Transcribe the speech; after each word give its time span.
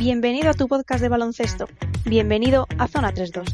Bienvenido 0.00 0.48
a 0.48 0.54
tu 0.54 0.66
podcast 0.66 1.02
de 1.02 1.10
baloncesto. 1.10 1.68
Bienvenido 2.06 2.66
a 2.78 2.88
Zona 2.88 3.12
32. 3.12 3.46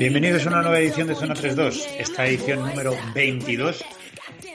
Bienvenidos 0.00 0.46
a 0.46 0.48
una 0.48 0.62
nueva 0.62 0.80
edición 0.80 1.06
de 1.06 1.14
Zona 1.14 1.34
32, 1.34 1.88
esta 1.96 2.26
edición 2.26 2.58
número 2.58 2.96
22, 3.14 3.84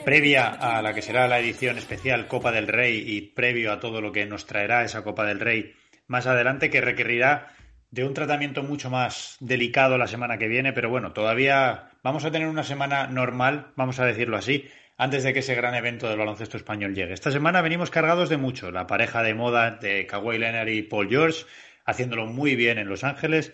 previa 0.08 0.48
a 0.48 0.82
la 0.82 0.94
que 0.94 1.02
será 1.02 1.28
la 1.28 1.38
edición 1.38 1.78
especial 1.78 2.30
Copa 2.30 2.54
del 2.54 2.70
Rey 2.70 3.04
y 3.06 3.24
previo 3.24 3.74
a 3.74 3.82
todo 3.82 4.00
lo 4.00 4.14
que 4.14 4.26
nos 4.26 4.46
traerá 4.46 4.86
esa 4.86 5.04
Copa 5.04 5.26
del 5.26 5.42
Rey 5.42 5.74
más 6.08 6.28
adelante, 6.28 6.70
que 6.70 6.80
requerirá 6.80 7.54
de 7.92 8.06
un 8.06 8.14
tratamiento 8.14 8.64
mucho 8.64 8.90
más 8.90 9.36
delicado 9.42 9.98
la 9.98 10.08
semana 10.08 10.38
que 10.38 10.48
viene, 10.48 10.72
pero 10.72 10.90
bueno, 10.90 11.12
todavía 11.12 11.90
vamos 12.04 12.24
a 12.24 12.32
tener 12.32 12.48
una 12.48 12.64
semana 12.64 13.08
normal, 13.08 13.74
vamos 13.76 14.00
a 14.00 14.06
decirlo 14.06 14.38
así, 14.38 14.70
antes 14.98 15.26
de 15.26 15.34
que 15.34 15.40
ese 15.40 15.56
gran 15.56 15.76
evento 15.76 16.08
del 16.08 16.20
baloncesto 16.20 16.55
español 16.55 16.96
llegue. 16.96 17.12
Esta 17.12 17.30
semana 17.32 17.62
venimos 17.62 17.90
cargados 17.90 18.30
de 18.30 18.38
mucho, 18.38 18.72
la 18.72 18.88
pareja 18.88 19.24
de 19.24 19.34
moda 19.34 19.72
de 19.72 20.08
Kawhi 20.08 20.38
Leonard 20.38 20.70
y 20.70 20.84
Paul 20.84 21.10
George, 21.10 21.44
haciéndolo 21.84 22.28
muy 22.28 22.55
bien 22.55 22.78
en 22.78 22.88
Los 22.88 23.04
Ángeles, 23.04 23.52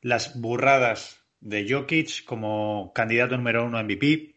las 0.00 0.40
burradas 0.40 1.24
de 1.38 1.64
Jokic 1.70 2.24
como 2.24 2.92
candidato 2.92 3.36
número 3.36 3.64
uno 3.64 3.78
a 3.78 3.84
MVP, 3.84 4.31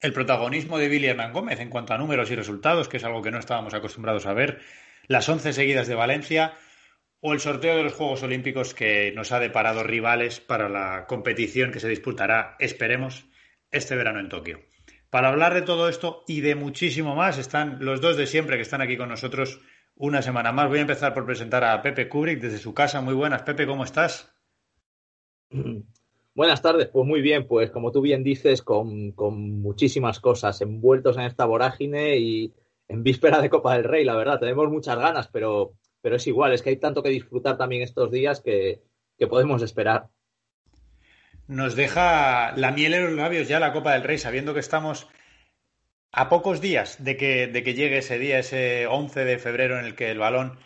el 0.00 0.12
protagonismo 0.12 0.78
de 0.78 0.88
Billy 0.88 1.06
Hernán 1.06 1.32
Gómez 1.32 1.60
en 1.60 1.70
cuanto 1.70 1.94
a 1.94 1.98
números 1.98 2.30
y 2.30 2.36
resultados, 2.36 2.88
que 2.88 2.98
es 2.98 3.04
algo 3.04 3.22
que 3.22 3.30
no 3.30 3.38
estábamos 3.38 3.74
acostumbrados 3.74 4.26
a 4.26 4.34
ver, 4.34 4.60
las 5.08 5.28
once 5.28 5.52
seguidas 5.52 5.88
de 5.88 5.94
Valencia 5.94 6.54
o 7.20 7.32
el 7.32 7.40
sorteo 7.40 7.76
de 7.76 7.82
los 7.82 7.94
Juegos 7.94 8.22
Olímpicos 8.22 8.74
que 8.74 9.12
nos 9.12 9.32
ha 9.32 9.40
deparado 9.40 9.82
rivales 9.82 10.40
para 10.40 10.68
la 10.68 11.06
competición 11.06 11.72
que 11.72 11.80
se 11.80 11.88
disputará, 11.88 12.56
esperemos, 12.58 13.26
este 13.70 13.96
verano 13.96 14.20
en 14.20 14.28
Tokio. 14.28 14.60
Para 15.10 15.28
hablar 15.28 15.54
de 15.54 15.62
todo 15.62 15.88
esto 15.88 16.24
y 16.26 16.40
de 16.40 16.54
muchísimo 16.54 17.14
más 17.14 17.38
están 17.38 17.78
los 17.80 18.00
dos 18.00 18.16
de 18.16 18.26
siempre 18.26 18.56
que 18.56 18.62
están 18.62 18.82
aquí 18.82 18.96
con 18.96 19.08
nosotros 19.08 19.60
una 19.94 20.20
semana 20.20 20.52
más. 20.52 20.68
Voy 20.68 20.78
a 20.78 20.82
empezar 20.82 21.14
por 21.14 21.24
presentar 21.24 21.64
a 21.64 21.80
Pepe 21.80 22.08
Kubrick 22.08 22.40
desde 22.40 22.58
su 22.58 22.74
casa. 22.74 23.00
Muy 23.00 23.14
buenas, 23.14 23.42
Pepe, 23.42 23.66
¿cómo 23.66 23.84
estás? 23.84 24.32
Buenas 26.36 26.60
tardes, 26.60 26.88
pues 26.88 27.06
muy 27.06 27.22
bien, 27.22 27.46
pues 27.46 27.70
como 27.70 27.92
tú 27.92 28.02
bien 28.02 28.22
dices, 28.22 28.60
con, 28.60 29.14
muchísimas 29.16 30.20
cosas 30.20 30.60
envueltos 30.60 31.16
en 31.16 31.22
esta 31.22 31.46
vorágine 31.46 32.18
y 32.18 32.52
en 32.88 33.02
víspera 33.02 33.40
de 33.40 33.48
Copa 33.48 33.74
del 33.74 33.84
Rey, 33.84 34.04
la 34.04 34.16
verdad, 34.16 34.38
tenemos 34.38 34.68
muchas 34.68 34.98
ganas, 34.98 35.28
pero, 35.28 35.72
pero 36.02 36.16
es 36.16 36.26
igual, 36.26 36.52
es 36.52 36.60
que 36.60 36.68
hay 36.68 36.76
tanto 36.76 37.02
que 37.02 37.08
disfrutar 37.08 37.56
también 37.56 37.80
estos 37.80 38.10
días 38.10 38.42
que, 38.42 38.82
podemos 39.30 39.62
esperar. 39.62 40.08
Nos 41.46 41.74
deja 41.74 42.54
la 42.54 42.70
miel 42.70 42.92
en 42.92 43.04
los 43.04 43.12
labios 43.14 43.48
ya 43.48 43.58
la 43.58 43.72
Copa 43.72 43.94
del 43.94 44.02
Rey, 44.02 44.18
sabiendo 44.18 44.52
que 44.52 44.60
estamos 44.60 45.08
a 46.12 46.28
pocos 46.28 46.60
días 46.60 47.02
de 47.02 47.16
que, 47.16 47.46
de 47.46 47.62
que 47.62 47.72
llegue 47.72 47.96
ese 47.96 48.18
día, 48.18 48.40
ese 48.40 48.86
11 48.86 49.24
de 49.24 49.38
febrero 49.38 49.78
en 49.78 49.86
el 49.86 49.94
que 49.94 50.10
el 50.10 50.18
balón 50.18 50.58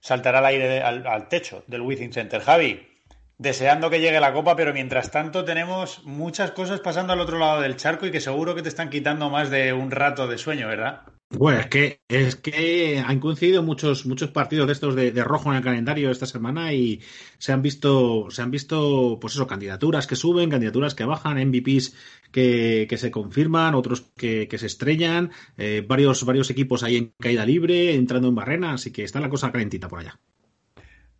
saltará 0.00 0.40
al 0.40 0.46
aire, 0.46 0.82
al, 0.82 1.06
al 1.06 1.28
techo 1.30 1.64
del 1.66 1.80
Within 1.80 2.12
Center. 2.12 2.42
Javi, 2.42 2.93
deseando 3.38 3.90
que 3.90 4.00
llegue 4.00 4.20
la 4.20 4.32
copa, 4.32 4.56
pero 4.56 4.72
mientras 4.72 5.10
tanto 5.10 5.44
tenemos 5.44 6.04
muchas 6.04 6.52
cosas 6.52 6.80
pasando 6.80 7.12
al 7.12 7.20
otro 7.20 7.38
lado 7.38 7.60
del 7.60 7.76
charco 7.76 8.06
y 8.06 8.10
que 8.10 8.20
seguro 8.20 8.54
que 8.54 8.62
te 8.62 8.68
están 8.68 8.90
quitando 8.90 9.30
más 9.30 9.50
de 9.50 9.72
un 9.72 9.90
rato 9.90 10.28
de 10.28 10.38
sueño, 10.38 10.68
¿verdad? 10.68 11.02
Bueno, 11.30 11.58
es 11.58 11.66
que, 11.66 12.00
es 12.08 12.36
que 12.36 13.02
han 13.04 13.18
coincidido 13.18 13.62
muchos, 13.62 14.06
muchos 14.06 14.30
partidos 14.30 14.66
de 14.68 14.72
estos 14.72 14.94
de, 14.94 15.24
rojo 15.24 15.50
en 15.50 15.56
el 15.56 15.64
calendario 15.64 16.10
esta 16.10 16.26
semana 16.26 16.72
y 16.72 17.00
se 17.38 17.52
han 17.52 17.60
visto, 17.60 18.30
se 18.30 18.42
han 18.42 18.50
visto, 18.52 19.18
pues 19.20 19.34
eso, 19.34 19.46
candidaturas 19.46 20.06
que 20.06 20.16
suben, 20.16 20.50
candidaturas 20.50 20.94
que 20.94 21.04
bajan, 21.04 21.38
MVPs 21.48 21.96
que, 22.30 22.86
que 22.88 22.98
se 22.98 23.10
confirman, 23.10 23.74
otros 23.74 24.02
que, 24.16 24.46
que 24.46 24.58
se 24.58 24.66
estrellan, 24.66 25.32
eh, 25.56 25.84
varios, 25.86 26.24
varios 26.24 26.50
equipos 26.50 26.84
ahí 26.84 26.96
en 26.96 27.14
caída 27.18 27.44
libre, 27.44 27.94
entrando 27.94 28.28
en 28.28 28.34
barrena, 28.36 28.74
así 28.74 28.92
que 28.92 29.02
está 29.02 29.18
la 29.18 29.30
cosa 29.30 29.50
calentita 29.50 29.88
por 29.88 30.00
allá. 30.00 30.20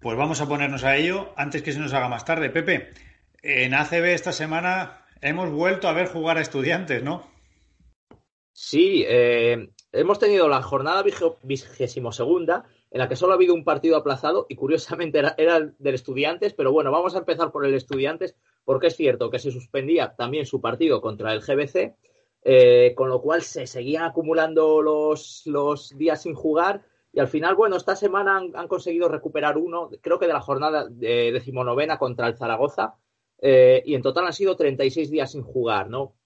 Pues 0.04 0.18
vamos 0.18 0.42
a 0.42 0.46
ponernos 0.46 0.84
a 0.84 0.98
ello 0.98 1.32
antes 1.34 1.62
que 1.62 1.72
se 1.72 1.78
nos 1.78 1.94
haga 1.94 2.10
más 2.10 2.26
tarde. 2.26 2.50
Pepe, 2.50 2.90
en 3.40 3.72
ACB 3.72 4.04
esta 4.12 4.32
semana 4.32 5.02
hemos 5.22 5.50
vuelto 5.50 5.88
a 5.88 5.94
ver 5.94 6.08
jugar 6.08 6.36
a 6.36 6.42
estudiantes, 6.42 7.02
¿no? 7.02 7.22
Sí, 8.52 9.02
eh, 9.08 9.70
hemos 9.92 10.18
tenido 10.18 10.46
la 10.46 10.60
jornada 10.60 11.02
vigésimo 11.42 12.12
segunda 12.12 12.66
en 12.90 12.98
la 12.98 13.08
que 13.08 13.16
solo 13.16 13.32
ha 13.32 13.36
habido 13.36 13.54
un 13.54 13.64
partido 13.64 13.96
aplazado 13.96 14.44
y 14.50 14.56
curiosamente 14.56 15.20
era, 15.20 15.56
el 15.56 15.74
del 15.78 15.94
Estudiantes, 15.94 16.52
pero 16.52 16.70
bueno, 16.70 16.90
vamos 16.90 17.14
a 17.14 17.20
empezar 17.20 17.50
por 17.50 17.64
el 17.64 17.72
Estudiantes 17.72 18.36
porque 18.66 18.88
es 18.88 18.96
cierto 18.96 19.30
que 19.30 19.38
se 19.38 19.52
suspendía 19.52 20.14
también 20.16 20.44
su 20.44 20.60
partido 20.60 21.00
contra 21.00 21.32
el 21.32 21.40
GBC, 21.40 21.94
eh, 22.42 22.92
con 22.94 23.08
lo 23.08 23.22
cual 23.22 23.40
se 23.40 23.66
seguían 23.66 24.02
acumulando 24.02 24.82
los 24.82 25.94
días 25.96 26.20
sin 26.20 26.34
jugar 26.34 26.82
y 27.14 27.20
al 27.20 27.28
final, 27.28 27.54
bueno, 27.54 27.76
esta 27.76 27.94
semana 27.94 28.38
han, 28.38 28.68
conseguido 28.68 29.08
recuperar 29.08 29.56
uno, 29.56 29.88
creo 30.00 30.18
que 30.18 30.26
de 30.26 30.32
la 30.32 30.40
jornada 30.40 30.88
de 30.88 31.30
decimonovena 31.30 31.96
contra 31.96 32.26
el 32.26 32.36
Zaragoza, 32.36 32.96
eh, 33.40 33.82
y 33.86 33.94
en 33.94 34.02
total 34.02 34.26
han 34.26 34.32
sido 34.32 34.56
36 34.56 35.10
días 35.10 35.30
sin 35.30 35.42
jugar, 35.42 35.88
¿no? 35.88 36.16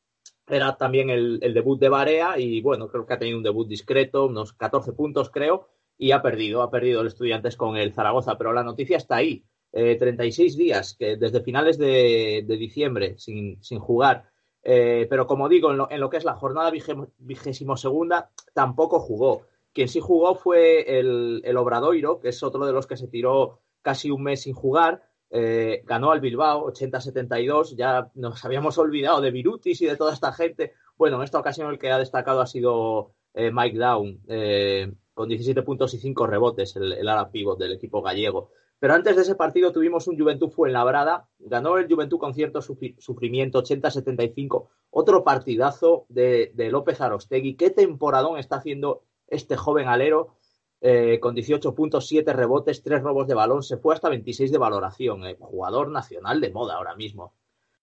Era 0.46 0.78
también 0.78 1.10
el, 1.10 1.40
debut 1.40 1.78
de 1.78 1.90
Barea 1.90 2.38
y 2.38 2.62
bueno, 2.62 2.88
creo 2.88 3.04
que 3.04 3.12
ha 3.12 3.18
tenido 3.18 3.36
un 3.36 3.44
debut 3.44 3.68
discreto, 3.68 4.26
unos 4.26 4.54
14 4.54 4.92
puntos 4.92 5.28
creo, 5.28 5.68
y 5.98 6.12
ha 6.12 6.22
perdido, 6.22 6.62
ha 6.62 6.70
perdido 6.70 7.02
el 7.02 7.08
Estudiantes 7.08 7.56
con 7.56 7.76
el 7.76 7.92
Zaragoza, 7.92 8.38
pero 8.38 8.54
la 8.54 8.64
noticia 8.64 8.96
está 8.96 9.16
ahí. 9.16 9.44
36 9.70 10.54
eh, 10.54 10.56
días, 10.56 10.96
que 10.98 11.16
desde 11.16 11.42
finales 11.42 11.76
de, 11.76 12.46
diciembre 12.48 13.18
sin, 13.18 13.62
sin 13.62 13.78
jugar. 13.78 14.24
Eh, 14.62 15.06
pero 15.10 15.26
como 15.26 15.50
digo, 15.50 15.70
en 15.70 16.00
lo, 16.00 16.10
que 16.10 16.16
es 16.16 16.24
la 16.24 16.34
jornada 16.34 16.70
vigésimo 16.70 17.76
segunda, 17.76 18.30
tampoco 18.54 19.00
jugó. 19.00 19.42
Quien 19.72 19.88
sí 19.88 20.00
jugó 20.00 20.34
fue 20.34 20.98
el, 20.98 21.42
el 21.44 21.56
Obradoiro, 21.56 22.20
que 22.20 22.30
es 22.30 22.42
otro 22.42 22.66
de 22.66 22.72
los 22.72 22.86
que 22.86 22.96
se 22.96 23.08
tiró 23.08 23.60
casi 23.82 24.10
un 24.10 24.22
mes 24.22 24.42
sin 24.42 24.54
jugar. 24.54 25.02
Eh, 25.30 25.82
ganó 25.84 26.10
al 26.10 26.20
Bilbao 26.20 26.66
80-72. 26.72 27.76
Ya 27.76 28.10
nos 28.14 28.44
habíamos 28.44 28.78
olvidado 28.78 29.20
de 29.20 29.30
Virutis 29.30 29.80
y 29.82 29.86
de 29.86 29.96
toda 29.96 30.14
esta 30.14 30.32
gente. 30.32 30.72
Bueno, 30.96 31.16
en 31.16 31.22
esta 31.22 31.38
ocasión 31.38 31.70
el 31.70 31.78
que 31.78 31.90
ha 31.90 31.98
destacado 31.98 32.40
ha 32.40 32.46
sido 32.46 33.12
eh, 33.34 33.50
Mike 33.52 33.78
Down, 33.78 34.20
eh, 34.28 34.92
con 35.14 35.28
17 35.28 35.62
puntos 35.62 35.94
y 35.94 35.98
5 35.98 36.26
rebotes, 36.26 36.76
el, 36.76 36.92
el 36.92 37.08
ala 37.08 37.30
pivot 37.30 37.58
del 37.58 37.72
equipo 37.72 38.02
gallego. 38.02 38.50
Pero 38.80 38.94
antes 38.94 39.16
de 39.16 39.22
ese 39.22 39.34
partido 39.34 39.72
tuvimos 39.72 40.06
un 40.06 40.18
Juventud 40.18 40.50
Fuenlabrada. 40.50 41.28
Ganó 41.38 41.78
el 41.78 41.88
Juventud 41.88 42.18
con 42.18 42.34
cierto 42.34 42.60
sufrimiento, 42.62 43.62
80-75. 43.62 44.68
Otro 44.90 45.24
partidazo 45.24 46.06
de, 46.08 46.52
de 46.54 46.70
López 46.70 47.00
Arostegui. 47.00 47.56
¿Qué 47.56 47.70
temporadón 47.70 48.38
está 48.38 48.56
haciendo 48.56 49.02
este 49.28 49.56
joven 49.56 49.88
alero, 49.88 50.36
eh, 50.80 51.18
con 51.20 51.34
18 51.34 51.74
puntos, 51.74 52.06
7 52.06 52.32
rebotes, 52.32 52.82
3 52.82 53.02
robos 53.02 53.26
de 53.26 53.34
balón, 53.34 53.62
se 53.62 53.78
fue 53.78 53.94
hasta 53.94 54.08
26 54.08 54.52
de 54.52 54.58
valoración. 54.58 55.26
Eh, 55.26 55.36
jugador 55.40 55.90
nacional 55.90 56.40
de 56.40 56.50
moda 56.50 56.76
ahora 56.76 56.94
mismo. 56.94 57.34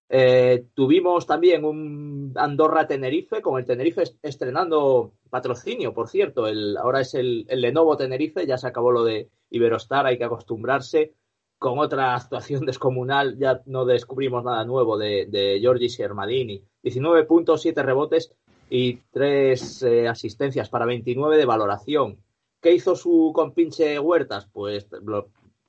Eh, 0.07 0.67
tuvimos 0.73 1.25
también 1.25 1.65
un 1.65 2.31
Andorra-Tenerife, 2.35 3.41
con 3.41 3.59
el 3.59 3.65
Tenerife 3.65 4.03
estrenando 4.21 5.13
patrocinio, 5.29 5.93
por 5.93 6.07
cierto. 6.07 6.47
El, 6.47 6.77
ahora 6.77 7.01
es 7.01 7.15
el, 7.15 7.45
Lenovo 7.49 7.97
Tenerife, 7.97 8.45
ya 8.45 8.57
se 8.57 8.67
acabó 8.67 8.91
lo 8.91 9.03
de 9.03 9.29
Iberostar, 9.49 10.05
hay 10.05 10.17
que 10.17 10.25
acostumbrarse. 10.25 11.13
Con 11.57 11.79
otra 11.79 12.15
actuación 12.15 12.65
descomunal, 12.65 13.37
ya 13.37 13.61
no 13.65 13.85
descubrimos 13.85 14.43
nada 14.43 14.63
nuevo 14.63 14.97
de, 14.97 15.25
de 15.25 15.59
Giorgi 15.59 15.89
Siermadini. 15.89 16.63
19 16.83 17.23
puntos, 17.23 17.61
7 17.61 17.81
rebotes, 17.83 18.33
y 18.69 18.97
tres 19.11 19.83
eh, 19.83 20.07
asistencias 20.07 20.69
para 20.69 20.85
29 20.85 21.37
de 21.37 21.45
valoración. 21.45 22.17
¿Qué 22.61 22.73
hizo 22.73 22.95
su 22.95 23.31
compinche 23.33 23.99
Huertas? 23.99 24.47
Pues 24.51 24.87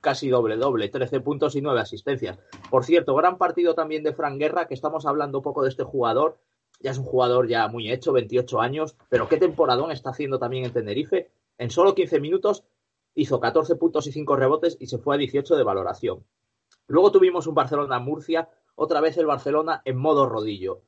casi 0.01 0.29
doble 0.29 0.55
doble, 0.55 0.89
13 0.89 1.19
puntos 1.21 1.55
y 1.55 1.61
9 1.61 1.79
asistencias. 1.79 2.39
Por 2.69 2.85
cierto, 2.85 3.15
gran 3.15 3.37
partido 3.37 3.75
también 3.75 4.03
de 4.03 4.13
Fran 4.13 4.39
Guerra, 4.39 4.67
que 4.67 4.73
estamos 4.73 5.05
hablando 5.05 5.41
poco 5.41 5.63
de 5.63 5.69
este 5.69 5.83
jugador. 5.83 6.39
Ya 6.79 6.91
es 6.91 6.97
un 6.97 7.05
jugador 7.05 7.47
ya 7.47 7.67
muy 7.67 7.91
hecho, 7.91 8.13
28 8.13 8.61
años, 8.61 8.95
pero 9.09 9.27
qué 9.27 9.37
temporadón 9.37 9.91
está 9.91 10.11
haciendo 10.11 10.39
también 10.39 10.65
en 10.65 10.73
Tenerife. 10.73 11.29
En 11.57 11.71
solo 11.71 11.95
15 11.95 12.19
minutos 12.19 12.63
hizo 13.15 13.39
14 13.39 13.75
puntos 13.75 14.05
y 14.07 14.11
5 14.11 14.35
rebotes 14.35 14.77
y 14.79 14.87
se 14.87 14.99
fue 14.99 15.15
a 15.15 15.17
18 15.17 15.55
de 15.55 15.63
valoración. 15.63 16.23
Luego 16.87 17.11
tuvimos 17.11 17.47
un 17.47 17.55
Barcelona-Murcia, 17.55 18.49
otra 18.75 19.01
vez 19.01 19.17
el 19.17 19.25
Barcelona 19.25 19.81
en 19.85 19.97
modo 19.97 20.29
rodillo. 20.29 20.83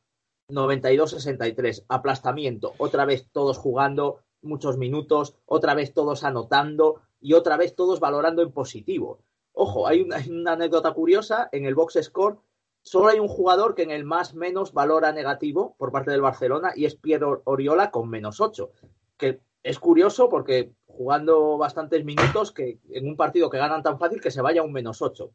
92-63, 0.50 1.86
aplastamiento, 1.88 2.74
otra 2.78 3.06
vez 3.06 3.28
todos 3.32 3.58
jugando 3.58 4.20
muchos 4.42 4.78
minutos, 4.78 5.36
otra 5.46 5.74
vez 5.74 5.94
todos 5.94 6.24
anotando 6.24 7.02
y 7.20 7.34
otra 7.34 7.58
vez 7.58 7.76
todos 7.76 8.00
valorando 8.00 8.42
en 8.42 8.52
positivo. 8.52 9.20
Ojo, 9.54 9.88
hay 9.88 10.02
una, 10.02 10.52
anécdota 10.52 10.94
curiosa, 10.94 11.50
en 11.52 11.66
el 11.66 11.76
box 11.76 12.00
score 12.02 12.38
solo 12.82 13.10
hay 13.10 13.20
un 13.20 13.28
jugador 13.28 13.76
que 13.76 13.84
en 13.84 13.92
el 13.92 14.06
más 14.06 14.34
menos 14.34 14.74
valora 14.74 15.12
negativo 15.12 15.76
por 15.78 15.92
parte 15.92 16.12
del 16.12 16.22
Barcelona 16.22 16.72
y 16.76 16.86
es 16.86 16.96
Piero 16.96 17.42
Oriola 17.44 17.92
con 17.92 18.10
menos 18.10 18.40
8, 18.40 18.72
que 19.18 19.42
es 19.64 19.80
curioso 19.80 20.30
porque 20.30 20.72
jugando 20.86 21.58
bastantes 21.58 22.06
minutos 22.06 22.54
que 22.54 22.80
en 22.90 23.08
un 23.08 23.18
partido 23.18 23.50
que 23.50 23.58
ganan 23.58 23.84
tan 23.84 24.00
fácil 24.00 24.22
que 24.22 24.32
se 24.32 24.42
vaya 24.42 24.64
un 24.64 24.72
menos 24.72 25.02
8. 25.02 25.30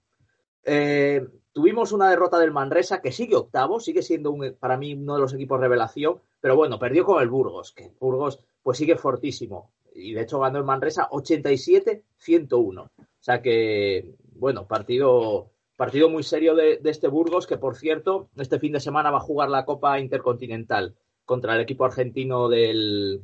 Eh, 0.64 1.26
tuvimos 1.54 1.92
una 1.92 2.10
derrota 2.10 2.38
del 2.38 2.50
Manresa 2.50 3.00
que 3.00 3.12
sigue 3.12 3.36
octavo, 3.36 3.80
sigue 3.80 4.02
siendo 4.02 4.32
un, 4.32 4.56
para 4.58 4.76
mí 4.76 4.92
uno 4.92 5.14
de 5.14 5.20
los 5.20 5.32
equipos 5.32 5.60
revelación, 5.60 6.20
pero 6.40 6.56
bueno, 6.56 6.78
perdió 6.78 7.06
con 7.06 7.22
el 7.22 7.28
Burgos, 7.30 7.72
que 7.72 7.92
Burgos 7.98 8.40
pues 8.62 8.76
sigue 8.76 8.96
fortísimo. 8.96 9.70
Y 9.94 10.12
de 10.12 10.22
hecho 10.22 10.40
ganó 10.40 10.58
el 10.58 10.64
Manresa 10.64 11.08
87-101. 11.10 12.80
O 12.80 12.90
sea 13.20 13.40
que, 13.40 14.16
bueno, 14.34 14.66
partido, 14.66 15.52
partido 15.76 16.10
muy 16.10 16.24
serio 16.24 16.56
de, 16.56 16.80
este 16.84 17.06
Burgos, 17.06 17.46
que 17.46 17.56
por 17.56 17.76
cierto, 17.76 18.28
este 18.36 18.58
fin 18.58 18.72
de 18.72 18.80
semana 18.80 19.12
va 19.12 19.18
a 19.18 19.28
jugar 19.28 19.48
la 19.48 19.64
Copa 19.64 20.00
Intercontinental 20.00 20.96
contra 21.24 21.54
el 21.54 21.60
equipo 21.60 21.84
argentino 21.84 22.48
del, 22.48 23.22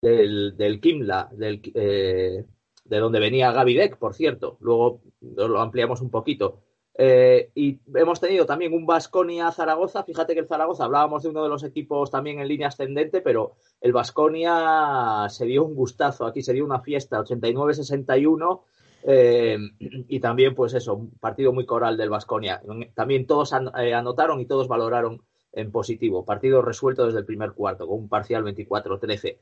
del, 0.00 0.80
Kimla, 0.80 1.28
del, 1.32 1.60
eh, 1.74 2.46
de 2.84 2.98
donde 2.98 3.20
venía 3.20 3.52
Gaby 3.52 3.74
Deck, 3.74 3.98
por 3.98 4.14
cierto. 4.14 4.56
Luego 4.60 5.02
lo 5.20 5.60
ampliamos 5.60 6.00
un 6.00 6.10
poquito. 6.10 6.62
Eh, 6.94 7.50
y 7.54 7.80
hemos 7.94 8.20
tenido 8.20 8.44
también 8.46 8.72
un 8.72 8.84
Vasconia 8.84 9.50
Zaragoza. 9.52 10.02
Fíjate 10.04 10.34
que 10.34 10.40
el 10.40 10.48
Zaragoza 10.48 10.84
hablábamos 10.84 11.22
de 11.22 11.30
uno 11.30 11.42
de 11.42 11.48
los 11.48 11.62
equipos 11.62 12.10
también 12.10 12.40
en 12.40 12.48
línea 12.48 12.68
ascendente, 12.68 13.20
pero 13.20 13.54
el 13.80 13.92
Vasconia 13.92 15.26
se 15.28 15.46
dio 15.46 15.64
un 15.64 15.74
gustazo 15.74 16.26
aquí, 16.26 16.42
se 16.42 16.52
dio 16.52 16.64
una 16.64 16.80
fiesta, 16.80 17.20
89-61. 17.20 18.62
Eh, 19.02 19.56
y 19.78 20.20
también, 20.20 20.54
pues 20.54 20.74
eso, 20.74 20.94
un 20.94 21.10
partido 21.12 21.52
muy 21.52 21.64
coral 21.64 21.96
del 21.96 22.10
Vasconia. 22.10 22.60
También 22.94 23.26
todos 23.26 23.52
eh, 23.52 23.94
anotaron 23.94 24.40
y 24.40 24.46
todos 24.46 24.68
valoraron 24.68 25.22
en 25.52 25.72
positivo. 25.72 26.24
Partido 26.24 26.62
resuelto 26.62 27.06
desde 27.06 27.20
el 27.20 27.24
primer 27.24 27.52
cuarto, 27.52 27.86
con 27.86 27.98
un 27.98 28.08
parcial 28.08 28.44
24-13. 28.44 29.38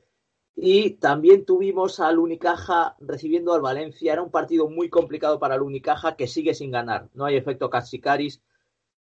Y 0.60 0.94
también 0.94 1.44
tuvimos 1.44 2.00
al 2.00 2.18
Unicaja 2.18 2.96
recibiendo 2.98 3.54
al 3.54 3.60
Valencia. 3.60 4.12
Era 4.12 4.22
un 4.22 4.32
partido 4.32 4.68
muy 4.68 4.90
complicado 4.90 5.38
para 5.38 5.54
el 5.54 5.62
Unicaja 5.62 6.16
que 6.16 6.26
sigue 6.26 6.52
sin 6.52 6.72
ganar. 6.72 7.08
No 7.14 7.26
hay 7.26 7.36
efecto 7.36 7.70
Cachicaris. 7.70 8.42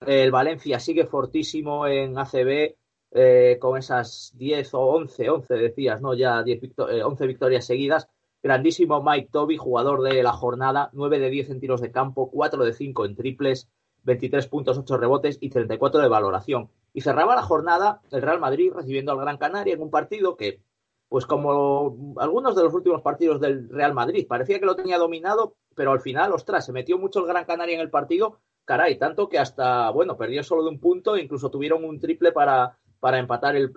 El 0.05 0.29
Valencia 0.29 0.79
sigue 0.79 1.07
fortísimo 1.07 1.87
en 1.87 2.15
ACB 2.15 2.75
eh, 3.09 3.57
con 3.59 3.75
esas 3.75 4.33
10 4.35 4.71
o 4.75 4.81
11, 4.81 5.29
11 5.31 5.53
decías, 5.55 5.99
¿no? 5.99 6.13
Ya 6.13 6.43
10 6.43 6.61
11 6.77 7.23
eh, 7.23 7.27
victorias 7.27 7.65
seguidas. 7.65 8.07
Grandísimo 8.43 9.01
Mike 9.01 9.29
Toby, 9.31 9.57
jugador 9.57 10.03
de 10.03 10.21
la 10.21 10.33
jornada, 10.33 10.91
9 10.93 11.17
de 11.17 11.31
10 11.31 11.49
en 11.49 11.59
tiros 11.59 11.81
de 11.81 11.91
campo, 11.91 12.29
4 12.29 12.65
de 12.65 12.73
5 12.73 13.03
en 13.03 13.15
triples, 13.15 13.67
23 14.03 14.45
puntos, 14.45 14.77
8 14.77 14.97
rebotes 14.97 15.39
y 15.41 15.49
34 15.49 16.01
de 16.01 16.07
valoración. 16.07 16.69
Y 16.93 17.01
cerraba 17.01 17.33
la 17.33 17.41
jornada 17.41 18.01
el 18.11 18.21
Real 18.21 18.39
Madrid 18.39 18.71
recibiendo 18.75 19.11
al 19.11 19.17
Gran 19.17 19.37
Canaria 19.37 19.73
en 19.73 19.81
un 19.81 19.89
partido 19.89 20.37
que 20.37 20.61
pues 21.09 21.25
como 21.25 22.15
algunos 22.19 22.55
de 22.55 22.63
los 22.63 22.73
últimos 22.73 23.01
partidos 23.01 23.39
del 23.39 23.69
Real 23.69 23.93
Madrid. 23.93 24.27
Parecía 24.27 24.59
que 24.59 24.65
lo 24.65 24.75
tenía 24.75 24.97
dominado, 24.97 25.55
pero 25.75 25.91
al 25.91 26.01
final, 26.01 26.33
ostras, 26.33 26.65
se 26.65 26.73
metió 26.73 26.97
mucho 26.97 27.19
el 27.19 27.27
Gran 27.27 27.45
Canaria 27.45 27.75
en 27.75 27.81
el 27.81 27.89
partido, 27.89 28.39
caray, 28.65 28.97
tanto 28.97 29.29
que 29.29 29.39
hasta, 29.39 29.89
bueno, 29.91 30.17
perdió 30.17 30.43
solo 30.43 30.63
de 30.63 30.69
un 30.69 30.79
punto, 30.79 31.15
e 31.15 31.21
incluso 31.21 31.49
tuvieron 31.49 31.85
un 31.85 31.99
triple 31.99 32.31
para, 32.33 32.77
para 32.99 33.19
empatar 33.19 33.55
el, 33.55 33.71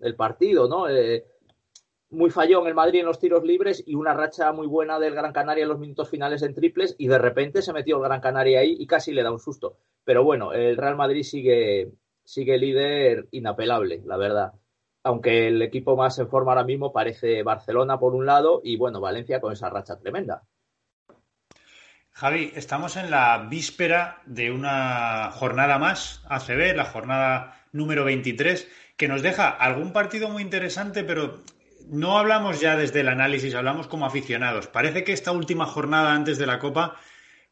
el, 0.00 0.14
partido, 0.16 0.68
¿no? 0.68 0.88
Eh, 0.88 1.26
muy 2.10 2.30
fallón 2.30 2.66
el 2.66 2.74
Madrid 2.74 3.00
en 3.00 3.06
los 3.06 3.18
tiros 3.18 3.42
libres 3.42 3.82
y 3.86 3.94
una 3.94 4.14
racha 4.14 4.52
muy 4.52 4.66
buena 4.66 4.98
del 4.98 5.14
Gran 5.14 5.32
Canaria 5.32 5.64
en 5.64 5.68
los 5.68 5.78
minutos 5.78 6.08
finales 6.08 6.42
en 6.42 6.54
triples 6.54 6.94
y 6.98 7.08
de 7.08 7.18
repente 7.18 7.60
se 7.60 7.72
metió 7.72 7.96
el 7.96 8.02
Gran 8.02 8.20
Canaria 8.20 8.60
ahí 8.60 8.76
y 8.78 8.86
casi 8.86 9.12
le 9.12 9.22
da 9.22 9.32
un 9.32 9.40
susto. 9.40 9.76
Pero 10.04 10.24
bueno, 10.24 10.52
el 10.52 10.76
Real 10.76 10.96
Madrid 10.96 11.22
sigue, 11.22 11.92
sigue 12.24 12.56
líder 12.56 13.28
inapelable, 13.32 14.00
la 14.06 14.16
verdad 14.16 14.52
aunque 15.08 15.48
el 15.48 15.62
equipo 15.62 15.96
más 15.96 16.18
en 16.18 16.28
forma 16.28 16.52
ahora 16.52 16.64
mismo 16.64 16.92
parece 16.92 17.42
Barcelona 17.42 17.98
por 17.98 18.14
un 18.14 18.26
lado 18.26 18.60
y 18.62 18.76
bueno, 18.76 19.00
Valencia 19.00 19.40
con 19.40 19.54
esa 19.54 19.70
racha 19.70 19.98
tremenda. 19.98 20.42
Javi, 22.10 22.52
estamos 22.54 22.96
en 22.96 23.10
la 23.10 23.46
víspera 23.48 24.20
de 24.26 24.50
una 24.50 25.30
jornada 25.32 25.78
más, 25.78 26.22
ACB, 26.28 26.76
la 26.76 26.84
jornada 26.84 27.64
número 27.72 28.04
23, 28.04 28.68
que 28.98 29.08
nos 29.08 29.22
deja 29.22 29.48
algún 29.48 29.94
partido 29.94 30.28
muy 30.28 30.42
interesante, 30.42 31.04
pero 31.04 31.42
no 31.88 32.18
hablamos 32.18 32.60
ya 32.60 32.76
desde 32.76 33.00
el 33.00 33.08
análisis, 33.08 33.54
hablamos 33.54 33.86
como 33.88 34.04
aficionados. 34.04 34.66
Parece 34.66 35.04
que 35.04 35.14
esta 35.14 35.32
última 35.32 35.64
jornada 35.64 36.12
antes 36.12 36.36
de 36.36 36.46
la 36.46 36.58
Copa 36.58 36.96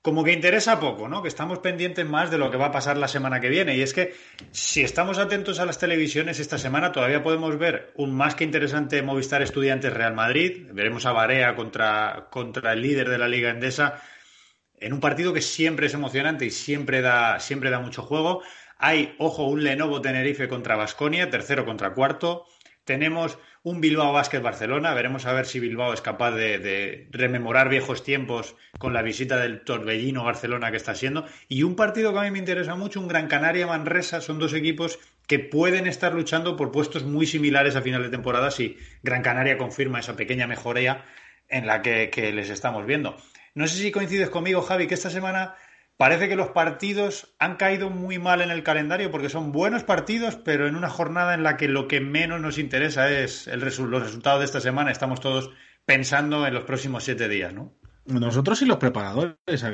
como 0.06 0.22
que 0.22 0.32
interesa 0.32 0.78
poco, 0.78 1.08
¿no? 1.08 1.20
Que 1.20 1.26
estamos 1.26 1.58
pendientes 1.58 2.06
más 2.06 2.30
de 2.30 2.38
lo 2.38 2.48
que 2.48 2.56
va 2.56 2.66
a 2.66 2.70
pasar 2.70 2.96
la 2.96 3.08
semana 3.08 3.40
que 3.40 3.48
viene. 3.48 3.76
Y 3.76 3.82
es 3.82 3.92
que 3.92 4.14
si 4.52 4.82
estamos 4.82 5.18
atentos 5.18 5.58
a 5.58 5.66
las 5.66 5.80
televisiones 5.80 6.38
esta 6.38 6.58
semana, 6.58 6.92
todavía 6.92 7.24
podemos 7.24 7.58
ver 7.58 7.90
un 7.96 8.14
más 8.14 8.36
que 8.36 8.44
interesante 8.44 9.02
Movistar 9.02 9.42
Estudiantes 9.42 9.92
Real 9.92 10.14
Madrid. 10.14 10.68
Veremos 10.70 11.06
a 11.06 11.12
Barea 11.12 11.56
contra, 11.56 12.28
contra 12.30 12.74
el 12.74 12.82
líder 12.82 13.08
de 13.08 13.18
la 13.18 13.26
Liga 13.26 13.50
Endesa 13.50 14.00
en 14.76 14.92
un 14.92 15.00
partido 15.00 15.32
que 15.32 15.42
siempre 15.42 15.86
es 15.86 15.94
emocionante 15.94 16.46
y 16.46 16.52
siempre 16.52 17.00
da, 17.00 17.40
siempre 17.40 17.70
da 17.70 17.80
mucho 17.80 18.02
juego. 18.02 18.44
Hay, 18.78 19.16
ojo, 19.18 19.48
un 19.48 19.64
Lenovo 19.64 20.00
Tenerife 20.00 20.46
contra 20.46 20.76
Basconia, 20.76 21.30
tercero 21.30 21.64
contra 21.64 21.94
cuarto. 21.94 22.46
Tenemos 22.84 23.40
un 23.66 23.80
Bilbao 23.80 24.12
Basket 24.12 24.38
Barcelona. 24.38 24.94
Veremos 24.94 25.26
a 25.26 25.32
ver 25.32 25.44
si 25.44 25.58
Bilbao 25.58 25.92
es 25.92 26.00
capaz 26.00 26.30
de, 26.30 27.08
rememorar 27.10 27.68
viejos 27.68 28.04
tiempos 28.04 28.54
con 28.78 28.94
la 28.94 29.02
visita 29.02 29.38
del 29.38 29.62
Torbellino 29.62 30.22
Barcelona 30.22 30.70
que 30.70 30.76
está 30.76 30.94
siendo. 30.94 31.26
Y 31.48 31.64
un 31.64 31.74
partido 31.74 32.12
que 32.12 32.20
a 32.20 32.22
mí 32.22 32.30
me 32.30 32.38
interesa 32.38 32.76
mucho, 32.76 33.00
un 33.00 33.08
Gran 33.08 33.26
Canaria 33.26 33.66
Manresa. 33.66 34.20
Son 34.20 34.38
dos 34.38 34.54
equipos 34.54 35.00
que 35.26 35.40
pueden 35.40 35.88
estar 35.88 36.14
luchando 36.14 36.56
por 36.56 36.70
puestos 36.70 37.02
muy 37.02 37.26
similares 37.26 37.74
a 37.74 37.82
final 37.82 38.04
de 38.04 38.08
temporada 38.08 38.52
si 38.52 38.78
Gran 39.02 39.22
Canaria 39.22 39.58
confirma 39.58 39.98
esa 39.98 40.14
pequeña 40.14 40.46
mejoría 40.46 41.04
en 41.48 41.66
la 41.66 41.82
que 41.82 42.32
les 42.32 42.50
estamos 42.50 42.86
viendo. 42.86 43.16
No 43.56 43.66
sé 43.66 43.78
si 43.78 43.90
coincides 43.90 44.30
conmigo, 44.30 44.62
Javi, 44.62 44.86
que 44.86 44.94
esta 44.94 45.10
semana 45.10 45.56
Parece 45.96 46.28
que 46.28 46.36
los 46.36 46.50
partidos 46.50 47.34
han 47.38 47.56
caído 47.56 47.88
muy 47.88 48.18
mal 48.18 48.42
en 48.42 48.50
el 48.50 48.62
calendario 48.62 49.10
porque 49.10 49.30
son 49.30 49.50
buenos 49.50 49.82
partidos, 49.82 50.36
pero 50.36 50.68
en 50.68 50.76
una 50.76 50.90
jornada 50.90 51.32
en 51.32 51.42
la 51.42 51.56
que 51.56 51.68
lo 51.68 51.88
que 51.88 52.02
menos 52.02 52.40
nos 52.40 52.58
interesa 52.58 53.10
es 53.10 53.48
el 53.48 53.60
los 53.60 54.02
resultados 54.02 54.40
de 54.40 54.44
esta 54.44 54.60
semana. 54.60 54.90
Estamos 54.90 55.20
todos 55.20 55.50
pensando 55.86 56.46
en 56.46 56.52
los 56.52 56.64
próximos 56.64 57.04
siete 57.04 57.28
días, 57.28 57.54
¿no? 57.54 57.72
Nosotros 58.06 58.62
y 58.62 58.66
los 58.66 58.76
preparadores, 58.76 59.64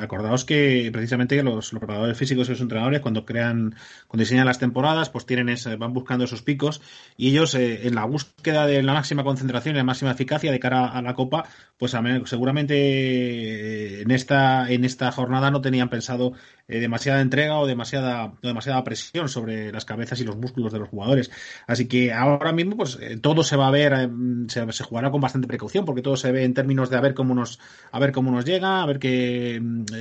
acordaos 0.00 0.44
que 0.44 0.90
precisamente 0.92 1.42
los, 1.42 1.70
preparadores 1.70 2.18
físicos 2.18 2.46
y 2.48 2.50
los 2.50 2.60
entrenadores 2.60 3.00
cuando 3.00 3.24
crean, 3.24 3.74
cuando 4.08 4.22
diseñan 4.22 4.44
las 4.44 4.58
temporadas, 4.58 5.08
pues 5.08 5.24
tienen 5.24 5.48
ese, 5.48 5.76
van 5.76 5.94
buscando 5.94 6.24
esos 6.24 6.42
picos 6.42 6.82
y 7.16 7.30
ellos 7.30 7.54
eh, 7.54 7.86
en 7.86 7.94
la 7.94 8.04
búsqueda 8.04 8.66
de 8.66 8.82
la 8.82 8.92
máxima 8.92 9.24
concentración 9.24 9.74
y 9.74 9.78
la 9.78 9.84
máxima 9.84 10.10
eficacia 10.10 10.52
de 10.52 10.60
cara 10.60 10.86
a 10.86 11.00
la 11.00 11.14
Copa, 11.14 11.46
pues 11.78 11.96
seguramente 12.26 12.74
eh, 12.74 14.02
en 14.02 14.10
esta, 14.10 14.70
en 14.70 14.84
esta 14.84 15.10
jornada 15.10 15.50
no 15.50 15.62
tenían 15.62 15.88
pensado 15.88 16.34
eh, 16.68 16.80
demasiada 16.80 17.20
entrega 17.20 17.58
o 17.58 17.66
demasiada, 17.66 18.34
demasiada 18.42 18.84
presión 18.84 19.28
sobre 19.28 19.72
las 19.72 19.84
cabezas 19.84 20.20
y 20.20 20.24
los 20.24 20.36
músculos 20.36 20.72
de 20.72 20.78
los 20.78 20.88
jugadores. 20.88 21.30
Así 21.66 21.88
que 21.88 22.12
ahora 22.12 22.52
mismo, 22.52 22.76
pues 22.76 22.98
eh, 23.00 23.18
todo 23.20 23.42
se 23.42 23.56
va 23.56 23.68
a 23.68 23.70
ver, 23.70 23.92
eh, 23.92 24.08
se, 24.48 24.84
jugará 24.84 25.10
con 25.10 25.20
bastante 25.20 25.48
precaución, 25.48 25.84
porque 25.84 26.02
todo 26.02 26.16
se 26.16 26.32
ve 26.32 26.44
en 26.44 26.54
términos 26.54 26.90
de 26.90 26.96
a 26.96 27.00
ver 27.00 27.14
cómo 27.14 27.34
nos, 27.34 27.58
a 27.90 27.98
ver 27.98 28.12
cómo 28.12 28.30
nos 28.30 28.44
llega, 28.44 28.82
a 28.82 28.86
ver 28.86 28.98
que 28.98 29.60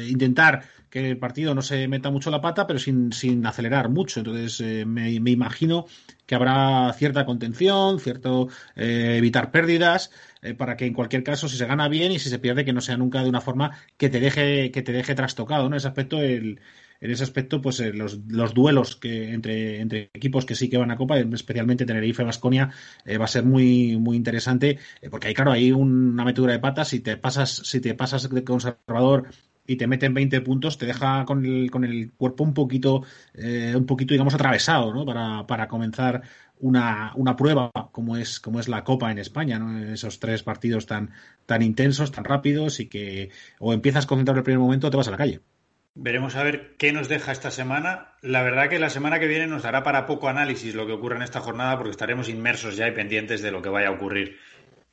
intentar 0.09 0.63
que 0.89 1.09
el 1.09 1.17
partido 1.17 1.55
no 1.55 1.61
se 1.61 1.87
meta 1.87 2.09
mucho 2.11 2.31
la 2.31 2.41
pata, 2.41 2.67
pero 2.67 2.77
sin, 2.77 3.13
sin 3.13 3.45
acelerar 3.45 3.89
mucho. 3.89 4.19
Entonces, 4.19 4.61
me, 4.85 5.19
me, 5.19 5.31
imagino 5.31 5.85
que 6.31 6.35
habrá 6.35 6.93
cierta 6.93 7.25
contención, 7.25 7.99
cierto 7.99 8.47
evitar 8.77 9.51
pérdidas. 9.51 10.11
Eh, 10.41 10.55
para 10.55 10.75
que 10.75 10.85
en 10.85 10.93
cualquier 10.93 11.23
caso, 11.23 11.47
si 11.47 11.57
se 11.57 11.65
gana 11.67 11.87
bien 11.87 12.11
y 12.11 12.19
si 12.19 12.29
se 12.29 12.39
pierde, 12.39 12.65
que 12.65 12.73
no 12.73 12.81
sea 12.81 12.97
nunca 12.97 13.21
de 13.23 13.29
una 13.29 13.41
forma 13.41 13.77
que 13.97 14.09
te 14.09 14.19
deje, 14.19 14.71
que 14.71 14.81
te 14.81 14.91
deje 14.91 15.13
trastocado. 15.13 15.67
En 15.67 15.73
ese 15.75 15.87
aspecto, 15.87 16.21
en 16.21 16.59
ese 16.99 17.23
aspecto, 17.23 17.61
pues 17.61 17.79
eh, 17.79 17.93
los, 17.93 18.19
los, 18.27 18.53
duelos 18.53 18.95
que 18.95 19.33
entre, 19.33 19.81
entre 19.81 20.09
equipos 20.13 20.45
que 20.45 20.55
sí 20.55 20.69
que 20.69 20.77
van 20.77 20.91
a 20.91 20.97
Copa, 20.97 21.19
especialmente 21.19 21.85
Tenerife 21.85 22.23
Vasconia, 22.23 22.71
eh, 23.05 23.17
va 23.17 23.25
a 23.25 23.27
ser 23.27 23.43
muy, 23.43 23.97
muy 23.97 24.17
interesante, 24.17 24.79
porque 25.11 25.27
ahí, 25.27 25.33
claro, 25.35 25.51
hay 25.51 25.71
una 25.71 26.25
metedura 26.25 26.53
de 26.53 26.59
patas, 26.59 26.87
si 26.89 27.01
te 27.01 27.17
pasas, 27.17 27.61
si 27.65 27.79
te 27.79 27.93
pasas 27.93 28.29
de 28.29 28.43
conservador 28.43 29.27
y 29.71 29.77
te 29.77 29.87
meten 29.87 30.13
20 30.13 30.41
puntos, 30.41 30.77
te 30.77 30.85
deja 30.85 31.23
con 31.25 31.45
el, 31.45 31.71
con 31.71 31.83
el 31.85 32.11
cuerpo 32.11 32.43
un 32.43 32.53
poquito, 32.53 33.03
un 33.33 33.85
poquito, 33.85 34.13
digamos, 34.13 34.33
atravesado, 34.33 34.93
¿no? 34.93 35.05
Para, 35.05 35.47
para 35.47 35.67
comenzar 35.67 36.23
una, 36.61 37.11
una 37.15 37.35
prueba 37.35 37.71
como 37.91 38.17
es, 38.17 38.39
como 38.39 38.59
es 38.59 38.67
la 38.67 38.83
Copa 38.83 39.11
en 39.11 39.17
España, 39.17 39.59
¿no? 39.59 39.93
esos 39.93 40.19
tres 40.19 40.43
partidos 40.43 40.85
tan, 40.85 41.11
tan 41.45 41.61
intensos, 41.61 42.11
tan 42.11 42.23
rápidos 42.23 42.79
y 42.79 42.87
que 42.87 43.29
o 43.59 43.73
empiezas 43.73 44.05
concentrado 44.05 44.37
en 44.37 44.39
el 44.39 44.43
primer 44.43 44.59
momento 44.59 44.87
o 44.87 44.91
te 44.91 44.97
vas 44.97 45.07
a 45.07 45.11
la 45.11 45.17
calle. 45.17 45.41
Veremos 45.93 46.35
a 46.35 46.43
ver 46.43 46.75
qué 46.77 46.93
nos 46.93 47.09
deja 47.09 47.33
esta 47.33 47.51
semana. 47.51 48.13
La 48.21 48.43
verdad 48.43 48.69
que 48.69 48.79
la 48.79 48.89
semana 48.89 49.19
que 49.19 49.27
viene 49.27 49.47
nos 49.47 49.63
dará 49.63 49.83
para 49.83 50.05
poco 50.05 50.29
análisis 50.29 50.73
lo 50.73 50.87
que 50.87 50.93
ocurre 50.93 51.17
en 51.17 51.23
esta 51.23 51.41
jornada 51.41 51.77
porque 51.77 51.91
estaremos 51.91 52.29
inmersos 52.29 52.77
ya 52.77 52.87
y 52.87 52.91
pendientes 52.91 53.41
de 53.41 53.51
lo 53.51 53.61
que 53.61 53.69
vaya 53.69 53.89
a 53.89 53.91
ocurrir 53.91 54.37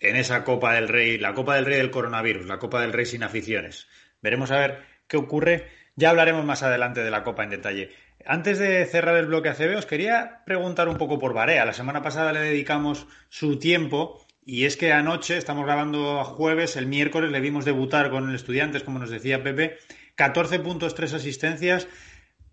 en 0.00 0.16
esa 0.16 0.44
Copa 0.44 0.74
del 0.74 0.88
Rey, 0.88 1.18
la 1.18 1.34
Copa 1.34 1.56
del 1.56 1.66
Rey 1.66 1.78
del 1.78 1.90
coronavirus, 1.90 2.46
la 2.46 2.58
Copa 2.58 2.80
del 2.80 2.92
Rey 2.92 3.06
sin 3.06 3.22
aficiones. 3.22 3.88
Veremos 4.22 4.50
a 4.50 4.58
ver 4.58 4.84
qué 5.06 5.16
ocurre. 5.16 5.68
Ya 5.96 6.10
hablaremos 6.10 6.44
más 6.44 6.62
adelante 6.62 7.02
de 7.02 7.10
la 7.10 7.24
Copa 7.24 7.44
en 7.44 7.50
detalle. 7.50 7.90
Antes 8.26 8.58
de 8.58 8.84
cerrar 8.86 9.16
el 9.16 9.26
bloque 9.26 9.48
ACB, 9.48 9.76
os 9.76 9.86
quería 9.86 10.42
preguntar 10.44 10.88
un 10.88 10.98
poco 10.98 11.18
por 11.18 11.34
Barea. 11.34 11.64
La 11.64 11.72
semana 11.72 12.02
pasada 12.02 12.32
le 12.32 12.40
dedicamos 12.40 13.06
su 13.28 13.58
tiempo 13.58 14.24
Y 14.50 14.64
es 14.64 14.78
que 14.78 14.92
anoche, 14.92 15.36
estamos 15.36 15.66
grabando 15.66 16.20
a 16.20 16.24
jueves, 16.24 16.76
el 16.76 16.86
miércoles 16.86 17.30
le 17.30 17.40
vimos 17.40 17.66
debutar 17.66 18.08
con 18.08 18.30
el 18.30 18.34
Estudiantes, 18.34 18.82
como 18.82 18.98
nos 18.98 19.10
decía 19.10 19.42
Pepe, 19.42 19.76
14 20.14 20.58
puntos, 20.60 20.94
3 20.94 21.12
asistencias, 21.12 21.86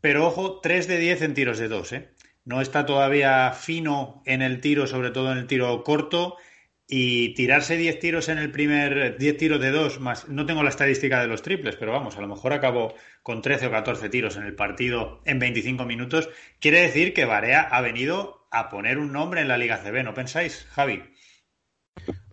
pero 0.01 0.27
ojo, 0.27 0.60
3 0.60 0.89
de 0.89 0.98
10 0.98 1.22
en 1.22 1.34
tiros 1.34 1.57
de 1.57 1.69
2. 1.69 1.93
¿eh? 1.93 2.10
No 2.43 2.60
está 2.60 2.86
todavía 2.86 3.53
fino 3.53 4.22
en 4.25 4.41
el 4.41 4.60
tiro, 4.60 4.88
sobre 4.88 5.10
todo 5.12 5.31
en 5.31 5.38
el 5.38 5.48
tiro 5.48 5.84
corto. 5.86 6.36
Y 6.88 7.34
tirarse 7.34 7.77
10 7.77 8.00
tiros 8.00 8.30
en 8.30 8.38
el 8.38 8.51
primer, 8.51 9.18
10 9.18 9.38
tiros 9.38 9.60
de 9.60 9.72
2, 9.72 10.00
más, 10.00 10.27
no 10.27 10.46
tengo 10.46 10.62
la 10.62 10.70
estadística 10.70 11.20
de 11.20 11.27
los 11.27 11.42
triples, 11.42 11.75
pero 11.77 11.92
vamos, 11.92 12.15
a 12.15 12.22
lo 12.22 12.27
mejor 12.27 12.54
acabó 12.54 12.94
con 13.24 13.42
13 13.42 13.68
o 13.68 13.72
14 13.72 14.10
tiros 14.10 14.38
en 14.38 14.44
el 14.44 14.54
partido 14.54 15.22
en 15.25 15.39
25 15.39 15.84
minutos. 15.86 16.30
Quiere 16.60 16.82
decir 16.82 17.13
que 17.13 17.25
Barea 17.25 17.62
ha 17.62 17.82
venido 17.82 18.48
a 18.51 18.70
poner 18.70 19.00
un 19.00 19.12
nombre 19.12 19.42
en 19.42 19.48
la 19.48 19.58
Liga 19.58 19.77
CB, 19.77 20.04
¿no 20.04 20.13
pensáis, 20.13 20.68
Javi? 20.72 21.01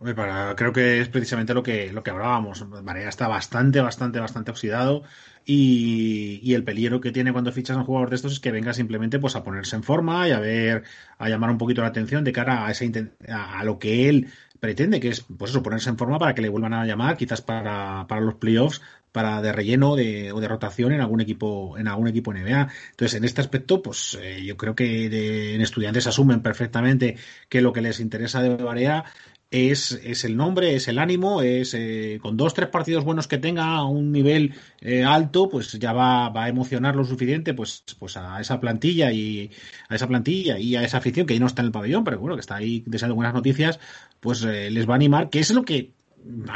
Creo 0.03 0.73
que 0.73 1.01
es 1.01 1.09
precisamente 1.09 1.55
lo 1.55 1.63
que, 1.63 1.93
lo 1.93 2.03
que 2.03 2.11
hablábamos. 2.11 2.65
Barea 2.85 3.09
está 3.09 3.29
bastante, 3.29 3.81
bastante, 3.81 4.21
bastante 4.21 4.51
oxidado. 4.51 5.03
Y, 5.45 6.55
el 6.55 6.65
peligro 6.65 7.01
que 7.01 7.11
tiene 7.11 7.33
cuando 7.33 7.53
fichas 7.53 7.77
a 7.77 7.81
un 7.81 7.87
jugador 7.87 8.11
de 8.11 8.17
estos 8.17 8.33
es 8.33 8.41
que 8.41 8.53
venga 8.53 8.73
simplemente 8.73 9.19
pues 9.19 9.35
a 9.35 9.43
ponerse 9.43 9.75
en 9.77 9.83
forma 9.83 10.29
y 10.29 10.33
a 10.33 10.39
ver, 10.39 10.85
a 11.19 11.29
llamar 11.29 11.51
un 11.51 11.59
poquito 11.59 11.81
la 11.81 11.89
atención 11.89 12.23
de 12.25 12.33
cara 12.33 12.67
a, 12.67 12.71
ese, 12.71 13.11
a, 13.29 13.65
lo 13.65 13.79
que 13.79 14.09
él 14.09 14.29
pretende, 14.61 15.01
que 15.01 15.09
es 15.09 15.23
pues 15.23 15.51
eso, 15.51 15.63
ponerse 15.63 15.91
en 15.91 15.99
forma 15.99 16.19
para 16.19 16.35
que 16.35 16.43
le 16.43 16.49
vuelvan 16.49 16.75
a 16.75 16.87
llamar, 16.87 17.17
quizás 17.17 17.43
para, 17.43 18.07
para 18.07 18.21
los 18.21 18.35
playoffs, 18.35 18.81
para 19.13 19.43
de 19.43 19.53
relleno 19.53 19.95
de, 19.95 20.33
o 20.33 20.41
de 20.41 20.49
rotación 20.49 20.93
en 20.93 21.01
algún 21.01 21.21
equipo, 21.21 21.77
en 21.79 21.87
algún 21.87 22.09
equipo 22.09 22.33
NBA. 22.33 22.69
Entonces, 22.91 23.15
en 23.15 23.25
este 23.25 23.43
aspecto, 23.43 23.83
pues 23.83 24.19
eh, 24.21 24.43
yo 24.45 24.57
creo 24.57 24.75
que 24.75 25.55
en 25.55 25.61
estudiantes 25.61 26.07
asumen 26.07 26.41
perfectamente 26.41 27.17
que 27.49 27.61
lo 27.61 27.73
que 27.73 27.83
les 27.83 28.01
interesa 28.01 28.43
de 28.43 28.57
Barea 28.57 29.05
es, 29.53 29.93
es, 30.03 30.25
el 30.25 30.37
nombre, 30.37 30.75
es 30.75 30.89
el 30.89 30.99
ánimo, 30.99 31.43
es 31.43 31.75
eh, 31.75 32.19
con 32.23 32.39
dos, 32.39 32.55
tres 32.55 32.71
partidos 32.71 33.05
buenos 33.05 33.29
que 33.29 33.37
tenga 33.37 33.67
a 33.67 33.85
un 33.85 34.11
nivel 34.11 34.55
eh, 34.81 35.05
alto, 35.05 35.51
pues 35.51 35.73
ya 35.79 35.93
va, 35.93 36.31
va, 36.31 36.45
a 36.45 36.49
emocionar 36.49 36.97
lo 36.97 37.05
suficiente 37.05 37.53
pues, 37.53 37.85
pues 37.99 38.17
a 38.17 38.41
esa 38.41 38.61
plantilla 38.61 39.13
y 39.13 39.51
a 39.91 39.95
esa 39.95 40.09
plantilla 40.09 40.59
y 40.59 40.75
a 40.75 40.83
esa 40.83 40.99
afición 40.99 41.27
que 41.27 41.35
ahí 41.35 41.41
no 41.41 41.47
está 41.47 41.61
en 41.61 41.67
el 41.67 41.73
pabellón, 41.73 42.03
pero 42.03 42.19
bueno, 42.19 42.35
que 42.35 42.41
está 42.41 42.57
ahí 42.57 42.83
deseando 42.87 43.15
buenas 43.15 43.35
noticias, 43.35 43.79
pues 44.21 44.43
eh, 44.43 44.71
les 44.71 44.89
va 44.89 44.95
a 44.95 44.97
animar, 44.97 45.29
que 45.29 45.41
es 45.41 45.51
lo 45.51 45.65
que 45.65 45.93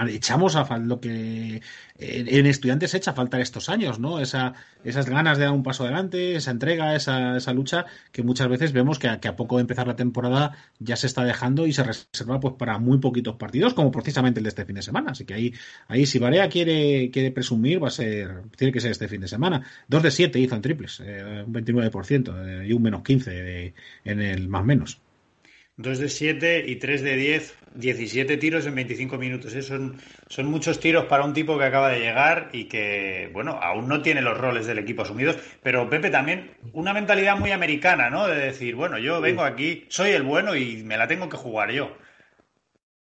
echamos 0.08 0.56
a 0.56 0.78
lo 0.78 1.00
que 1.00 1.62
en 1.98 2.46
estudiantes 2.46 2.94
echa 2.94 3.12
falta 3.14 3.40
estos 3.40 3.68
años, 3.68 3.98
¿no? 3.98 4.20
Esa, 4.20 4.54
esas 4.84 5.08
ganas 5.08 5.38
de 5.38 5.44
dar 5.44 5.52
un 5.52 5.62
paso 5.62 5.84
adelante, 5.84 6.36
esa 6.36 6.50
entrega, 6.50 6.94
esa, 6.94 7.36
esa 7.36 7.52
lucha 7.52 7.86
que 8.12 8.22
muchas 8.22 8.48
veces 8.48 8.72
vemos 8.72 8.98
que 8.98 9.08
a, 9.08 9.20
que 9.20 9.28
a, 9.28 9.36
poco 9.36 9.56
de 9.56 9.62
empezar 9.62 9.86
la 9.86 9.96
temporada 9.96 10.52
ya 10.78 10.96
se 10.96 11.06
está 11.06 11.24
dejando 11.24 11.66
y 11.66 11.72
se 11.72 11.82
reserva 11.82 12.40
pues 12.40 12.54
para 12.54 12.78
muy 12.78 12.98
poquitos 12.98 13.36
partidos, 13.36 13.74
como 13.74 13.90
precisamente 13.90 14.40
el 14.40 14.44
de 14.44 14.48
este 14.50 14.64
fin 14.64 14.76
de 14.76 14.82
semana. 14.82 15.12
Así 15.12 15.24
que 15.24 15.34
ahí, 15.34 15.54
ahí 15.88 16.06
si 16.06 16.18
Barea 16.18 16.48
quiere, 16.48 17.10
quiere 17.10 17.30
presumir, 17.30 17.82
va 17.82 17.88
a 17.88 17.90
ser, 17.90 18.42
tiene 18.56 18.72
que 18.72 18.80
ser 18.80 18.90
este 18.90 19.08
fin 19.08 19.20
de 19.20 19.28
semana. 19.28 19.62
Dos 19.88 20.02
de 20.02 20.10
siete 20.10 20.38
hizo 20.38 20.54
en 20.54 20.62
triples, 20.62 21.00
eh, 21.04 21.44
un 21.46 21.52
29% 21.52 22.62
eh, 22.62 22.68
y 22.68 22.72
un 22.72 22.82
menos 22.82 23.02
15 23.02 23.74
en 24.04 24.20
el 24.20 24.48
más 24.48 24.64
menos. 24.64 25.00
2 25.78 25.98
de 25.98 26.08
7 26.08 26.64
y 26.66 26.76
3 26.76 27.02
de 27.02 27.16
10, 27.16 27.58
17 27.74 28.36
tiros 28.38 28.66
en 28.66 28.74
25 28.74 29.18
minutos. 29.18 29.54
¿eh? 29.54 29.62
Son, 29.62 29.98
son, 30.28 30.46
muchos 30.46 30.80
tiros 30.80 31.04
para 31.04 31.24
un 31.24 31.34
tipo 31.34 31.58
que 31.58 31.64
acaba 31.64 31.90
de 31.90 32.00
llegar 32.00 32.48
y 32.52 32.64
que, 32.64 33.28
bueno, 33.32 33.58
aún 33.62 33.86
no 33.86 34.00
tiene 34.00 34.22
los 34.22 34.38
roles 34.38 34.66
del 34.66 34.78
equipo 34.78 35.02
asumidos. 35.02 35.36
Pero 35.62 35.88
Pepe 35.90 36.10
también, 36.10 36.56
una 36.72 36.94
mentalidad 36.94 37.36
muy 37.36 37.50
americana, 37.50 38.08
¿no? 38.08 38.26
De 38.26 38.36
decir, 38.36 38.74
bueno, 38.74 38.98
yo 38.98 39.20
vengo 39.20 39.42
aquí, 39.42 39.84
soy 39.88 40.10
el 40.10 40.22
bueno 40.22 40.56
y 40.56 40.82
me 40.82 40.96
la 40.96 41.08
tengo 41.08 41.28
que 41.28 41.36
jugar 41.36 41.70
yo. 41.70 41.90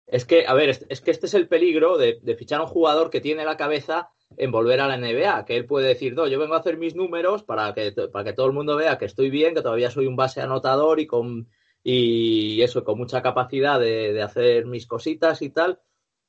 Es 0.06 0.26
que, 0.26 0.46
a 0.46 0.54
ver, 0.54 0.70
es 0.70 1.02
que 1.02 1.12
este 1.12 1.28
es 1.28 1.34
el 1.36 1.48
peligro 1.48 1.98
de, 1.98 2.20
de 2.22 2.36
fichar 2.36 2.60
a 2.60 2.64
un 2.64 2.70
jugador 2.70 3.10
que 3.10 3.22
tiene 3.22 3.46
la 3.46 3.56
cabeza 3.56 4.10
en 4.38 4.52
volver 4.52 4.82
a 4.82 4.88
la 4.88 4.98
NBA, 4.98 5.46
que 5.46 5.56
él 5.56 5.66
puede 5.66 5.88
decir, 5.88 6.14
no, 6.14 6.28
yo 6.28 6.40
vengo 6.40 6.56
a 6.56 6.60
hacer 6.60 6.78
mis 6.78 6.96
números 6.96 7.44
para 7.44 7.74
que, 7.74 7.94
para 8.12 8.26
que 8.26 8.34
todo 8.34 8.48
el 8.48 8.54
mundo 8.54 8.76
vea 8.76 8.98
que 8.98 9.06
estoy 9.06 9.30
bien, 9.30 9.56
que 9.56 9.62
todavía 9.62 9.92
soy 9.92 10.08
un 10.08 10.16
base 10.16 10.42
anotador 10.42 11.00
y 11.00 11.08
con 11.08 11.48
y 11.84 12.62
eso, 12.62 12.84
con 12.84 12.98
mucha 12.98 13.22
capacidad 13.22 13.80
de, 13.80 14.22
hacer 14.22 14.66
mis 14.66 14.86
cositas 14.86 15.42
y 15.42 15.50
tal, 15.50 15.80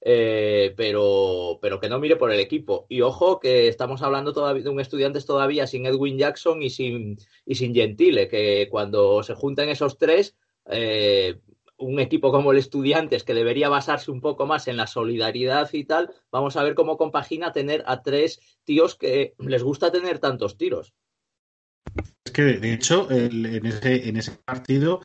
eh, 0.03 0.73
pero, 0.77 1.59
pero 1.61 1.81
que 1.81 1.89
no 1.89 1.99
mire 1.99 2.17
por 2.17 2.33
el 2.33 2.41
equipo. 2.41 2.87
Y 2.89 3.01
ojo 3.03 3.41
que 3.41 3.69
estamos 3.69 4.03
hablando 4.03 4.33
todavía 4.33 4.63
de 4.63 4.71
un 4.71 4.81
estudiante 4.81 5.21
todavía 5.21 5.67
sin 5.67 5.87
Edwin 5.87 6.19
Jackson 6.19 6.63
y 6.63 6.71
sin, 6.71 7.19
y 7.45 7.55
sin 7.55 7.75
Gentile, 7.75 8.29
que 8.29 8.69
cuando 8.71 9.23
se 9.23 9.35
junten 9.35 9.69
esos 9.69 9.99
tres, 9.99 10.37
eh, 10.67 11.41
un 11.81 11.99
equipo 11.99 12.31
como 12.31 12.53
el 12.53 12.59
Estudiantes, 12.59 13.25
que 13.25 13.35
debería 13.35 13.69
basarse 13.69 14.11
un 14.11 14.21
poco 14.21 14.47
más 14.47 14.69
en 14.69 14.77
la 14.77 14.87
solidaridad 14.87 15.69
y 15.73 15.85
tal, 15.85 16.11
vamos 16.31 16.57
a 16.57 16.63
ver 16.63 16.75
cómo 16.75 16.97
compagina 16.97 17.53
tener 17.53 17.83
a 17.87 18.03
tres 18.03 18.41
tíos 18.65 18.95
que 18.95 19.35
les 19.39 19.63
gusta 19.63 19.91
tener 19.91 20.19
tantos 20.19 20.57
tiros. 20.57 20.95
Es 22.25 22.33
que, 22.33 22.43
de 22.43 22.75
hecho, 22.75 23.11
en, 23.11 23.67
ese, 23.67 24.09
en 24.09 24.17
ese 24.17 24.33
partido 24.45 25.01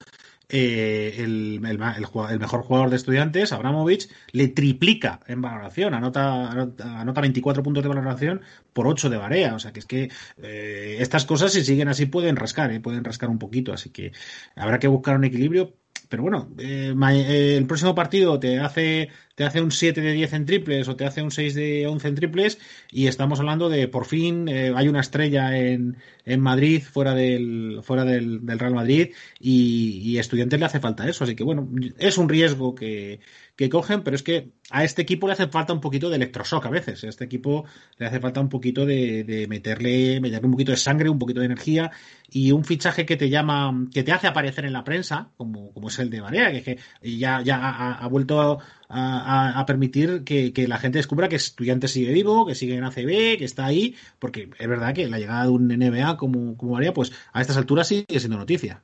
eh, 0.50 1.16
el, 1.18 1.60
mejor 1.60 2.64
jugador 2.64 2.90
de 2.90 2.96
estudiantes, 2.96 3.52
Abramovich, 3.52 4.10
le 4.32 4.48
triplica 4.48 5.20
en 5.28 5.42
valoración, 5.42 5.94
anota, 5.94 6.52
anota, 6.52 7.22
24 7.22 7.64
puntos 7.64 7.84
de 7.84 7.90
valoración 7.90 8.42
por 8.74 8.88
8 8.88 9.10
de 9.10 9.18
Barea. 9.18 9.56
O 9.56 9.60
sea 9.60 9.72
que 9.74 9.80
es 9.80 9.86
que 9.86 10.12
eh, 10.42 10.98
estas 11.00 11.26
cosas, 11.26 11.54
si 11.54 11.64
siguen 11.64 11.88
así, 11.88 12.06
pueden 12.06 12.36
rascar, 12.36 12.72
eh, 12.72 12.80
pueden 12.80 13.04
rascar 13.04 13.30
un 13.30 13.40
poquito. 13.40 13.74
Así 13.74 13.90
que 13.90 14.12
habrá 14.56 14.80
que 14.80 14.88
buscar 14.88 15.16
un 15.16 15.26
equilibrio. 15.26 15.74
Pero 16.10 16.24
bueno, 16.24 16.50
el 16.58 17.66
próximo 17.68 17.96
partido 17.96 18.40
te 18.40 18.60
hace 18.60 19.10
te 19.36 19.44
hace 19.44 19.62
un 19.62 19.72
7 19.72 20.00
de 20.00 20.14
10 20.14 20.34
en 20.34 20.46
triples 20.46 20.88
o 20.88 20.96
te 20.96 21.06
hace 21.06 21.22
un 21.22 21.30
6 21.30 21.56
de 21.56 21.88
11 21.88 22.08
en 22.08 22.16
triples 22.16 22.58
y 22.90 23.08
estamos 23.08 23.40
hablando 23.40 23.68
de 23.68 23.90
por 23.90 24.06
fin 24.06 24.48
eh, 24.48 24.72
hay 24.74 24.88
una 24.88 25.02
estrella 25.02 25.58
en, 25.58 25.98
en, 26.24 26.40
Madrid 26.40 26.82
fuera 26.82 27.14
del 27.14 27.82
fuera 27.84 28.06
del, 28.06 28.42
Real 28.48 28.74
Madrid 28.74 29.10
y, 29.40 30.00
y, 30.04 30.18
Estudiantes 30.20 30.58
le 30.58 30.66
hace 30.66 30.80
falta 30.80 31.10
eso 31.10 31.26
así 31.26 31.36
que 31.36 31.44
bueno 31.44 31.70
es 31.98 32.18
un 32.18 32.30
riesgo 32.30 32.76
que, 32.76 33.20
que 33.56 33.70
cogen 33.70 34.04
pero 34.04 34.16
es 34.16 34.24
que 34.24 34.52
a 34.70 34.84
este 34.84 35.02
equipo 35.02 35.28
le 35.28 35.34
hace 35.34 35.48
falta 35.48 35.74
un 35.74 35.82
poquito 35.82 36.10
de 36.10 36.18
electroshock 36.18 36.66
a 36.66 36.70
veces 36.70 37.04
a 37.04 37.10
este 37.10 37.26
equipo 37.26 37.66
le 37.98 38.06
hace 38.06 38.20
falta 38.20 38.42
un 38.42 38.50
poquito 38.50 38.86
de, 38.86 39.24
de 39.24 39.48
meterle 39.48 40.20
meterle 40.20 40.46
un 40.46 40.52
poquito 40.52 40.72
de 40.72 40.78
sangre 40.78 41.10
un 41.10 41.20
poquito 41.20 41.40
de 41.40 41.48
energía 41.48 41.92
y 42.30 42.52
un 42.52 42.66
fichaje 42.66 43.06
que 43.06 43.18
te 43.18 43.30
llama 43.30 43.88
que 43.94 44.04
te 44.04 44.12
hace 44.12 44.28
aparecer 44.28 44.66
en 44.66 44.74
la 44.74 44.84
prensa 44.84 45.30
como, 45.38 45.72
como 45.74 45.88
es 45.88 46.00
el 46.00 46.10
de 46.10 46.22
Marea 46.22 46.52
que, 46.52 46.64
que 46.64 46.80
ya, 47.18 47.42
ya 47.42 47.58
ha, 47.60 48.08
vuelto 48.08 48.60
a, 48.90 49.64
permitir 49.68 50.24
que, 50.24 50.68
la 50.68 50.78
gente 50.78 51.00
descubra 51.00 51.30
que 51.30 51.36
estudiante 51.36 51.88
sigue 51.88 52.12
vivo, 52.12 52.46
que 52.46 52.56
sigue 52.56 52.76
en 52.76 52.84
ACB, 52.84 53.38
que 53.38 53.46
está 53.46 53.66
ahí, 53.66 53.96
porque 54.20 54.50
es 54.58 54.68
verdad 54.68 54.94
que 54.94 55.08
la 55.08 55.20
llegada 55.20 55.44
de 55.44 55.50
un 55.50 55.68
NBA 55.68 56.18
como, 56.18 56.58
como 56.58 56.78
haría, 56.78 56.94
pues 56.94 57.12
a 57.34 57.42
estas 57.42 57.58
alturas 57.58 57.88
sigue 57.88 58.20
siendo 58.20 58.38
noticia. 58.38 58.84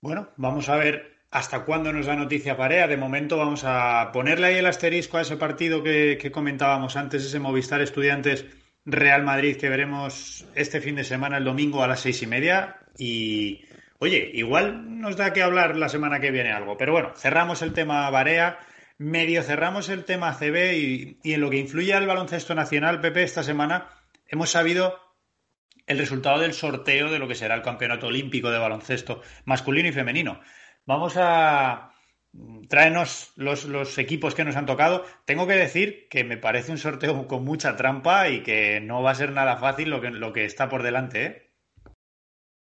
Bueno, 0.00 0.28
vamos 0.36 0.68
a 0.68 0.76
ver 0.76 1.15
hasta 1.30 1.64
cuándo 1.64 1.92
nos 1.92 2.06
da 2.06 2.16
noticia 2.16 2.56
Parea. 2.56 2.86
De 2.86 2.96
momento 2.96 3.36
vamos 3.36 3.62
a 3.64 4.10
ponerle 4.12 4.48
ahí 4.48 4.56
el 4.56 4.66
asterisco 4.66 5.18
a 5.18 5.22
ese 5.22 5.36
partido 5.36 5.82
que, 5.82 6.30
comentábamos 6.32 6.96
antes, 6.96 7.24
ese 7.24 7.38
Movistar 7.38 7.80
Estudiantes 7.80 8.46
Real 8.84 9.24
Madrid 9.24 9.56
que 9.56 9.68
veremos 9.68 10.46
este 10.54 10.80
fin 10.80 10.96
de 10.96 11.04
semana, 11.04 11.38
el 11.38 11.44
domingo 11.44 11.82
a 11.82 11.88
las 11.88 12.00
seis 12.00 12.22
y 12.22 12.26
media. 12.26 12.76
Y 12.98 13.64
Oye, 13.98 14.30
igual 14.34 15.00
nos 15.00 15.16
da 15.16 15.32
que 15.32 15.42
hablar 15.42 15.76
la 15.76 15.88
semana 15.88 16.20
que 16.20 16.30
viene 16.30 16.52
algo, 16.52 16.76
pero 16.76 16.92
bueno, 16.92 17.12
cerramos 17.16 17.62
el 17.62 17.72
tema 17.72 18.08
Barea, 18.10 18.58
medio 18.98 19.42
cerramos 19.42 19.88
el 19.88 20.04
tema 20.04 20.34
CB 20.34 20.74
y, 20.74 21.32
en 21.32 21.40
lo 21.40 21.48
que 21.48 21.56
influye 21.56 21.94
al 21.94 22.06
baloncesto 22.06 22.54
nacional, 22.54 23.00
Pepe, 23.00 23.22
esta 23.22 23.42
semana 23.42 23.88
hemos 24.26 24.50
sabido 24.50 25.00
el 25.86 25.98
resultado 25.98 26.40
del 26.40 26.52
sorteo 26.52 27.10
de 27.10 27.18
lo 27.18 27.26
que 27.26 27.34
será 27.34 27.54
el 27.54 27.62
campeonato 27.62 28.08
olímpico 28.08 28.50
de 28.50 28.58
baloncesto 28.58 29.22
masculino 29.46 29.88
y 29.88 29.92
femenino. 29.92 30.40
Vamos 30.86 31.16
a 31.16 31.92
traernos 32.68 33.32
los, 33.36 33.98
equipos 33.98 34.34
que 34.34 34.44
nos 34.44 34.56
han 34.56 34.66
tocado. 34.66 35.04
Tengo 35.24 35.46
que 35.46 35.54
decir 35.54 36.08
que 36.08 36.24
me 36.24 36.36
parece 36.36 36.70
un 36.70 36.78
sorteo 36.78 37.26
con 37.26 37.44
mucha 37.44 37.76
trampa 37.76 38.28
y 38.28 38.42
que 38.42 38.80
no 38.80 39.02
va 39.02 39.10
a 39.10 39.16
ser 39.16 39.32
nada 39.32 39.56
fácil 39.56 39.90
lo 39.90 40.00
que, 40.00 40.10
lo 40.10 40.32
que 40.32 40.44
está 40.44 40.68
por 40.68 40.82
delante. 40.82 41.24
¿eh? 41.24 41.52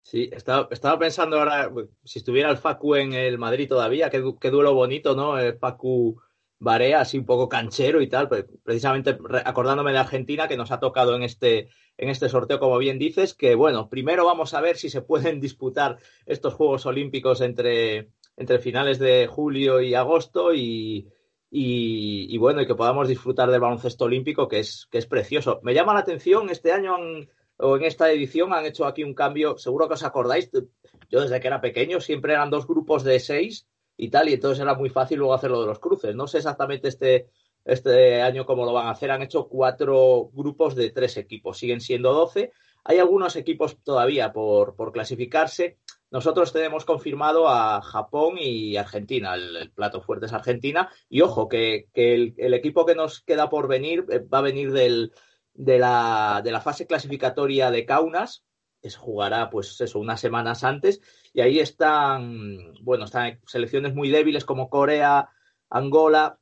Sí, 0.03 0.29
estaba, 0.31 0.67
estaba, 0.71 0.99
pensando 0.99 1.39
ahora, 1.39 1.71
si 2.03 2.19
estuviera 2.19 2.49
el 2.49 2.57
Facu 2.57 2.95
en 2.95 3.13
el 3.13 3.37
Madrid 3.37 3.67
todavía, 3.67 4.09
qué, 4.09 4.19
duelo 4.19 4.73
bonito, 4.73 5.15
¿no? 5.15 5.37
El 5.39 5.57
Facu 5.57 6.21
Barea, 6.61 7.01
así 7.01 7.17
un 7.17 7.25
poco 7.25 7.49
canchero 7.49 8.03
y 8.03 8.07
tal, 8.07 8.29
pues, 8.29 8.45
precisamente 8.63 9.17
acordándome 9.45 9.93
de 9.93 9.97
Argentina 9.97 10.47
que 10.47 10.57
nos 10.57 10.71
ha 10.71 10.79
tocado 10.79 11.15
en 11.15 11.23
este, 11.23 11.69
en 11.97 12.09
este 12.09 12.29
sorteo, 12.29 12.59
como 12.59 12.77
bien 12.77 12.99
dices, 12.99 13.33
que 13.33 13.55
bueno, 13.55 13.89
primero 13.89 14.25
vamos 14.25 14.53
a 14.53 14.61
ver 14.61 14.77
si 14.77 14.91
se 14.91 15.01
pueden 15.01 15.41
disputar 15.41 15.97
estos 16.27 16.53
Juegos 16.53 16.85
Olímpicos 16.85 17.41
entre, 17.41 18.11
entre 18.37 18.59
finales 18.59 18.99
de 18.99 19.25
julio 19.25 19.81
y 19.81 19.95
agosto 19.95 20.53
y, 20.53 21.09
y, 21.49 22.37
bueno, 22.37 22.61
y 22.61 22.67
que 22.67 22.75
podamos 22.75 23.07
disfrutar 23.07 23.49
del 23.49 23.59
baloncesto 23.59 24.05
olímpico, 24.05 24.47
que 24.47 24.59
es, 24.59 24.87
que 24.91 24.99
es 24.99 25.07
precioso. 25.07 25.61
Me 25.63 25.73
llama 25.73 25.95
la 25.95 26.01
atención, 26.01 26.51
este 26.51 26.71
año 26.71 26.95
o 27.57 27.75
en 27.75 27.83
esta 27.85 28.11
edición 28.11 28.53
han 28.53 28.67
hecho 28.67 28.85
aquí 28.85 29.03
un 29.03 29.15
cambio, 29.15 29.57
seguro 29.57 29.87
que 29.87 29.95
os 29.95 30.03
acordáis, 30.03 30.51
yo 31.09 31.21
desde 31.21 31.39
que 31.39 31.47
era 31.47 31.59
pequeño 31.59 32.01
siempre 32.01 32.33
eran 32.33 32.51
dos 32.51 32.67
grupos 32.67 33.03
de 33.03 33.19
seis 33.19 33.67
y 34.01 34.09
tal, 34.09 34.29
y 34.29 34.33
entonces 34.33 34.59
era 34.59 34.73
muy 34.73 34.89
fácil 34.89 35.19
luego 35.19 35.35
hacer 35.35 35.51
lo 35.51 35.61
de 35.61 35.67
los 35.67 35.77
cruces. 35.77 36.15
No 36.15 36.25
sé 36.25 36.39
exactamente 36.39 36.87
este, 36.87 37.27
este 37.63 38.19
año 38.23 38.47
cómo 38.47 38.65
lo 38.65 38.73
van 38.73 38.87
a 38.87 38.91
hacer. 38.91 39.11
Han 39.11 39.21
hecho 39.21 39.47
cuatro 39.47 40.31
grupos 40.33 40.73
de 40.73 40.89
tres 40.89 41.17
equipos, 41.17 41.59
siguen 41.59 41.81
siendo 41.81 42.11
doce. 42.11 42.51
Hay 42.83 42.97
algunos 42.97 43.35
equipos 43.35 43.77
todavía 43.83 44.33
por, 44.33 44.75
por 44.75 44.91
clasificarse. 44.91 45.77
Nosotros 46.09 46.51
tenemos 46.51 46.83
confirmado 46.83 47.47
a 47.47 47.79
Japón 47.83 48.37
y 48.39 48.75
Argentina. 48.75 49.35
El, 49.35 49.71
plato 49.71 50.01
fuerte 50.01 50.25
es 50.25 50.33
Argentina. 50.33 50.89
Y 51.07 51.21
ojo, 51.21 51.47
que, 51.47 51.87
el, 51.93 52.55
equipo 52.55 52.87
que 52.87 52.95
nos 52.95 53.21
queda 53.21 53.51
por 53.51 53.67
venir 53.67 54.07
eh, 54.09 54.17
va 54.17 54.39
a 54.39 54.41
venir 54.41 54.71
del, 54.71 55.13
de, 55.53 55.77
la, 55.77 56.41
de 56.43 56.51
la 56.51 56.61
fase 56.61 56.87
clasificatoria 56.87 57.69
de 57.69 57.85
Kaunas, 57.85 58.43
que 58.81 58.89
se 58.89 58.97
jugará, 58.97 59.51
pues 59.51 59.79
eso, 59.79 59.99
unas 59.99 60.19
semanas 60.19 60.63
antes. 60.63 61.01
Y 61.33 61.41
ahí 61.41 61.59
están, 61.59 62.73
bueno, 62.81 63.05
están 63.05 63.39
selecciones 63.45 63.93
muy 63.95 64.09
débiles 64.09 64.45
como 64.45 64.69
Corea, 64.69 65.29
Angola, 65.69 66.39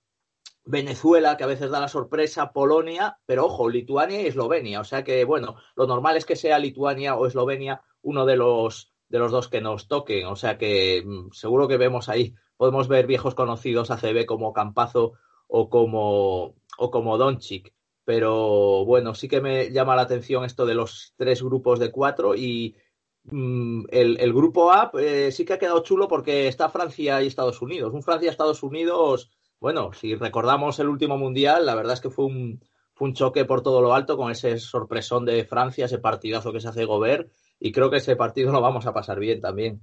Venezuela, 0.66 1.38
que 1.38 1.44
a 1.44 1.48
veces 1.48 1.72
da 1.72 1.80
la 1.80 1.88
sorpresa, 1.88 2.52
Polonia, 2.52 3.18
pero 3.26 3.46
ojo, 3.46 3.70
Lituania 3.70 4.22
y 4.22 4.28
Eslovenia. 4.28 4.80
O 4.80 4.84
sea 4.84 5.04
que, 5.04 5.26
bueno, 5.26 5.56
lo 5.76 5.88
normal 5.88 6.18
es 6.18 6.26
que 6.26 6.36
sea 6.36 6.60
Lituania 6.60 7.16
o 7.16 7.28
Eslovenia 7.28 7.82
uno 8.02 8.26
de 8.26 8.38
los 8.38 8.92
de 9.10 9.20
los 9.20 9.32
dos 9.32 9.48
que 9.50 9.62
nos 9.62 9.88
toquen. 9.88 10.28
O 10.28 10.36
sea 10.36 10.58
que 10.58 11.04
mm, 11.06 11.32
seguro 11.32 11.68
que 11.68 11.78
vemos 11.78 12.10
ahí, 12.10 12.36
podemos 12.58 12.88
ver 12.88 13.08
viejos 13.08 13.36
conocidos 13.36 13.92
ACB 13.92 14.26
como 14.26 14.54
Campazo 14.54 15.14
o 15.48 15.70
como, 15.70 16.56
o 16.78 16.92
como 16.92 17.18
Doncic. 17.18 17.74
Pero 18.06 18.86
bueno, 18.86 19.14
sí 19.14 19.28
que 19.28 19.42
me 19.42 19.72
llama 19.72 19.96
la 19.96 20.04
atención 20.04 20.46
esto 20.46 20.66
de 20.66 20.76
los 20.76 21.14
tres 21.18 21.44
grupos 21.44 21.80
de 21.80 21.92
cuatro 21.92 22.36
y 22.36 22.76
mm, 23.24 23.86
el, 23.90 24.34
grupo 24.34 24.72
A 24.72 24.92
eh, 25.00 25.32
sí 25.32 25.46
que 25.46 25.54
ha 25.54 25.60
quedado 25.60 25.84
chulo 25.84 26.08
porque 26.08 26.48
está 26.48 26.70
Francia 26.70 27.22
y 27.22 27.28
Estados 27.28 27.62
Unidos. 27.62 27.94
Un 27.94 28.04
Francia-Estados 28.04 28.64
Unidos, 28.64 29.32
bueno, 29.60 29.94
si 29.94 30.16
recordamos 30.16 30.80
el 30.80 30.90
último 30.90 31.18
mundial, 31.18 31.66
la 31.66 31.76
verdad 31.76 31.94
es 31.94 32.02
que 32.02 32.10
fue 32.10 32.26
un, 32.26 32.62
fue 32.94 33.08
un 33.08 33.14
choque 33.14 33.46
por 33.46 33.62
todo 33.62 33.82
lo 33.82 33.94
alto 33.94 34.18
con 34.18 34.32
ese 34.32 34.60
sorpresón 34.60 35.26
de 35.26 35.46
Francia, 35.46 35.86
ese 35.86 36.00
partidazo 36.00 36.52
que 36.52 36.60
se 36.60 36.68
hace 36.68 36.86
Gobert 36.86 37.32
y 37.60 37.72
creo 37.72 37.90
que 37.90 37.98
ese 37.98 38.16
partido 38.16 38.52
lo 38.52 38.62
vamos 38.62 38.86
a 38.86 38.94
pasar 38.94 39.20
bien 39.20 39.40
también. 39.42 39.82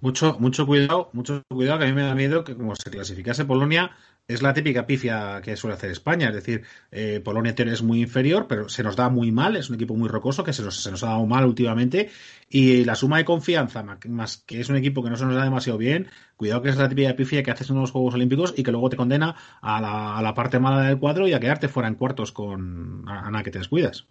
Mucho, 0.00 0.36
mucho 0.38 0.66
cuidado, 0.66 1.10
mucho 1.12 1.42
cuidado, 1.48 1.78
que 1.78 1.84
a 1.84 1.88
mí 1.88 1.92
me 1.92 2.02
da 2.02 2.14
miedo 2.14 2.44
que 2.44 2.56
como 2.56 2.74
se 2.76 2.90
clasificase 2.90 3.44
Polonia, 3.44 3.92
es 4.28 4.42
la 4.42 4.54
típica 4.54 4.86
pifia 4.86 5.40
que 5.42 5.56
suele 5.56 5.74
hacer 5.74 5.90
España. 5.90 6.28
Es 6.28 6.34
decir, 6.34 6.62
eh, 6.90 7.20
Polonia 7.24 7.54
es 7.56 7.82
muy 7.82 8.00
inferior, 8.02 8.46
pero 8.48 8.68
se 8.68 8.82
nos 8.82 8.96
da 8.96 9.08
muy 9.08 9.30
mal, 9.32 9.56
es 9.56 9.68
un 9.68 9.76
equipo 9.76 9.94
muy 9.94 10.08
rocoso 10.08 10.44
que 10.44 10.52
se 10.52 10.62
nos, 10.62 10.82
se 10.82 10.90
ha 10.90 11.08
dado 11.08 11.26
mal 11.26 11.44
últimamente. 11.46 12.10
Y 12.48 12.84
la 12.84 12.94
suma 12.94 13.18
de 13.18 13.24
confianza, 13.24 13.84
más 14.08 14.38
que 14.38 14.60
es 14.60 14.68
un 14.68 14.76
equipo 14.76 15.02
que 15.02 15.10
no 15.10 15.16
se 15.16 15.24
nos 15.24 15.34
da 15.34 15.44
demasiado 15.44 15.78
bien, 15.78 16.08
cuidado 16.36 16.62
que 16.62 16.70
es 16.70 16.76
la 16.76 16.88
típica 16.88 17.16
pifia 17.16 17.42
que 17.42 17.50
haces 17.50 17.70
en 17.70 17.76
los 17.76 17.90
Juegos 17.90 18.14
Olímpicos 18.14 18.54
y 18.56 18.62
que 18.62 18.72
luego 18.72 18.90
te 18.90 18.96
condena 18.96 19.36
a 19.60 19.80
la, 19.80 20.16
a 20.18 20.22
la 20.22 20.34
parte 20.34 20.58
mala 20.58 20.82
del 20.82 20.98
cuadro 20.98 21.28
y 21.28 21.32
a 21.32 21.40
quedarte 21.40 21.68
fuera 21.68 21.88
en 21.88 21.94
cuartos 21.94 22.32
con 22.32 23.04
Ana 23.08 23.42
que 23.42 23.50
te 23.50 23.58
descuidas. 23.58 24.06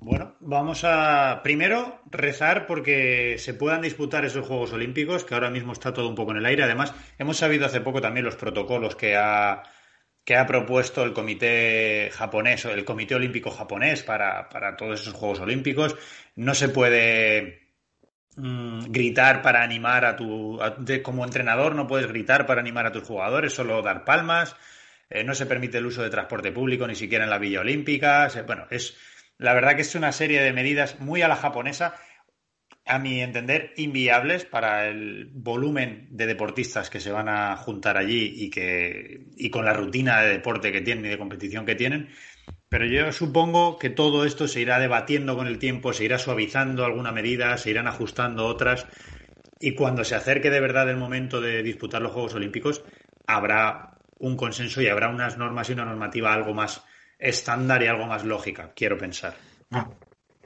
Bueno, 0.00 0.36
vamos 0.40 0.82
a 0.84 1.40
primero 1.42 2.00
rezar 2.10 2.66
porque 2.66 3.36
se 3.38 3.54
puedan 3.54 3.82
disputar 3.82 4.24
esos 4.24 4.46
Juegos 4.46 4.72
Olímpicos, 4.72 5.24
que 5.24 5.34
ahora 5.34 5.50
mismo 5.50 5.72
está 5.72 5.92
todo 5.92 6.08
un 6.08 6.14
poco 6.14 6.32
en 6.32 6.38
el 6.38 6.46
aire. 6.46 6.62
Además, 6.62 6.94
hemos 7.18 7.36
sabido 7.36 7.66
hace 7.66 7.80
poco 7.80 8.00
también 8.00 8.24
los 8.24 8.36
protocolos 8.36 8.96
que 8.96 9.16
ha, 9.16 9.62
que 10.24 10.36
ha 10.36 10.46
propuesto 10.46 11.04
el 11.04 11.12
comité 11.12 12.10
japonés, 12.12 12.64
el 12.64 12.84
comité 12.84 13.14
olímpico 13.14 13.50
japonés 13.50 14.02
para, 14.02 14.48
todos 14.76 15.00
esos 15.00 15.14
Juegos 15.14 15.40
Olímpicos. 15.40 15.96
No 16.36 16.54
se 16.54 16.68
puede 16.68 17.72
mm, 18.36 18.90
gritar 18.90 19.42
para 19.42 19.62
animar 19.62 20.04
a 20.04 20.16
tu... 20.16 20.58
como 21.02 21.24
entrenador 21.24 21.74
no 21.74 21.86
puedes 21.86 22.06
gritar 22.06 22.46
para 22.46 22.60
animar 22.60 22.86
a 22.86 22.92
tus 22.92 23.04
jugadores, 23.04 23.52
solo 23.52 23.82
dar 23.82 24.04
palmas. 24.04 24.56
Eh, 25.10 25.24
no 25.24 25.34
se 25.34 25.46
permite 25.46 25.78
el 25.78 25.86
uso 25.86 26.02
de 26.02 26.10
transporte 26.10 26.52
público 26.52 26.86
ni 26.86 26.94
siquiera 26.94 27.24
en 27.24 27.30
la 27.30 27.38
Villa 27.38 27.60
Olímpica. 27.60 28.28
bueno, 28.46 28.66
es 28.70 28.96
la 29.44 29.54
verdad 29.54 29.76
que 29.76 29.82
es 29.82 29.94
una 29.94 30.10
serie 30.10 30.42
de 30.42 30.52
medidas 30.52 31.00
muy 31.00 31.20
a 31.20 31.28
la 31.28 31.36
japonesa, 31.36 31.94
a 32.86 32.98
mi 32.98 33.20
entender, 33.20 33.72
inviables 33.76 34.44
para 34.46 34.88
el 34.88 35.30
volumen 35.32 36.08
de 36.10 36.26
deportistas 36.26 36.88
que 36.88 37.00
se 37.00 37.12
van 37.12 37.28
a 37.28 37.56
juntar 37.56 37.98
allí 37.98 38.32
y, 38.36 38.50
que, 38.50 39.26
y 39.36 39.50
con 39.50 39.66
la 39.66 39.74
rutina 39.74 40.22
de 40.22 40.32
deporte 40.32 40.72
que 40.72 40.80
tienen 40.80 41.04
y 41.04 41.08
de 41.08 41.18
competición 41.18 41.66
que 41.66 41.74
tienen. 41.74 42.08
Pero 42.70 42.86
yo 42.86 43.12
supongo 43.12 43.78
que 43.78 43.90
todo 43.90 44.24
esto 44.24 44.48
se 44.48 44.60
irá 44.60 44.78
debatiendo 44.78 45.36
con 45.36 45.46
el 45.46 45.58
tiempo, 45.58 45.92
se 45.92 46.04
irá 46.04 46.18
suavizando 46.18 46.84
alguna 46.84 47.12
medida, 47.12 47.56
se 47.58 47.70
irán 47.70 47.86
ajustando 47.86 48.46
otras. 48.46 48.86
Y 49.60 49.74
cuando 49.74 50.04
se 50.04 50.14
acerque 50.14 50.50
de 50.50 50.60
verdad 50.60 50.88
el 50.88 50.96
momento 50.96 51.40
de 51.40 51.62
disputar 51.62 52.00
los 52.00 52.12
Juegos 52.12 52.34
Olímpicos, 52.34 52.82
habrá 53.26 53.98
un 54.18 54.36
consenso 54.36 54.80
y 54.80 54.88
habrá 54.88 55.08
unas 55.10 55.36
normas 55.36 55.68
y 55.68 55.74
una 55.74 55.84
normativa 55.84 56.32
algo 56.32 56.54
más 56.54 56.84
estándar 57.24 57.82
y 57.82 57.86
algo 57.86 58.06
más 58.06 58.24
lógica, 58.24 58.72
quiero 58.74 58.98
pensar. 58.98 59.34
Ah, 59.70 59.88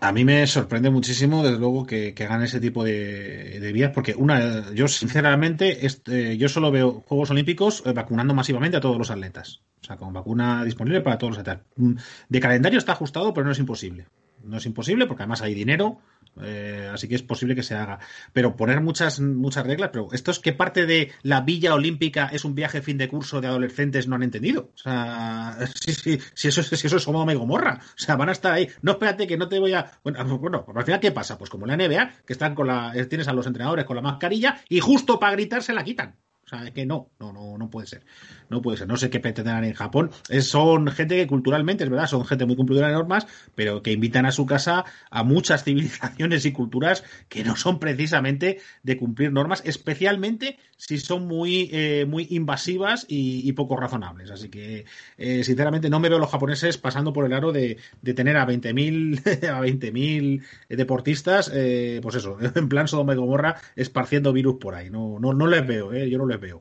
a 0.00 0.12
mí 0.12 0.24
me 0.24 0.46
sorprende 0.46 0.90
muchísimo, 0.90 1.42
desde 1.42 1.58
luego, 1.58 1.84
que, 1.84 2.14
hagan 2.18 2.42
ese 2.42 2.60
tipo 2.60 2.84
de, 2.84 3.70
vías, 3.74 3.90
porque 3.92 4.14
una, 4.14 4.72
yo 4.72 4.86
sinceramente, 4.86 5.86
este, 5.86 6.36
yo 6.36 6.48
solo 6.48 6.70
veo 6.70 7.04
Juegos 7.06 7.30
Olímpicos 7.30 7.82
eh, 7.84 7.92
vacunando 7.92 8.32
masivamente 8.32 8.76
a 8.76 8.80
todos 8.80 8.96
los 8.96 9.10
atletas. 9.10 9.62
O 9.82 9.84
sea, 9.84 9.96
con 9.96 10.12
vacuna 10.12 10.64
disponible 10.64 11.00
para 11.00 11.18
todos 11.18 11.32
los 11.32 11.38
atletas. 11.40 11.66
Mm, 11.76 11.94
de 12.28 12.40
calendario 12.40 12.78
está 12.78 12.92
ajustado, 12.92 13.34
pero 13.34 13.46
no 13.46 13.52
es 13.52 13.58
imposible. 13.58 14.06
No 14.48 14.56
es 14.56 14.66
imposible 14.66 15.06
porque 15.06 15.22
además 15.22 15.42
hay 15.42 15.54
dinero, 15.54 15.98
eh, 16.42 16.88
así 16.92 17.08
que 17.08 17.14
es 17.14 17.22
posible 17.22 17.54
que 17.54 17.62
se 17.62 17.74
haga. 17.74 17.98
Pero 18.32 18.56
poner 18.56 18.80
muchas, 18.80 19.20
muchas 19.20 19.66
reglas, 19.66 19.90
pero 19.92 20.08
esto 20.12 20.30
es 20.30 20.38
que 20.38 20.52
parte 20.52 20.86
de 20.86 21.12
la 21.22 21.42
Villa 21.42 21.74
Olímpica 21.74 22.28
es 22.32 22.44
un 22.44 22.54
viaje 22.54 22.82
fin 22.82 22.98
de 22.98 23.08
curso 23.08 23.40
de 23.40 23.48
adolescentes 23.48 24.08
no 24.08 24.16
han 24.16 24.22
entendido. 24.22 24.70
O 24.74 24.78
sea, 24.78 25.58
sí, 25.74 25.92
sí, 25.92 26.18
si 26.34 26.48
eso, 26.48 26.62
si 26.62 26.86
eso 26.86 26.96
es 26.96 27.04
como 27.04 27.24
Gomorra. 27.24 27.80
O 27.82 27.98
sea, 27.98 28.16
van 28.16 28.30
a 28.30 28.32
estar 28.32 28.52
ahí. 28.52 28.68
No, 28.82 28.92
espérate 28.92 29.26
que 29.26 29.36
no 29.36 29.48
te 29.48 29.58
voy 29.58 29.74
a. 29.74 29.90
Bueno, 30.02 30.38
bueno, 30.38 30.64
al 30.74 30.84
final, 30.84 31.00
¿qué 31.00 31.12
pasa? 31.12 31.38
Pues 31.38 31.50
como 31.50 31.66
la 31.66 31.76
NBA, 31.76 32.24
que 32.26 32.32
están 32.32 32.54
con 32.54 32.66
la. 32.66 32.92
Tienes 33.08 33.28
a 33.28 33.32
los 33.32 33.46
entrenadores 33.46 33.84
con 33.84 33.96
la 33.96 34.02
mascarilla 34.02 34.60
y 34.68 34.80
justo 34.80 35.18
para 35.18 35.32
gritar 35.32 35.62
se 35.62 35.72
la 35.72 35.84
quitan. 35.84 36.16
O 36.48 36.56
sea, 36.56 36.66
es 36.66 36.72
que 36.72 36.86
no, 36.86 37.10
no, 37.20 37.30
no, 37.30 37.58
no 37.58 37.68
puede 37.68 37.86
ser. 37.86 38.02
No 38.48 38.62
puede 38.62 38.78
ser. 38.78 38.88
No 38.88 38.96
sé 38.96 39.10
qué 39.10 39.20
pretenderán 39.20 39.64
en 39.64 39.74
Japón. 39.74 40.10
son 40.40 40.86
gente 40.88 41.16
que 41.16 41.26
culturalmente, 41.26 41.84
es 41.84 41.90
verdad, 41.90 42.06
son 42.06 42.24
gente 42.24 42.46
muy 42.46 42.56
cumplidora 42.56 42.88
de 42.88 42.94
normas, 42.94 43.26
pero 43.54 43.82
que 43.82 43.92
invitan 43.92 44.24
a 44.24 44.32
su 44.32 44.46
casa 44.46 44.86
a 45.10 45.22
muchas 45.24 45.64
civilizaciones 45.68 46.46
y 46.46 46.52
culturas 46.52 47.04
que 47.28 47.44
no 47.44 47.54
son 47.54 47.78
precisamente 47.78 48.60
de 48.82 48.96
cumplir 48.96 49.30
normas, 49.30 49.62
especialmente 49.66 50.58
si 50.78 50.96
son 50.98 51.26
muy, 51.26 51.68
eh, 51.72 52.06
muy 52.08 52.28
invasivas 52.30 53.04
y, 53.08 53.52
poco 53.52 53.76
razonables. 53.76 54.30
Así 54.30 54.48
que, 54.48 54.86
eh, 55.18 55.42
sinceramente, 55.42 55.90
no 55.90 55.98
me 56.00 56.08
veo 56.08 56.18
los 56.18 56.30
japoneses 56.30 56.78
pasando 56.78 57.12
por 57.12 57.26
el 57.26 57.32
aro 57.32 57.50
de, 57.52 57.76
tener 58.14 58.36
a 58.36 58.46
20.000 58.46 59.18
a 59.50 59.60
20.000 59.60 60.42
deportistas, 60.68 61.50
eh, 61.52 61.98
pues 62.02 62.14
eso, 62.14 62.38
en 62.54 62.68
plan 62.68 62.88
Sodoma 62.88 63.12
y 63.12 63.16
Gomorra, 63.16 63.56
esparciendo 63.76 64.32
virus 64.32 64.56
por 64.60 64.76
ahí. 64.76 64.88
No, 64.88 65.18
no, 65.18 65.34
no 65.34 65.46
les 65.46 65.66
veo, 65.66 65.92
yo 65.92 66.16
no 66.16 66.26
les 66.26 66.37
veo. 66.38 66.58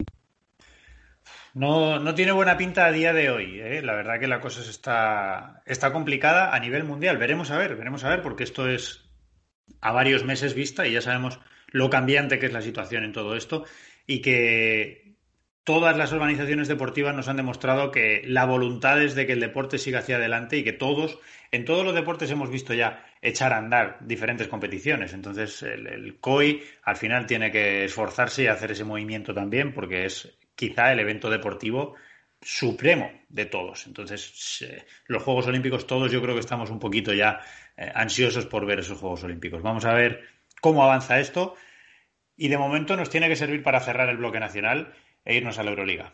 No, 1.53 1.99
no 1.99 2.13
tiene 2.13 2.31
buena 2.33 2.57
pinta 2.57 2.85
a 2.85 2.91
día 2.91 3.13
de 3.13 3.31
hoy. 3.31 3.59
¿eh? 3.59 3.81
La 3.81 3.95
verdad 3.95 4.19
que 4.19 4.27
la 4.27 4.41
cosa 4.41 4.61
está, 4.61 5.63
está 5.65 5.91
complicada 5.91 6.53
a 6.53 6.59
nivel 6.59 6.83
mundial. 6.83 7.17
Veremos 7.17 7.49
a 7.49 7.57
ver, 7.57 7.75
veremos 7.75 8.03
a 8.03 8.09
ver, 8.09 8.21
porque 8.21 8.43
esto 8.43 8.69
es 8.69 9.09
a 9.81 9.91
varios 9.91 10.23
meses 10.23 10.53
vista 10.53 10.85
y 10.85 10.93
ya 10.93 11.01
sabemos 11.01 11.39
lo 11.67 11.89
cambiante 11.89 12.39
que 12.39 12.45
es 12.45 12.53
la 12.53 12.61
situación 12.61 13.03
en 13.03 13.13
todo 13.13 13.35
esto 13.35 13.65
y 14.05 14.21
que 14.21 15.06
todas 15.67 15.97
las 15.97 16.13
organizaciones 16.13 16.69
deportivas 16.69 17.13
nos 17.13 17.27
han 17.27 17.35
demostrado 17.35 17.91
que 17.91 18.21
la 18.25 18.45
voluntad 18.45 19.03
es 19.03 19.15
de 19.15 19.27
que 19.27 19.33
el 19.33 19.41
deporte 19.41 19.77
siga 19.77 19.99
hacia 19.99 20.15
adelante 20.15 20.55
y 20.55 20.63
que 20.63 20.71
todos, 20.71 21.19
en 21.51 21.65
todos 21.65 21.83
los 21.83 21.93
deportes 21.93 22.31
hemos 22.31 22.49
visto 22.49 22.73
ya 22.73 23.05
echar 23.21 23.51
a 23.51 23.57
andar 23.57 23.97
diferentes 23.99 24.47
competiciones. 24.47 25.11
Entonces 25.11 25.61
el, 25.63 26.19
COI 26.21 26.63
al 26.83 26.95
final 26.95 27.25
tiene 27.25 27.51
que 27.51 27.83
esforzarse 27.83 28.43
y 28.43 28.47
hacer 28.47 28.71
ese 28.71 28.85
movimiento 28.85 29.33
también 29.33 29.73
porque 29.73 30.05
es 30.05 30.37
quizá 30.55 30.93
el 30.93 31.01
evento 31.01 31.29
deportivo 31.29 31.95
supremo 32.41 33.11
de 33.27 33.45
todos. 33.47 33.87
Entonces, 33.87 34.65
los 35.07 35.21
Juegos 35.21 35.47
Olímpicos, 35.47 35.85
todos 35.85 36.09
yo 36.09 36.21
creo 36.21 36.35
que 36.35 36.39
estamos 36.39 36.69
un 36.69 36.79
poquito 36.79 37.13
ya 37.13 37.41
eh, 37.75 37.91
ansiosos 37.93 38.45
por 38.45 38.65
ver 38.65 38.79
esos 38.79 38.99
Juegos 38.99 39.25
Olímpicos. 39.25 39.61
Vamos 39.61 39.83
a 39.83 39.93
ver 39.93 40.29
cómo 40.61 40.81
avanza 40.81 41.19
esto 41.19 41.55
y 42.37 42.47
de 42.47 42.57
momento 42.57 42.95
nos 42.95 43.09
tiene 43.09 43.27
que 43.27 43.35
servir 43.35 43.63
para 43.63 43.81
cerrar 43.81 44.07
el 44.07 44.15
bloque 44.15 44.39
nacional 44.39 44.93
e 45.27 45.35
irnos 45.35 45.59
a 45.59 45.63
la 45.63 45.71
Euroliga. 45.71 46.13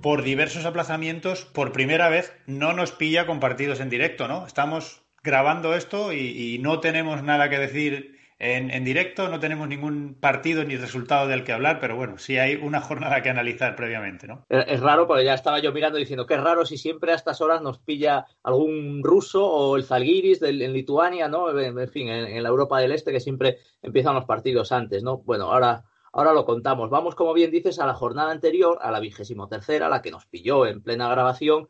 Por 0.00 0.22
diversos 0.22 0.64
aplazamientos, 0.64 1.44
por 1.44 1.72
primera 1.72 2.08
vez, 2.08 2.34
no 2.46 2.72
nos 2.72 2.92
pilla 2.92 3.26
con 3.26 3.40
partidos 3.40 3.80
en 3.80 3.90
directo, 3.90 4.28
¿no? 4.28 4.46
Estamos 4.46 5.02
grabando 5.22 5.74
esto 5.74 6.12
y, 6.12 6.58
no 6.60 6.80
tenemos 6.80 7.22
nada 7.22 7.48
que 7.48 7.58
decir 7.58 8.18
en, 8.38 8.84
directo, 8.84 9.28
no 9.28 9.38
tenemos 9.38 9.68
ningún 9.68 10.16
partido 10.18 10.64
ni 10.64 10.76
resultado 10.76 11.28
del 11.28 11.44
que 11.44 11.52
hablar, 11.52 11.78
pero 11.78 11.94
bueno, 11.94 12.18
sí 12.18 12.38
hay 12.38 12.56
una 12.56 12.80
jornada 12.80 13.22
que 13.22 13.30
analizar 13.30 13.76
previamente, 13.76 14.26
¿no? 14.26 14.44
Es 14.48 14.80
raro 14.80 15.06
porque 15.06 15.24
ya 15.24 15.34
estaba 15.34 15.60
yo 15.60 15.72
mirando 15.72 15.96
diciendo 15.96 16.26
que 16.26 16.34
es 16.34 16.40
raro 16.40 16.66
si 16.66 16.76
siempre 16.76 17.12
a 17.12 17.14
estas 17.14 17.40
horas 17.40 17.62
nos 17.62 17.78
pilla 17.78 18.26
algún 18.42 19.00
ruso 19.04 19.46
o 19.46 19.76
el 19.76 19.84
Zalgiris 19.84 20.42
en 20.42 20.72
Lituania, 20.72 21.28
¿no? 21.28 21.56
En 21.56 21.88
fin, 21.88 22.08
en, 22.08 22.42
la 22.42 22.48
Europa 22.48 22.80
del 22.80 22.90
Este 22.90 23.12
que 23.12 23.20
siempre 23.20 23.58
empiezan 23.80 24.16
los 24.16 24.24
partidos 24.24 24.72
antes, 24.72 25.04
¿no? 25.04 25.18
Bueno, 25.18 25.52
ahora 25.52 25.84
Ahora 26.12 26.32
lo 26.32 26.44
contamos. 26.44 26.90
Vamos, 26.90 27.14
como 27.14 27.32
bien 27.32 27.50
dices, 27.50 27.78
a 27.78 27.86
la 27.86 27.94
jornada 27.94 28.30
anterior, 28.30 28.78
a 28.82 28.90
la 28.90 29.00
vigésimo 29.00 29.48
tercera, 29.48 29.88
la 29.88 30.02
que 30.02 30.10
nos 30.10 30.26
pilló 30.26 30.66
en 30.66 30.82
plena 30.82 31.08
grabación, 31.08 31.68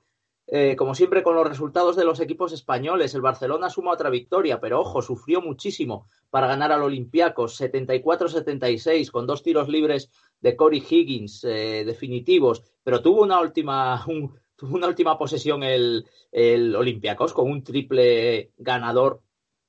eh, 0.49 0.77
como 0.77 0.95
siempre, 0.95 1.23
con 1.23 1.37
los 1.37 1.49
resultados 1.49 1.97
de 1.97 2.05
los 2.05 2.21
equipos 2.21 2.53
españoles, 2.53 3.15
el 3.15 3.21
Barcelona 3.21 3.71
suma 3.71 3.93
otra 3.93 4.11
victoria, 4.11 4.61
pero 4.61 4.81
ojo, 4.81 5.01
sufrió 5.01 5.41
muchísimo 5.41 6.07
para 6.31 6.47
ganar 6.47 6.73
al 6.73 6.83
Olympiacos, 6.83 7.61
74-76, 7.61 9.11
con 9.11 9.27
dos 9.27 9.43
tiros 9.43 9.69
libres 9.69 10.11
de 10.41 10.57
Corey 10.57 10.85
Higgins 10.87 11.45
eh, 11.45 11.85
definitivos, 11.87 12.63
pero 12.83 13.01
tuvo 13.01 13.23
una 13.23 13.41
última, 13.41 14.05
tuvo 14.57 14.75
una 14.75 14.89
última 14.89 15.17
posesión 15.17 15.63
el, 15.63 16.07
el 16.33 16.75
Olympiacos 16.75 17.33
con 17.33 17.49
un 17.51 17.63
triple 17.63 18.53
ganador, 18.59 19.23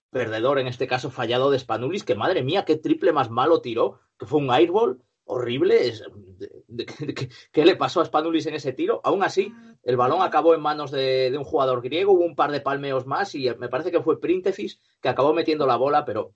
perdedor 0.09 0.59
en 0.59 0.67
este 0.67 0.87
caso 0.87 1.11
fallado 1.11 1.49
de 1.51 1.59
Spanulis, 1.59 2.03
que 2.03 2.15
madre 2.15 2.43
mía, 2.43 2.65
qué 2.65 2.75
triple 2.75 3.13
más 3.13 3.29
malo 3.29 3.61
tiró, 3.61 3.99
que 4.23 4.29
fue 4.29 4.39
un 4.39 4.51
airball 4.51 5.01
horrible. 5.25 5.87
Es, 5.87 6.03
¿Qué 7.51 7.65
le 7.65 7.75
pasó 7.75 8.01
a 8.01 8.05
Spanulis 8.05 8.45
en 8.45 8.55
ese 8.55 8.73
tiro? 8.73 9.01
Aún 9.03 9.23
así, 9.23 9.53
el 9.83 9.97
balón 9.97 10.21
acabó 10.21 10.55
en 10.55 10.61
manos 10.61 10.91
de, 10.91 11.33
un 11.37 11.43
jugador 11.43 11.81
griego, 11.81 12.13
hubo 12.13 12.25
un 12.25 12.35
par 12.35 12.51
de 12.51 12.61
palmeos 12.61 13.05
más 13.05 13.35
y 13.35 13.49
me 13.57 13.69
parece 13.69 13.91
que 13.91 14.01
fue 14.01 14.19
Printefis 14.19 14.79
que 15.01 15.09
acabó 15.09 15.33
metiendo 15.33 15.67
la 15.67 15.75
bola, 15.75 16.05
pero 16.05 16.33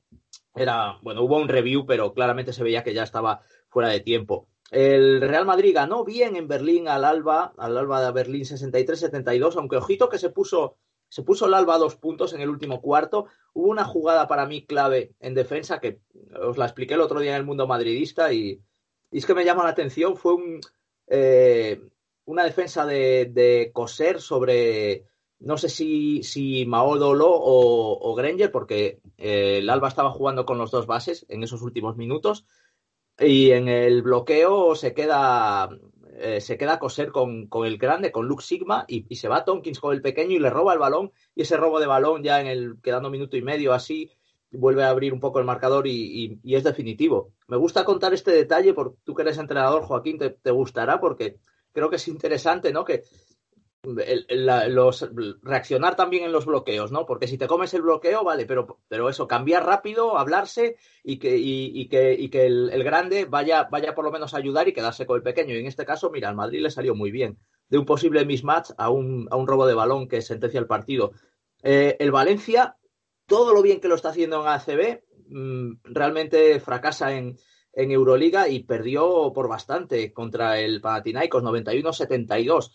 era, 0.53 0.97
bueno, 1.01 1.21
hubo 1.23 1.37
un 1.37 1.47
review, 1.47 1.85
pero 1.85 2.13
claramente 2.13 2.51
se 2.51 2.63
veía 2.63 2.83
que 2.83 2.93
ya 2.93 3.03
estaba 3.03 3.41
fuera 3.69 3.89
de 3.89 4.01
tiempo. 4.01 4.47
El 4.69 5.21
Real 5.21 5.45
Madrid 5.45 5.73
ganó 5.73 6.03
bien 6.03 6.35
en 6.35 6.49
Berlín 6.49 6.89
al 6.89 7.05
Alba, 7.05 7.53
al 7.57 7.77
Alba 7.77 8.03
de 8.03 8.11
Berlín 8.11 8.43
63-72, 8.43 9.55
aunque 9.55 9.77
ojito 9.77 10.09
que 10.09 10.17
se 10.17 10.29
puso, 10.29 10.75
se 11.09 11.23
puso 11.23 11.45
el 11.45 11.53
Alba 11.53 11.75
a 11.75 11.79
dos 11.79 11.95
puntos 11.95 12.33
en 12.33 12.41
el 12.41 12.49
último 12.49 12.81
cuarto. 12.81 13.27
Hubo 13.53 13.69
una 13.69 13.85
jugada 13.85 14.27
para 14.27 14.45
mí 14.45 14.65
clave 14.65 15.13
en 15.19 15.33
defensa 15.33 15.79
que 15.79 15.99
os 16.41 16.57
la 16.57 16.65
expliqué 16.65 16.95
el 16.95 17.01
otro 17.01 17.19
día 17.19 17.31
en 17.31 17.37
el 17.37 17.45
mundo 17.45 17.67
madridista 17.67 18.31
y, 18.33 18.61
y 19.11 19.17
es 19.17 19.25
que 19.25 19.33
me 19.33 19.45
llama 19.45 19.63
la 19.63 19.69
atención, 19.69 20.17
fue 20.17 20.35
eh, 21.07 21.81
una 22.25 22.43
defensa 22.43 22.85
de, 22.85 23.71
coser 23.73 24.19
sobre, 24.21 25.05
no 25.39 25.57
sé 25.57 25.69
si, 25.69 26.23
si 26.23 26.65
Maodolo 26.65 27.29
o, 27.29 28.09
o 28.11 28.15
Granger, 28.15 28.51
porque 28.51 28.99
eh, 29.17 29.59
el 29.59 29.69
Alba 29.69 29.87
estaba 29.87 30.11
jugando 30.11 30.45
con 30.45 30.57
los 30.57 30.71
dos 30.71 30.87
bases 30.87 31.25
en 31.29 31.43
esos 31.43 31.61
últimos 31.61 31.95
minutos. 31.95 32.45
Y 33.19 33.51
en 33.51 33.67
el 33.67 34.03
bloqueo 34.03 34.75
se 34.75 34.93
queda, 34.93 35.69
eh, 36.19 36.41
se 36.41 36.57
queda 36.57 36.79
coser 36.79 37.11
con, 37.11 37.47
con, 37.47 37.67
el 37.67 37.77
grande, 37.77 38.11
con 38.11 38.27
Luke 38.27 38.43
Sigma, 38.43 38.85
y, 38.87 39.15
se 39.15 39.27
va 39.27 39.45
Tompkins 39.45 39.79
con 39.79 39.93
el 39.93 40.01
pequeño 40.01 40.31
y 40.31 40.39
le 40.39 40.49
roba 40.49 40.73
el 40.73 40.79
balón. 40.79 41.11
Y 41.35 41.43
ese 41.43 41.57
robo 41.57 41.79
de 41.79 41.85
balón 41.85 42.23
ya 42.23 42.41
en 42.41 42.47
el 42.47 42.75
quedando 42.81 43.09
minuto 43.11 43.37
y 43.37 43.43
medio 43.43 43.73
así, 43.73 44.11
vuelve 44.51 44.83
a 44.83 44.89
abrir 44.89 45.13
un 45.13 45.19
poco 45.19 45.39
el 45.39 45.45
marcador 45.45 45.85
y, 45.87 46.39
es 46.43 46.63
definitivo. 46.63 47.33
Me 47.47 47.57
gusta 47.57 47.85
contar 47.85 48.13
este 48.13 48.31
detalle 48.31 48.73
porque 48.73 48.97
tú 49.03 49.13
que 49.13 49.21
eres 49.21 49.37
entrenador, 49.37 49.83
Joaquín, 49.83 50.17
te, 50.17 50.51
gustará 50.51 50.99
porque 50.99 51.37
creo 51.71 51.89
que 51.89 51.97
es 51.97 52.07
interesante, 52.07 52.73
¿no? 52.73 52.83
Que 52.83 53.03
reaccionar 55.43 55.95
también 55.95 56.23
en 56.23 56.31
los 56.31 56.45
bloqueos, 56.45 56.91
¿no? 56.91 57.05
Porque 57.05 57.27
si 57.27 57.37
te 57.37 57.47
comes 57.47 57.73
el 57.73 57.81
bloqueo, 57.81 58.23
vale, 58.23 58.45
pero, 58.45 58.79
pero 58.87 59.09
eso, 59.09 59.27
cambiar 59.27 59.65
rápido, 59.65 60.17
hablarse 60.17 60.77
y 61.03 61.19
que, 61.19 61.37
y, 61.37 61.87
que, 61.87 62.13
y 62.13 62.29
que 62.29 62.45
el, 62.45 62.83
grande 62.83 63.25
vaya, 63.25 63.67
vaya 63.71 63.95
por 63.95 64.05
lo 64.05 64.11
menos 64.11 64.33
a 64.33 64.37
ayudar 64.37 64.67
y 64.67 64.73
quedarse 64.73 65.05
con 65.05 65.17
el 65.17 65.23
pequeño. 65.23 65.55
Y 65.55 65.59
en 65.59 65.67
este 65.67 65.85
caso, 65.85 66.09
mira, 66.09 66.29
al 66.29 66.35
Madrid 66.35 66.61
le 66.61 66.71
salió 66.71 66.95
muy 66.95 67.11
bien. 67.11 67.37
De 67.69 67.77
un 67.77 67.85
posible 67.85 68.25
mismatch 68.25 68.71
a 68.77 68.89
un, 68.89 69.27
a 69.29 69.35
un 69.35 69.47
robo 69.47 69.67
de 69.67 69.73
balón 69.73 70.07
que 70.07 70.21
sentencia 70.21 70.59
el 70.59 70.67
partido. 70.67 71.11
Eh, 71.63 71.97
el 71.99 72.11
Valencia 72.11 72.77
todo 73.27 73.53
lo 73.53 73.61
bien 73.61 73.79
que 73.79 73.89
lo 73.89 73.95
está 73.95 74.09
haciendo 74.09 74.41
en 74.41 74.47
ACB, 74.47 75.03
mm, 75.29 75.71
realmente 75.83 76.59
fracasa 76.59 77.13
en, 77.13 77.37
Euroliga 77.77 78.49
y 78.49 78.63
perdió 78.63 79.31
por 79.33 79.47
bastante 79.47 80.11
contra 80.11 80.59
el 80.59 80.81
Panathinaikos, 80.81 81.43
91-72. 81.43 82.71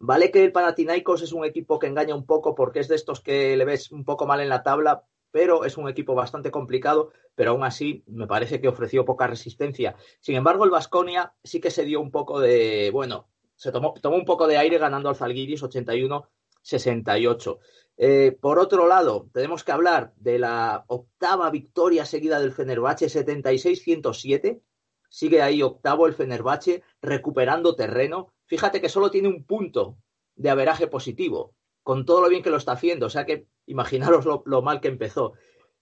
Vale 0.00 0.30
que 0.30 0.42
el 0.44 0.52
Panathinaikos 0.52 1.20
es 1.22 1.32
un 1.32 1.44
equipo 1.44 1.78
que 1.78 1.88
engaña 1.88 2.14
un 2.14 2.24
poco 2.24 2.54
porque 2.54 2.80
es 2.80 2.88
de 2.88 2.94
estos 2.94 3.20
que 3.20 3.54
le 3.56 3.66
ves 3.66 3.92
un 3.92 4.04
poco 4.04 4.26
mal 4.26 4.40
en 4.40 4.48
la 4.48 4.62
tabla, 4.62 5.04
pero 5.30 5.66
es 5.66 5.76
un 5.76 5.90
equipo 5.90 6.14
bastante 6.14 6.50
complicado, 6.50 7.12
pero 7.34 7.50
aún 7.50 7.64
así 7.64 8.02
me 8.06 8.26
parece 8.26 8.58
que 8.58 8.68
ofreció 8.68 9.04
poca 9.04 9.26
resistencia. 9.26 9.94
Sin 10.20 10.36
embargo, 10.36 10.64
el 10.64 10.70
Vasconia 10.70 11.34
sí 11.44 11.60
que 11.60 11.70
se 11.70 11.84
dio 11.84 12.00
un 12.00 12.10
poco 12.10 12.40
de, 12.40 12.88
bueno, 12.90 13.28
se 13.56 13.70
tomó, 13.72 13.92
tomó 14.00 14.16
un 14.16 14.24
poco 14.24 14.46
de 14.46 14.56
aire 14.56 14.78
ganando 14.78 15.10
al 15.10 15.16
Zalgiris 15.16 15.62
81-68. 15.62 17.58
Eh, 17.98 18.36
por 18.40 18.58
otro 18.58 18.86
lado, 18.86 19.28
tenemos 19.32 19.64
que 19.64 19.72
hablar 19.72 20.12
de 20.16 20.38
la 20.38 20.84
octava 20.88 21.50
victoria 21.50 22.04
seguida 22.04 22.38
del 22.38 22.52
Fenerbahce, 22.52 23.06
76-107. 23.06 24.60
Sigue 25.08 25.40
ahí 25.40 25.62
octavo 25.62 26.06
el 26.06 26.14
Fenerbahce, 26.14 26.82
recuperando 27.00 27.74
terreno. 27.74 28.34
Fíjate 28.44 28.80
que 28.80 28.88
solo 28.88 29.10
tiene 29.10 29.28
un 29.28 29.44
punto 29.44 29.98
de 30.34 30.50
averaje 30.50 30.88
positivo, 30.88 31.54
con 31.82 32.04
todo 32.04 32.20
lo 32.20 32.28
bien 32.28 32.42
que 32.42 32.50
lo 32.50 32.58
está 32.58 32.72
haciendo. 32.72 33.06
O 33.06 33.10
sea 33.10 33.24
que 33.24 33.46
imaginaros 33.64 34.26
lo, 34.44 34.62
mal 34.62 34.80
que 34.80 34.88
empezó. 34.88 35.32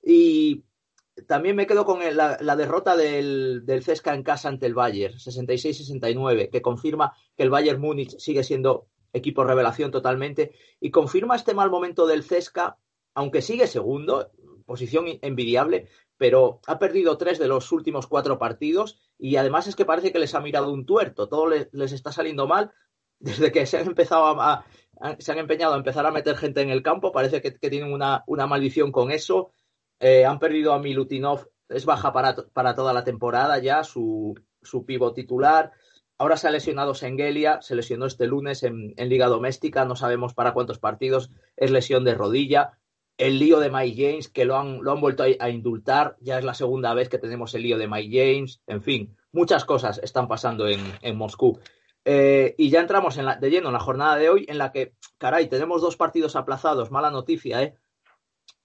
Y 0.01 0.65
también 1.27 1.57
me 1.57 1.67
quedo 1.67 1.85
con 1.85 2.01
la, 2.17 2.57
derrota 2.57 2.97
del, 2.97 3.67
del, 3.67 3.83
Cesca 3.83 4.15
en 4.15 4.23
casa 4.23 4.49
ante 4.49 4.67
el 4.67 4.75
Bayern, 4.75 5.15
66-69, 5.15 6.51
que 6.51 6.63
confirma 6.63 7.13
que 7.37 7.43
el 7.43 7.51
Bayern 7.51 7.81
Múnich 7.81 8.19
sigue 8.19 8.45
siendo 8.45 8.87
equipo 9.15 9.45
revelación 9.45 9.91
totalmente, 9.91 10.53
y 10.81 10.91
confirma 10.91 11.37
este 11.37 11.55
mal 11.55 11.71
momento 11.71 12.07
del 12.07 12.25
Cesca, 12.25 12.77
aunque 13.15 13.41
sigue 13.41 13.67
segundo, 13.67 14.31
posición 14.67 15.07
envidiable, 15.23 15.89
pero 16.17 16.61
ha 16.67 16.79
perdido 16.79 17.17
tres 17.17 17.39
de 17.39 17.49
los 17.49 17.71
últimos 17.73 18.07
cuatro 18.07 18.39
partidos 18.39 18.99
y 19.19 19.37
además 19.37 19.67
es 19.67 19.77
que 19.77 19.85
parece 19.85 20.13
que 20.13 20.19
les 20.19 20.35
ha 20.35 20.41
mirado 20.41 20.73
un 20.73 20.87
tuerto, 20.87 21.29
todo 21.29 21.49
les, 21.49 21.93
está 21.93 22.13
saliendo 22.13 22.47
mal. 22.47 22.73
Desde 23.21 23.53
que 23.53 23.65
se 23.65 23.79
han 23.79 23.87
empezado 23.87 24.41
a, 24.41 24.67
se 25.19 25.33
han 25.33 25.39
empeñado 25.39 25.75
a 25.75 25.79
empezar 25.79 26.05
a 26.05 26.11
meter 26.11 26.37
gente 26.37 26.61
en 26.61 26.69
el 26.69 26.83
campo, 26.83 27.13
parece 27.13 27.41
que, 27.41 27.53
tienen 27.53 27.93
una, 27.93 28.23
una, 28.27 28.47
maldición 28.47 28.93
con 28.93 29.11
eso, 29.11 29.53
eh, 30.01 30.27
han 30.27 30.39
perdido 30.39 30.73
a 30.75 30.79
Milutinov, 30.79 31.49
es 31.69 31.87
baja 31.87 32.13
para, 32.13 32.35
para 32.53 32.75
toda 32.75 32.93
la 32.93 33.05
temporada 33.05 33.59
ya, 33.61 33.83
su, 33.83 34.35
su 34.63 34.85
pivo 34.85 35.15
titular, 35.15 35.73
Ahora 36.17 36.37
se 36.37 36.47
ha 36.47 36.51
lesionado 36.53 36.95
Sengelia, 36.95 37.61
se 37.61 37.75
lesionó 37.75 38.07
este 38.07 38.27
lunes 38.27 38.63
en, 38.63 38.95
Liga 38.97 39.27
Doméstica, 39.27 39.85
no 39.85 39.97
sabemos 39.97 40.33
para 40.33 40.53
cuántos 40.53 40.79
partidos, 40.79 41.31
es 41.57 41.73
lesión 41.73 42.05
de 42.05 42.15
rodilla. 42.15 42.79
El 43.19 43.39
lío 43.39 43.59
de 43.59 43.71
Mike 43.71 44.11
James, 44.11 44.29
que 44.29 44.45
lo 44.45 44.57
han, 44.57 44.83
lo 44.83 44.93
han 44.93 45.01
vuelto 45.01 45.25
a, 45.25 45.51
indultar, 45.51 46.17
ya 46.21 46.39
es 46.39 46.45
la 46.45 46.55
segunda 46.55 46.95
vez 46.95 47.09
que 47.09 47.19
tenemos 47.19 47.55
el 47.55 47.63
lío 47.63 47.79
de 47.79 47.89
Mike 47.89 48.17
James, 48.17 48.61
en 48.67 48.83
fin, 48.83 49.17
muchas 49.33 49.65
cosas 49.65 49.99
están 50.03 50.29
pasando 50.29 50.69
en, 50.69 51.17
Moscú. 51.17 51.59
Eh, 52.05 52.55
y 52.59 52.71
ya 52.71 52.81
entramos 52.81 53.17
en 53.19 53.25
la, 53.25 53.37
de 53.37 53.51
lleno 53.51 53.69
en 53.69 53.73
la 53.73 53.81
jornada 53.81 54.17
de 54.17 54.29
hoy, 54.29 54.45
en 54.49 54.59
la 54.59 54.73
que, 54.73 54.95
caray, 55.19 55.49
tenemos 55.49 55.81
dos 55.83 55.97
partidos 55.97 56.37
aplazados, 56.37 56.91
mala 56.91 57.11
noticia, 57.11 57.63
¿eh? 57.63 57.77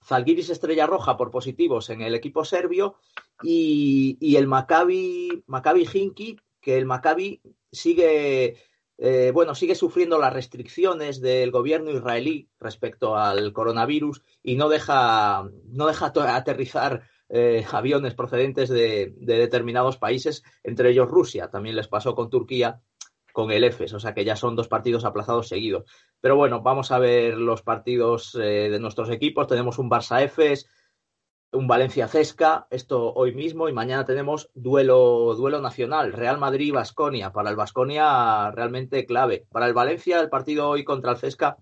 Zalgiris 0.03 0.49
Estrella 0.49 0.87
Roja 0.87 1.17
por 1.17 1.31
positivos 1.31 1.89
en 1.89 2.01
el 2.01 2.15
equipo 2.15 2.45
serbio 2.45 2.95
y, 3.43 4.17
y 4.19 4.35
el 4.37 4.47
Maccabi, 4.47 5.43
Maccabi 5.45 5.87
Hinki 5.91 6.37
que 6.61 6.77
el 6.77 6.85
Maccabi 6.85 7.41
sigue, 7.71 8.57
eh, 8.97 9.31
bueno, 9.33 9.55
sigue 9.55 9.75
sufriendo 9.75 10.17
las 10.17 10.33
restricciones 10.33 11.21
del 11.21 11.51
gobierno 11.51 11.91
israelí 11.91 12.49
respecto 12.59 13.15
al 13.15 13.53
coronavirus 13.53 14.21
y 14.43 14.55
no 14.55 14.69
deja, 14.69 15.49
no 15.67 15.87
deja 15.87 16.11
aterrizar 16.35 17.03
eh, 17.29 17.63
aviones 17.71 18.15
procedentes 18.15 18.69
de, 18.69 19.13
determinados 19.19 19.97
países, 19.97 20.43
entre 20.63 20.89
ellos 20.89 21.07
Rusia. 21.07 21.49
También 21.49 21.75
les 21.75 21.87
pasó 21.87 22.15
con 22.15 22.29
Turquía, 22.29 22.81
con 23.31 23.51
el 23.51 23.63
EFES, 23.63 23.93
o 23.93 23.99
sea 23.99 24.15
que 24.15 24.25
ya 24.25 24.35
son 24.35 24.55
dos 24.55 24.67
partidos 24.67 25.05
aplazados 25.05 25.47
seguidos. 25.47 25.83
Pero 26.19 26.35
bueno, 26.35 26.61
vamos 26.61 26.91
a 26.91 26.97
ver 26.97 27.37
los 27.37 27.61
partidos 27.61 28.33
eh, 28.35 28.69
de 28.69 28.79
nuestros 28.79 29.11
equipos. 29.11 29.47
Tenemos 29.47 29.77
un 29.77 29.89
Barça-EFES, 29.91 30.67
un 31.51 31.67
Valencia 31.67 32.07
Cesca, 32.07 32.67
esto 32.69 33.13
hoy 33.13 33.33
mismo 33.33 33.69
y 33.69 33.73
mañana 33.73 34.05
tenemos 34.05 34.49
duelo, 34.53 35.33
duelo 35.35 35.61
nacional, 35.61 36.13
Real 36.13 36.37
Madrid 36.37 36.73
Basconia. 36.73 37.31
Para 37.31 37.49
el 37.49 37.55
Basconia 37.55 38.51
realmente 38.51 39.05
clave. 39.05 39.47
Para 39.51 39.65
el 39.65 39.73
Valencia, 39.73 40.19
el 40.19 40.29
partido 40.29 40.69
hoy 40.69 40.83
contra 40.83 41.11
el 41.11 41.17
Cesca, 41.17 41.57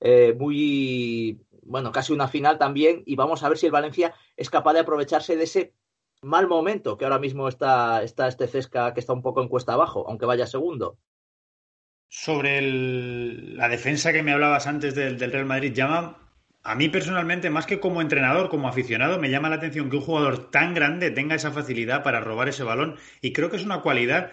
eh, 0.00 0.34
muy 0.38 1.40
bueno, 1.62 1.92
casi 1.92 2.12
una 2.12 2.28
final 2.28 2.58
también. 2.58 3.02
Y 3.06 3.14
vamos 3.14 3.42
a 3.42 3.48
ver 3.48 3.58
si 3.58 3.66
el 3.66 3.72
Valencia 3.72 4.14
es 4.36 4.50
capaz 4.50 4.72
de 4.72 4.80
aprovecharse 4.80 5.36
de 5.36 5.44
ese 5.44 5.74
mal 6.22 6.48
momento 6.48 6.98
que 6.98 7.04
ahora 7.04 7.20
mismo 7.20 7.46
está, 7.48 8.02
está 8.02 8.26
este 8.26 8.48
Cesca 8.48 8.92
que 8.92 9.00
está 9.00 9.12
un 9.12 9.22
poco 9.22 9.40
en 9.40 9.48
cuesta 9.48 9.74
abajo, 9.74 10.04
aunque 10.08 10.26
vaya 10.26 10.46
segundo. 10.46 10.98
sobre 12.08 12.62
la 12.62 13.68
defensa 13.68 14.12
que 14.12 14.22
me 14.22 14.32
hablabas 14.32 14.66
antes 14.66 14.94
del, 14.94 15.18
Real 15.18 15.44
Madrid, 15.44 15.72
llama 15.72 16.27
a 16.68 16.74
mí 16.74 16.90
personalmente, 16.90 17.48
más 17.48 17.64
que 17.64 17.80
como 17.80 18.02
entrenador, 18.02 18.50
como 18.50 18.68
aficionado, 18.68 19.18
me 19.18 19.30
llama 19.30 19.48
la 19.48 19.56
atención 19.56 19.88
que 19.88 19.96
un 19.96 20.02
jugador 20.02 20.50
tan 20.50 20.74
grande 20.74 21.10
tenga 21.10 21.34
esa 21.34 21.50
facilidad 21.50 22.02
para 22.02 22.20
robar 22.20 22.50
ese 22.50 22.62
balón 22.62 22.96
y 23.22 23.32
creo 23.32 23.48
que 23.48 23.56
es 23.56 23.64
una 23.64 23.80
cualidad 23.80 24.32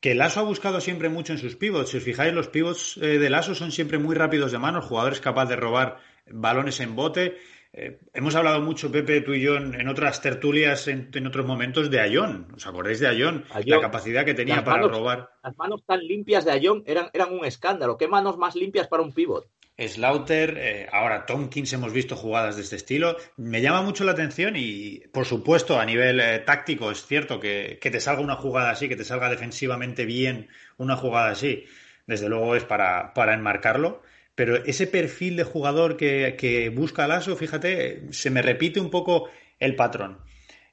que 0.00 0.14
Lasso 0.14 0.38
ha 0.38 0.44
buscado 0.44 0.80
siempre 0.80 1.08
mucho 1.08 1.32
en 1.32 1.40
sus 1.40 1.56
pivots. 1.56 1.90
Si 1.90 1.96
os 1.96 2.04
fijáis, 2.04 2.32
los 2.32 2.46
pivots 2.46 2.98
eh, 2.98 3.18
de 3.18 3.30
Lasso 3.30 3.56
son 3.56 3.72
siempre 3.72 3.98
muy 3.98 4.14
rápidos 4.14 4.52
de 4.52 4.58
mano, 4.58 4.80
jugadores 4.80 5.20
capaces 5.20 5.48
de 5.48 5.56
robar 5.56 5.96
balones 6.30 6.78
en 6.78 6.94
bote. 6.94 7.36
Eh, 7.72 7.98
hemos 8.14 8.36
hablado 8.36 8.60
mucho, 8.60 8.92
Pepe, 8.92 9.20
tú 9.22 9.34
y 9.34 9.42
yo, 9.42 9.56
en, 9.56 9.88
otras 9.88 10.22
tertulias, 10.22 10.86
en, 10.86 11.26
otros 11.26 11.46
momentos, 11.46 11.90
de 11.90 11.98
Ayón. 11.98 12.46
¿Os 12.54 12.64
acordáis 12.64 13.00
de 13.00 13.08
Ayón? 13.08 13.44
La 13.64 13.80
capacidad 13.80 14.24
que 14.24 14.34
tenía 14.34 14.62
para 14.62 14.86
robar. 14.86 15.30
Las 15.42 15.56
manos 15.56 15.84
tan 15.84 15.98
limpias 15.98 16.44
de 16.44 16.52
Ayón 16.52 16.84
eran, 16.86 17.10
eran 17.12 17.32
un 17.32 17.44
escándalo. 17.44 17.98
¿Qué 17.98 18.06
manos 18.06 18.38
más 18.38 18.54
limpias 18.54 18.86
para 18.86 19.02
un 19.02 19.12
pivot? 19.12 19.48
Slaughter, 19.78 20.56
eh, 20.56 20.88
ahora 20.90 21.26
Tompkins 21.26 21.72
hemos 21.74 21.92
visto 21.92 22.16
jugadas 22.16 22.56
de 22.56 22.62
este 22.62 22.76
estilo. 22.76 23.16
Me 23.36 23.60
llama 23.60 23.82
mucho 23.82 24.04
la 24.04 24.12
atención 24.12 24.54
y, 24.56 25.00
por 25.12 25.26
supuesto, 25.26 25.78
a 25.78 25.84
nivel 25.84 26.20
eh, 26.20 26.38
táctico 26.38 26.90
es 26.90 27.04
cierto 27.06 27.38
que, 27.40 27.78
te 27.80 28.00
salga 28.00 28.22
una 28.22 28.36
jugada 28.36 28.70
así, 28.70 28.88
que 28.88 28.96
te 28.96 29.04
salga 29.04 29.28
defensivamente 29.28 30.06
bien 30.06 30.48
una 30.78 30.96
jugada 30.96 31.30
así, 31.30 31.66
desde 32.06 32.28
luego 32.28 32.56
es 32.56 32.64
para, 32.64 33.12
para 33.12 33.34
enmarcarlo. 33.34 34.02
Pero 34.34 34.56
ese 34.64 34.86
perfil 34.86 35.36
de 35.36 35.44
jugador 35.44 35.96
que, 35.96 36.36
que 36.38 36.70
busca 36.70 37.06
Lasso, 37.06 37.36
fíjate, 37.36 38.12
se 38.12 38.30
me 38.30 38.42
repite 38.42 38.80
un 38.80 38.90
poco 38.90 39.28
el 39.58 39.76
patrón. 39.76 40.18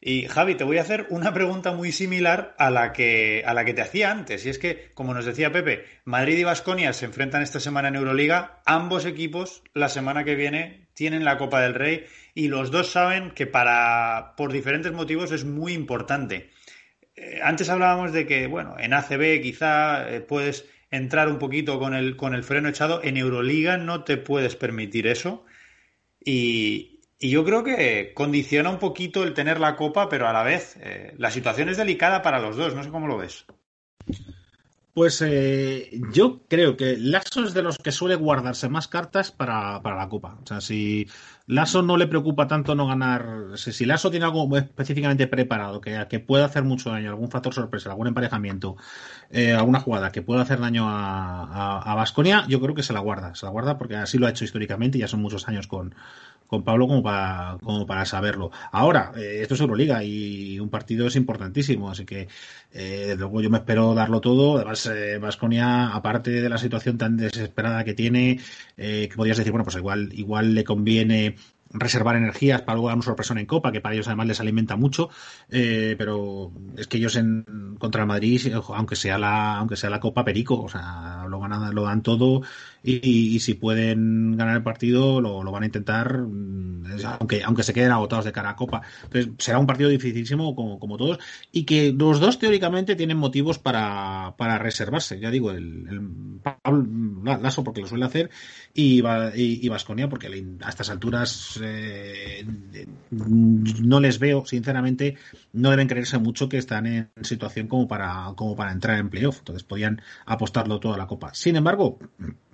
Y 0.06 0.28
Javi, 0.28 0.56
te 0.56 0.66
voy 0.66 0.80
a 0.80 0.82
hacer 0.82 1.08
una 1.12 1.34
pregunta 1.34 1.72
muy 1.72 1.94
similar 1.94 2.56
a 2.58 2.70
la 2.70 2.92
que, 2.92 3.42
a 3.46 3.54
la 3.54 3.64
que 3.64 3.74
te 3.74 3.82
hacía 3.82 4.12
antes. 4.12 4.46
Y 4.46 4.50
es 4.50 4.60
que, 4.60 4.92
como 4.94 5.14
nos 5.14 5.24
decía 5.24 5.54
Pepe, 5.54 5.86
Madrid 6.04 6.38
y 6.38 6.44
Vasconia 6.44 6.92
se 6.92 7.06
enfrentan 7.06 7.42
esta 7.42 7.62
semana 7.62 7.88
en 7.88 7.96
Euroliga. 7.96 8.60
Ambos 8.66 9.06
equipos 9.06 9.64
la 9.74 9.88
semana 9.88 10.26
que 10.26 10.36
viene 10.36 10.88
tienen 10.94 11.24
la 11.24 11.38
Copa 11.38 11.62
del 11.62 11.74
Rey 11.74 12.04
y 12.36 12.50
los 12.50 12.70
dos 12.70 12.92
saben 12.92 13.32
que 13.32 13.48
para, 13.48 14.34
por 14.36 14.52
diferentes 14.52 14.92
motivos 14.92 15.32
es 15.32 15.46
muy 15.46 15.72
importante. 15.72 16.50
Eh, 17.16 17.40
antes 17.42 17.70
hablábamos 17.70 18.12
de 18.12 18.28
que, 18.28 18.48
bueno, 18.48 18.76
en 18.78 18.92
ACB 18.92 19.42
quizá 19.42 20.10
eh, 20.10 20.20
puedes 20.20 20.66
entrar 20.92 21.30
un 21.30 21.40
poquito 21.40 21.80
con 21.80 21.94
el, 21.94 22.18
con 22.18 22.36
el 22.36 22.44
freno 22.44 22.68
echado. 22.68 23.02
En 23.02 23.16
Euroliga 23.16 23.78
no 23.78 24.04
te 24.04 24.18
puedes 24.18 24.58
permitir 24.58 25.08
eso. 25.08 25.46
Y, 26.20 26.93
y 27.24 27.30
yo 27.30 27.46
creo 27.46 27.64
que 27.64 28.12
condiciona 28.14 28.70
un 28.70 28.80
poquito 28.80 29.24
el 29.24 29.34
tener 29.34 29.58
la 29.58 29.78
copa, 29.78 30.10
pero 30.10 30.28
a 30.28 30.34
la 30.34 30.44
vez 30.44 30.78
eh, 30.82 31.16
la 31.18 31.32
situación 31.32 31.70
es 31.70 31.78
delicada 31.78 32.22
para 32.22 32.42
los 32.42 32.58
dos. 32.58 32.76
No 32.76 32.84
sé 32.84 32.90
cómo 32.90 33.08
lo 33.08 33.18
ves. 33.18 33.46
Pues 34.94 35.22
eh, 35.26 35.90
yo 36.12 36.42
creo 36.50 36.76
que 36.76 36.98
Lasso 36.98 37.46
es 37.46 37.54
de 37.54 37.64
los 37.64 37.78
que 37.78 37.94
suele 37.94 38.16
guardarse 38.16 38.68
más 38.68 38.90
cartas 38.90 39.32
para, 39.32 39.80
la 39.82 40.10
Copa. 40.10 40.38
O 40.44 40.46
sea, 40.46 40.60
si 40.60 41.08
Lasso 41.48 41.82
no 41.82 41.96
le 41.96 42.08
preocupa 42.08 42.46
tanto 42.46 42.76
no 42.76 42.88
ganar, 42.88 43.26
si, 43.56 43.86
Lasso 43.86 44.12
tiene 44.12 44.26
algo 44.26 44.56
específicamente 44.58 45.26
preparado 45.26 45.80
que, 45.80 46.06
que 46.10 46.20
pueda 46.20 46.46
hacer 46.46 46.64
mucho 46.64 46.90
daño, 46.90 47.10
algún 47.10 47.32
factor 47.32 47.54
sorpresa, 47.54 47.90
algún 47.90 48.08
emparejamiento, 48.08 48.76
eh, 49.32 49.54
alguna 49.54 49.80
jugada 49.80 50.12
que 50.12 50.22
pueda 50.22 50.42
hacer 50.42 50.60
daño 50.60 50.86
a 50.88 51.94
Vasconia, 51.96 52.46
yo 52.50 52.60
creo 52.60 52.76
que 52.76 52.84
se 52.84 52.92
la 52.92 53.00
guarda. 53.00 53.34
Se 53.34 53.46
la 53.46 53.52
guarda 53.52 53.78
porque 53.78 53.96
así 53.96 54.18
lo 54.18 54.28
ha 54.28 54.30
hecho 54.30 54.44
históricamente 54.44 54.98
y 54.98 55.02
ya 55.02 55.08
son 55.08 55.22
muchos 55.22 55.48
años 55.48 55.68
con, 55.68 55.96
con 56.54 56.64
Pablo 56.64 56.88
como 56.88 57.02
para, 57.02 57.58
como 57.64 57.88
para 57.88 58.06
saberlo. 58.06 58.52
Ahora, 58.72 59.12
eh, 59.16 59.40
esto 59.42 59.56
es 59.56 59.62
Euroliga 59.62 60.04
y 60.04 60.60
un 60.60 60.70
partido 60.70 61.08
es 61.08 61.16
importantísimo, 61.16 61.90
así 61.90 62.06
que 62.06 62.28
eh, 62.72 63.06
desde 63.08 63.16
luego 63.16 63.42
yo 63.42 63.50
me 63.50 63.58
espero 63.58 63.96
darlo 63.96 64.22
todo. 64.22 64.58
Además, 64.58 64.88
Vasconia, 65.20 65.86
eh, 65.86 65.90
aparte 65.94 66.30
de 66.30 66.50
la 66.50 66.60
situación 66.60 67.00
tan 67.00 67.18
desesperada 67.18 67.84
que 67.84 67.96
tiene, 67.96 68.40
que 68.76 69.14
podrías 69.16 69.38
decir, 69.38 69.52
bueno, 69.52 69.64
pues 69.64 69.78
igual, 69.78 70.10
igual 70.14 70.54
le 70.54 70.64
conviene 70.64 71.36
reservar 71.74 72.16
energías 72.16 72.62
para 72.62 72.76
luego 72.76 72.88
dar 72.88 72.98
una 72.98 73.04
sorpresa 73.04 73.38
en 73.38 73.46
Copa, 73.46 73.72
que 73.72 73.82
para 73.82 73.96
ellos 73.96 74.08
además 74.08 74.28
les 74.28 74.40
alimenta 74.40 74.76
mucho, 74.76 75.10
eh, 75.50 75.96
pero 75.98 76.52
es 76.78 76.88
que 76.88 76.98
ellos 76.98 77.16
en 77.16 77.76
contra 77.80 78.02
el 78.02 78.08
Madrid, 78.08 78.54
aunque 78.54 78.96
sea 78.96 79.18
la, 79.18 79.58
aunque 79.58 79.76
sea 79.76 79.90
la 79.90 80.00
Copa 80.00 80.24
Perico, 80.24 80.62
o 80.62 80.70
sea, 80.70 81.26
lo 81.28 81.40
ganan, 81.40 81.74
lo 81.74 81.84
dan 81.84 82.04
todo 82.04 82.44
y, 82.84 83.40
si 83.40 83.54
pueden 83.54 84.36
ganar 84.36 84.58
el 84.58 84.64
partido 84.64 85.22
lo, 85.22 85.50
van 85.52 85.64
a 85.64 85.68
intentar, 85.68 86.18
mm, 86.20 86.84
aunque, 87.20 87.42
aunque 87.44 87.64
se 87.64 87.74
queden 87.74 87.92
agotados 87.92 88.26
de 88.26 88.34
cara 88.34 88.50
a 88.50 88.56
Copa. 88.56 88.82
Entonces 89.04 89.32
será 89.38 89.58
un 89.58 89.66
partido 89.66 89.90
dificilísimo 89.90 90.54
como, 90.54 90.80
como 90.80 90.98
todos 90.98 91.20
y 91.52 91.64
que 91.64 91.94
los 91.94 92.20
dos 92.20 92.40
teóricamente 92.40 92.96
tienen 92.96 93.18
motivos 93.18 93.58
para, 93.58 94.36
para 94.38 94.58
reservarse, 94.58 95.20
ya 95.20 95.32
digo, 95.32 95.52
el, 95.52 95.88
el 95.90 96.42
Pablo 96.44 96.86
Lasso 97.24 97.64
porque 97.64 97.82
lo 97.82 97.88
suele 97.88 98.06
hacer 98.06 98.30
y, 98.74 99.02
y, 99.36 99.70
Vasconia 99.70 100.10
porque 100.10 100.28
a 100.62 100.70
estas 100.70 100.90
alturas 100.90 101.60
eh, 101.64 102.46
no 103.12 104.00
les 104.00 104.20
veo, 104.20 104.46
sinceramente, 104.46 105.16
no 105.54 105.70
deben 105.70 105.88
creerse 105.88 106.18
mucho 106.18 106.50
que 106.50 106.58
están 106.58 106.86
en 106.86 107.10
situación 107.22 107.68
como 107.68 107.88
para, 107.88 108.34
como 108.36 108.56
para 108.56 108.72
entrar 108.72 109.00
en 109.00 109.10
playoff. 109.10 109.40
Entonces 109.40 109.64
podían 109.64 110.02
apostarlo 110.26 110.80
toda 110.80 110.98
la 110.98 111.08
copa. 111.08 111.34
Sin 111.34 111.56
embargo, 111.56 112.00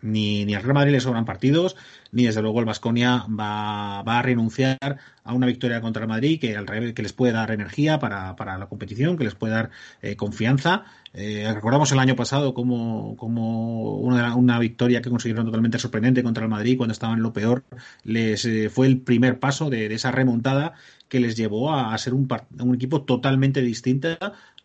ni, 0.02 0.46
ni 0.46 0.56
al 0.56 0.64
Real 0.64 0.74
Madrid 0.74 0.94
le 0.94 1.00
sobran 1.00 1.26
partidos, 1.26 1.76
ni 2.12 2.26
desde 2.26 2.42
luego 2.42 2.60
el 2.60 2.66
Vasconia 2.66 3.26
va, 3.30 4.02
va, 4.04 4.20
a 4.20 4.22
renunciar 4.22 4.78
a 5.24 5.34
una 5.34 5.48
victoria 5.48 5.82
contra 5.82 6.04
el 6.04 6.10
Madrid 6.10 6.40
que 6.40 6.58
al 6.58 6.66
que 6.94 7.04
les 7.04 7.14
puede 7.14 7.34
dar 7.34 7.52
energía 7.52 8.00
para, 8.00 8.36
para 8.36 8.58
la 8.58 8.68
competición, 8.68 9.18
que 9.18 9.24
les 9.24 9.36
puede 9.36 9.54
dar 9.54 9.70
eh, 10.02 10.16
confianza. 10.16 10.86
Eh, 11.14 11.50
recordamos 11.54 11.92
el 11.92 12.00
año 12.00 12.16
pasado 12.16 12.54
como, 12.54 13.16
como 13.18 13.98
una, 13.98 14.36
una, 14.36 14.60
victoria 14.60 15.02
que 15.02 15.10
consiguieron 15.10 15.46
totalmente 15.46 15.80
sorprendente 15.80 16.24
contra 16.24 16.44
el 16.44 16.50
Madrid 16.50 16.78
cuando 16.78 16.94
estaban 16.94 17.18
en 17.18 17.24
lo 17.24 17.34
peor. 17.34 17.64
Les 18.04 18.46
eh, 18.46 18.70
fue 18.70 18.88
el 18.88 19.02
primer 19.02 19.40
paso 19.40 19.70
de, 19.70 19.94
esa 19.94 20.12
remontada 20.12 20.74
que 21.08 21.20
les 21.20 21.36
llevó 21.36 21.74
a, 21.74 21.98
ser 21.98 22.14
un, 22.14 22.28
un, 22.60 22.76
equipo 22.76 23.02
totalmente 23.04 23.62
distinto 23.62 24.10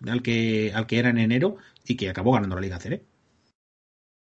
al 0.07 0.23
que, 0.23 0.73
al 0.75 0.87
que 0.87 0.99
era 0.99 1.11
en 1.11 1.19
enero 1.19 1.57
y 1.87 1.97
que 1.97 2.11
acabó 2.11 2.33
ganando 2.33 2.57
la 2.57 2.63
Liga 2.63 2.79
CR. 2.79 3.14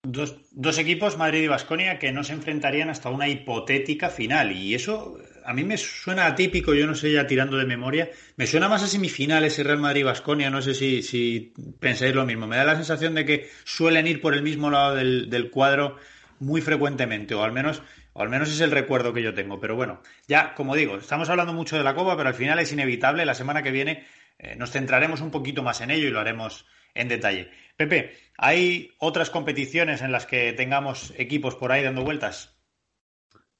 Dos, 0.07 0.37
dos, 0.51 0.77
equipos, 0.77 1.17
Madrid 1.17 1.43
y 1.43 1.47
Vasconia, 1.47 1.99
que 1.99 2.11
no 2.11 2.23
se 2.23 2.33
enfrentarían 2.33 2.89
hasta 2.89 3.09
una 3.09 3.27
hipotética 3.27 4.09
final. 4.09 4.51
Y 4.51 4.75
eso 4.75 5.17
a 5.43 5.53
mí 5.53 5.63
me 5.63 5.77
suena 5.77 6.27
atípico, 6.27 6.73
yo 6.73 6.87
no 6.87 6.95
sé, 6.95 7.11
ya 7.11 7.27
tirando 7.27 7.57
de 7.57 7.65
memoria. 7.65 8.09
Me 8.35 8.47
suena 8.47 8.69
más 8.69 8.83
a 8.83 8.87
semifinales 8.87 9.57
Real 9.63 9.79
Madrid-Vasconia, 9.79 10.49
no 10.49 10.61
sé 10.61 10.73
si, 10.73 11.01
si, 11.01 11.53
pensáis 11.79 12.13
lo 12.13 12.25
mismo. 12.25 12.47
Me 12.47 12.57
da 12.57 12.65
la 12.65 12.75
sensación 12.75 13.15
de 13.15 13.25
que 13.25 13.49
suelen 13.63 14.07
ir 14.07 14.21
por 14.21 14.33
el 14.33 14.43
mismo 14.43 14.69
lado 14.69 14.95
del, 14.95 15.29
del 15.29 15.49
cuadro 15.49 15.97
muy 16.39 16.61
frecuentemente, 16.61 17.33
o 17.33 17.43
al 17.43 17.51
menos 17.51 17.81
o 18.17 18.21
al 18.21 18.29
menos 18.29 18.49
es 18.49 18.61
el 18.61 18.71
recuerdo 18.71 19.13
que 19.13 19.21
yo 19.21 19.33
tengo. 19.33 19.59
Pero 19.59 19.75
bueno, 19.75 20.01
ya, 20.25 20.53
como 20.53 20.73
digo, 20.75 20.95
estamos 20.95 21.29
hablando 21.29 21.51
mucho 21.51 21.77
de 21.77 21.83
la 21.83 21.95
Copa, 21.95 22.15
pero 22.15 22.29
al 22.29 22.35
final 22.35 22.59
es 22.59 22.71
inevitable. 22.71 23.25
La 23.25 23.33
semana 23.33 23.61
que 23.61 23.71
viene 23.71 24.05
eh, 24.39 24.55
nos 24.55 24.71
centraremos 24.71 25.19
un 25.19 25.31
poquito 25.31 25.63
más 25.63 25.81
en 25.81 25.91
ello 25.91 26.07
y 26.07 26.11
lo 26.11 26.21
haremos 26.21 26.65
en 26.95 27.07
detalle. 27.07 27.51
Pepe, 27.77 28.13
¿hay 28.37 28.91
otras 28.99 29.29
competiciones 29.29 30.01
en 30.01 30.11
las 30.11 30.25
que 30.25 30.53
tengamos 30.53 31.13
equipos 31.17 31.55
por 31.55 31.71
ahí 31.71 31.83
dando 31.83 32.03
vueltas? 32.03 32.57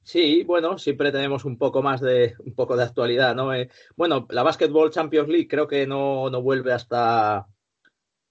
Sí, 0.02 0.44
bueno, 0.44 0.78
siempre 0.78 1.12
tenemos 1.12 1.46
un 1.46 1.58
poco 1.58 1.82
más 1.82 2.00
de 2.00 2.36
un 2.40 2.54
poco 2.56 2.78
de 2.78 2.84
actualidad, 2.84 3.36
¿no? 3.36 3.54
Eh, 3.54 3.70
bueno, 3.96 4.28
la 4.30 4.44
Basketball 4.44 4.92
Champions 4.92 5.30
League 5.30 5.48
creo 5.48 5.68
que 5.68 5.86
no, 5.88 6.30
no 6.30 6.42
vuelve 6.42 6.74
hasta 6.74 7.48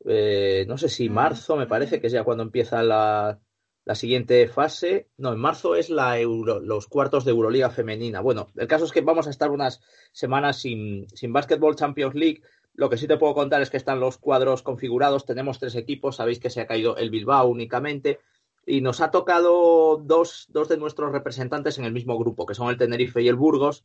eh, 0.06 0.64
no 0.68 0.76
sé 0.76 0.88
si 0.88 1.08
marzo, 1.08 1.56
me 1.56 1.66
parece 1.66 2.00
que 2.00 2.08
es 2.08 2.12
ya 2.12 2.24
cuando 2.24 2.42
empieza 2.42 2.82
la, 2.82 3.40
la 3.84 3.94
siguiente 3.94 4.46
fase. 4.48 5.08
No, 5.16 5.32
en 5.32 5.38
marzo 5.38 5.74
es 5.74 5.90
la 5.90 6.18
Euro, 6.18 6.60
los 6.60 6.86
cuartos 6.86 7.24
de 7.24 7.30
Euroliga 7.30 7.70
femenina. 7.70 8.20
Bueno, 8.20 8.48
el 8.56 8.66
caso 8.66 8.84
es 8.84 8.92
que 8.92 9.00
vamos 9.00 9.26
a 9.26 9.30
estar 9.30 9.50
unas 9.50 9.80
semanas 10.12 10.60
sin, 10.60 11.08
sin 11.08 11.32
Basketball 11.32 11.76
Champions 11.76 12.14
League. 12.14 12.42
Lo 12.74 12.90
que 12.90 12.96
sí 12.96 13.06
te 13.06 13.16
puedo 13.16 13.34
contar 13.34 13.62
es 13.62 13.70
que 13.70 13.76
están 13.76 14.00
los 14.00 14.18
cuadros 14.18 14.62
configurados. 14.62 15.24
Tenemos 15.24 15.58
tres 15.58 15.74
equipos. 15.76 16.16
Sabéis 16.16 16.40
que 16.40 16.50
se 16.50 16.60
ha 16.60 16.66
caído 16.66 16.96
el 16.96 17.10
Bilbao 17.10 17.46
únicamente. 17.46 18.20
Y 18.66 18.80
nos 18.80 19.00
ha 19.00 19.10
tocado 19.10 19.96
dos, 20.02 20.46
dos 20.48 20.68
de 20.68 20.76
nuestros 20.76 21.12
representantes 21.12 21.78
en 21.78 21.84
el 21.84 21.92
mismo 21.92 22.18
grupo, 22.18 22.46
que 22.46 22.54
son 22.54 22.70
el 22.70 22.78
Tenerife 22.78 23.22
y 23.22 23.28
el 23.28 23.36
Burgos. 23.36 23.84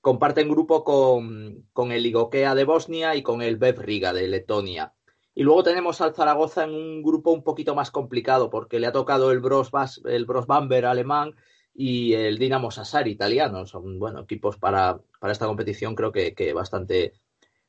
Comparten 0.00 0.50
grupo 0.50 0.84
con, 0.84 1.66
con 1.72 1.90
el 1.90 2.04
Igokea 2.04 2.54
de 2.54 2.64
Bosnia 2.64 3.16
y 3.16 3.22
con 3.22 3.40
el 3.40 3.56
Bev 3.56 3.80
Riga 3.80 4.12
de 4.12 4.28
Letonia. 4.28 4.92
Y 5.34 5.42
luego 5.42 5.64
tenemos 5.64 6.00
al 6.00 6.14
Zaragoza 6.14 6.64
en 6.64 6.74
un 6.74 7.02
grupo 7.02 7.32
un 7.32 7.42
poquito 7.42 7.74
más 7.74 7.90
complicado, 7.90 8.50
porque 8.50 8.78
le 8.78 8.86
ha 8.86 8.92
tocado 8.92 9.32
el 9.32 9.40
Bros, 9.40 9.70
el 10.04 10.26
Bamber 10.26 10.86
alemán 10.86 11.34
y 11.74 12.12
el 12.12 12.38
Dinamo 12.38 12.70
Sassari 12.70 13.10
italiano. 13.10 13.66
Son 13.66 13.98
bueno, 13.98 14.20
equipos 14.20 14.58
para, 14.58 15.00
para 15.18 15.32
esta 15.32 15.46
competición, 15.46 15.96
creo 15.96 16.12
que, 16.12 16.34
que 16.34 16.52
bastante, 16.52 17.14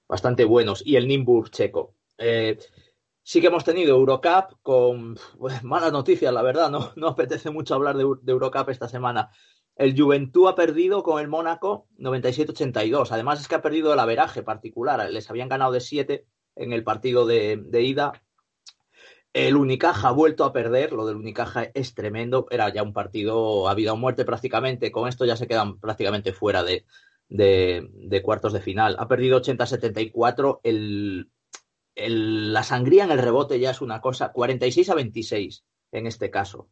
bastante 0.08 0.46
buenos, 0.46 0.82
y 0.86 0.96
el 0.96 1.08
Nimburg 1.08 1.50
checo. 1.52 1.96
Eh, 2.18 2.58
sí 3.24 3.42
que 3.42 3.48
hemos 3.48 3.64
tenido 3.64 3.96
Eurocup 3.96 4.58
con 4.62 5.18
malas 5.64 5.92
noticias, 5.92 6.34
la 6.34 6.42
verdad, 6.42 6.70
no, 6.70 6.92
no 6.96 7.08
apetece 7.10 7.50
mucho 7.50 7.76
hablar 7.76 7.98
de, 7.98 8.04
Eurocup 8.04 8.70
esta 8.70 8.88
semana. 8.88 9.32
El 9.76 10.00
Juventud 10.00 10.48
ha 10.48 10.56
perdido 10.56 11.04
con 11.04 11.20
el 11.20 11.28
Mónaco 11.28 11.88
97-82. 12.00 13.12
Además 13.12 13.42
es 13.42 13.48
que 13.50 13.56
ha 13.56 13.62
perdido 13.62 13.92
el 13.92 14.00
averaje 14.00 14.42
particular. 14.42 15.10
Les 15.12 15.30
habían 15.30 15.50
ganado 15.50 15.74
de 15.74 15.82
7 15.82 16.26
en 16.56 16.72
el 16.72 16.84
partido 16.86 17.26
de, 17.26 17.62
ida. 17.82 18.14
El 19.34 19.58
Unicaja 19.58 20.08
ha 20.08 20.12
vuelto 20.14 20.46
a 20.46 20.54
perder, 20.54 20.94
lo 20.94 21.06
del 21.06 21.18
Unicaja 21.18 21.70
es 21.74 21.94
tremendo, 21.94 22.48
era 22.50 22.74
ya 22.74 22.84
un 22.84 22.94
partido 22.94 23.68
a 23.68 23.74
vida 23.74 23.92
o 23.92 23.98
muerte 23.98 24.24
prácticamente, 24.24 24.94
con 24.94 25.10
esto 25.10 25.26
ya 25.26 25.36
se 25.36 25.46
quedan 25.46 25.78
prácticamente 25.78 26.32
fuera 26.32 26.64
de, 26.64 26.86
de, 27.30 28.22
cuartos 28.24 28.54
de 28.54 28.62
final. 28.62 28.96
Ha 29.00 29.08
perdido 29.08 29.42
80-74, 29.42 30.60
el, 30.64 31.30
la 31.96 32.64
sangría 32.64 33.06
en 33.06 33.12
el 33.12 33.20
rebote 33.20 33.60
ya 33.60 33.72
es 33.72 33.82
una 33.82 34.02
cosa, 34.02 34.32
46 34.32 34.90
a 34.90 34.96
26 34.96 35.66
en 35.92 36.08
este 36.08 36.30
caso. 36.30 36.70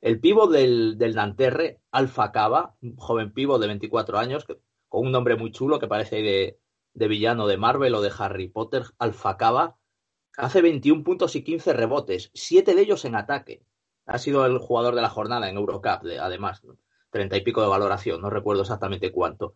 El 0.00 0.20
pivo 0.20 0.48
del, 0.48 0.98
Nanterre, 1.14 1.80
Alfa 1.90 2.32
Cava, 2.32 2.76
un 2.82 2.96
joven 2.96 3.32
pivo 3.32 3.58
de 3.58 3.68
24 3.68 4.18
años, 4.18 4.44
con 4.88 5.06
un 5.06 5.12
nombre 5.12 5.36
muy 5.36 5.50
chulo 5.50 5.78
que 5.78 5.88
parece 5.88 6.16
de, 6.16 6.58
de 6.92 7.08
villano 7.08 7.46
de 7.46 7.56
Marvel 7.56 7.94
o 7.94 8.02
de 8.02 8.12
Harry 8.18 8.48
Potter, 8.48 8.82
Alfa 8.98 9.36
Cava, 9.36 9.76
hace 10.36 10.60
21 10.60 11.04
puntos 11.04 11.36
y 11.36 11.44
15 11.44 11.72
rebotes, 11.72 12.30
siete 12.34 12.74
de 12.74 12.82
ellos 12.82 13.04
en 13.04 13.14
ataque. 13.14 13.62
Ha 14.06 14.18
sido 14.18 14.44
el 14.44 14.58
jugador 14.58 14.94
de 14.94 15.02
la 15.02 15.08
jornada 15.08 15.48
en 15.48 15.56
Eurocup, 15.56 16.04
además, 16.20 16.62
treinta 17.10 17.36
y 17.36 17.42
pico 17.42 17.62
de 17.62 17.68
valoración, 17.68 18.20
no 18.20 18.28
recuerdo 18.28 18.62
exactamente 18.62 19.12
cuánto. 19.12 19.54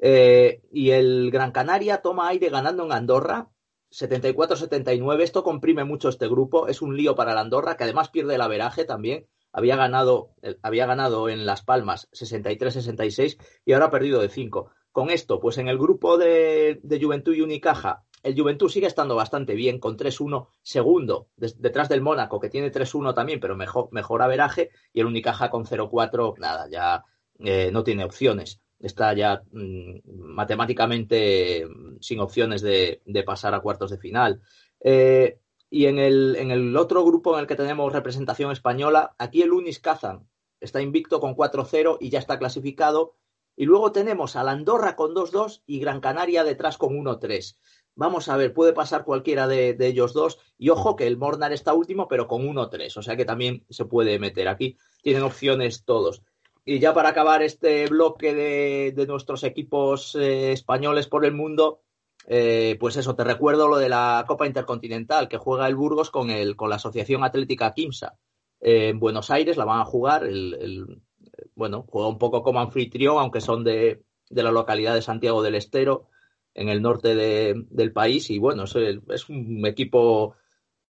Eh, 0.00 0.62
y 0.72 0.90
el 0.90 1.30
Gran 1.30 1.52
Canaria 1.52 2.02
toma 2.02 2.28
aire 2.28 2.48
ganando 2.48 2.84
en 2.84 2.92
Andorra, 2.92 3.50
74-79. 3.90 5.20
Esto 5.22 5.44
comprime 5.44 5.84
mucho 5.84 6.08
este 6.08 6.28
grupo, 6.28 6.68
es 6.68 6.82
un 6.82 6.96
lío 6.96 7.14
para 7.14 7.34
la 7.34 7.42
Andorra, 7.42 7.76
que 7.76 7.84
además 7.84 8.08
pierde 8.08 8.34
el 8.34 8.40
averaje 8.40 8.84
también. 8.84 9.26
Había 9.52 9.76
ganado, 9.76 10.30
eh, 10.42 10.56
había 10.62 10.86
ganado 10.86 11.28
en 11.28 11.44
Las 11.44 11.62
Palmas 11.62 12.08
63-66 12.12 13.38
y 13.64 13.72
ahora 13.72 13.86
ha 13.86 13.90
perdido 13.90 14.20
de 14.20 14.28
5. 14.28 14.70
Con 14.92 15.10
esto, 15.10 15.40
pues 15.40 15.58
en 15.58 15.68
el 15.68 15.78
grupo 15.78 16.18
de, 16.18 16.80
de 16.82 17.02
Juventud 17.02 17.34
y 17.34 17.42
Unicaja 17.42 18.04
el 18.22 18.38
Juventud 18.38 18.68
sigue 18.68 18.86
estando 18.86 19.16
bastante 19.16 19.54
bien 19.54 19.78
con 19.78 19.96
3-1 19.96 20.48
segundo, 20.62 21.28
detrás 21.36 21.88
del 21.88 22.02
Mónaco, 22.02 22.38
que 22.38 22.50
tiene 22.50 22.70
3-1 22.70 23.14
también, 23.14 23.40
pero 23.40 23.56
mejor, 23.56 23.88
mejor 23.92 24.22
averaje, 24.22 24.70
y 24.92 25.00
el 25.00 25.06
Unicaja 25.06 25.50
con 25.50 25.64
0-4, 25.64 26.36
nada, 26.38 26.68
ya 26.70 27.04
eh, 27.38 27.70
no 27.72 27.82
tiene 27.82 28.04
opciones. 28.04 28.60
Está 28.80 29.12
ya 29.12 29.42
mm, 29.52 30.00
matemáticamente 30.06 31.66
mm, 31.66 31.98
sin 32.00 32.20
opciones 32.20 32.62
de, 32.62 33.00
pasar 33.24 33.54
a 33.54 33.60
cuartos 33.60 33.90
de 33.90 33.98
final. 33.98 34.40
Eh, 34.80 35.38
y 35.70 35.86
en 35.86 35.98
el, 35.98 36.36
en 36.36 36.50
el, 36.50 36.76
otro 36.76 37.04
grupo 37.04 37.34
en 37.34 37.40
el 37.40 37.46
que 37.46 37.54
tenemos 37.54 37.92
representación 37.92 38.50
española, 38.50 39.14
aquí 39.18 39.42
el 39.42 39.52
Unis 39.52 39.78
Kazan 39.78 40.26
está 40.60 40.82
invicto 40.82 41.20
con 41.20 41.36
4-0 41.36 41.98
y 42.00 42.10
ya 42.10 42.18
está 42.18 42.38
clasificado. 42.38 43.14
Y 43.56 43.66
luego 43.66 43.92
tenemos 43.92 44.36
a 44.36 44.44
la 44.44 44.52
Andorra 44.52 44.96
con 44.96 45.14
2-2 45.14 45.62
y 45.66 45.80
Gran 45.80 46.00
Canaria 46.00 46.44
detrás 46.44 46.78
con 46.78 46.96
1-3. 46.96 47.56
Vamos 47.94 48.28
a 48.28 48.36
ver, 48.36 48.54
puede 48.54 48.72
pasar 48.72 49.04
cualquiera 49.04 49.46
de, 49.46 49.76
ellos 49.78 50.14
dos. 50.14 50.38
Y 50.56 50.70
ojo 50.70 50.96
que 50.96 51.06
el 51.06 51.18
Mornar 51.18 51.52
está 51.52 51.74
último, 51.74 52.08
pero 52.08 52.26
con 52.26 52.42
1-3. 52.42 52.96
O 52.96 53.02
sea 53.02 53.16
que 53.16 53.24
también 53.24 53.66
se 53.68 53.84
puede 53.84 54.18
meter 54.18 54.48
aquí. 54.48 54.78
Tienen 55.02 55.22
opciones 55.22 55.84
todos. 55.84 56.22
Y 56.64 56.78
ya 56.78 56.92
para 56.92 57.10
acabar 57.10 57.42
este 57.42 57.86
bloque 57.86 58.34
de, 58.34 59.06
nuestros 59.06 59.44
equipos 59.44 60.14
eh, 60.14 60.52
españoles 60.52 61.06
por 61.06 61.24
el 61.24 61.32
mundo, 61.32 61.80
eh, 62.26 62.76
pues 62.78 62.96
eso, 62.96 63.16
te 63.16 63.24
recuerdo 63.24 63.68
lo 63.68 63.78
de 63.78 63.88
la 63.88 64.24
Copa 64.28 64.46
Intercontinental 64.46 65.28
que 65.28 65.38
juega 65.38 65.66
el 65.66 65.74
Burgos 65.74 66.10
con, 66.10 66.30
el, 66.30 66.56
con 66.56 66.70
la 66.70 66.76
Asociación 66.76 67.24
Atlética 67.24 67.72
Quimsa. 67.72 68.18
en 68.60 69.00
Buenos 69.00 69.30
Aires 69.30 69.56
la 69.56 69.64
van 69.64 69.80
a 69.80 69.84
jugar. 69.86 70.24
El, 70.24 71.00
bueno, 71.54 71.84
juega 71.88 72.08
un 72.08 72.18
poco 72.18 72.42
como 72.42 72.60
anfitrión, 72.60 73.18
aunque 73.18 73.40
son 73.40 73.64
de, 73.64 74.02
de 74.28 74.42
la 74.42 74.52
localidad 74.52 74.94
de 74.94 75.02
Santiago 75.02 75.42
del 75.42 75.54
Estero 75.54 76.08
en 76.54 76.68
el 76.68 76.82
norte 76.82 77.14
del 77.14 77.92
país 77.92 78.30
y 78.30 78.38
bueno, 78.38 78.64
es, 78.64 79.28
un 79.28 79.66
equipo 79.66 80.34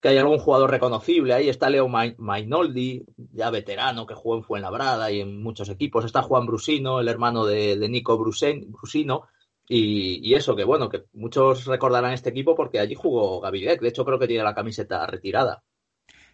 que 0.03 0.09
hay 0.09 0.17
algún 0.17 0.37
jugador 0.37 0.69
reconocible. 0.69 1.33
Ahí 1.33 1.47
está 1.47 1.69
Leo 1.69 1.87
Mainoldi, 1.87 3.05
ya 3.31 3.49
veterano, 3.49 4.05
que 4.05 4.13
jugó 4.13 4.35
en 4.35 4.43
Fuenlabrada 4.43 5.09
y 5.09 5.21
en 5.21 5.41
muchos 5.41 5.69
equipos. 5.69 6.03
Está 6.03 6.21
Juan 6.21 6.45
Brusino, 6.45 6.99
el 6.99 7.07
hermano 7.07 7.45
de, 7.45 7.77
Nico 7.87 8.17
Brusino. 8.17 9.29
Y, 9.69 10.33
eso, 10.33 10.57
que 10.57 10.65
bueno, 10.65 10.89
que 10.89 11.05
muchos 11.13 11.65
recordarán 11.67 12.11
este 12.11 12.31
equipo 12.31 12.53
porque 12.53 12.81
allí 12.81 12.95
jugó 12.95 13.39
Gavidec. 13.39 13.79
De 13.79 13.87
hecho, 13.87 14.03
creo 14.03 14.19
que 14.19 14.27
tiene 14.27 14.43
la 14.43 14.53
camiseta 14.53 15.07
retirada. 15.07 15.63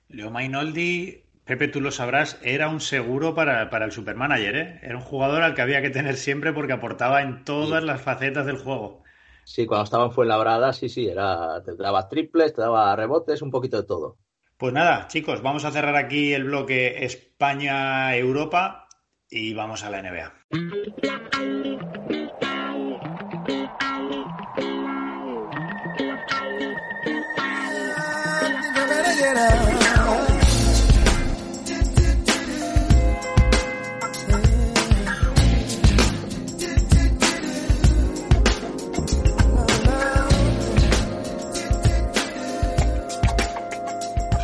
Leo 0.08 0.32
Mainoldi, 0.32 1.26
Pepe, 1.46 1.68
tú 1.68 1.80
lo 1.80 1.92
sabrás, 1.92 2.40
era 2.42 2.70
un 2.70 2.82
seguro 2.82 3.36
para, 3.36 3.70
para 3.70 3.86
el 3.86 3.92
Supermanager. 3.92 4.56
¿eh? 4.56 4.80
Era 4.82 4.98
un 4.98 5.04
jugador 5.04 5.44
al 5.44 5.54
que 5.54 5.62
había 5.62 5.84
que 5.84 5.92
tener 5.92 6.18
siempre 6.18 6.54
porque 6.54 6.74
aportaba 6.74 7.22
en 7.22 7.44
todas 7.44 7.84
las 7.84 8.02
facetas 8.02 8.48
del 8.48 8.58
juego. 8.58 9.04
Sí, 9.50 9.66
cuando 9.66 9.86
estaba 9.86 10.06
en 10.06 10.12
Fuenlabrada, 10.12 10.72
sí, 10.74 10.90
sí, 10.90 11.08
era, 11.08 11.64
te 11.64 11.76
daba 11.76 12.08
triples, 12.08 12.54
te 12.54 12.62
daba 12.62 12.96
rebotes, 12.96 13.42
un 13.42 13.50
poquito 13.50 13.78
de 13.78 13.88
todo. 13.88 14.20
Pues 14.58 14.74
nada, 14.74 15.08
chicos, 15.08 15.42
vamos 15.42 15.66
a 15.66 15.72
cerrar 15.72 15.96
aquí 15.96 16.34
el 16.34 16.44
bloque 16.44 17.04
España-Europa 17.04 18.88
y 19.28 19.56
vamos 19.56 19.84
a 19.84 19.90
la 19.90 20.04
NBA. 20.04 22.19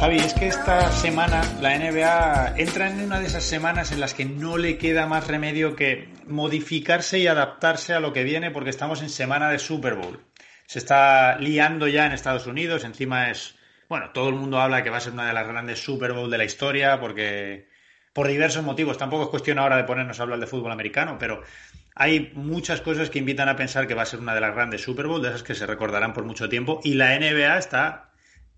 Javi, 0.05 0.17
es 0.17 0.35
que 0.35 0.45
esta 0.45 0.91
semana 0.91 1.41
la 1.61 1.75
NBA 1.79 2.59
entra 2.59 2.91
en 2.91 3.01
una 3.01 3.19
de 3.19 3.25
esas 3.25 3.43
semanas 3.43 3.91
en 3.91 3.99
las 3.99 4.13
que 4.13 4.23
no 4.23 4.55
le 4.55 4.77
queda 4.77 5.07
más 5.07 5.25
remedio 5.25 5.75
que 5.75 6.09
modificarse 6.27 7.17
y 7.17 7.25
adaptarse 7.25 7.95
a 7.95 7.99
lo 7.99 8.13
que 8.13 8.23
viene 8.23 8.51
porque 8.51 8.69
estamos 8.69 9.01
en 9.01 9.09
semana 9.09 9.49
de 9.49 9.57
Super 9.57 9.95
Bowl. 9.95 10.19
Se 10.67 10.77
está 10.77 11.39
liando 11.39 11.87
ya 11.87 12.05
en 12.05 12.11
Estados 12.11 12.45
Unidos, 12.45 12.83
encima 12.83 13.31
es, 13.31 13.55
bueno, 13.89 14.11
todo 14.11 14.29
el 14.29 14.35
mundo 14.35 14.59
habla 14.59 14.83
que 14.83 14.91
va 14.91 14.97
a 14.97 15.01
ser 15.01 15.13
una 15.13 15.25
de 15.25 15.33
las 15.33 15.47
grandes 15.47 15.83
Super 15.83 16.13
Bowl 16.13 16.29
de 16.29 16.37
la 16.37 16.45
historia 16.45 16.99
porque 16.99 17.67
por 18.13 18.27
diversos 18.27 18.63
motivos, 18.63 18.99
tampoco 18.99 19.23
es 19.23 19.29
cuestión 19.29 19.57
ahora 19.57 19.75
de 19.75 19.85
ponernos 19.85 20.19
a 20.19 20.21
hablar 20.21 20.39
de 20.39 20.45
fútbol 20.45 20.71
americano, 20.71 21.17
pero 21.19 21.41
hay 21.95 22.31
muchas 22.35 22.79
cosas 22.81 23.09
que 23.09 23.17
invitan 23.17 23.49
a 23.49 23.55
pensar 23.55 23.87
que 23.87 23.95
va 23.95 24.03
a 24.03 24.05
ser 24.05 24.19
una 24.19 24.35
de 24.35 24.41
las 24.41 24.53
grandes 24.53 24.83
Super 24.83 25.07
Bowl, 25.07 25.23
de 25.23 25.29
esas 25.29 25.41
que 25.41 25.55
se 25.55 25.65
recordarán 25.65 26.13
por 26.13 26.25
mucho 26.25 26.47
tiempo, 26.47 26.79
y 26.83 26.93
la 26.93 27.17
NBA 27.17 27.57
está 27.57 28.11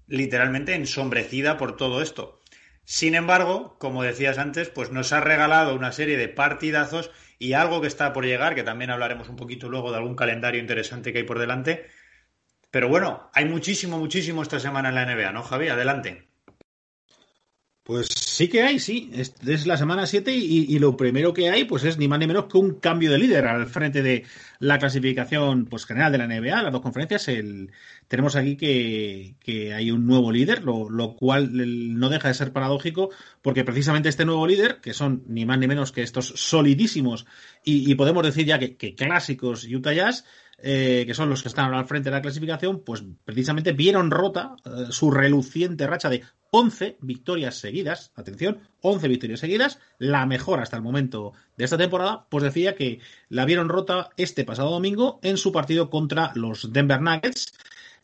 literalmente 0.07 0.75
ensombrecida 0.75 1.57
por 1.57 1.77
todo 1.77 2.01
esto. 2.01 2.41
Sin 2.83 3.15
embargo, 3.15 3.77
como 3.79 4.03
decías 4.03 4.37
antes, 4.37 4.69
pues 4.69 4.91
nos 4.91 5.11
ha 5.11 5.19
regalado 5.19 5.75
una 5.75 5.91
serie 5.91 6.17
de 6.17 6.29
partidazos 6.29 7.11
y 7.37 7.53
algo 7.53 7.81
que 7.81 7.87
está 7.87 8.13
por 8.13 8.25
llegar, 8.25 8.55
que 8.55 8.63
también 8.63 8.91
hablaremos 8.91 9.29
un 9.29 9.35
poquito 9.35 9.69
luego 9.69 9.91
de 9.91 9.97
algún 9.97 10.15
calendario 10.15 10.61
interesante 10.61 11.11
que 11.11 11.19
hay 11.19 11.25
por 11.25 11.39
delante. 11.39 11.87
Pero 12.71 12.89
bueno, 12.89 13.29
hay 13.33 13.45
muchísimo, 13.45 13.97
muchísimo 13.99 14.41
esta 14.41 14.59
semana 14.59 14.89
en 14.89 14.95
la 14.95 15.05
NBA, 15.05 15.31
¿no, 15.33 15.43
Javi? 15.43 15.67
Adelante. 15.69 16.26
Pues 17.87 18.09
sí 18.09 18.49
que 18.49 18.63
hay, 18.63 18.79
sí. 18.79 19.09
Es, 19.13 19.65
la 19.65 19.77
semana 19.77 20.05
7 20.05 20.35
y, 20.35 20.77
lo 20.77 20.97
primero 20.97 21.31
que 21.31 21.49
hay 21.49 21.63
pues 21.63 21.85
es 21.85 21.97
ni 21.97 22.09
más 22.09 22.19
ni 22.19 22.27
menos 22.27 22.47
que 22.47 22.57
un 22.57 22.81
cambio 22.81 23.09
de 23.09 23.17
líder 23.17 23.47
al 23.47 23.65
frente 23.65 24.03
de 24.03 24.25
la 24.59 24.77
clasificación 24.77 25.67
pues, 25.67 25.85
general 25.85 26.11
de 26.11 26.17
la 26.17 26.27
NBA, 26.27 26.63
las 26.63 26.73
dos 26.73 26.81
conferencias. 26.81 27.29
El, 27.29 27.71
tenemos 28.09 28.35
aquí 28.35 28.57
que, 28.57 29.73
hay 29.73 29.89
un 29.91 30.05
nuevo 30.05 30.33
líder, 30.33 30.65
lo, 30.65 31.15
cual 31.15 31.49
no 31.97 32.09
deja 32.09 32.27
de 32.27 32.33
ser 32.33 32.51
paradójico 32.51 33.09
porque 33.41 33.63
precisamente 33.63 34.09
este 34.09 34.25
nuevo 34.25 34.45
líder, 34.45 34.81
que 34.81 34.93
son 34.93 35.23
ni 35.25 35.45
más 35.45 35.57
ni 35.57 35.67
menos 35.67 35.93
que 35.93 36.01
estos 36.01 36.33
solidísimos 36.35 37.25
y, 37.63 37.95
podemos 37.95 38.21
decir 38.21 38.45
ya 38.45 38.59
que, 38.59 38.75
que 38.75 38.95
clásicos 38.95 39.63
Utah 39.63 39.93
Jazz, 39.93 40.25
eh, 40.59 41.03
que 41.05 41.13
son 41.13 41.29
los 41.29 41.43
que 41.43 41.49
están 41.49 41.71
al 41.73 41.85
frente 41.85 42.09
de 42.09 42.15
la 42.15 42.21
clasificación, 42.21 42.79
pues 42.79 43.03
precisamente 43.23 43.73
vieron 43.73 44.09
rota 44.09 44.55
eh, 44.65 44.87
su 44.89 45.11
reluciente 45.11 45.85
racha 45.85 46.09
de 46.09 46.23
11 46.49 46.97
victorias 47.01 47.57
seguidas, 47.57 48.11
atención, 48.15 48.59
11 48.81 49.07
victorias 49.07 49.39
seguidas, 49.39 49.79
la 49.99 50.25
mejor 50.25 50.59
hasta 50.59 50.77
el 50.77 50.81
momento 50.81 51.33
de 51.57 51.65
esta 51.65 51.77
temporada, 51.77 52.25
pues 52.29 52.43
decía 52.43 52.73
que 52.73 52.99
la 53.29 53.45
vieron 53.45 53.69
rota 53.69 54.09
este 54.17 54.45
pasado 54.45 54.71
domingo 54.71 55.19
en 55.21 55.37
su 55.37 55.51
partido 55.51 55.91
contra 55.91 56.31
los 56.33 56.73
Denver 56.73 57.01
Nuggets, 57.01 57.53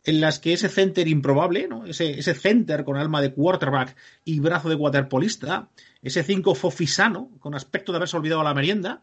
en 0.04 0.22
las 0.22 0.40
que 0.40 0.54
ese 0.54 0.70
center 0.70 1.08
improbable, 1.08 1.68
¿no? 1.68 1.86
ese, 1.86 2.20
ese 2.20 2.36
center 2.36 2.84
con 2.84 2.98
alma 2.98 3.22
de 3.22 3.34
quarterback 3.34 3.96
y 4.26 4.40
brazo 4.40 4.70
de 4.70 4.76
waterpolista, 4.76 5.70
ese 6.04 6.24
5 6.24 6.54
fofisano 6.54 7.32
con 7.40 7.56
aspecto 7.56 7.92
de 7.92 7.98
haberse 7.98 8.18
olvidado 8.18 8.44
la 8.44 8.54
merienda, 8.54 9.02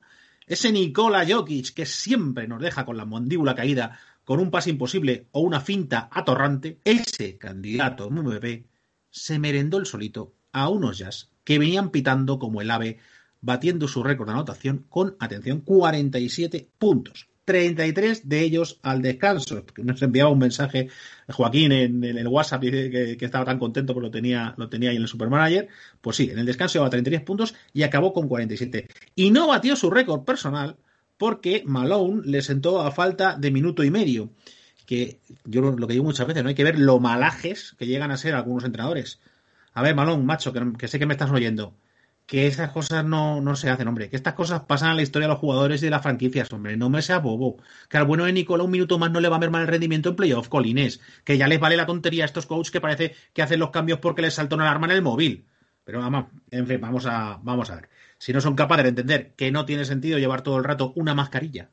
ese 0.51 0.73
Nikola 0.73 1.25
Jokic 1.25 1.73
que 1.75 1.87
siempre 1.87 2.49
nos 2.49 2.61
deja 2.61 2.85
con 2.85 2.97
la 2.97 3.07
mandíbula 3.07 3.55
caída, 3.55 4.01
con 4.25 4.41
un 4.41 4.51
pase 4.51 4.71
imposible 4.71 5.29
o 5.31 5.43
una 5.43 5.61
finta 5.61 6.09
atorrante, 6.11 6.81
ese 6.85 7.39
candidato 7.39 8.11
MVP 8.11 8.67
se 9.11 9.39
merendó 9.39 9.79
el 9.79 9.87
solito 9.87 10.35
a 10.51 10.69
unos 10.69 10.99
jazz 10.99 11.31
que 11.45 11.61
venían 11.61 11.91
pitando 11.91 12.41
como 12.41 12.61
el 12.61 12.73
ave, 12.73 12.99
batiendo 13.41 13.87
su 13.87 14.03
récord 14.03 14.27
de 14.27 14.33
anotación 14.33 14.87
con, 14.89 15.17
atención, 15.21 15.61
47 15.61 16.69
puntos. 16.79 17.30
33 17.51 18.29
de 18.29 18.41
ellos 18.43 18.79
al 18.83 19.03
descanso. 19.03 19.65
Nos 19.79 20.01
enviaba 20.03 20.31
un 20.31 20.39
mensaje 20.39 20.89
Joaquín 21.29 21.73
en, 21.73 22.05
el 22.05 22.29
WhatsApp 22.29 22.61
que, 22.61 23.19
estaba 23.21 23.45
tan 23.45 23.59
contento 23.59 23.93
porque 23.93 24.07
lo 24.07 24.11
tenía, 24.13 24.55
lo 24.57 24.69
tenía 24.69 24.91
ahí 24.91 24.97
en 24.97 25.03
el 25.03 25.09
Supermanager. 25.09 25.67
Pues 26.01 26.17
sí, 26.17 26.31
en 26.31 26.39
el 26.39 26.47
descanso 26.47 26.75
llevaba 26.75 26.91
33 26.91 27.23
puntos 27.23 27.57
y 27.73 27.83
acabó 27.83 28.13
con 28.13 28.29
47. 28.29 28.87
Y 29.17 29.33
no 29.33 29.49
batió 29.49 29.75
su 29.75 29.91
récord 29.91 30.23
personal 30.23 30.77
porque 31.19 31.65
Malone 31.67 32.23
le 32.25 32.41
sentó 32.41 32.83
a 32.83 32.93
falta 32.93 33.37
de 33.37 33.51
minuto 33.51 33.83
y 33.83 33.91
medio. 33.91 34.31
Que 34.87 35.19
yo 35.45 35.61
lo, 35.61 35.87
que 35.89 35.95
digo 35.95 36.05
muchas 36.05 36.29
veces, 36.29 36.45
no 36.45 36.51
hay 36.51 36.55
que 36.55 36.65
ver 36.65 36.79
lo 36.79 37.01
malajes 37.01 37.75
que 37.79 37.87
llegan 37.87 38.13
a 38.13 38.17
ser 38.17 38.35
algunos 38.35 38.63
entrenadores. 38.63 39.19
A 39.75 39.83
ver, 39.83 39.97
Malone, 39.97 40.23
macho, 40.23 40.53
que 40.79 40.87
sé 40.87 41.01
que 41.01 41.07
me 41.07 41.15
estás 41.15 41.33
oyendo 41.33 41.75
que 42.31 42.47
esas 42.47 42.71
cosas 42.71 43.05
no, 43.05 43.41
no, 43.41 43.57
se 43.57 43.71
hacen, 43.71 43.89
hombre. 43.89 44.09
Que 44.09 44.15
estas 44.15 44.35
cosas 44.35 44.61
pasan 44.61 44.91
a 44.91 44.95
la 44.95 45.03
historia 45.03 45.27
de 45.27 45.35
los 45.35 45.41
jugadores 45.41 45.83
y 45.83 45.87
de 45.87 45.91
las 45.91 46.01
franquicias, 46.01 46.53
hombre. 46.53 46.77
No 46.77 46.89
me 46.89 47.03
sea 47.03 47.19
bobo. 47.19 47.57
Que 47.89 47.99
al 47.99 48.05
bueno 48.05 48.25
de 48.25 48.33
Nicola 48.33 48.63
un 48.63 48.71
minuto 48.71 49.01
más 49.01 49.11
no 49.11 49.19
le 49.19 49.29
va 49.29 49.35
a 49.35 49.41
ver 49.41 49.51
mal 49.51 49.63
el 49.63 49.67
rendimiento 49.67 50.11
en 50.11 50.15
playoff, 50.15 50.49
Colines. 50.49 51.01
Que 51.25 51.37
ya 51.37 51.49
les 51.49 51.59
vale 51.59 51.77
la 51.77 51.87
tontería 51.87 52.23
a 52.23 52.27
estos 52.27 52.47
coaches 52.47 52.71
que 52.71 52.81
parece 52.81 53.17
que 53.33 53.43
hacen 53.43 53.59
los 53.59 53.71
cambios 53.71 53.99
porque 53.99 54.23
les 54.23 54.35
saltó 54.35 54.55
una 54.55 54.65
alarma 54.65 54.87
en 54.87 54.93
el 54.93 55.03
móvil. 55.03 55.49
Pero 55.83 55.99
vamos, 55.99 56.27
en 56.53 56.69
fin, 56.69 56.81
vamos 56.81 57.05
a, 57.07 57.41
vamos 57.43 57.69
a 57.69 57.75
ver. 57.75 57.89
Si 58.19 58.33
no 58.33 58.41
son 58.41 58.55
capaces 58.55 58.85
de 58.85 58.91
entender 58.91 59.35
que 59.35 59.51
no 59.51 59.65
tiene 59.65 59.85
sentido 59.85 60.17
llevar 60.21 60.43
todo 60.43 60.57
el 60.59 60.63
rato 60.63 60.93
una 60.95 61.17
mascarilla 61.17 61.71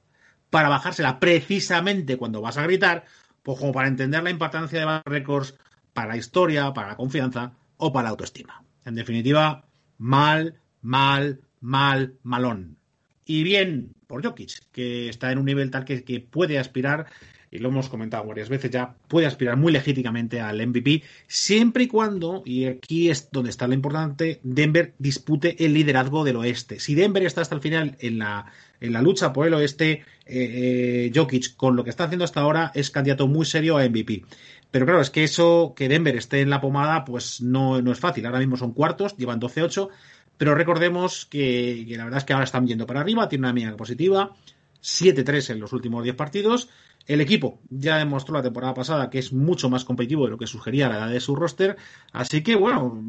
para 0.49 0.69
bajársela 0.69 1.19
precisamente 1.19 2.17
cuando 2.17 2.41
vas 2.41 2.57
a 2.57 2.63
gritar, 2.63 3.05
pues 3.43 3.59
como 3.59 3.73
para 3.73 3.89
entender 3.89 4.23
la 4.23 4.31
importancia 4.31 4.79
de 4.79 5.01
récords 5.05 5.53
para 5.93 6.07
la 6.07 6.17
historia, 6.17 6.73
para 6.73 6.87
la 6.87 6.95
confianza 6.95 7.51
o 7.77 7.93
para 7.93 8.05
la 8.05 8.09
autoestima. 8.09 8.63
En 8.85 8.95
definitiva, 8.95 9.66
mal, 9.97 10.55
mal, 10.81 11.41
mal, 11.61 12.15
malón. 12.23 12.77
Y 13.25 13.43
bien 13.43 13.93
por 14.07 14.23
Jokic, 14.23 14.61
que 14.71 15.09
está 15.09 15.31
en 15.31 15.39
un 15.39 15.45
nivel 15.45 15.69
tal 15.71 15.85
que, 15.85 16.03
que 16.03 16.19
puede 16.21 16.59
aspirar 16.59 17.07
y 17.51 17.59
lo 17.59 17.69
hemos 17.69 17.89
comentado 17.89 18.25
varias 18.25 18.49
veces 18.49 18.71
ya, 18.71 18.95
puede 19.07 19.25
aspirar 19.25 19.57
muy 19.57 19.71
legítimamente 19.71 20.41
al 20.41 20.65
MVP, 20.65 21.03
siempre 21.27 21.83
y 21.83 21.87
cuando, 21.87 22.43
y 22.45 22.65
aquí 22.65 23.09
es 23.09 23.29
donde 23.31 23.49
está 23.49 23.67
lo 23.67 23.73
importante, 23.73 24.39
Denver 24.43 24.93
dispute 24.99 25.63
el 25.63 25.73
liderazgo 25.73 26.23
del 26.23 26.35
oeste. 26.37 26.79
Si 26.79 26.95
Denver 26.95 27.23
está 27.23 27.41
hasta 27.41 27.55
el 27.55 27.61
final 27.61 27.95
en 27.99 28.19
la, 28.19 28.51
en 28.81 28.93
la 28.93 29.01
lucha 29.01 29.33
por 29.33 29.47
el 29.47 29.53
oeste, 29.53 29.91
eh, 29.91 30.01
eh, 30.25 31.11
Jokic, 31.13 31.55
con 31.55 31.75
lo 31.75 31.83
que 31.83 31.89
está 31.89 32.05
haciendo 32.05 32.25
hasta 32.25 32.41
ahora, 32.41 32.71
es 32.75 32.91
candidato 32.91 33.27
muy 33.27 33.45
serio 33.45 33.77
a 33.77 33.87
MVP. 33.87 34.23
Pero 34.71 34.85
claro, 34.85 35.01
es 35.01 35.09
que 35.09 35.23
eso, 35.23 35.73
que 35.75 35.87
Denver 35.87 36.15
esté 36.15 36.41
en 36.41 36.49
la 36.49 36.61
pomada, 36.61 37.05
pues 37.05 37.41
no, 37.41 37.81
no 37.81 37.91
es 37.91 37.99
fácil. 37.99 38.25
Ahora 38.25 38.39
mismo 38.39 38.57
son 38.57 38.73
cuartos, 38.73 39.15
llevan 39.17 39.39
12-8, 39.39 39.89
pero 40.37 40.55
recordemos 40.55 41.25
que, 41.25 41.85
la 41.97 42.03
verdad 42.03 42.19
es 42.19 42.25
que 42.25 42.33
ahora 42.33 42.45
están 42.45 42.67
yendo 42.67 42.85
para 42.85 43.01
arriba, 43.01 43.29
tiene 43.29 43.45
una 43.45 43.53
media 43.53 43.75
positiva, 43.75 44.35
7-3 44.81 45.51
en 45.51 45.59
los 45.59 45.73
últimos 45.73 46.03
10 46.03 46.15
partidos. 46.15 46.69
El 47.07 47.21
equipo 47.21 47.61
ya 47.69 47.97
demostró 47.97 48.35
la 48.35 48.43
temporada 48.43 48.73
pasada 48.73 49.09
que 49.09 49.19
es 49.19 49.31
mucho 49.31 49.69
más 49.69 49.85
competitivo 49.85 50.25
de 50.25 50.31
lo 50.31 50.37
que 50.37 50.45
sugería 50.45 50.89
la 50.89 50.97
edad 50.97 51.09
de 51.09 51.21
su 51.21 51.35
roster. 51.35 51.77
Así 52.11 52.43
que, 52.43 52.55
bueno, 52.55 53.01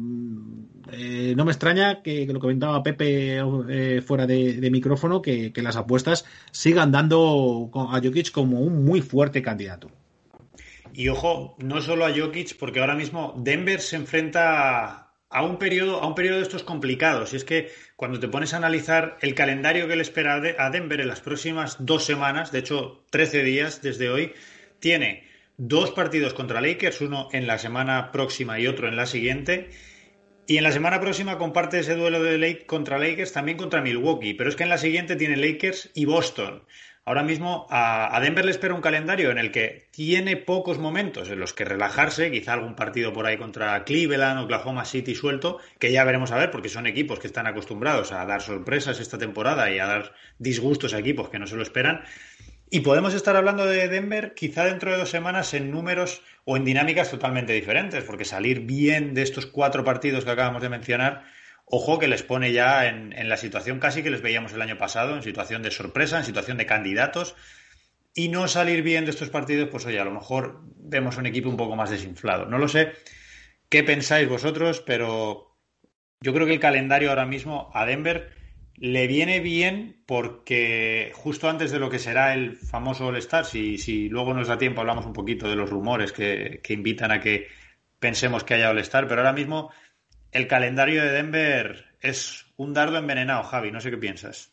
eh, 0.93 1.33
no 1.35 1.43
me 1.43 1.51
extraña 1.51 2.01
que, 2.01 2.25
lo 2.25 2.39
comentaba 2.39 2.81
Pepe 2.81 3.39
eh, 3.69 4.01
fuera 4.01 4.25
de, 4.25 4.69
micrófono, 4.71 5.21
que, 5.21 5.51
que, 5.51 5.61
las 5.61 5.75
apuestas 5.75 6.25
sigan 6.51 6.91
dando 6.93 7.69
a 7.73 7.99
Jokic 8.01 8.31
como 8.31 8.61
un 8.61 8.85
muy 8.85 9.01
fuerte 9.01 9.41
candidato. 9.41 9.91
Y 10.99 11.07
ojo, 11.07 11.55
no 11.59 11.79
solo 11.79 12.05
a 12.05 12.13
Jokic, 12.13 12.57
porque 12.57 12.81
ahora 12.81 12.93
mismo 12.93 13.33
Denver 13.37 13.79
se 13.79 13.95
enfrenta 13.95 15.13
a 15.29 15.43
un 15.45 15.57
periodo, 15.57 16.01
a 16.01 16.07
un 16.07 16.13
periodo 16.13 16.39
de 16.39 16.43
estos 16.43 16.63
complicados. 16.63 17.31
Y 17.31 17.37
es 17.37 17.45
que 17.45 17.71
cuando 17.95 18.19
te 18.19 18.27
pones 18.27 18.53
a 18.53 18.57
analizar 18.57 19.17
el 19.21 19.33
calendario 19.33 19.87
que 19.87 19.95
le 19.95 20.01
espera 20.01 20.41
a 20.57 20.69
Denver 20.69 20.99
en 20.99 21.07
las 21.07 21.21
próximas 21.21 21.77
dos 21.79 22.03
semanas, 22.03 22.51
de 22.51 22.59
hecho 22.59 23.05
13 23.11 23.43
días 23.43 23.81
desde 23.81 24.09
hoy, 24.09 24.33
tiene 24.81 25.23
dos 25.55 25.91
partidos 25.91 26.33
contra 26.33 26.59
Lakers, 26.59 26.99
uno 26.99 27.29
en 27.31 27.47
la 27.47 27.59
semana 27.59 28.11
próxima 28.11 28.59
y 28.59 28.67
otro 28.67 28.89
en 28.89 28.97
la 28.97 29.05
siguiente. 29.05 29.69
Y 30.47 30.57
en 30.57 30.65
la 30.65 30.73
semana 30.73 30.99
próxima 30.99 31.37
comparte 31.37 31.79
ese 31.79 31.95
duelo 31.95 32.21
de 32.21 32.37
Lake 32.37 32.65
contra 32.65 32.99
Lakers 32.99 33.31
también 33.31 33.57
contra 33.57 33.81
Milwaukee, 33.81 34.33
pero 34.33 34.49
es 34.49 34.57
que 34.57 34.63
en 34.63 34.69
la 34.69 34.77
siguiente 34.77 35.15
tiene 35.15 35.37
Lakers 35.37 35.91
y 35.93 36.03
Boston. 36.03 36.63
Ahora 37.09 37.23
mismo 37.23 37.65
a, 37.71 38.19
Denver 38.21 38.45
le 38.45 38.51
espera 38.51 38.75
un 38.75 38.81
calendario 38.81 39.31
en 39.31 39.39
el 39.39 39.51
que 39.51 39.87
tiene 39.89 40.37
pocos 40.37 40.77
momentos 40.77 41.27
en 41.31 41.39
los 41.39 41.53
que 41.53 41.65
relajarse, 41.65 42.29
quizá 42.29 42.53
algún 42.53 42.75
partido 42.75 43.13
por 43.13 43.25
ahí 43.25 43.35
contra 43.35 43.83
Cleveland, 43.83 44.39
Oklahoma 44.41 44.85
City 44.85 45.15
suelto, 45.15 45.57
que 45.79 45.91
ya 45.91 46.03
veremos 46.03 46.31
a 46.31 46.37
ver 46.37 46.51
porque 46.51 46.69
son 46.69 46.85
equipos 46.85 47.17
que 47.17 47.25
están 47.25 47.47
acostumbrados 47.47 48.11
a 48.11 48.23
dar 48.27 48.43
sorpresas 48.43 48.99
esta 48.99 49.17
temporada 49.17 49.71
y 49.71 49.79
a 49.79 49.87
dar 49.87 50.13
disgustos 50.37 50.93
a 50.93 50.99
equipos 50.99 51.29
que 51.29 51.39
no 51.39 51.47
se 51.47 51.55
lo 51.55 51.63
esperan. 51.63 52.03
Y 52.69 52.81
podemos 52.81 53.15
estar 53.15 53.35
hablando 53.35 53.65
de 53.65 53.87
Denver 53.87 54.35
quizá 54.35 54.65
dentro 54.65 54.91
de 54.91 54.99
dos 54.99 55.09
semanas 55.09 55.55
en 55.55 55.71
números 55.71 56.21
o 56.45 56.57
en 56.57 56.63
dinámicas 56.63 57.09
totalmente 57.09 57.53
diferentes, 57.53 58.03
porque 58.03 58.23
salir 58.23 58.59
bien 58.59 59.15
de 59.15 59.23
estos 59.23 59.47
cuatro 59.47 59.83
partidos 59.83 60.25
que 60.25 60.31
acabamos 60.31 60.61
de 60.61 60.69
mencionar 60.69 61.23
ojo 61.69 61.99
que 61.99 62.07
les 62.07 62.23
pone 62.23 62.51
ya 62.51 62.87
en, 62.87 63.29
la 63.29 63.37
situación 63.37 63.79
casi 63.79 64.01
que 64.03 64.09
les 64.09 64.21
veíamos 64.21 64.53
el 64.53 64.61
año 64.61 64.77
pasado, 64.77 65.15
en 65.15 65.23
situación 65.23 65.61
de 65.61 65.71
sorpresa, 65.71 66.17
en 66.17 66.25
situación 66.25 66.57
de 66.57 66.65
candidatos, 66.65 67.35
y 68.13 68.29
no 68.29 68.47
salir 68.47 68.81
bien 68.81 69.05
de 69.05 69.11
estos 69.11 69.29
partidos, 69.29 69.69
pues 69.69 69.85
oye, 69.85 69.99
a 69.99 70.05
lo 70.05 70.11
mejor 70.11 70.61
vemos 70.77 71.17
un 71.17 71.27
equipo 71.27 71.49
un 71.49 71.57
poco 71.57 71.75
más 71.75 71.91
desinflado. 71.91 72.45
No 72.45 72.57
lo 72.57 72.67
sé 72.67 72.93
qué 73.69 73.83
pensáis 73.83 74.27
vosotros, 74.27 74.81
pero 74.85 75.55
yo 76.21 76.33
creo 76.33 76.47
que 76.47 76.53
el 76.53 76.59
calendario 76.59 77.09
ahora 77.11 77.27
mismo 77.27 77.69
a 77.73 77.85
Denver 77.85 78.31
le 78.75 79.07
viene 79.07 79.39
bien 79.39 80.01
porque 80.07 81.11
justo 81.13 81.49
antes 81.49 81.71
de 81.71 81.79
lo 81.79 81.89
que 81.89 81.99
será 81.99 82.33
el 82.33 82.57
famoso 82.57 83.07
All-Star, 83.07 83.45
si, 83.45 83.77
si, 83.77 84.09
luego 84.09 84.33
nos 84.33 84.47
da 84.47 84.57
tiempo 84.57 84.81
hablamos 84.81 85.05
un 85.05 85.13
poquito 85.13 85.47
de 85.47 85.55
los 85.55 85.69
rumores 85.69 86.11
que, 86.11 86.61
que 86.63 86.73
invitan 86.73 87.11
a 87.11 87.19
que 87.19 87.47
pensemos 87.99 88.43
que 88.43 88.55
haya 88.55 88.71
All-Star, 88.71 89.07
pero 89.07 89.21
ahora 89.21 89.33
mismo 89.33 89.69
el 90.31 90.47
calendario 90.47 91.03
de 91.03 91.11
Denver 91.11 91.85
es 92.01 92.45
un 92.57 92.73
dardo 92.73 92.97
envenenado, 92.97 93.43
Javi. 93.43 93.71
No 93.71 93.81
sé 93.81 93.89
qué 93.89 93.97
piensas. 93.97 94.51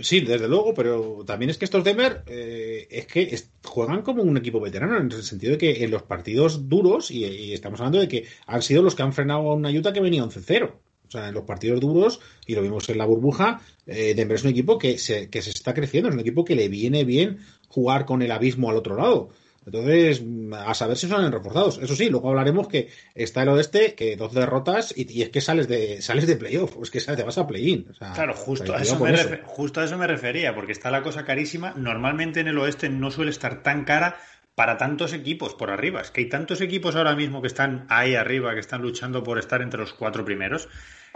Sí, 0.00 0.20
desde 0.20 0.48
luego, 0.48 0.72
pero 0.72 1.22
también 1.26 1.50
es 1.50 1.58
que 1.58 1.66
estos 1.66 1.84
Denver 1.84 2.22
eh, 2.26 2.88
es 2.90 3.06
que 3.06 3.38
juegan 3.62 4.00
como 4.00 4.22
un 4.22 4.38
equipo 4.38 4.58
veterano 4.58 4.96
en 4.96 5.12
el 5.12 5.22
sentido 5.22 5.52
de 5.52 5.58
que 5.58 5.84
en 5.84 5.90
los 5.90 6.02
partidos 6.02 6.66
duros, 6.66 7.10
y, 7.10 7.52
estamos 7.52 7.80
hablando 7.80 8.00
de 8.00 8.08
que 8.08 8.24
han 8.46 8.62
sido 8.62 8.82
los 8.82 8.94
que 8.94 9.02
han 9.02 9.12
frenado 9.12 9.50
a 9.50 9.54
una 9.54 9.70
Utah 9.70 9.92
que 9.92 10.00
venía 10.00 10.24
11-0. 10.24 10.70
O 11.08 11.10
sea, 11.10 11.28
en 11.28 11.34
los 11.34 11.44
partidos 11.44 11.80
duros, 11.80 12.20
y 12.46 12.54
lo 12.54 12.62
vimos 12.62 12.88
en 12.88 12.96
la 12.96 13.04
burbuja, 13.04 13.60
eh, 13.86 14.14
Denver 14.14 14.36
es 14.36 14.44
un 14.44 14.50
equipo 14.50 14.78
que 14.78 14.96
se, 14.96 15.28
que 15.28 15.42
se 15.42 15.50
está 15.50 15.74
creciendo, 15.74 16.08
es 16.08 16.14
un 16.14 16.20
equipo 16.20 16.44
que 16.44 16.56
le 16.56 16.68
viene 16.68 17.04
bien 17.04 17.40
jugar 17.68 18.06
con 18.06 18.22
el 18.22 18.32
abismo 18.32 18.70
al 18.70 18.76
otro 18.76 18.96
lado. 18.96 19.28
Entonces, 19.66 20.22
a 20.54 20.74
saber 20.74 20.96
si 20.96 21.08
son 21.08 21.30
reforzados. 21.30 21.78
Eso 21.82 21.96
sí, 21.96 22.08
luego 22.08 22.28
hablaremos 22.28 22.68
que 22.68 22.88
está 23.16 23.42
el 23.42 23.48
oeste, 23.48 23.94
que 23.94 24.16
dos 24.16 24.32
derrotas 24.32 24.94
y, 24.96 25.22
es 25.22 25.30
que 25.30 25.40
sales 25.40 25.66
de 25.66 26.00
sales 26.00 26.28
de 26.28 26.36
playoff, 26.36 26.76
es 26.80 26.90
que 26.90 27.00
te 27.00 27.22
vas 27.24 27.36
a 27.36 27.48
play-in. 27.48 27.84
claro, 28.14 28.34
justo 28.34 28.74
a, 28.74 28.80
eso 28.80 28.98
me 28.98 29.16
justo 29.44 29.80
a 29.80 29.84
eso 29.84 29.98
me 29.98 30.06
refería, 30.06 30.54
porque 30.54 30.70
está 30.70 30.92
la 30.92 31.02
cosa 31.02 31.24
carísima. 31.24 31.74
Normalmente 31.76 32.40
en 32.40 32.48
el 32.48 32.58
oeste 32.58 32.88
no 32.88 33.10
suele 33.10 33.32
estar 33.32 33.64
tan 33.64 33.84
cara 33.84 34.16
para 34.54 34.78
tantos 34.78 35.12
equipos 35.12 35.54
por 35.54 35.70
arriba. 35.70 36.00
Es 36.00 36.12
que 36.12 36.22
hay 36.22 36.28
tantos 36.28 36.60
equipos 36.60 36.94
ahora 36.94 37.16
mismo 37.16 37.42
que 37.42 37.48
están 37.48 37.86
ahí 37.88 38.14
arriba, 38.14 38.54
que 38.54 38.60
están 38.60 38.82
luchando 38.82 39.24
por 39.24 39.38
estar 39.38 39.62
entre 39.62 39.80
los 39.80 39.92
cuatro 39.92 40.24
primeros, 40.24 40.68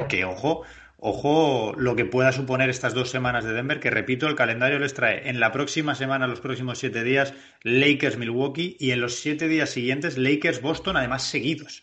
que 0.08 0.24
ojo, 0.24 0.64
Ojo 1.02 1.72
lo 1.78 1.96
que 1.96 2.04
pueda 2.04 2.30
suponer 2.30 2.68
estas 2.68 2.92
dos 2.92 3.08
semanas 3.08 3.42
de 3.44 3.54
Denver, 3.54 3.80
que 3.80 3.88
repito, 3.88 4.28
el 4.28 4.34
calendario 4.34 4.78
les 4.78 4.92
trae 4.92 5.30
en 5.30 5.40
la 5.40 5.50
próxima 5.50 5.94
semana, 5.94 6.26
los 6.26 6.40
próximos 6.40 6.78
siete 6.78 7.02
días, 7.02 7.32
Lakers 7.62 8.18
Milwaukee 8.18 8.76
y 8.78 8.90
en 8.90 9.00
los 9.00 9.14
siete 9.14 9.48
días 9.48 9.70
siguientes 9.70 10.18
Lakers 10.18 10.60
Boston, 10.60 10.98
además 10.98 11.22
seguidos. 11.22 11.82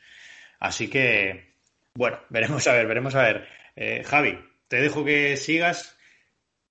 Así 0.60 0.88
que, 0.88 1.56
bueno, 1.96 2.20
veremos 2.30 2.68
a 2.68 2.74
ver, 2.74 2.86
veremos 2.86 3.16
a 3.16 3.24
ver. 3.24 3.48
Eh, 3.76 4.04
Javi, 4.06 4.38
te 4.68 4.82
dejo 4.82 5.04
que 5.04 5.36
sigas, 5.36 5.98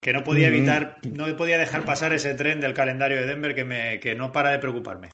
que 0.01 0.13
no 0.13 0.23
podía 0.23 0.47
evitar, 0.47 0.99
no 1.03 1.37
podía 1.37 1.59
dejar 1.59 1.85
pasar 1.85 2.13
ese 2.13 2.35
tren 2.35 2.61
del 2.61 2.75
calendario 2.75 3.17
de 3.17 3.27
Denver 3.27 3.57
que, 3.57 3.65
me, 3.65 3.99
que 3.99 4.15
no 4.15 4.31
para 4.31 4.51
de 4.51 4.61
preocuparme. 4.61 5.11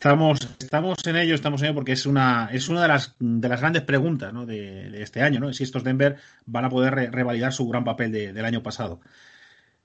Estamos, 0.00 0.38
estamos 0.58 1.06
en 1.06 1.16
ello, 1.16 1.34
estamos 1.34 1.60
en 1.60 1.66
ello 1.66 1.74
porque 1.74 1.92
es 1.92 2.06
una, 2.06 2.48
es 2.50 2.70
una 2.70 2.80
de 2.80 2.88
las, 2.88 3.16
de 3.18 3.48
las 3.50 3.60
grandes 3.60 3.82
preguntas 3.82 4.32
de, 4.46 5.02
este 5.02 5.20
año, 5.20 5.40
¿no? 5.40 5.52
Si 5.52 5.62
estos 5.62 5.84
Denver 5.84 6.16
van 6.46 6.64
a 6.64 6.70
poder 6.70 7.12
revalidar 7.12 7.52
su 7.52 7.68
gran 7.68 7.84
papel 7.84 8.10
del 8.10 8.44
año 8.46 8.62
pasado. 8.62 9.02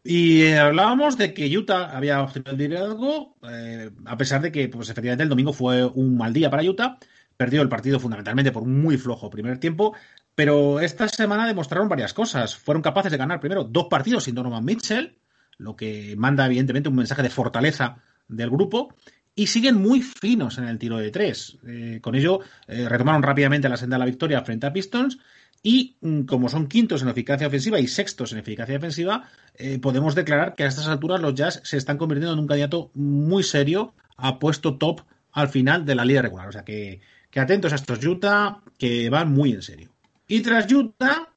Y 0.05 0.43
eh, 0.43 0.57
hablábamos 0.57 1.17
de 1.17 1.33
que 1.33 1.57
Utah 1.57 1.97
había 1.97 2.21
obtenido 2.21 2.51
el 2.53 2.57
liderazgo, 2.57 3.35
eh, 3.49 3.91
a 4.05 4.15
pesar 4.15 4.41
de 4.41 4.53
que, 4.53 4.69
pues 4.69 4.87
efectivamente, 4.89 5.23
el 5.23 5.29
domingo 5.29 5.51
fue 5.51 5.83
un 5.83 6.15
mal 6.15 6.31
día 6.31 6.49
para 6.49 6.63
Utah. 6.63 6.97
Perdió 7.35 7.61
el 7.61 7.67
partido 7.67 7.99
fundamentalmente 7.99 8.53
por 8.53 8.63
un 8.63 8.81
muy 8.81 8.97
flojo 8.97 9.29
primer 9.29 9.57
tiempo, 9.57 9.95
pero 10.33 10.79
esta 10.79 11.09
semana 11.09 11.45
demostraron 11.45 11.89
varias 11.89 12.13
cosas. 12.13 12.55
Fueron 12.55 12.81
capaces 12.81 13.11
de 13.11 13.17
ganar 13.17 13.41
primero 13.41 13.65
dos 13.65 13.87
partidos 13.89 14.23
sin 14.23 14.35
Donovan 14.35 14.63
Mitchell, 14.63 15.17
lo 15.57 15.75
que 15.75 16.15
manda 16.17 16.45
evidentemente 16.45 16.87
un 16.87 16.95
mensaje 16.95 17.21
de 17.21 17.29
fortaleza 17.29 17.97
del 18.29 18.49
grupo 18.49 18.95
y 19.35 19.47
siguen 19.47 19.81
muy 19.81 20.01
finos 20.01 20.57
en 20.57 20.63
el 20.65 20.79
tiro 20.79 20.97
de 20.97 21.11
tres. 21.11 21.57
Eh, 21.67 21.99
con 22.01 22.15
ello 22.15 22.39
eh, 22.67 22.87
retomaron 22.87 23.21
rápidamente 23.21 23.67
la 23.67 23.77
senda 23.77 23.97
de 23.97 23.99
la 23.99 24.05
victoria 24.05 24.41
frente 24.41 24.65
a 24.65 24.73
Pistons 24.73 25.19
Y 25.61 25.97
mm, 25.99 26.21
como 26.21 26.47
son 26.47 26.67
quintos 26.67 27.01
en 27.01 27.09
eficacia 27.09 27.47
ofensiva 27.47 27.79
y 27.79 27.87
sextos 27.87 28.31
en 28.31 28.39
eficacia 28.39 28.75
defensiva, 28.75 29.29
eh, 29.55 29.77
podemos 29.79 30.15
declarar 30.15 30.55
que 30.55 30.63
a 30.63 30.67
estas 30.67 30.87
alturas 30.87 31.19
los 31.19 31.35
Jazz 31.35 31.59
se 31.63 31.77
están 31.77 31.97
convirtiendo 31.97 32.33
en 32.33 32.39
un 32.39 32.47
candidato 32.47 32.91
muy 32.93 33.43
serio 33.43 33.93
a 34.15 34.39
puesto 34.39 34.77
top 34.77 35.01
al 35.33 35.49
final 35.49 35.85
de 35.85 35.95
la 35.95 36.05
liga 36.05 36.21
regular. 36.21 36.47
O 36.47 36.51
sea 36.53 36.63
que, 36.63 37.01
que 37.29 37.39
atentos 37.41 37.73
a 37.73 37.75
estos 37.75 38.03
Utah 38.05 38.61
que 38.77 39.09
van 39.09 39.33
muy 39.33 39.51
en 39.51 39.61
serio. 39.61 39.91
Y 40.27 40.39
tras 40.41 40.71
Utah, 40.71 41.29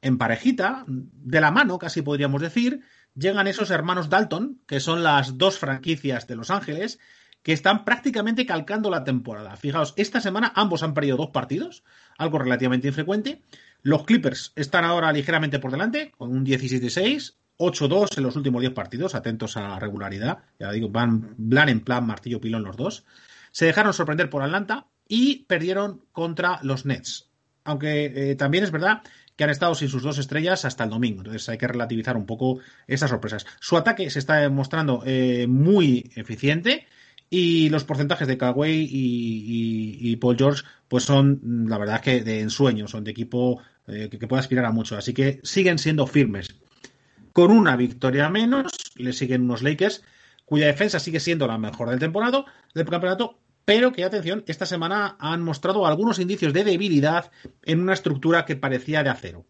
en 0.00 0.18
parejita, 0.18 0.84
de 0.86 1.40
la 1.40 1.50
mano 1.50 1.78
casi 1.78 2.02
podríamos 2.02 2.40
decir, 2.40 2.80
llegan 3.14 3.48
esos 3.48 3.70
hermanos 3.70 4.08
Dalton, 4.08 4.60
que 4.66 4.78
son 4.78 5.02
las 5.02 5.36
dos 5.36 5.58
franquicias 5.58 6.26
de 6.28 6.36
Los 6.36 6.50
Ángeles, 6.50 7.00
que 7.42 7.52
están 7.52 7.84
prácticamente 7.84 8.46
calcando 8.46 8.90
la 8.90 9.04
temporada. 9.04 9.56
Fijaos, 9.56 9.94
esta 9.96 10.20
semana 10.20 10.52
ambos 10.54 10.82
han 10.82 10.94
perdido 10.94 11.16
dos 11.16 11.30
partidos, 11.30 11.82
algo 12.18 12.38
relativamente 12.38 12.88
infrecuente. 12.88 13.42
Los 13.82 14.04
Clippers 14.04 14.52
están 14.56 14.84
ahora 14.84 15.12
ligeramente 15.12 15.58
por 15.58 15.70
delante, 15.70 16.12
con 16.16 16.30
un 16.30 16.44
17-6, 16.44 17.34
8-2 17.58 18.18
en 18.18 18.22
los 18.22 18.36
últimos 18.36 18.60
10 18.60 18.72
partidos, 18.74 19.14
atentos 19.14 19.56
a 19.56 19.62
la 19.62 19.78
regularidad. 19.78 20.38
Ya 20.58 20.70
digo, 20.70 20.88
van 20.88 21.34
plan 21.48 21.68
en 21.68 21.80
plan 21.80 22.06
martillo 22.06 22.40
pilón 22.40 22.64
los 22.64 22.76
dos. 22.76 23.04
Se 23.52 23.66
dejaron 23.66 23.92
sorprender 23.92 24.30
por 24.30 24.42
Atlanta 24.42 24.86
y 25.08 25.44
perdieron 25.44 26.04
contra 26.12 26.60
los 26.62 26.86
Nets. 26.86 27.28
Aunque 27.64 28.30
eh, 28.30 28.34
también 28.36 28.64
es 28.64 28.70
verdad 28.70 29.02
que 29.36 29.44
han 29.44 29.50
estado 29.50 29.74
sin 29.74 29.88
sus 29.88 30.02
dos 30.02 30.18
estrellas 30.18 30.64
hasta 30.64 30.84
el 30.84 30.90
domingo. 30.90 31.20
Entonces 31.20 31.48
hay 31.48 31.58
que 31.58 31.66
relativizar 31.66 32.16
un 32.16 32.26
poco 32.26 32.60
esas 32.86 33.10
sorpresas. 33.10 33.46
Su 33.60 33.76
ataque 33.76 34.10
se 34.10 34.18
está 34.18 34.36
demostrando 34.36 35.02
eh, 35.06 35.46
muy 35.46 36.10
eficiente 36.14 36.86
y 37.30 37.68
los 37.68 37.84
porcentajes 37.84 38.26
de 38.26 38.36
Kawhi 38.36 38.88
y, 38.90 40.16
Paul 40.16 40.36
George, 40.36 40.64
pues 40.88 41.04
son, 41.04 41.40
la 41.68 41.78
verdad, 41.78 42.00
que 42.00 42.22
de 42.22 42.40
ensueño, 42.40 42.88
son 42.88 43.04
de 43.04 43.12
equipo 43.12 43.62
eh, 43.86 44.08
que, 44.10 44.26
puede 44.26 44.40
aspirar 44.40 44.64
a 44.64 44.72
mucho. 44.72 44.96
Así 44.96 45.14
que 45.14 45.40
siguen 45.44 45.78
siendo 45.78 46.08
firmes. 46.08 46.56
Con 47.32 47.52
una 47.52 47.76
victoria 47.76 48.28
menos, 48.28 48.72
le 48.96 49.12
siguen 49.12 49.42
unos 49.42 49.62
Lakers, 49.62 50.02
cuya 50.44 50.66
defensa 50.66 50.98
sigue 50.98 51.20
siendo 51.20 51.46
la 51.46 51.56
mejor 51.56 51.90
del 51.90 52.00
temporada, 52.00 52.44
del 52.74 52.86
campeonato, 52.86 53.38
pero 53.64 53.92
que, 53.92 54.02
atención, 54.02 54.42
esta 54.48 54.66
semana 54.66 55.16
han 55.20 55.42
mostrado 55.42 55.86
algunos 55.86 56.18
indicios 56.18 56.52
de 56.52 56.64
debilidad 56.64 57.30
en 57.62 57.80
una 57.80 57.92
estructura 57.92 58.44
que 58.44 58.56
parecía 58.56 59.04
de 59.04 59.10
acero. 59.10 59.46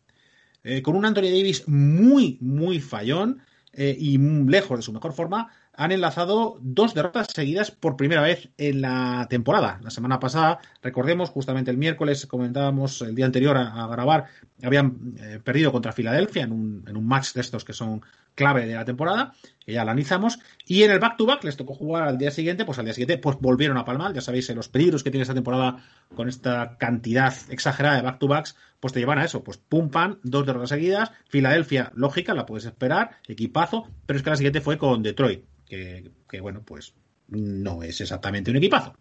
Eh, 0.62 0.82
con 0.82 0.94
un 0.94 1.06
Anthony 1.06 1.22
Davis 1.22 1.66
muy, 1.66 2.36
muy 2.42 2.80
fallón 2.80 3.40
eh, 3.72 3.96
y 3.98 4.18
lejos 4.18 4.78
de 4.78 4.82
su 4.82 4.92
mejor 4.92 5.14
forma, 5.14 5.50
han 5.80 5.92
enlazado 5.92 6.58
dos 6.60 6.92
derrotas 6.92 7.28
seguidas 7.34 7.70
por 7.70 7.96
primera 7.96 8.20
vez 8.20 8.50
en 8.58 8.82
la 8.82 9.26
temporada. 9.30 9.80
La 9.82 9.88
semana 9.88 10.20
pasada, 10.20 10.60
recordemos, 10.82 11.30
justamente 11.30 11.70
el 11.70 11.78
miércoles 11.78 12.26
comentábamos 12.26 13.00
el 13.00 13.14
día 13.14 13.24
anterior 13.24 13.56
a, 13.56 13.86
grabar, 13.86 14.26
habían 14.62 15.14
eh, 15.18 15.40
perdido 15.42 15.72
contra 15.72 15.92
Filadelfia 15.92 16.42
en 16.42 16.52
un, 16.52 16.84
en 16.86 16.98
un 16.98 17.06
match 17.06 17.32
de 17.32 17.40
estos 17.40 17.64
que 17.64 17.72
son 17.72 18.02
clave 18.34 18.66
de 18.66 18.74
la 18.74 18.84
temporada, 18.84 19.34
que 19.64 19.72
ya 19.72 19.84
la 19.84 19.92
analizamos, 19.92 20.38
y 20.66 20.82
en 20.82 20.90
el 20.90 20.98
back-to-back 20.98 21.44
les 21.44 21.56
tocó 21.56 21.74
jugar 21.74 22.04
al 22.04 22.18
día 22.18 22.30
siguiente, 22.30 22.64
pues 22.64 22.78
al 22.78 22.84
día 22.84 22.94
siguiente 22.94 23.18
pues 23.18 23.36
volvieron 23.40 23.76
a 23.76 23.84
palmar, 23.84 24.12
ya 24.12 24.20
sabéis, 24.20 24.48
los 24.50 24.68
peligros 24.68 25.02
que 25.02 25.10
tiene 25.10 25.22
esta 25.22 25.34
temporada 25.34 25.84
con 26.14 26.28
esta 26.28 26.76
cantidad 26.78 27.34
exagerada 27.50 27.96
de 27.96 28.02
back-to-backs, 28.02 28.56
pues 28.80 28.92
te 28.92 29.00
llevan 29.00 29.18
a 29.18 29.24
eso, 29.24 29.44
pues 29.44 29.58
pum 29.58 29.90
pam, 29.90 30.18
dos 30.22 30.46
derrotas 30.46 30.70
seguidas, 30.70 31.12
Filadelfia, 31.28 31.92
lógica, 31.94 32.34
la 32.34 32.46
puedes 32.46 32.64
esperar, 32.64 33.18
equipazo, 33.28 33.88
pero 34.06 34.16
es 34.16 34.22
que 34.22 34.30
la 34.30 34.36
siguiente 34.36 34.60
fue 34.60 34.78
con 34.78 35.02
Detroit, 35.02 35.44
que, 35.66 36.40
bueno, 36.40 36.62
pues 36.64 36.94
no 37.28 37.82
es 37.82 38.00
exactamente 38.00 38.50
un 38.50 38.56
equipazo. 38.56 38.96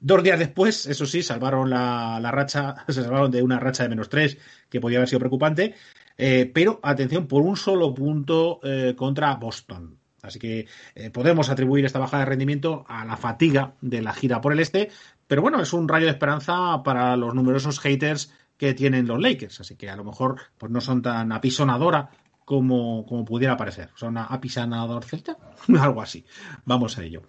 Dos 0.00 0.22
días 0.22 0.38
después, 0.38 0.86
eso 0.86 1.06
sí, 1.06 1.22
salvaron 1.22 1.68
la, 1.70 2.30
racha, 2.30 2.76
se 2.88 3.02
salvaron 3.02 3.30
de 3.30 3.42
una 3.42 3.58
racha 3.58 3.82
de 3.82 3.88
menos 3.88 4.08
tres 4.08 4.38
que 4.70 4.80
podía 4.80 4.98
haber 4.98 5.08
sido 5.08 5.18
preocupante, 5.18 5.74
eh, 6.18 6.50
pero 6.52 6.80
atención, 6.82 7.26
por 7.28 7.42
un 7.42 7.56
solo 7.56 7.94
punto 7.94 8.60
eh, 8.64 8.94
contra 8.96 9.34
Boston. 9.36 9.98
Así 10.20 10.40
que 10.40 10.66
eh, 10.96 11.10
podemos 11.10 11.48
atribuir 11.48 11.84
esta 11.84 12.00
baja 12.00 12.18
de 12.18 12.24
rendimiento 12.24 12.84
a 12.88 13.04
la 13.04 13.16
fatiga 13.16 13.74
de 13.80 14.02
la 14.02 14.12
gira 14.12 14.40
por 14.40 14.52
el 14.52 14.58
este, 14.58 14.90
pero 15.28 15.42
bueno, 15.42 15.62
es 15.62 15.72
un 15.72 15.88
rayo 15.88 16.06
de 16.06 16.12
esperanza 16.12 16.82
para 16.82 17.16
los 17.16 17.34
numerosos 17.34 17.78
haters 17.78 18.32
que 18.56 18.74
tienen 18.74 19.06
los 19.06 19.20
Lakers, 19.20 19.60
así 19.60 19.76
que 19.76 19.88
a 19.88 19.94
lo 19.94 20.02
mejor 20.02 20.36
pues 20.58 20.72
no 20.72 20.80
son 20.80 21.02
tan 21.02 21.30
apisonadora 21.30 22.10
como, 22.44 23.04
pudiera 23.24 23.56
parecer. 23.56 23.90
Apisanador 24.28 25.04
celta, 25.04 25.36
algo 25.80 26.02
así. 26.02 26.24
Vamos 26.64 26.98
a 26.98 27.04
ello. 27.04 27.22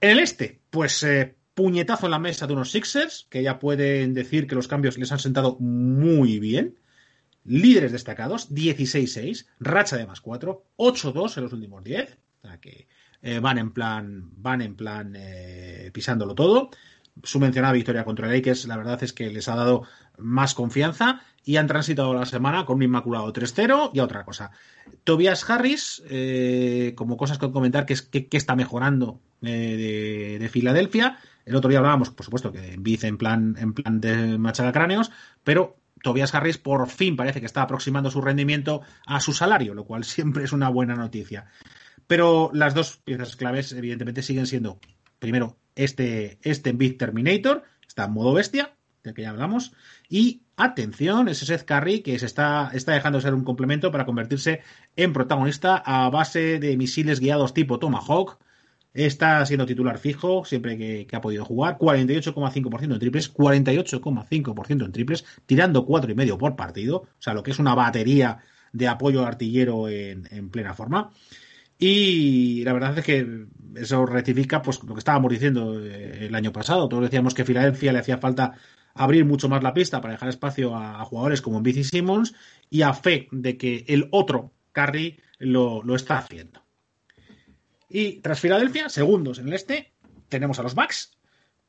En 0.00 0.10
el 0.10 0.18
este, 0.18 0.60
pues 0.68 1.06
puñetazo 1.54 2.06
en 2.06 2.12
la 2.12 2.18
mesa 2.18 2.46
de 2.46 2.52
unos 2.52 2.70
Sixers, 2.70 3.26
que 3.30 3.42
ya 3.42 3.58
pueden 3.58 4.14
decir 4.14 4.46
que 4.46 4.54
los 4.54 4.68
cambios 4.68 4.98
les 4.98 5.10
han 5.10 5.18
sentado 5.18 5.56
muy 5.58 6.38
bien. 6.38 6.78
Líderes 7.44 7.92
destacados, 7.92 8.50
16-6, 8.50 9.46
racha 9.60 9.96
de 9.96 10.06
más 10.06 10.20
4, 10.20 10.64
8-2 10.76 11.36
en 11.36 11.42
los 11.44 11.52
últimos 11.52 11.82
10. 11.84 12.18
O 12.42 12.46
sea 12.46 12.60
que 12.60 12.88
eh, 13.22 13.40
van 13.40 13.58
en 13.58 13.72
plan, 13.72 14.30
van 14.36 14.62
en 14.62 14.76
plan 14.76 15.14
eh, 15.16 15.90
pisándolo 15.92 16.34
todo 16.34 16.70
su 17.22 17.40
mencionada 17.40 17.74
victoria 17.74 18.04
contra 18.04 18.28
Lakers, 18.28 18.66
la 18.66 18.76
verdad 18.76 19.02
es 19.02 19.12
que 19.12 19.30
les 19.30 19.48
ha 19.48 19.56
dado 19.56 19.84
más 20.18 20.54
confianza 20.54 21.22
y 21.44 21.56
han 21.56 21.66
transitado 21.66 22.12
la 22.14 22.26
semana 22.26 22.64
con 22.64 22.76
un 22.76 22.82
inmaculado 22.82 23.32
3-0 23.32 23.90
y 23.94 23.98
a 23.98 24.04
otra 24.04 24.24
cosa. 24.24 24.50
Tobias 25.04 25.48
Harris, 25.48 26.02
eh, 26.10 26.92
como 26.96 27.16
cosas 27.16 27.38
que 27.38 27.50
comentar, 27.50 27.86
que, 27.86 27.94
es, 27.94 28.02
que, 28.02 28.28
está 28.32 28.54
mejorando 28.54 29.20
de, 29.40 30.48
Filadelfia. 30.52 31.18
El 31.46 31.56
otro 31.56 31.70
día 31.70 31.78
hablábamos, 31.78 32.10
por 32.10 32.24
supuesto, 32.24 32.52
que 32.52 32.76
Biz 32.78 33.04
en 33.04 33.16
plan, 33.16 33.56
en 33.58 33.72
plan 33.72 34.00
de 34.00 34.36
machacacráneos, 34.38 35.10
pero 35.44 35.76
Tobias 36.02 36.34
Harris 36.34 36.58
por 36.58 36.88
fin 36.88 37.16
parece 37.16 37.40
que 37.40 37.46
está 37.46 37.62
aproximando 37.62 38.10
su 38.10 38.20
rendimiento 38.20 38.82
a 39.06 39.20
su 39.20 39.32
salario, 39.32 39.74
lo 39.74 39.84
cual 39.84 40.04
siempre 40.04 40.44
es 40.44 40.52
una 40.52 40.68
buena 40.68 40.94
noticia. 40.94 41.46
Pero 42.06 42.50
las 42.52 42.74
dos 42.74 42.98
piezas 43.04 43.36
claves, 43.36 43.72
evidentemente, 43.72 44.22
siguen 44.22 44.46
siendo, 44.46 44.80
primero, 45.18 45.58
este, 45.74 46.38
este 46.42 46.72
Big 46.72 46.96
Terminator, 46.98 47.64
está 47.86 48.04
en 48.04 48.12
modo 48.12 48.32
bestia, 48.32 48.74
del 49.04 49.14
que 49.14 49.22
ya 49.22 49.30
hablamos, 49.30 49.72
y 50.08 50.42
atención, 50.56 51.28
ese 51.28 51.46
Seth 51.46 51.64
Curry 51.64 52.00
que 52.00 52.18
se 52.18 52.26
está, 52.26 52.70
está 52.74 52.92
dejando 52.92 53.20
ser 53.20 53.34
un 53.34 53.44
complemento 53.44 53.92
para 53.92 54.06
convertirse 54.06 54.62
en 54.96 55.12
protagonista 55.12 55.76
a 55.76 56.10
base 56.10 56.58
de 56.58 56.76
misiles 56.76 57.20
guiados 57.20 57.54
tipo 57.54 57.78
Tomahawk. 57.78 58.38
Está 58.94 59.44
siendo 59.46 59.66
titular 59.66 59.98
fijo 59.98 60.44
siempre 60.44 60.76
que, 60.76 61.06
ha 61.12 61.20
podido 61.20 61.44
jugar. 61.44 61.78
48,5% 61.78 62.92
en 62.92 62.98
triples, 62.98 63.32
48,5% 63.32 64.84
en 64.84 64.92
triples, 64.92 65.24
tirando 65.46 65.86
4,5 65.86 66.36
por 66.38 66.56
partido. 66.56 66.96
O 66.98 67.08
sea, 67.18 67.34
lo 67.34 67.42
que 67.42 67.50
es 67.50 67.58
una 67.58 67.74
batería 67.74 68.38
de 68.72 68.88
apoyo 68.88 69.24
artillero 69.24 69.88
en, 69.88 70.26
en 70.30 70.50
plena 70.50 70.74
forma. 70.74 71.10
Y 71.78 72.64
la 72.64 72.72
verdad 72.72 72.98
es 72.98 73.04
que 73.04 73.46
eso 73.76 74.04
rectifica 74.04 74.62
pues 74.62 74.82
lo 74.82 74.94
que 74.94 74.98
estábamos 74.98 75.30
diciendo 75.30 75.80
eh, 75.80 76.26
el 76.26 76.34
año 76.34 76.52
pasado. 76.52 76.88
Todos 76.88 77.04
decíamos 77.04 77.34
que 77.34 77.44
Filadelfia 77.44 77.92
le 77.92 78.00
hacía 78.00 78.18
falta 78.18 78.54
abrir 78.94 79.24
mucho 79.24 79.48
más 79.48 79.62
la 79.62 79.74
pista 79.74 80.00
para 80.00 80.14
dejar 80.14 80.28
espacio 80.28 80.74
a, 80.74 81.04
jugadores 81.04 81.40
como 81.40 81.62
Bici 81.62 81.84
Simmons 81.84 82.34
y 82.68 82.82
a 82.82 82.92
fe 82.92 83.28
de 83.30 83.56
que 83.56 83.84
el 83.88 84.08
otro 84.10 84.52
Curry 84.72 85.20
lo, 85.38 85.82
está 85.94 86.18
haciendo. 86.18 86.62
Y 87.88 88.20
tras 88.20 88.40
Filadelfia, 88.40 88.88
segundos 88.88 89.38
en 89.38 89.48
el 89.48 89.54
este, 89.54 89.92
tenemos 90.28 90.58
a 90.58 90.62
los 90.62 90.74
Bucks 90.74 91.18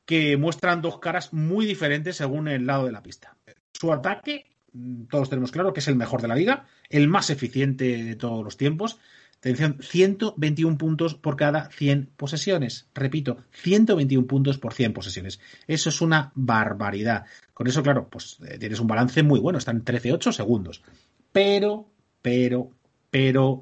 que 0.05 0.37
muestran 0.37 0.81
dos 0.81 0.99
caras 0.99 1.33
muy 1.33 1.65
diferentes 1.65 2.17
según 2.17 2.47
el 2.47 2.65
lado 2.65 2.85
de 2.85 2.91
la 2.91 3.03
pista. 3.03 3.37
Su 3.73 3.93
ataque, 3.93 4.45
mm, 4.73 5.03
todos 5.03 5.29
tenemos 5.29 5.51
claro 5.51 5.71
que 5.71 5.79
es 5.79 5.87
el 5.87 5.95
mejor 5.95 6.21
de 6.21 6.27
la 6.27 6.35
liga, 6.35 6.65
el 6.89 7.07
más 7.07 7.29
eficiente 7.29 8.03
de 8.03 8.15
todos 8.15 8.43
los 8.43 8.57
tiempos, 8.57 8.99
Atención, 9.39 9.77
121 9.79 10.77
puntos 10.77 11.15
por 11.15 11.37
cada 11.37 11.69
100 11.69 12.09
posesiones. 12.17 12.89
Repito, 12.93 13.37
121 13.51 14.27
puntos 14.27 14.57
por 14.57 14.73
100 14.73 14.91
posesiones. 14.91 15.39
Eso 15.65 15.87
es 15.87 16.01
una 16.01 16.33
barbaridad. 16.35 17.23
Con 17.53 17.67
eso, 17.67 17.81
claro, 17.81 18.09
pues 18.09 18.37
eh, 18.45 18.57
tienes 18.59 18.81
un 18.81 18.87
balance 18.87 19.23
muy 19.23 19.39
bueno. 19.39 19.57
Están 19.57 19.85
13-8 19.85 20.33
segundos. 20.33 20.83
Pero, 21.31 21.87
pero, 22.21 22.71
pero, 23.09 23.61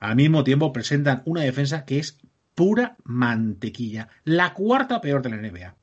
al 0.00 0.16
mismo 0.16 0.42
tiempo 0.44 0.72
presentan 0.72 1.22
una 1.26 1.42
defensa 1.42 1.84
que 1.84 1.98
es 1.98 2.18
pura 2.54 2.96
mantequilla. 3.04 4.08
La 4.24 4.54
cuarta 4.54 5.00
peor 5.00 5.22
de 5.22 5.30
la 5.30 5.36
NBA. 5.36 5.76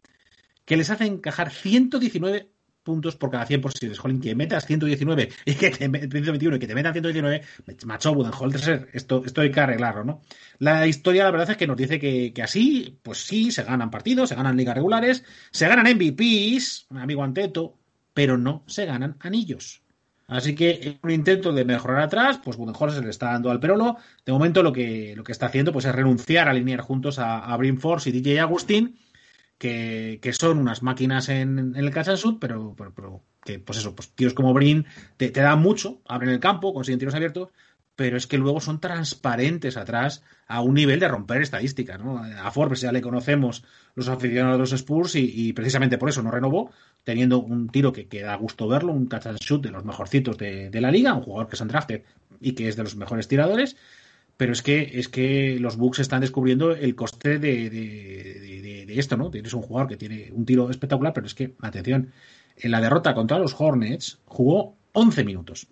Que 0.66 0.76
les 0.76 0.90
hace 0.90 1.06
encajar 1.06 1.52
119 1.52 2.50
puntos 2.88 3.18
por 3.18 3.30
cada 3.30 3.46
100 3.46 3.62
posibles. 3.62 4.00
Jolín, 4.00 4.22
que 4.22 4.34
metas 4.34 4.66
119 4.66 5.30
y 5.46 5.56
que 5.56 5.72
te, 5.72 5.90
121 5.90 6.56
y 6.56 6.60
que 6.60 6.68
te 6.68 6.74
metan 6.74 6.94
119, 6.94 7.42
macho, 7.86 8.14
Budenholzer, 8.14 8.90
esto, 8.94 9.24
esto 9.26 9.42
hay 9.42 9.52
que 9.52 9.60
arreglarlo, 9.60 10.06
¿no? 10.06 10.22
La 10.60 10.88
historia, 10.88 11.26
la 11.26 11.32
verdad 11.32 11.52
es 11.52 11.58
que 11.58 11.68
nos 11.68 11.76
dice 11.76 12.00
que, 12.00 12.34
así, 12.42 12.98
pues 13.04 13.26
sí, 13.26 13.52
se 13.52 13.64
ganan 13.64 13.92
partidos, 13.92 14.30
se 14.30 14.36
ganan 14.36 14.56
ligas 14.56 14.76
regulares, 14.76 15.26
se 15.52 15.68
ganan 15.68 15.94
MVPs, 15.96 16.88
amigo 16.92 17.24
Anteto, 17.24 17.78
pero 18.14 18.38
no 18.38 18.64
se 18.68 18.86
ganan 18.86 19.18
anillos. 19.20 19.84
Así 20.28 20.56
que 20.56 20.80
en 20.84 21.00
un 21.04 21.12
intento 21.12 21.54
de 21.54 21.64
mejorar 21.64 22.02
atrás, 22.02 22.40
pues 22.44 22.58
Budenholzer 22.58 23.00
se 23.00 23.04
le 23.04 23.10
está 23.10 23.32
dando 23.32 23.50
al 23.50 23.60
perolo. 23.60 23.98
De 24.26 24.34
momento 24.34 24.62
lo 24.62 24.74
que, 24.74 25.14
lo 25.16 25.24
que 25.24 25.32
está 25.32 25.46
haciendo 25.46 25.72
pues, 25.72 25.86
es 25.86 25.96
renunciar 25.96 26.48
a 26.48 26.52
alinear 26.52 26.82
juntos 26.82 27.18
a, 27.18 27.40
a 27.40 27.56
Brim 27.58 27.78
Force 27.78 28.10
y 28.10 28.12
DJ 28.12 28.42
Agustín 28.42 28.98
que, 29.58 30.32
son 30.34 30.60
unas 30.60 30.84
máquinas 30.84 31.30
en, 31.30 31.74
el 31.76 31.92
catch 31.92 32.10
and 32.10 32.18
shoot, 32.18 32.40
pero, 32.40 32.76
pero, 32.76 33.24
que, 33.44 33.60
pues 33.60 33.80
eso, 33.80 33.96
pues 33.96 34.10
tíos 34.12 34.34
como 34.34 34.54
Brin 34.54 34.86
te, 35.18 35.30
te 35.32 35.42
dan 35.42 35.60
mucho, 35.60 36.02
abren 36.06 36.30
el 36.32 36.40
campo, 36.40 36.74
consiguen 36.74 37.00
tiros 37.00 37.16
abiertos, 37.16 37.50
pero 37.98 38.16
es 38.16 38.28
que 38.28 38.38
luego 38.38 38.62
son 38.62 38.80
transparentes 38.80 39.76
atrás 39.76 40.24
a 40.48 40.62
un 40.62 40.76
nivel 40.76 41.00
de 41.00 41.08
romper 41.08 41.42
estadísticas. 41.42 42.00
¿no? 42.00 42.24
A 42.24 42.52
Forbes 42.52 42.80
ya 42.80 42.92
le 42.92 43.02
conocemos 43.02 43.64
los 43.96 44.08
aficionados 44.08 44.54
de 44.54 44.60
los 44.60 44.72
Spurs 44.72 45.16
y, 45.16 45.52
precisamente 45.54 45.98
por 45.98 46.08
eso 46.08 46.22
no 46.22 46.30
renovó, 46.30 46.72
teniendo 47.04 47.40
un 47.40 47.70
tiro 47.70 47.92
que, 47.92 48.08
que 48.08 48.22
da 48.22 48.36
gusto 48.36 48.68
verlo, 48.68 48.94
un 48.94 49.08
catch 49.08 49.26
and 49.26 49.40
shoot 49.40 49.64
de 49.64 49.72
los 49.72 49.84
mejorcitos 49.84 50.38
de, 50.38 50.70
de 50.70 50.80
la 50.80 50.92
liga, 50.92 51.16
un 51.16 51.24
jugador 51.24 51.50
que 51.50 51.56
es 51.56 51.68
drafted 51.68 52.04
y 52.40 52.52
que 52.52 52.68
es 52.68 52.76
de 52.76 52.84
los 52.84 52.96
mejores 52.96 53.28
tiradores. 53.28 53.76
Pero 54.38 54.54
es 54.54 54.62
que, 54.62 54.92
es 55.00 55.10
que 55.10 55.60
los 55.60 55.76
Bucks 55.76 55.98
están 55.98 56.22
descubriendo 56.22 56.74
el 56.74 56.94
coste 56.94 57.40
de, 57.40 57.72
de, 57.72 58.86
de 58.86 59.00
esto, 59.00 59.18
¿no? 59.18 59.32
Tienes 59.32 59.54
un 59.56 59.64
jugador 59.64 59.90
que 59.90 59.98
tiene 59.98 60.30
un 60.32 60.46
tiro 60.46 60.70
espectacular, 60.70 61.14
pero 61.14 61.26
es 61.26 61.34
que, 61.34 61.56
atención, 61.62 62.12
en 62.58 62.70
la 62.70 62.80
derrota 62.80 63.16
contra 63.16 63.40
los 63.40 63.56
Hornets 63.58 64.20
jugó 64.26 64.76
11 64.94 65.24
minutos. 65.24 65.68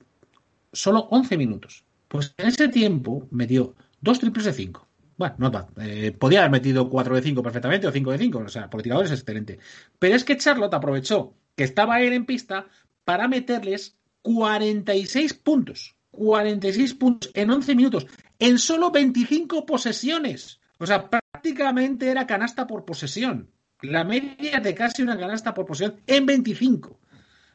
Solo 0.73 1.07
11 1.11 1.37
minutos. 1.37 1.84
Pues 2.15 2.33
en 2.37 2.47
ese 2.47 2.69
tiempo 2.69 3.27
metió 3.31 3.75
dos 4.01 4.19
triples 4.19 4.45
de 4.45 4.53
cinco. 4.53 4.87
Bueno, 5.17 5.35
no 5.37 5.51
bad. 5.51 5.67
Eh, 5.81 6.11
podía 6.11 6.39
haber 6.39 6.51
metido 6.51 6.89
cuatro 6.89 7.15
de 7.15 7.21
cinco 7.21 7.41
perfectamente 7.41 7.87
o 7.87 7.91
cinco 7.91 8.11
de 8.11 8.17
cinco. 8.17 8.39
O 8.39 8.49
sea, 8.49 8.69
por 8.69 8.81
tiradores 8.81 9.11
es 9.11 9.19
excelente. 9.19 9.59
Pero 9.99 10.15
es 10.15 10.23
que 10.23 10.37
Charlotte 10.37 10.73
aprovechó 10.73 11.35
que 11.55 11.63
estaba 11.63 12.01
él 12.01 12.13
en 12.13 12.25
pista 12.25 12.67
para 13.03 13.27
meterles 13.27 13.97
46 14.21 15.33
puntos. 15.35 15.95
46 16.11 16.93
puntos 16.95 17.31
en 17.33 17.49
11 17.49 17.75
minutos. 17.75 18.07
En 18.39 18.57
solo 18.57 18.91
25 18.91 19.65
posesiones. 19.65 20.59
O 20.77 20.85
sea, 20.85 21.09
prácticamente 21.09 22.09
era 22.09 22.27
canasta 22.27 22.67
por 22.67 22.85
posesión. 22.85 23.51
La 23.81 24.03
media 24.03 24.59
de 24.59 24.73
casi 24.73 25.01
una 25.01 25.17
canasta 25.17 25.53
por 25.53 25.65
posesión 25.65 26.01
en 26.07 26.25
25. 26.25 26.99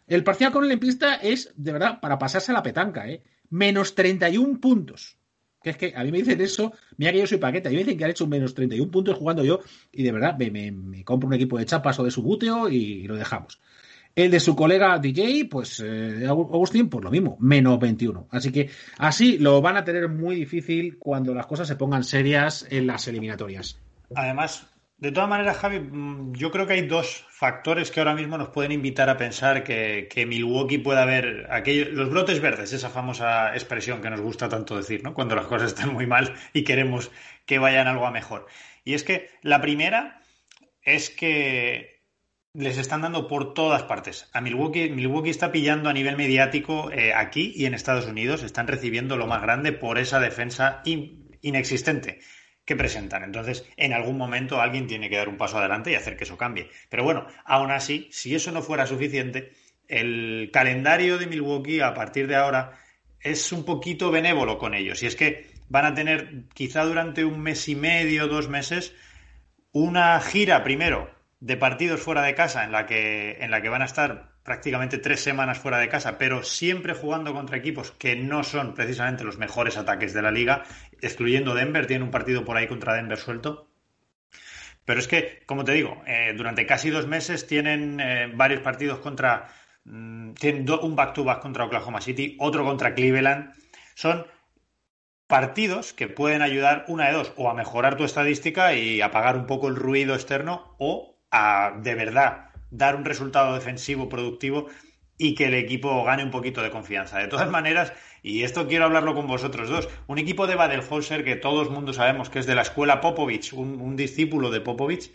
El 0.06 0.24
parcial 0.24 0.52
con 0.52 0.64
el 0.64 0.72
en 0.72 0.80
pista 0.80 1.14
es, 1.14 1.52
de 1.56 1.72
verdad, 1.72 2.00
para 2.00 2.18
pasarse 2.18 2.52
la 2.52 2.62
petanca, 2.62 3.08
¿eh? 3.08 3.22
Menos 3.50 3.94
31 3.94 4.60
puntos. 4.60 5.18
Que 5.62 5.70
es 5.70 5.76
que 5.76 5.92
a 5.94 6.02
mí 6.04 6.10
me 6.10 6.18
dicen 6.18 6.40
eso, 6.40 6.72
mira 6.96 7.12
que 7.12 7.18
yo 7.18 7.26
soy 7.26 7.36
paquete, 7.36 7.68
a 7.68 7.70
mí 7.70 7.76
me 7.76 7.84
dicen 7.84 7.98
que 7.98 8.04
han 8.04 8.10
hecho 8.10 8.26
menos 8.26 8.54
31 8.54 8.90
puntos 8.90 9.18
jugando 9.18 9.44
yo 9.44 9.60
y 9.92 10.02
de 10.02 10.12
verdad 10.12 10.38
me, 10.38 11.04
compro 11.04 11.26
un 11.26 11.34
equipo 11.34 11.58
de 11.58 11.66
chapas 11.66 11.98
o 11.98 12.04
de 12.04 12.10
su 12.10 12.22
buteo 12.22 12.70
y, 12.70 13.02
lo 13.06 13.16
dejamos. 13.16 13.60
El 14.14 14.30
de 14.30 14.40
su 14.40 14.56
colega 14.56 14.98
DJ, 14.98 15.44
pues 15.50 15.80
eh, 15.84 16.26
Agustín, 16.26 16.88
pues 16.88 17.04
lo 17.04 17.10
mismo, 17.10 17.36
menos 17.40 17.78
21. 17.78 18.28
Así 18.30 18.50
que 18.50 18.70
así 18.98 19.38
lo 19.38 19.60
van 19.60 19.76
a 19.76 19.84
tener 19.84 20.08
muy 20.08 20.34
difícil 20.34 20.98
cuando 20.98 21.34
las 21.34 21.46
cosas 21.46 21.68
se 21.68 21.76
pongan 21.76 22.04
serias 22.04 22.66
en 22.70 22.86
las 22.86 23.06
eliminatorias. 23.06 23.78
Además, 24.14 24.66
de 25.00 25.12
todas 25.12 25.30
maneras, 25.30 25.56
Javi, 25.56 25.80
mm, 25.80 26.34
yo 26.34 26.50
creo 26.50 26.66
que 26.66 26.74
hay 26.74 26.86
dos 26.86 27.24
factores 27.30 27.90
que 27.90 28.00
ahora 28.00 28.14
mismo 28.14 28.36
nos 28.36 28.50
pueden 28.50 28.70
invitar 28.70 29.08
a 29.08 29.16
pensar 29.16 29.64
que, 29.64 30.26
Milwaukee 30.28 30.76
puede 30.76 31.00
haber 31.00 31.46
aquellos, 31.50 31.88
los 31.88 32.10
brotes 32.10 32.40
verdes, 32.40 32.74
esa 32.74 32.90
famosa 32.90 33.54
expresión 33.54 34.02
que 34.02 34.10
nos 34.10 34.20
gusta 34.20 34.50
tanto 34.50 34.76
decir, 34.76 35.02
¿no? 35.02 35.14
Cuando 35.14 35.34
las 35.34 35.46
cosas 35.46 35.68
están 35.68 35.94
muy 35.94 36.06
mal 36.06 36.34
y 36.52 36.64
queremos 36.64 37.10
que 37.46 37.58
vayan 37.58 37.86
algo 37.86 38.06
a 38.06 38.10
mejor. 38.10 38.46
Y 38.84 38.92
es 38.92 39.02
que 39.02 39.30
la 39.40 39.62
primera 39.62 40.20
es 40.82 41.08
que 41.08 42.02
les 42.52 42.76
están 42.76 43.00
dando 43.00 43.26
por 43.26 43.54
todas 43.54 43.84
partes. 43.84 44.28
A 44.34 44.42
Milwaukee, 44.42 44.90
Milwaukee 44.90 45.30
está 45.30 45.50
pillando 45.50 45.88
a 45.88 45.94
nivel 45.94 46.18
mediático 46.18 46.90
eh, 46.92 47.14
aquí 47.14 47.54
y 47.56 47.64
en 47.64 47.72
Estados 47.72 48.04
Unidos, 48.06 48.42
están 48.42 48.66
recibiendo 48.66 49.16
lo 49.16 49.26
más 49.26 49.40
grande 49.40 49.72
por 49.72 49.98
esa 49.98 50.20
defensa 50.20 50.82
inexistente 51.40 52.20
que 52.70 52.76
presentan. 52.76 53.24
Entonces, 53.24 53.68
en 53.76 53.92
algún 53.92 54.16
momento 54.16 54.60
alguien 54.60 54.86
tiene 54.86 55.10
que 55.10 55.16
dar 55.16 55.28
un 55.28 55.36
paso 55.36 55.58
adelante 55.58 55.90
y 55.90 55.96
hacer 55.96 56.16
que 56.16 56.22
eso 56.22 56.38
cambie. 56.38 56.70
Pero 56.88 57.02
bueno, 57.02 57.26
aún 57.44 57.72
así, 57.72 58.08
si 58.12 58.32
eso 58.32 58.52
no 58.52 58.62
fuera 58.62 58.86
suficiente, 58.86 59.50
el 59.88 60.50
calendario 60.52 61.18
de 61.18 61.26
Milwaukee 61.26 61.80
a 61.80 61.94
partir 61.94 62.28
de 62.28 62.36
ahora 62.36 62.78
es 63.18 63.50
un 63.50 63.64
poquito 63.64 64.12
benévolo 64.12 64.56
con 64.56 64.74
ellos. 64.74 65.02
Y 65.02 65.06
es 65.06 65.16
que 65.16 65.50
van 65.68 65.84
a 65.84 65.94
tener 65.94 66.44
quizá 66.54 66.84
durante 66.84 67.24
un 67.24 67.40
mes 67.40 67.68
y 67.68 67.74
medio, 67.74 68.28
dos 68.28 68.48
meses, 68.48 68.94
una 69.72 70.20
gira 70.20 70.62
primero 70.62 71.10
de 71.40 71.56
partidos 71.56 72.00
fuera 72.00 72.22
de 72.22 72.36
casa 72.36 72.62
en 72.62 72.70
la 72.70 72.86
que, 72.86 73.38
en 73.40 73.50
la 73.50 73.62
que 73.62 73.68
van 73.68 73.82
a 73.82 73.86
estar 73.86 74.29
prácticamente 74.42 74.98
tres 74.98 75.20
semanas 75.20 75.58
fuera 75.58 75.78
de 75.78 75.88
casa, 75.88 76.18
pero 76.18 76.42
siempre 76.42 76.94
jugando 76.94 77.32
contra 77.34 77.56
equipos 77.56 77.92
que 77.92 78.16
no 78.16 78.42
son 78.42 78.74
precisamente 78.74 79.24
los 79.24 79.38
mejores 79.38 79.76
ataques 79.76 80.12
de 80.12 80.22
la 80.22 80.30
liga, 80.30 80.64
excluyendo 81.00 81.54
Denver, 81.54 81.86
tiene 81.86 82.04
un 82.04 82.10
partido 82.10 82.44
por 82.44 82.56
ahí 82.56 82.66
contra 82.66 82.94
Denver 82.94 83.18
suelto. 83.18 83.68
Pero 84.84 84.98
es 84.98 85.08
que, 85.08 85.42
como 85.46 85.64
te 85.64 85.72
digo, 85.72 86.02
eh, 86.06 86.34
durante 86.36 86.66
casi 86.66 86.90
dos 86.90 87.06
meses 87.06 87.46
tienen 87.46 88.00
eh, 88.00 88.30
varios 88.34 88.60
partidos 88.60 88.98
contra. 88.98 89.48
Mm, 89.84 90.32
tienen 90.32 90.66
un 90.68 90.96
back-to-back 90.96 91.40
contra 91.40 91.64
Oklahoma 91.64 92.00
City, 92.00 92.36
otro 92.40 92.64
contra 92.64 92.94
Cleveland. 92.94 93.52
Son 93.94 94.26
partidos 95.26 95.92
que 95.92 96.08
pueden 96.08 96.42
ayudar 96.42 96.84
una 96.88 97.06
de 97.06 97.12
dos, 97.12 97.32
o 97.36 97.48
a 97.48 97.54
mejorar 97.54 97.96
tu 97.96 98.04
estadística 98.04 98.74
y 98.74 99.00
apagar 99.00 99.36
un 99.36 99.46
poco 99.46 99.68
el 99.68 99.76
ruido 99.76 100.14
externo, 100.14 100.74
o 100.78 101.18
a 101.30 101.74
de 101.80 101.94
verdad 101.94 102.49
dar 102.70 102.96
un 102.96 103.04
resultado 103.04 103.54
defensivo 103.54 104.08
productivo 104.08 104.68
y 105.18 105.34
que 105.34 105.46
el 105.46 105.54
equipo 105.54 106.02
gane 106.04 106.24
un 106.24 106.30
poquito 106.30 106.62
de 106.62 106.70
confianza. 106.70 107.18
De 107.18 107.28
todas 107.28 107.50
maneras, 107.50 107.92
y 108.22 108.42
esto 108.42 108.66
quiero 108.66 108.86
hablarlo 108.86 109.14
con 109.14 109.26
vosotros 109.26 109.68
dos, 109.68 109.88
un 110.06 110.18
equipo 110.18 110.46
de 110.46 110.54
Badelholzer 110.54 111.24
que 111.24 111.36
todo 111.36 111.62
el 111.62 111.68
mundo 111.68 111.92
sabemos 111.92 112.30
que 112.30 112.38
es 112.38 112.46
de 112.46 112.54
la 112.54 112.62
escuela 112.62 113.02
Popovich, 113.02 113.52
un, 113.52 113.96
discípulo 113.96 114.50
de 114.50 114.62
Popovich, 114.62 115.12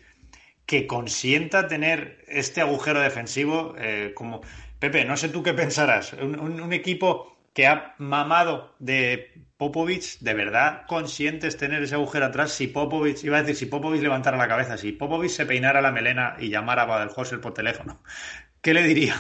que 0.68 0.86
consienta 0.86 1.68
tener 1.68 2.24
este 2.28 2.62
agujero 2.62 3.00
defensivo 3.02 3.74
eh, 3.78 4.12
como... 4.16 4.42
Pepe, 4.78 5.06
no 5.06 5.18
sé 5.18 5.30
tú 5.30 5.42
qué 5.42 5.54
pensarás, 5.54 6.14
un, 6.14 6.72
equipo 6.74 7.36
que 7.54 7.66
ha 7.66 7.96
mamado 7.98 8.76
de 8.78 9.45
Popovich, 9.58 10.20
de 10.20 10.34
verdad 10.34 10.86
consientes 10.88 11.56
tener 11.56 11.82
ese 11.82 11.96
agujero 11.96 12.26
atrás 12.26 12.52
si 12.52 12.68
Popovich, 12.68 13.24
iba 13.24 13.38
a 13.38 13.42
decir, 13.42 13.56
si 13.56 13.66
Popovich 13.68 14.02
levantara 14.02 14.38
la 14.38 14.50
cabeza, 14.50 14.78
si 14.78 14.92
Popovich 14.92 15.32
se 15.32 15.46
peinara 15.46 15.82
la 15.82 15.92
melena 15.92 16.36
y 16.40 16.50
llamara 16.50 16.82
a 16.82 16.86
Badelholzer 16.86 17.40
por 17.40 17.54
teléfono, 17.54 18.02
¿qué 18.62 18.74
le 18.74 18.84
diría? 18.84 19.16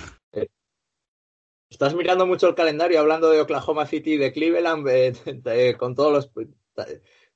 Estás 1.69 1.95
mirando 1.95 2.27
mucho 2.27 2.47
el 2.47 2.55
calendario 2.55 2.99
hablando 2.99 3.29
de 3.29 3.41
Oklahoma 3.41 3.85
City 3.85 4.17
de 4.17 4.31
Cleveland, 4.31 4.87
eh, 4.87 5.75
con 5.77 5.95
todos 5.95 6.11
los. 6.13 6.31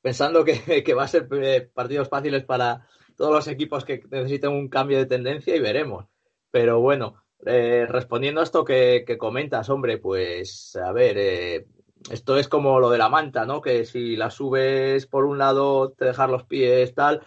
pensando 0.02 0.46
que, 0.46 0.94
va 0.94 1.04
a 1.04 1.08
ser 1.08 1.28
eh, 1.42 1.70
partidos 1.74 2.10
fáciles 2.10 2.46
para 2.46 2.88
todos 3.18 3.34
los 3.34 3.48
equipos 3.48 3.84
que 3.84 4.02
necesiten 4.10 4.52
un 4.52 4.70
cambio 4.70 4.98
de 4.98 5.08
tendencia 5.08 5.56
y 5.56 5.60
veremos. 5.60 6.06
Pero 6.52 6.80
bueno, 6.80 7.24
eh, 7.46 7.86
respondiendo 7.90 8.40
a 8.40 8.44
esto 8.44 8.64
que, 8.64 9.04
comentas, 9.18 9.70
hombre, 9.70 9.98
pues 9.98 10.76
a 10.76 10.92
ver, 10.92 11.66
esto 12.12 12.38
es 12.38 12.48
como 12.48 12.80
lo 12.80 12.90
de 12.90 12.98
la 12.98 13.10
manta, 13.10 13.46
¿no? 13.46 13.62
Que 13.62 13.86
si 13.86 14.16
la 14.16 14.30
subes 14.30 15.06
por 15.06 15.26
un 15.26 15.38
lado 15.38 15.92
te 15.92 16.06
dejas 16.06 16.30
los 16.30 16.44
pies, 16.46 16.94
tal. 16.94 17.22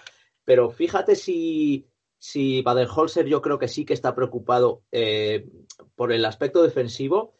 Pero 0.44 0.70
fíjate 0.70 1.14
si, 1.14 1.86
si 2.18 2.62
Baden-Holzer 2.62 3.26
yo 3.26 3.42
creo 3.42 3.58
que 3.58 3.68
sí 3.68 3.84
que 3.84 3.94
está 3.94 4.14
preocupado 4.14 4.82
eh, 4.90 5.46
por 5.94 6.12
el 6.12 6.24
aspecto 6.24 6.62
defensivo, 6.62 7.34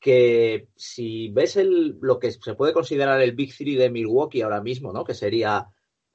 que 0.00 0.68
si 0.76 1.28
ves 1.28 1.56
el, 1.56 1.98
lo 2.00 2.18
que 2.18 2.32
se 2.32 2.54
puede 2.54 2.72
considerar 2.72 3.20
el 3.20 3.32
Big 3.32 3.54
Three 3.54 3.76
de 3.76 3.90
Milwaukee 3.90 4.42
ahora 4.42 4.62
mismo, 4.62 4.92
¿no? 4.92 5.04
que 5.04 5.14
sería 5.14 5.68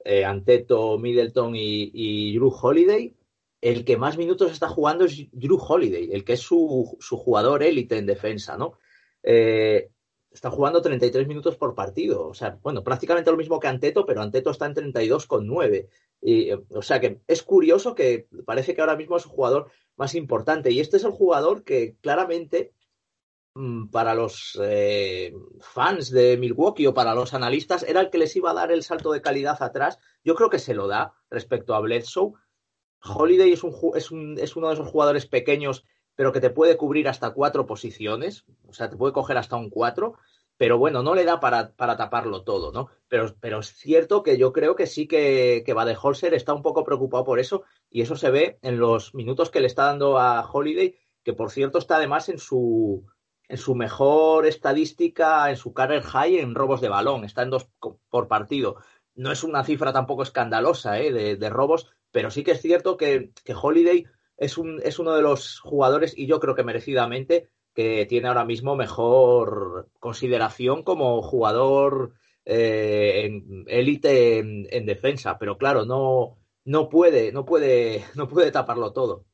eh, 0.04 0.24
Anteto, 0.24 0.98
Middleton 0.98 1.54
y, 1.54 2.34
Drew 2.34 2.48
Holiday, 2.50 3.16
el 3.60 3.84
que 3.84 3.96
más 3.96 4.18
minutos 4.18 4.52
está 4.52 4.68
jugando 4.68 5.04
es 5.04 5.28
Drew 5.32 5.58
Holiday, 5.58 6.10
el 6.12 6.24
que 6.24 6.34
es 6.34 6.40
su, 6.40 6.96
jugador 7.00 7.62
élite 7.62 7.96
en 7.96 8.06
defensa, 8.06 8.56
¿no? 8.56 8.78
Eh, 9.22 9.90
está 10.36 10.50
jugando 10.50 10.82
33 10.82 11.26
minutos 11.26 11.56
por 11.56 11.74
partido. 11.74 12.28
O 12.28 12.34
sea, 12.34 12.58
bueno, 12.62 12.84
prácticamente 12.84 13.30
lo 13.30 13.38
mismo 13.38 13.58
que 13.58 13.68
Anteto, 13.68 14.04
pero 14.04 14.20
Anteto 14.20 14.50
está 14.50 14.66
en 14.66 14.74
32,9. 14.74 15.88
Y, 16.20 16.50
o 16.52 16.82
sea 16.82 17.00
que 17.00 17.20
es 17.26 17.42
curioso 17.42 17.94
que 17.94 18.28
parece 18.44 18.74
que 18.74 18.82
ahora 18.82 18.96
mismo 18.96 19.16
es 19.16 19.24
el 19.24 19.30
jugador 19.30 19.70
más 19.96 20.14
importante. 20.14 20.70
Y 20.70 20.80
este 20.80 20.98
es 20.98 21.04
el 21.04 21.10
jugador 21.10 21.64
que 21.64 21.96
claramente 22.02 22.74
mm, 23.54 23.88
para 23.88 24.14
los 24.14 24.58
eh, 24.62 25.34
fans 25.60 26.10
de 26.10 26.36
Milwaukee 26.36 26.86
o 26.86 26.94
para 26.94 27.14
los 27.14 27.32
analistas 27.32 27.82
era 27.82 28.02
el 28.02 28.10
que 28.10 28.18
les 28.18 28.36
iba 28.36 28.50
a 28.50 28.54
dar 28.54 28.70
el 28.72 28.82
salto 28.82 29.12
de 29.12 29.22
calidad 29.22 29.56
atrás. 29.62 29.98
Yo 30.22 30.34
creo 30.34 30.50
que 30.50 30.58
se 30.58 30.74
lo 30.74 30.86
da 30.86 31.14
respecto 31.30 31.74
a 31.74 31.80
Bledsoe. 31.80 32.34
Holiday 33.02 33.52
es, 33.52 33.64
un, 33.64 33.74
es, 33.94 34.10
un, 34.10 34.38
es 34.38 34.54
uno 34.54 34.68
de 34.68 34.74
esos 34.74 34.88
jugadores 34.88 35.24
pequeños 35.24 35.84
pero 36.16 36.32
que 36.32 36.40
te 36.40 36.50
puede 36.50 36.76
cubrir 36.76 37.08
hasta 37.08 37.30
cuatro 37.30 37.66
posiciones, 37.66 38.44
o 38.66 38.72
sea, 38.72 38.90
te 38.90 38.96
puede 38.96 39.12
coger 39.12 39.36
hasta 39.36 39.56
un 39.56 39.70
cuatro, 39.70 40.16
pero 40.56 40.78
bueno, 40.78 41.02
no 41.02 41.14
le 41.14 41.24
da 41.24 41.38
para, 41.38 41.72
para 41.72 41.96
taparlo 41.96 42.42
todo, 42.42 42.72
¿no? 42.72 42.88
Pero, 43.08 43.36
pero, 43.40 43.60
es 43.60 43.68
cierto 43.68 44.22
que 44.22 44.38
yo 44.38 44.52
creo 44.52 44.74
que 44.74 44.86
sí 44.86 45.06
que, 45.06 45.62
que 45.64 45.72
Holzer 45.72 46.34
está 46.34 46.54
un 46.54 46.62
poco 46.62 46.82
preocupado 46.82 47.24
por 47.24 47.38
eso, 47.38 47.62
y 47.90 48.00
eso 48.00 48.16
se 48.16 48.30
ve 48.30 48.58
en 48.62 48.78
los 48.78 49.14
minutos 49.14 49.50
que 49.50 49.60
le 49.60 49.66
está 49.66 49.84
dando 49.84 50.18
a 50.18 50.50
Holiday, 50.50 50.96
que 51.22 51.34
por 51.34 51.50
cierto 51.50 51.78
está 51.78 51.96
además 51.96 52.28
en 52.30 52.38
su, 52.38 53.04
en 53.48 53.58
su 53.58 53.74
mejor 53.74 54.46
estadística, 54.46 55.50
en 55.50 55.56
su 55.56 55.74
career 55.74 56.02
high 56.02 56.38
en 56.38 56.54
robos 56.54 56.80
de 56.80 56.88
balón, 56.88 57.24
está 57.24 57.42
en 57.42 57.50
dos 57.50 57.68
por 58.08 58.28
partido. 58.28 58.76
no 59.14 59.32
es 59.32 59.44
una 59.44 59.64
cifra 59.64 59.92
tampoco 59.92 60.22
escandalosa 60.22 60.98
¿eh? 61.00 61.36
de, 61.36 61.50
robos, 61.50 61.90
pero 62.10 62.30
sí 62.30 62.44
que 62.44 62.52
es 62.52 62.62
cierto 62.62 62.96
que, 62.96 63.32
que 63.44 63.54
Holiday 63.54 64.06
es, 64.36 64.58
un, 64.58 64.80
es 64.82 64.98
uno 64.98 65.14
de 65.14 65.22
los 65.22 65.60
jugadores, 65.60 66.14
y 66.16 66.26
yo 66.26 66.40
creo 66.40 66.54
que 66.54 66.64
merecidamente, 66.64 67.48
que 67.74 68.06
tiene 68.06 68.28
ahora 68.28 68.44
mismo 68.44 68.74
mejor 68.74 69.88
consideración 70.00 70.82
como 70.82 71.20
jugador 71.22 72.14
eh, 72.44 73.26
en 73.26 73.64
élite 73.68 74.38
en, 74.38 74.86
defensa. 74.86 75.36
Pero 75.38 75.58
claro, 75.58 75.84
no, 75.84 76.38
no 76.64 76.88
puede, 76.88 77.32
no 77.32 77.44
puede, 77.44 78.04
no 78.14 78.28
puede 78.28 78.50
taparlo 78.50 78.92
todo. 78.92 79.26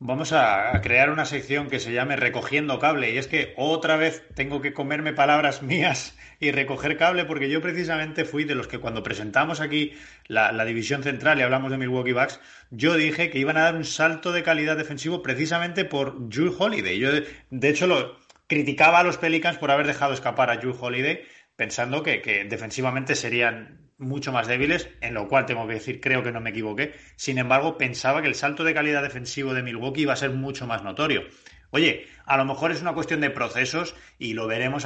Vamos 0.00 0.32
a, 0.32 0.80
crear 0.80 1.10
una 1.10 1.24
sección 1.24 1.68
que 1.68 1.80
se 1.80 1.92
llame 1.92 2.14
Recogiendo 2.14 2.78
Cable. 2.78 3.10
Y 3.10 3.18
es 3.18 3.26
que 3.26 3.52
otra 3.56 3.96
vez 3.96 4.22
tengo 4.34 4.60
que 4.60 4.72
comerme 4.72 5.12
palabras 5.12 5.62
mías 5.64 6.16
y 6.38 6.52
recoger 6.52 6.96
cable, 6.96 7.24
porque 7.24 7.50
yo 7.50 7.60
precisamente 7.60 8.24
fui 8.24 8.44
de 8.44 8.54
los 8.54 8.68
que 8.68 8.78
cuando 8.78 9.02
presentamos 9.02 9.60
aquí 9.60 9.94
la, 10.28 10.64
división 10.64 11.02
central 11.02 11.40
y 11.40 11.42
hablamos 11.42 11.72
de 11.72 11.78
Milwaukee 11.78 12.12
Bucks, 12.12 12.40
yo 12.70 12.94
dije 12.94 13.28
que 13.28 13.40
iban 13.40 13.56
a 13.56 13.62
dar 13.62 13.74
un 13.74 13.84
salto 13.84 14.30
de 14.30 14.44
calidad 14.44 14.76
defensivo 14.76 15.20
precisamente 15.20 15.84
por 15.84 16.28
Drew 16.28 16.54
Holiday. 16.56 16.96
Yo, 16.96 17.10
de 17.50 17.68
hecho, 17.68 17.88
lo 17.88 18.18
criticaba 18.46 19.00
a 19.00 19.02
los 19.02 19.18
Pelicans 19.18 19.58
por 19.58 19.72
haber 19.72 19.88
dejado 19.88 20.14
escapar 20.14 20.48
a 20.50 20.58
Drew 20.58 20.76
Holiday, 20.80 21.24
pensando 21.56 22.04
que, 22.04 22.22
que 22.22 22.44
defensivamente 22.44 23.16
serían 23.16 23.87
mucho 23.98 24.32
más 24.32 24.46
débiles, 24.46 24.88
en 25.00 25.14
lo 25.14 25.28
cual 25.28 25.46
tengo 25.46 25.66
que 25.66 25.74
decir, 25.74 26.00
creo 26.00 26.22
que 26.22 26.32
no 26.32 26.40
me 26.40 26.50
equivoqué. 26.50 26.94
Sin 27.16 27.38
embargo, 27.38 27.76
pensaba 27.76 28.22
que 28.22 28.28
el 28.28 28.34
salto 28.34 28.64
de 28.64 28.74
calidad 28.74 29.02
defensivo 29.02 29.54
de 29.54 29.62
Milwaukee 29.62 30.02
iba 30.02 30.12
a 30.12 30.16
ser 30.16 30.30
mucho 30.30 30.66
más 30.66 30.82
notorio. 30.82 31.24
Oye, 31.70 32.06
a 32.24 32.38
lo 32.38 32.46
mejor 32.46 32.72
es 32.72 32.80
una 32.80 32.94
cuestión 32.94 33.20
de 33.20 33.28
procesos 33.28 33.94
y 34.18 34.32
lo 34.32 34.46
veremos 34.46 34.84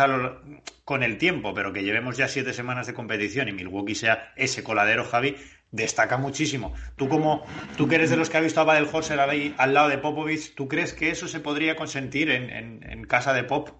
con 0.84 1.02
el 1.04 1.16
tiempo, 1.16 1.54
pero 1.54 1.72
que 1.72 1.84
llevemos 1.84 2.16
ya 2.16 2.26
siete 2.26 2.52
semanas 2.52 2.88
de 2.88 2.94
competición 2.94 3.48
y 3.48 3.52
Milwaukee 3.52 3.94
sea 3.94 4.32
ese 4.36 4.64
coladero, 4.64 5.04
Javi, 5.04 5.36
destaca 5.70 6.16
muchísimo. 6.16 6.72
Tú 6.96 7.08
como 7.08 7.44
tú 7.76 7.86
que 7.86 7.96
eres 7.96 8.10
de 8.10 8.16
los 8.16 8.30
que 8.30 8.36
ha 8.36 8.40
visto 8.40 8.60
a 8.60 8.64
Baden-Horser 8.64 9.20
ahí 9.20 9.54
al 9.58 9.74
lado 9.74 9.90
de 9.90 9.98
Popovich, 9.98 10.54
¿tú 10.54 10.66
crees 10.66 10.92
que 10.92 11.10
eso 11.10 11.28
se 11.28 11.40
podría 11.40 11.76
consentir 11.76 12.30
en, 12.30 13.04
casa 13.04 13.32
de 13.32 13.44
Pop? 13.44 13.70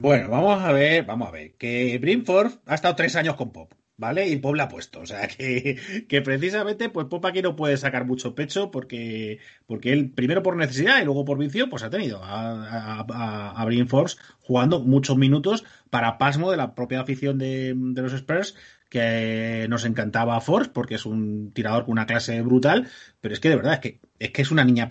Bueno, 0.00 0.28
vamos 0.28 0.62
a 0.62 0.72
ver, 0.72 1.04
vamos 1.04 1.28
a 1.28 1.32
ver, 1.32 1.56
que 1.56 1.98
Brimford 1.98 2.52
ha 2.66 2.74
estado 2.74 2.96
tres 2.96 3.16
años 3.16 3.34
con 3.34 3.50
Pop. 3.50 3.72
¿Vale? 3.98 4.28
Y 4.28 4.36
Pop 4.36 4.54
la 4.54 4.64
ha 4.64 4.68
puesto. 4.68 5.00
O 5.00 5.06
sea, 5.06 5.28
que, 5.38 5.78
que, 6.08 6.22
precisamente, 6.22 6.88
pues 6.88 7.06
Pop 7.06 7.24
aquí 7.26 7.42
no 7.42 7.56
puede 7.56 7.76
sacar 7.76 8.06
mucho 8.06 8.34
pecho 8.34 8.70
porque, 8.70 9.40
porque 9.66 9.92
él, 9.92 10.10
primero 10.10 10.42
por 10.42 10.56
necesidad 10.56 11.02
y 11.02 11.04
luego 11.04 11.26
por 11.26 11.36
vicio, 11.38 11.68
pues 11.68 11.82
ha 11.82 11.90
tenido 11.90 12.24
a, 12.24 13.00
a, 13.00 13.50
a 13.50 13.86
Force 13.86 14.16
jugando 14.40 14.80
muchos 14.80 15.18
minutos 15.18 15.64
para 15.90 16.16
pasmo 16.16 16.50
de 16.50 16.56
la 16.56 16.74
propia 16.74 17.00
afición 17.00 17.38
de, 17.38 17.74
de 17.76 18.02
los 18.02 18.14
Spurs 18.14 18.56
que 18.88 19.66
nos 19.68 19.84
encantaba 19.84 20.40
Force 20.40 20.70
porque 20.72 20.94
es 20.94 21.04
un 21.04 21.52
tirador 21.52 21.84
con 21.84 21.92
una 21.92 22.06
clase 22.06 22.40
brutal, 22.40 22.88
pero 23.20 23.34
es 23.34 23.40
que 23.40 23.50
de 23.50 23.56
verdad 23.56 23.74
es 23.74 23.80
que 23.80 24.00
es 24.18 24.30
que 24.30 24.42
es 24.42 24.50
una 24.50 24.64
niña, 24.64 24.88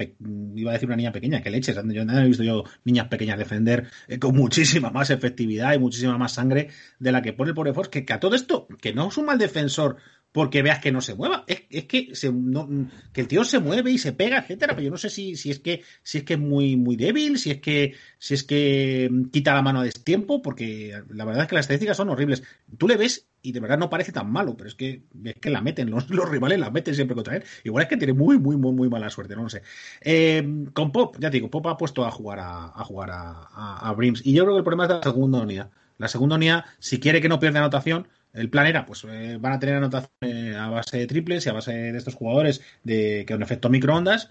iba 0.55 0.71
a 0.71 0.73
decir 0.73 0.87
una 0.87 0.95
niña 0.95 1.11
pequeña, 1.11 1.41
que 1.41 1.49
leches, 1.49 1.75
yo 1.75 2.05
no 2.05 2.19
he 2.19 2.27
visto 2.27 2.43
yo 2.43 2.63
niñas 2.83 3.07
pequeñas 3.07 3.37
defender 3.37 3.87
eh, 4.07 4.19
con 4.19 4.35
muchísima 4.35 4.89
más 4.89 5.09
efectividad 5.09 5.73
y 5.73 5.79
muchísima 5.79 6.17
más 6.17 6.33
sangre 6.33 6.69
de 6.99 7.11
la 7.11 7.21
que 7.21 7.33
pone 7.33 7.49
el 7.49 7.55
pobre 7.55 7.73
Force, 7.73 7.91
que, 7.91 8.05
que 8.05 8.13
a 8.13 8.19
todo 8.19 8.35
esto, 8.35 8.67
que 8.81 8.93
no 8.93 9.07
es 9.09 9.17
un 9.17 9.25
mal 9.25 9.37
defensor 9.37 9.97
porque 10.37 10.61
veas 10.61 10.77
que 10.77 10.91
no 10.91 11.01
se 11.01 11.15
mueva. 11.15 11.45
Es, 11.47 11.85
que, 11.85 12.13
que 12.13 13.21
el 13.21 13.27
tío 13.27 13.43
se 13.43 13.57
mueve 13.57 13.89
y 13.89 13.97
se 13.97 14.13
pega, 14.13 14.37
etcétera, 14.37 14.75
pero 14.75 14.85
yo 14.85 14.91
no 14.91 14.97
sé 14.97 15.09
si, 15.09 15.35
si 15.35 15.49
es 15.49 15.57
que 15.57 15.81
si 16.03 16.19
es 16.19 16.25
que 16.25 16.35
es 16.35 16.39
muy, 16.39 16.75
muy 16.75 16.95
débil, 16.95 17.39
si 17.39 17.49
es 17.49 17.59
que 17.59 17.95
si 18.19 18.35
es 18.35 18.43
que 18.43 19.09
quita 19.31 19.55
la 19.55 19.63
mano 19.63 19.79
a 19.79 19.83
destiempo, 19.83 20.43
porque 20.43 21.01
la 21.09 21.25
verdad 21.25 21.41
es 21.41 21.47
que 21.47 21.55
las 21.55 21.63
estadísticas 21.63 21.97
son 21.97 22.09
horribles. 22.09 22.43
Tú 22.77 22.87
le 22.87 22.97
ves 22.97 23.27
y 23.41 23.51
de 23.51 23.59
verdad 23.59 23.79
no 23.79 23.89
parece 23.89 24.11
tan 24.11 24.31
malo, 24.31 24.55
pero 24.55 24.67
es 24.69 24.75
que 24.75 25.01
es 25.23 25.35
que 25.37 25.49
la 25.49 25.61
meten, 25.61 25.89
los, 25.89 26.07
rivales 26.07 26.59
la 26.59 26.69
meten 26.69 26.93
siempre 26.93 27.15
contra 27.15 27.37
él. 27.37 27.43
Igual 27.63 27.85
es 27.85 27.89
que 27.89 27.97
tiene 27.97 28.13
muy, 28.13 28.37
muy, 28.37 28.57
muy, 28.57 28.73
muy 28.73 28.89
mala 28.89 29.09
suerte, 29.09 29.35
no 29.35 29.41
lo 29.41 29.49
sé. 29.49 29.63
Eh, 30.01 30.47
con 30.71 30.91
Pop, 30.91 31.15
ya 31.19 31.31
te 31.31 31.37
digo, 31.37 31.49
Pop 31.49 31.65
ha 31.65 31.77
puesto 31.77 32.05
a 32.05 32.11
jugar 32.11 32.37
a, 32.41 32.65
a 32.65 32.83
jugar 32.83 33.09
a, 33.09 33.77
a 33.77 33.91
Brims. 33.93 34.21
Y 34.23 34.33
yo 34.33 34.43
creo 34.43 34.53
que 34.53 34.59
el 34.59 34.63
problema 34.63 34.83
es 34.83 34.89
de 34.89 34.95
la 34.97 35.01
segunda 35.01 35.39
unidad. 35.39 35.71
La 35.97 36.07
segunda 36.07 36.35
unidad, 36.35 36.65
si 36.77 36.99
quiere 36.99 37.21
que 37.21 37.29
no 37.29 37.39
pierda 37.39 37.57
anotación, 37.57 38.07
el 38.37 38.49
plan 38.49 38.67
era, 38.67 38.85
pues 38.85 39.05
eh, 39.09 39.37
van 39.39 39.53
a 39.53 39.59
tener 39.59 39.75
anotación 39.75 40.55
a 40.55 40.69
base 40.69 40.97
de 40.97 41.07
triples 41.07 41.45
y 41.45 41.49
a 41.49 41.53
base 41.53 41.71
de 41.73 41.97
estos 41.97 42.15
jugadores 42.15 42.61
de 42.83 43.25
que 43.27 43.35
un 43.35 43.43
efecto 43.43 43.69
microondas 43.69 44.29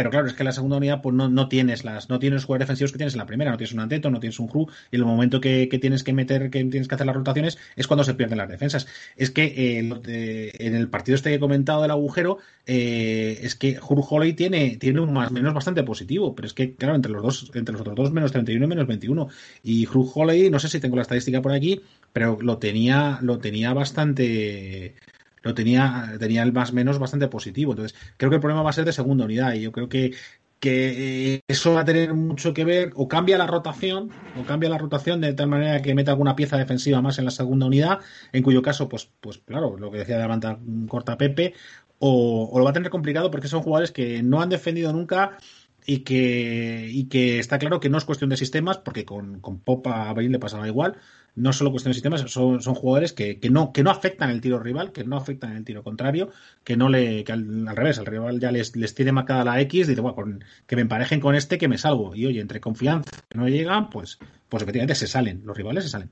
pero 0.00 0.08
claro, 0.08 0.28
es 0.28 0.32
que 0.32 0.44
en 0.44 0.46
la 0.46 0.52
segunda 0.52 0.78
unidad 0.78 1.02
pues 1.02 1.14
no, 1.14 1.28
no 1.28 1.46
tienes 1.46 1.84
las, 1.84 2.08
no 2.08 2.18
tienes 2.18 2.36
los 2.36 2.44
jugadores 2.46 2.68
defensivos 2.68 2.90
que 2.90 2.96
tienes 2.96 3.12
en 3.12 3.18
la 3.18 3.26
primera, 3.26 3.50
no 3.50 3.58
tienes 3.58 3.74
un 3.74 3.80
Anteto, 3.80 4.10
no 4.10 4.18
tienes 4.18 4.40
un 4.40 4.48
Hru, 4.48 4.66
y 4.90 4.96
el 4.96 5.04
momento 5.04 5.42
que, 5.42 5.66
tienes 5.78 6.02
que 6.02 6.14
meter, 6.14 6.48
que 6.48 6.64
tienes 6.64 6.88
que 6.88 6.94
hacer 6.94 7.06
las 7.06 7.14
rotaciones, 7.14 7.58
es 7.76 7.86
cuando 7.86 8.02
se 8.02 8.14
pierden 8.14 8.38
las 8.38 8.48
defensas. 8.48 8.86
Es 9.18 9.30
que 9.30 9.44
eh, 9.44 10.52
en 10.58 10.74
el 10.74 10.88
partido 10.88 11.16
este 11.16 11.28
que 11.28 11.34
he 11.34 11.38
comentado 11.38 11.82
del 11.82 11.90
agujero, 11.90 12.38
eh, 12.64 13.40
es 13.42 13.56
que 13.56 13.72
Hru 13.72 14.02
Holly 14.08 14.32
tiene, 14.32 14.78
tiene 14.78 15.00
un 15.00 15.12
más 15.12 15.32
menos 15.32 15.52
bastante 15.52 15.82
positivo, 15.82 16.34
pero 16.34 16.46
es 16.46 16.54
que, 16.54 16.74
claro, 16.76 16.94
entre 16.94 17.12
los 17.12 17.22
dos, 17.22 17.50
entre 17.52 17.74
los 17.74 17.82
otros 17.82 17.96
dos, 17.96 18.10
menos 18.10 18.32
31 18.32 18.64
y 18.64 18.68
menos 18.68 18.86
21. 18.86 19.28
Y 19.62 19.84
Hru 19.84 20.10
Holly, 20.14 20.48
no 20.48 20.58
sé 20.60 20.70
si 20.70 20.80
tengo 20.80 20.96
la 20.96 21.02
estadística 21.02 21.42
por 21.42 21.52
aquí, 21.52 21.82
pero 22.12 22.38
lo 22.40 22.58
tenía, 22.58 23.18
lo 23.22 23.38
tenía 23.38 23.72
bastante 23.72 24.94
lo 25.42 25.54
tenía, 25.54 26.16
tenía 26.18 26.42
el 26.42 26.52
más 26.52 26.72
menos 26.72 26.98
bastante 26.98 27.28
positivo. 27.28 27.72
Entonces, 27.72 27.98
creo 28.16 28.30
que 28.30 28.36
el 28.36 28.40
problema 28.40 28.62
va 28.62 28.70
a 28.70 28.74
ser 28.74 28.84
de 28.84 28.92
segunda 28.92 29.24
unidad 29.24 29.54
y 29.54 29.62
yo 29.62 29.72
creo 29.72 29.88
que, 29.88 30.12
que 30.58 31.42
eso 31.48 31.72
va 31.74 31.80
a 31.80 31.84
tener 31.84 32.14
mucho 32.14 32.52
que 32.52 32.64
ver, 32.64 32.92
o 32.94 33.08
cambia 33.08 33.38
la 33.38 33.46
rotación, 33.46 34.10
o 34.38 34.44
cambia 34.44 34.68
la 34.68 34.78
rotación 34.78 35.20
de 35.20 35.32
tal 35.32 35.48
manera 35.48 35.80
que 35.82 35.94
meta 35.94 36.12
alguna 36.12 36.36
pieza 36.36 36.58
defensiva 36.58 37.00
más 37.00 37.18
en 37.18 37.24
la 37.24 37.30
segunda 37.30 37.66
unidad, 37.66 38.00
en 38.32 38.42
cuyo 38.42 38.62
caso, 38.62 38.88
pues, 38.88 39.10
pues 39.20 39.38
claro, 39.38 39.78
lo 39.78 39.90
que 39.90 39.98
decía 39.98 40.16
de 40.16 40.22
levantar 40.22 40.58
corta 40.88 41.16
Pepe, 41.16 41.54
o, 41.98 42.52
lo 42.56 42.64
va 42.64 42.70
a 42.70 42.72
tener 42.74 42.90
complicado 42.90 43.30
porque 43.30 43.48
son 43.48 43.62
jugadores 43.62 43.92
que 43.92 44.22
no 44.22 44.40
han 44.40 44.48
defendido 44.50 44.92
nunca 44.92 45.38
y 45.86 46.00
que, 46.00 46.88
y 46.90 47.08
que 47.08 47.38
está 47.38 47.58
claro 47.58 47.80
que 47.80 47.88
no 47.88 47.98
es 47.98 48.04
cuestión 48.04 48.30
de 48.30 48.36
sistemas, 48.36 48.78
porque 48.78 49.04
con, 49.04 49.40
con 49.40 49.60
Popa 49.60 50.04
a 50.04 50.10
Abril 50.10 50.32
le 50.32 50.38
pasaba 50.38 50.68
igual, 50.68 50.98
no 51.34 51.52
solo 51.52 51.70
cuestión 51.70 51.90
de 51.90 51.94
sistemas, 51.94 52.20
son, 52.30 52.60
son 52.62 52.74
jugadores 52.74 53.12
que, 53.12 53.38
que, 53.38 53.50
no, 53.50 53.72
que 53.72 53.82
no 53.82 53.90
afectan 53.90 54.30
el 54.30 54.40
tiro 54.40 54.58
rival, 54.58 54.92
que 54.92 55.04
no 55.04 55.16
afectan 55.16 55.56
el 55.56 55.64
tiro 55.64 55.82
contrario, 55.82 56.30
que 56.64 56.76
no 56.76 56.88
le, 56.88 57.24
que 57.24 57.32
al, 57.32 57.76
revés, 57.76 57.98
el 57.98 58.06
rival 58.06 58.40
ya 58.40 58.52
les, 58.52 58.76
les 58.76 58.94
tiene 58.94 59.12
marcada 59.12 59.44
la 59.44 59.60
X, 59.60 59.86
dice, 59.86 60.00
bueno, 60.00 60.38
que 60.66 60.76
me 60.76 60.82
emparejen 60.82 61.20
con 61.20 61.34
este 61.34 61.58
que 61.58 61.68
me 61.68 61.78
salgo. 61.78 62.14
Y 62.14 62.26
oye, 62.26 62.40
entre 62.40 62.60
confianza 62.60 63.10
que 63.28 63.38
no 63.38 63.48
llegan, 63.48 63.90
pues, 63.90 64.18
pues 64.48 64.62
efectivamente 64.62 64.94
se 64.94 65.06
salen, 65.06 65.42
los 65.44 65.56
rivales 65.56 65.84
se 65.84 65.90
salen. 65.90 66.10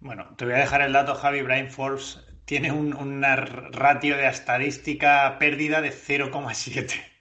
Bueno, 0.00 0.34
te 0.36 0.44
voy 0.44 0.54
a 0.54 0.58
dejar 0.58 0.82
el 0.82 0.92
dato, 0.92 1.14
Javi. 1.14 1.42
Brian 1.42 1.70
Forbes 1.70 2.20
tiene 2.44 2.72
un, 2.72 2.94
una 2.94 3.36
ratio 3.36 4.16
de 4.16 4.28
estadística 4.28 5.38
pérdida 5.38 5.80
de 5.80 5.90
0,7 5.90 7.13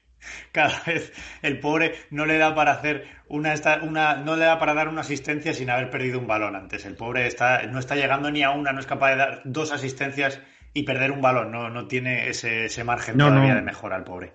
cada 0.51 0.81
vez 0.85 1.13
el 1.41 1.59
pobre 1.59 1.95
no 2.09 2.25
le 2.25 2.37
da 2.37 2.55
para 2.55 2.73
hacer 2.73 3.05
una, 3.27 3.53
una, 3.81 4.15
no 4.15 4.35
le 4.35 4.45
da 4.45 4.59
para 4.59 4.73
dar 4.73 4.87
una 4.87 5.01
asistencia 5.01 5.53
sin 5.53 5.69
haber 5.69 5.89
perdido 5.89 6.19
un 6.19 6.27
balón 6.27 6.55
antes. 6.55 6.85
El 6.85 6.95
pobre 6.95 7.27
está, 7.27 7.63
no 7.67 7.79
está 7.79 7.95
llegando 7.95 8.31
ni 8.31 8.43
a 8.43 8.51
una, 8.51 8.71
no 8.71 8.79
es 8.79 8.85
capaz 8.85 9.11
de 9.11 9.17
dar 9.17 9.41
dos 9.45 9.71
asistencias 9.71 10.39
y 10.73 10.83
perder 10.83 11.11
un 11.11 11.21
balón. 11.21 11.51
No, 11.51 11.69
no 11.69 11.87
tiene 11.87 12.29
ese, 12.29 12.65
ese 12.65 12.83
margen 12.83 13.17
todavía 13.17 13.55
de 13.55 13.61
mejora 13.61 13.97
el 13.97 14.03
pobre. 14.03 14.33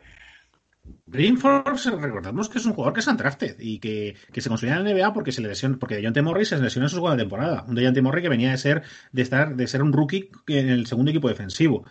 Force 1.38 1.90
recordamos 1.90 2.48
que 2.48 2.58
es 2.58 2.66
un 2.66 2.74
jugador 2.74 2.92
que 2.92 3.00
es 3.00 3.06
undrafted 3.06 3.56
y 3.58 3.78
que, 3.78 4.14
que 4.32 4.40
se 4.40 4.48
consolida 4.48 4.76
en 4.76 4.84
la 4.84 4.92
NBA 4.92 5.12
porque 5.12 5.32
se 5.32 5.40
le 5.40 5.48
lesiona, 5.48 5.78
porque 5.78 5.96
Dejounte 5.96 6.22
Murray 6.22 6.44
se 6.44 6.58
lesionó 6.58 6.86
en 6.86 6.90
su 6.90 6.96
segunda 6.96 7.16
temporada. 7.16 7.64
Un 7.66 7.74
Dejounte 7.74 8.02
Murray 8.02 8.22
que 8.22 8.28
venía 8.28 8.50
de 8.50 8.58
ser, 8.58 8.82
de 9.12 9.22
estar, 9.22 9.54
de 9.54 9.66
ser 9.66 9.82
un 9.82 9.92
rookie 9.92 10.30
en 10.48 10.68
el 10.68 10.86
segundo 10.86 11.10
equipo 11.10 11.28
defensivo. 11.28 11.84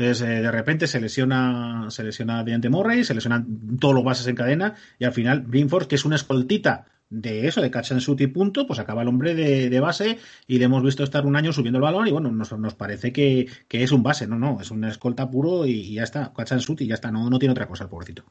Entonces, 0.00 0.26
eh, 0.26 0.40
de 0.40 0.50
repente 0.50 0.86
se 0.86 0.98
lesiona, 0.98 1.90
se 1.90 2.02
lesiona 2.02 2.42
Deontay 2.42 2.70
Murray, 2.70 3.04
se 3.04 3.12
lesionan 3.12 3.76
todos 3.78 3.94
los 3.94 4.02
bases 4.02 4.26
en 4.28 4.34
cadena 4.34 4.74
y 4.98 5.04
al 5.04 5.12
final 5.12 5.42
Brinford, 5.42 5.88
que 5.88 5.96
es 5.96 6.06
una 6.06 6.16
escoltita 6.16 6.86
de 7.10 7.46
eso, 7.46 7.60
de 7.60 7.70
catch 7.70 7.92
and 7.92 8.00
shoot 8.00 8.18
y 8.22 8.26
punto, 8.28 8.66
pues 8.66 8.78
acaba 8.78 9.02
el 9.02 9.08
hombre 9.08 9.34
de, 9.34 9.80
base 9.80 10.18
y 10.46 10.58
le 10.58 10.64
hemos 10.64 10.82
visto 10.82 11.04
estar 11.04 11.26
un 11.26 11.36
año 11.36 11.52
subiendo 11.52 11.76
el 11.76 11.82
balón 11.82 12.08
y 12.08 12.12
bueno, 12.12 12.30
nos, 12.30 12.74
parece 12.76 13.12
que, 13.12 13.46
es 13.68 13.92
un 13.92 14.02
base, 14.02 14.26
no, 14.26 14.38
no, 14.38 14.58
es 14.62 14.70
una 14.70 14.88
escolta 14.88 15.30
puro 15.30 15.66
y, 15.66 15.92
ya 15.92 16.04
está, 16.04 16.32
catch 16.34 16.52
and 16.52 16.62
shoot 16.62 16.80
y 16.80 16.86
ya 16.86 16.94
está, 16.94 17.10
no, 17.10 17.28
no 17.28 17.38
tiene 17.38 17.52
otra 17.52 17.68
cosa 17.68 17.84
el 17.84 17.90
pobrecito. 17.90 18.24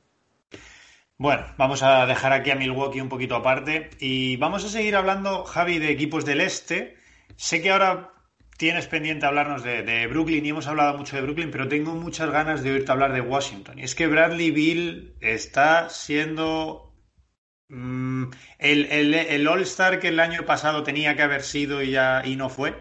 Bueno, 1.19 1.45
vamos 1.59 1.83
a 1.83 2.07
dejar 2.07 2.33
aquí 2.33 2.49
a 2.49 2.55
Milwaukee 2.55 3.01
un 3.01 3.09
poquito 3.09 3.35
aparte 3.35 3.91
y 3.99 4.37
vamos 4.37 4.65
a 4.65 4.69
seguir 4.69 4.95
hablando, 4.95 5.43
Javi, 5.43 5.77
de 5.77 5.91
equipos 5.91 6.25
del 6.25 6.41
este. 6.41 6.97
Sé 7.35 7.61
que 7.61 7.69
ahora 7.69 8.13
tienes 8.59 8.87
pendiente 8.87 9.25
hablarnos 9.25 9.63
de, 9.63 10.05
Brooklyn 10.07 10.45
y 10.45 10.49
hemos 10.49 10.67
hablado 10.67 10.97
mucho 10.97 11.15
de 11.15 11.21
Brooklyn, 11.21 11.49
pero 11.49 11.69
tengo 11.69 11.95
muchas 11.95 12.29
ganas 12.29 12.61
de 12.61 12.73
oírte 12.73 12.91
hablar 12.91 13.13
de 13.13 13.21
Washington. 13.21 13.79
Y 13.79 13.83
es 13.83 13.95
que 13.95 14.07
Bradley 14.07 14.51
Bill 14.51 15.15
está 15.21 15.89
siendo 15.89 16.93
mm, 17.69 18.25
el, 18.57 19.47
All-Star 19.47 20.01
que 20.01 20.09
el 20.09 20.19
año 20.19 20.45
pasado 20.45 20.83
tenía 20.83 21.15
que 21.15 21.21
haber 21.21 21.43
sido 21.43 21.81
y, 21.81 21.91
ya, 21.91 22.21
y 22.25 22.35
no 22.35 22.49
fue. 22.49 22.75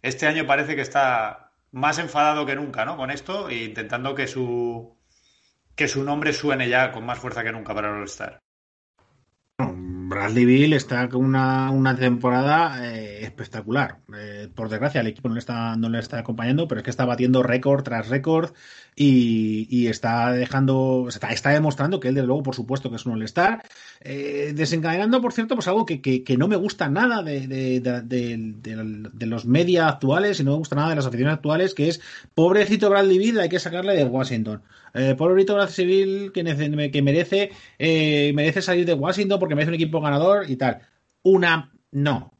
Este 0.00 0.26
año 0.26 0.46
parece 0.46 0.76
que 0.76 0.82
está 0.82 1.52
más 1.72 1.98
enfadado 1.98 2.46
que 2.46 2.56
nunca, 2.56 2.86
¿no? 2.86 2.96
Con 2.96 3.10
esto 3.10 3.50
e 3.50 3.64
intentando 3.64 4.14
que 4.14 4.28
su, 4.28 4.96
que 5.76 5.88
su 5.88 6.04
nombre 6.04 6.32
suene 6.32 6.70
ya 6.70 6.90
con 6.90 7.04
más 7.04 7.18
fuerza 7.18 7.44
que 7.44 7.52
nunca 7.52 7.74
para 7.74 7.90
el 7.90 7.96
All-Star. 7.96 8.38
Bradley 10.08 10.46
Bill 10.46 10.72
está 10.72 11.08
con 11.10 11.22
una, 11.22 11.70
una 11.70 11.94
temporada 11.94 12.94
eh, 12.94 13.24
espectacular. 13.24 13.98
Eh, 14.16 14.48
por 14.54 14.70
desgracia, 14.70 15.02
el 15.02 15.06
equipo 15.06 15.28
no 15.28 15.34
le, 15.34 15.40
está, 15.40 15.76
no 15.76 15.90
le 15.90 15.98
está 15.98 16.18
acompañando, 16.18 16.66
pero 16.66 16.80
es 16.80 16.84
que 16.84 16.90
está 16.90 17.04
batiendo 17.04 17.42
récord 17.42 17.82
tras 17.82 18.08
récord 18.08 18.52
y, 18.96 19.86
está 19.86 20.32
dejando, 20.32 21.06
está, 21.08 21.28
está, 21.30 21.50
demostrando 21.50 22.00
que 22.00 22.08
él, 22.08 22.14
desde 22.14 22.26
luego, 22.26 22.42
por 22.42 22.54
supuesto, 22.54 22.90
que 22.90 22.96
es 22.96 23.06
un 23.06 23.12
all-star. 23.12 23.62
Eh, 24.00 24.52
desencadenando, 24.56 25.20
por 25.20 25.32
cierto, 25.32 25.54
pues 25.54 25.68
algo 25.68 25.86
que, 25.86 26.00
que, 26.00 26.36
no 26.36 26.48
me 26.48 26.56
gusta 26.56 26.88
nada 26.88 27.22
de, 27.22 27.46
de, 27.46 29.26
los 29.26 29.46
media 29.46 29.88
actuales 29.88 30.40
y 30.40 30.44
no 30.44 30.52
me 30.52 30.58
gusta 30.58 30.74
nada 30.74 30.90
de 30.90 30.96
las 30.96 31.06
aficiones 31.06 31.34
actuales, 31.34 31.74
que 31.74 31.88
es 31.88 32.00
pobrecito 32.34 32.90
Bradley 32.90 33.18
Bill, 33.18 33.40
hay 33.40 33.48
que 33.48 33.60
sacarle 33.60 33.94
de 33.94 34.04
Washington. 34.04 34.62
Eh, 34.94 35.14
pobrecito 35.16 35.54
Bradley 35.54 35.86
Bill 35.86 36.32
que, 36.32 36.90
que 36.90 37.02
merece, 37.02 37.52
merece 37.78 38.62
salir 38.62 38.86
de 38.86 38.94
Washington 38.94 39.38
porque 39.38 39.54
merece 39.54 39.70
un 39.70 39.74
equipo 39.76 39.97
ganador 40.00 40.50
y 40.50 40.56
tal. 40.56 40.80
Una, 41.22 41.72
no 41.90 42.38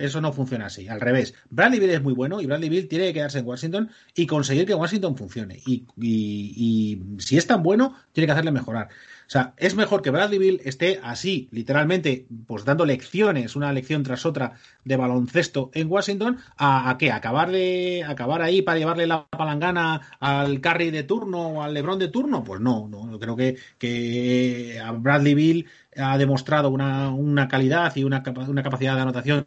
eso 0.00 0.20
no 0.20 0.32
funciona 0.32 0.66
así. 0.66 0.88
Al 0.88 1.00
revés. 1.00 1.34
Bradley 1.50 1.78
Bill 1.78 1.90
es 1.90 2.02
muy 2.02 2.14
bueno 2.14 2.40
y 2.40 2.46
Bradley 2.46 2.68
Bill 2.68 2.88
tiene 2.88 3.06
que 3.06 3.14
quedarse 3.14 3.38
en 3.38 3.46
Washington 3.46 3.90
y 4.14 4.26
conseguir 4.26 4.66
que 4.66 4.74
Washington 4.74 5.16
funcione. 5.16 5.60
Y, 5.64 7.02
si 7.18 7.36
es 7.36 7.46
tan 7.46 7.62
bueno, 7.62 7.94
tiene 8.12 8.26
que 8.26 8.32
hacerle 8.32 8.50
mejorar. 8.50 8.88
O 8.88 9.32
sea, 9.32 9.54
es 9.58 9.76
mejor 9.76 10.02
que 10.02 10.10
Bradley 10.10 10.40
Bill 10.40 10.60
esté 10.64 11.00
así, 11.04 11.48
literalmente, 11.52 12.26
pues 12.46 12.64
dando 12.64 12.84
lecciones, 12.84 13.54
una 13.54 13.72
lección 13.72 14.02
tras 14.02 14.26
otra 14.26 14.54
de 14.84 14.96
baloncesto 14.96 15.70
en 15.72 15.88
Washington, 15.88 16.38
a, 16.56 16.90
a 16.90 16.98
qué? 16.98 17.12
¿Acabar, 17.12 17.52
de, 17.52 18.04
acabar 18.04 18.42
ahí 18.42 18.62
para 18.62 18.78
llevarle 18.78 19.06
la 19.06 19.28
palangana 19.28 20.00
al 20.18 20.60
Curry 20.60 20.90
de 20.90 21.04
turno 21.04 21.48
o 21.48 21.62
al 21.62 21.74
LeBron 21.74 22.00
de 22.00 22.08
turno? 22.08 22.42
Pues 22.42 22.60
no, 22.60 22.88
no. 22.88 23.20
Creo 23.20 23.36
que, 23.36 23.56
que 23.78 24.80
a 24.82 24.90
Bradley 24.90 25.34
Bill 25.34 25.66
ha 26.00 26.18
demostrado 26.18 26.70
una, 26.70 27.10
una 27.10 27.48
calidad 27.48 27.94
y 27.96 28.04
una, 28.04 28.22
una, 28.48 28.62
capacidad 28.62 28.94
de 28.94 29.02
anotación 29.02 29.46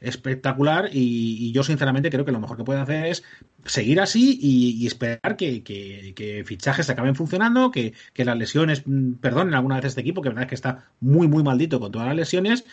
espectacular 0.00 0.90
y, 0.92 1.52
yo 1.52 1.62
sinceramente 1.62 2.10
creo 2.10 2.24
que 2.24 2.32
lo 2.32 2.40
mejor 2.40 2.56
que 2.56 2.64
puede 2.64 2.80
hacer 2.80 3.06
es 3.06 3.22
seguir 3.64 4.00
así 4.00 4.38
y, 4.40 4.86
esperar 4.86 5.36
que, 5.36 5.62
que, 5.62 6.44
fichajes 6.46 6.90
acaben 6.90 7.14
funcionando, 7.14 7.70
que, 7.70 7.94
las 8.16 8.36
lesiones 8.36 8.82
mm, 8.86 9.14
perdonen 9.14 9.54
alguna 9.54 9.76
vez 9.76 9.86
este 9.86 10.00
equipo, 10.00 10.22
que 10.22 10.28
la 10.28 10.34
verdad 10.34 10.44
es 10.44 10.48
que 10.50 10.54
está 10.54 10.84
muy 11.00 11.28
muy 11.28 11.42
maldito 11.42 11.80
con 11.80 11.92
todas 11.92 12.08
las 12.08 12.16
lesiones 12.16 12.64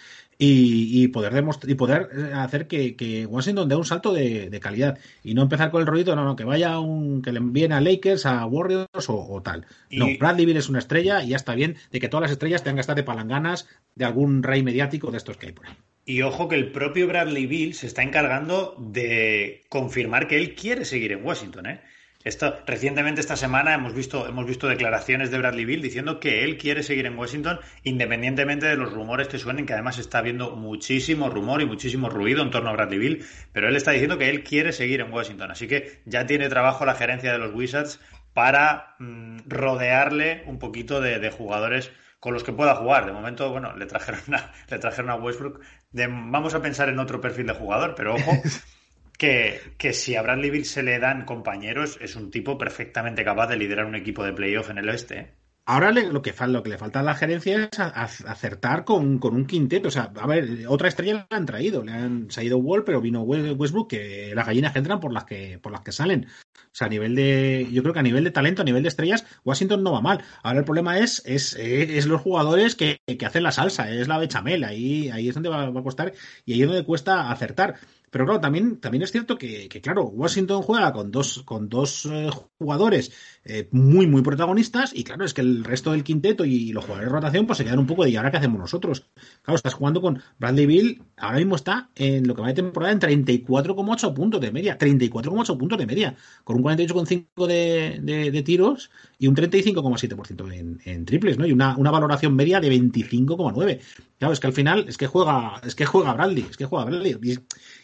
y, 0.43 1.07
poder 1.09 1.45
y 1.67 1.75
poder 1.75 2.09
eh, 2.17 2.33
hacer 2.33 2.67
que, 2.67 3.27
Washington 3.29 3.69
dé 3.69 3.75
un 3.75 3.85
salto 3.85 4.11
de, 4.11 4.59
calidad 4.59 4.97
y 5.23 5.35
no 5.35 5.43
empezar 5.43 5.69
con 5.69 5.81
el 5.81 5.87
rollito, 5.87 6.15
no, 6.15 6.25
no, 6.25 6.35
que 6.35 6.43
vaya 6.43 6.79
un, 6.79 7.21
que 7.21 7.31
le 7.31 7.37
envíen 7.37 7.71
a 7.71 7.79
Lakers, 7.79 8.25
a 8.25 8.45
Warriors 8.47 9.07
o, 9.07 9.41
tal. 9.43 9.67
No, 9.91 10.07
Bradley 10.19 10.47
Bill 10.47 10.57
es 10.57 10.69
una 10.69 10.79
estrella 10.79 11.23
y 11.23 11.29
ya 11.29 11.35
está 11.35 11.53
bien 11.53 11.77
de 11.91 11.99
que 11.99 12.09
todas 12.09 12.23
las 12.23 12.31
estrellas 12.31 12.63
tengan 12.63 12.77
que 12.77 12.81
estar 12.81 12.95
de 12.95 13.03
palanganas 13.03 13.67
de 13.93 14.05
algún 14.05 14.41
rey 14.41 14.63
mediático 14.63 15.11
de 15.11 15.17
estos 15.17 15.37
que 15.37 15.47
hay 15.47 15.51
por 15.53 15.67
ahí. 15.67 15.73
Y 16.05 16.23
ojo 16.23 16.47
que 16.47 16.55
el 16.55 16.71
propio 16.71 17.07
Bradley 17.07 17.45
Bill 17.45 17.75
se 17.75 17.85
está 17.85 18.01
encargando 18.01 18.75
de 18.79 19.61
confirmar 19.69 20.27
que 20.27 20.37
él 20.37 20.55
quiere 20.55 20.85
seguir 20.85 21.11
en 21.11 21.23
Washington, 21.23 21.67
¿eh? 21.67 21.81
Esto, 22.23 22.55
recientemente 22.67 23.21
esta 23.21 23.35
semana 23.35 23.73
hemos 23.73 23.93
visto, 23.93 24.27
hemos 24.27 24.45
visto 24.45 24.67
declaraciones 24.67 25.31
de 25.31 25.37
Bradley 25.39 25.65
Bill 25.65 25.81
diciendo 25.81 26.19
que 26.19 26.43
él 26.43 26.57
quiere 26.57 26.83
seguir 26.83 27.05
en 27.05 27.17
Washington 27.17 27.59
independientemente 27.83 28.67
de 28.67 28.75
los 28.75 28.93
rumores 28.93 29.27
que 29.27 29.39
suenen, 29.39 29.65
que 29.65 29.73
además 29.73 29.97
está 29.97 30.19
habiendo 30.19 30.55
muchísimo 30.55 31.29
rumor 31.29 31.61
y 31.61 31.65
muchísimo 31.65 32.09
ruido 32.09 32.43
en 32.43 32.51
torno 32.51 32.69
a 32.69 32.73
Bradley 32.73 32.99
Bill, 32.99 33.25
pero 33.53 33.69
él 33.69 33.75
está 33.75 33.91
diciendo 33.91 34.17
que 34.17 34.29
él 34.29 34.43
quiere 34.43 34.71
seguir 34.71 35.01
en 35.01 35.11
Washington, 35.11 35.51
así 35.51 35.67
que 35.67 36.01
ya 36.05 36.25
tiene 36.25 36.49
trabajo 36.49 36.85
la 36.85 36.95
gerencia 36.95 37.31
de 37.31 37.39
los 37.39 37.53
Wizards 37.53 37.99
para 38.33 38.95
mm, 38.99 39.39
rodearle 39.47 40.43
un 40.45 40.59
poquito 40.59 41.01
de, 41.01 41.29
jugadores 41.31 41.91
con 42.19 42.33
los 42.33 42.43
que 42.43 42.53
pueda 42.53 42.75
jugar. 42.75 43.05
De 43.05 43.11
momento, 43.11 43.49
bueno, 43.51 43.75
le 43.75 43.85
trajeron 43.85 44.35
a, 44.35 44.51
le 44.69 44.79
trajeron 44.79 45.09
a 45.09 45.15
Westbrook. 45.15 45.59
vamos 45.91 46.53
a 46.53 46.61
pensar 46.61 46.89
en 46.89 46.99
otro 46.99 47.19
perfil 47.19 47.47
de 47.47 47.53
jugador, 47.53 47.95
pero 47.95 48.15
ojo, 48.15 48.31
que, 49.21 49.93
si 49.93 50.15
a 50.15 50.23
Bradley 50.23 50.49
Bill 50.49 50.65
se 50.65 50.81
le 50.81 50.97
dan 50.97 51.25
compañeros, 51.25 51.99
es 52.01 52.15
un 52.15 52.31
tipo 52.31 52.57
perfectamente 52.57 53.23
capaz 53.23 53.47
de 53.47 53.57
liderar 53.57 53.85
un 53.85 53.93
equipo 53.93 54.23
de 54.23 54.33
playoff 54.33 54.71
en 54.71 54.79
el 54.79 54.89
oeste. 54.89 55.19
¿eh? 55.19 55.31
Ahora 55.63 55.91
lo, 55.91 56.23
que, 56.23 56.33
lo 56.47 56.63
que 56.63 56.69
le 56.69 56.79
falta 56.79 57.01
a 57.01 57.03
la 57.03 57.13
gerencia 57.13 57.69
es 57.71 57.79
acertar 57.79 58.83
con, 58.83 59.19
un 59.23 59.45
quinteto. 59.45 59.89
O 59.89 59.91
sea, 59.91 60.11
a 60.19 60.25
ver, 60.25 60.65
otra 60.67 60.87
estrella 60.87 61.27
le 61.29 61.37
han 61.37 61.45
traído. 61.45 61.83
Le 61.83 61.91
han 61.91 62.31
salido 62.31 62.57
Wall, 62.57 62.83
pero 62.83 62.99
vino 62.99 63.21
Westbrook, 63.21 63.91
que 63.91 64.33
las 64.33 64.47
gallinas 64.47 64.73
que 64.73 64.79
entran 64.79 64.99
por 64.99 65.13
las 65.13 65.25
que, 65.25 65.59
por 65.59 65.71
las 65.71 65.81
que 65.81 65.91
salen. 65.91 66.25
O 66.55 66.73
sea, 66.73 66.87
a 66.87 66.89
nivel 66.89 67.13
de. 67.13 67.67
Yo 67.71 67.83
creo 67.83 67.93
que 67.93 67.99
a 67.99 68.03
nivel 68.03 68.23
de 68.23 68.31
talento, 68.31 68.63
a 68.63 68.65
nivel 68.65 68.81
de 68.81 68.89
estrellas, 68.89 69.23
Washington 69.45 69.83
no 69.83 69.91
va 69.91 70.01
mal. 70.01 70.23
Ahora 70.41 70.59
el 70.59 70.65
problema 70.65 70.97
es, 70.97 71.21
es, 71.25 71.53
es 71.53 72.07
los 72.07 72.21
jugadores 72.21 72.75
que, 72.75 73.01
hacen 73.23 73.43
la 73.43 73.51
salsa, 73.51 73.91
es 73.91 74.07
la 74.07 74.17
bechamel. 74.17 74.63
Ahí, 74.63 75.11
ahí 75.11 75.29
es 75.29 75.35
donde 75.35 75.49
va, 75.49 75.69
va 75.69 75.79
a 75.79 75.83
costar 75.83 76.11
y 76.43 76.53
ahí 76.53 76.63
es 76.63 76.67
donde 76.67 76.85
cuesta 76.85 77.29
acertar. 77.29 77.75
Pero 78.11 78.25
claro, 78.25 78.41
también, 78.41 78.79
también 78.79 79.03
es 79.03 79.11
cierto 79.11 79.37
que, 79.37 79.69
claro, 79.81 80.03
Washington 80.03 80.61
juega 80.61 80.91
con 80.93 81.11
dos, 81.11 81.43
con 81.43 81.69
dos 81.69 82.05
eh, 82.05 82.29
jugadores 82.59 83.11
eh, 83.43 83.67
muy, 83.71 84.05
muy 84.05 84.21
protagonistas 84.21 84.91
y 84.93 85.03
claro, 85.03 85.25
es 85.25 85.33
que 85.33 85.41
el 85.41 85.63
resto 85.63 85.91
del 85.93 86.03
quinteto 86.03 86.45
y 86.45 86.71
los 86.73 86.85
jugadores 86.85 87.09
de 87.09 87.15
rotación 87.15 87.47
pues 87.47 87.57
se 87.57 87.63
quedan 87.63 87.79
un 87.79 87.87
poco 87.87 88.03
de 88.03 88.11
¿y 88.11 88.15
ahora 88.15 88.29
qué 88.29 88.37
hacemos 88.37 88.59
nosotros? 88.59 89.07
Claro, 89.41 89.55
estás 89.55 89.73
jugando 89.73 89.99
con 89.99 90.21
Bradley 90.37 90.67
Bill, 90.67 91.01
ahora 91.17 91.37
mismo 91.37 91.55
está 91.55 91.89
en 91.95 92.27
lo 92.27 92.35
que 92.35 92.41
va 92.41 92.49
de 92.49 92.53
temporada 92.53 92.93
en 92.93 92.99
34,8 92.99 94.13
puntos 94.13 94.41
de 94.41 94.51
media, 94.51 94.77
34,8 94.77 95.57
puntos 95.57 95.79
de 95.79 95.87
media, 95.87 96.15
con 96.43 96.57
un 96.57 96.63
48,5 96.63 97.47
de, 97.47 98.31
de, 98.31 98.43
tiros 98.43 98.91
y 99.17 99.25
un 99.25 99.35
35,7% 99.35 100.53
en, 100.53 100.79
en 100.85 101.05
triples, 101.05 101.39
¿no? 101.39 101.47
Y 101.47 101.51
una, 101.51 101.75
una 101.77 101.89
valoración 101.89 102.35
media 102.35 102.59
de 102.59 102.69
25,9. 102.69 103.79
Claro, 104.19 104.33
es 104.33 104.39
que 104.39 104.47
al 104.47 104.53
final 104.53 104.85
es 104.87 104.97
que 104.97 105.07
juega, 105.07 105.59
es 105.65 105.73
que 105.73 105.87
juega 105.87 106.13
Bradley, 106.13 106.45
es 106.47 106.57
que 106.57 106.65
juega 106.65 106.85
Bradley. 106.85 107.17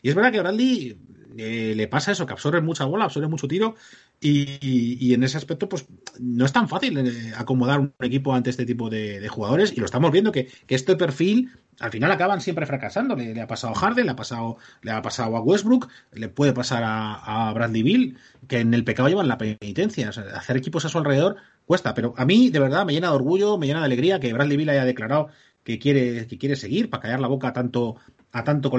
Y 0.03 0.10
es 0.10 0.14
verdad 0.16 0.32
que 0.32 0.39
Bradley 0.39 0.97
le 1.36 1.88
pasa 1.88 2.11
eso, 2.11 2.25
que 2.25 2.34
absorbe 2.34 2.61
mucha 2.61 2.86
bola, 2.86 3.05
absorbe 3.05 3.28
mucho 3.28 3.47
tiro 3.47 3.75
y, 4.19 5.13
en 5.13 5.23
ese 5.23 5.38
aspecto 5.38 5.69
pues 5.69 5.86
no 6.19 6.45
es 6.45 6.53
tan 6.53 6.67
fácil 6.67 6.97
eh, 6.97 7.34
acomodar 7.36 7.80
un 7.80 7.93
equipo 7.99 8.34
ante 8.34 8.49
este 8.49 8.65
tipo 8.65 8.89
de, 8.89 9.28
jugadores 9.30 9.73
y 9.75 9.80
lo 9.80 9.86
estamos 9.86 10.11
viendo 10.11 10.32
que, 10.32 10.49
este 10.67 10.95
perfil 10.95 11.51
al 11.80 11.91
final 11.91 12.11
acaban 12.11 12.41
siempre 12.41 12.65
fracasando. 12.65 13.15
Le, 13.15 13.39
ha 13.39 13.47
pasado 13.47 13.73
a 13.73 13.78
Harden, 13.78 14.05
le 14.05 14.11
ha 14.11 14.15
pasado, 14.15 14.57
le 14.82 14.91
ha 14.91 15.01
pasado 15.01 15.36
a 15.36 15.41
Westbrook, 15.41 15.88
le 16.11 16.30
puede 16.30 16.53
pasar 16.53 16.84
a, 16.86 17.51
Bradley 17.53 17.84
Bill, 17.84 18.17
que 18.47 18.59
en 18.59 18.73
el 18.73 18.84
pecado 18.84 19.09
llevan 19.09 19.28
la 19.28 19.38
penitencia. 19.38 20.09
hacer 20.09 20.57
equipos 20.57 20.86
a 20.86 20.89
su 20.89 20.97
alrededor 20.97 21.36
cuesta, 21.65 21.93
pero 21.93 22.15
a 22.17 22.25
mí 22.25 22.49
de 22.49 22.59
verdad 22.59 22.86
me 22.86 22.93
llena 22.93 23.09
de 23.09 23.15
orgullo, 23.15 23.57
me 23.57 23.67
llena 23.67 23.80
de 23.80 23.86
alegría 23.86 24.19
que 24.19 24.34
Bradley 24.34 24.57
Bill 24.57 24.69
haya 24.69 24.86
declarado 24.86 25.30
que 25.63 25.78
quiere, 25.78 26.25
que 26.28 26.38
quiere 26.38 26.55
seguir 26.55 26.89
para 26.89 27.01
callar 27.01 27.19
la 27.19 27.28
boca 27.28 27.53
tanto 27.53 27.97
a 28.32 28.43
tanto 28.43 28.71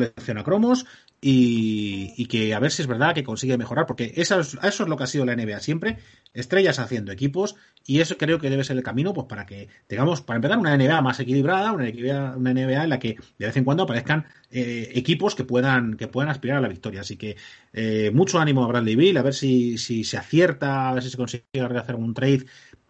y, 1.20 2.26
que 2.26 2.54
a 2.54 2.60
ver 2.60 2.70
si 2.70 2.82
es 2.82 2.88
verdad 2.88 3.14
que 3.14 3.24
consigue 3.24 3.58
mejorar, 3.58 3.86
porque 3.86 4.12
eso 4.16 4.38
es, 4.40 4.54
eso 4.62 4.82
es 4.82 4.88
lo 4.88 4.96
que 4.96 5.04
ha 5.04 5.06
sido 5.06 5.24
la 5.24 5.34
NBA 5.34 5.60
siempre, 5.60 5.98
estrellas 6.32 6.78
haciendo 6.78 7.10
equipos, 7.10 7.56
y 7.84 8.00
eso 8.00 8.16
creo 8.16 8.38
que 8.38 8.50
debe 8.50 8.64
ser 8.64 8.76
el 8.76 8.82
camino 8.82 9.12
pues 9.12 9.26
para 9.26 9.46
que 9.46 9.68
tengamos, 9.86 10.20
para 10.20 10.36
empezar, 10.36 10.58
una 10.58 10.76
NBA 10.76 11.00
más 11.00 11.18
equilibrada, 11.18 11.72
una 11.72 11.84
NBA, 11.84 12.36
una 12.36 12.52
NBA 12.52 12.84
en 12.84 12.90
la 12.90 12.98
que 12.98 13.16
de 13.38 13.46
vez 13.46 13.56
en 13.56 13.64
cuando 13.64 13.82
aparezcan 13.82 14.26
eh, 14.50 14.90
equipos 14.94 15.34
que 15.34 15.44
puedan, 15.44 15.96
que 15.96 16.06
puedan 16.06 16.30
aspirar 16.30 16.58
a 16.58 16.60
la 16.60 16.68
victoria. 16.68 17.00
Así 17.00 17.16
que 17.16 17.36
eh, 17.72 18.10
mucho 18.12 18.38
ánimo 18.38 18.64
a 18.64 18.68
Bradley 18.68 18.94
Bill, 18.94 19.16
a 19.16 19.22
ver 19.22 19.34
si, 19.34 19.78
si 19.78 20.04
se 20.04 20.18
acierta, 20.18 20.88
a 20.88 20.94
ver 20.94 21.02
si 21.02 21.10
se 21.10 21.16
consigue 21.16 21.44
hacer 21.54 21.94
un 21.94 22.14
trade 22.14 22.44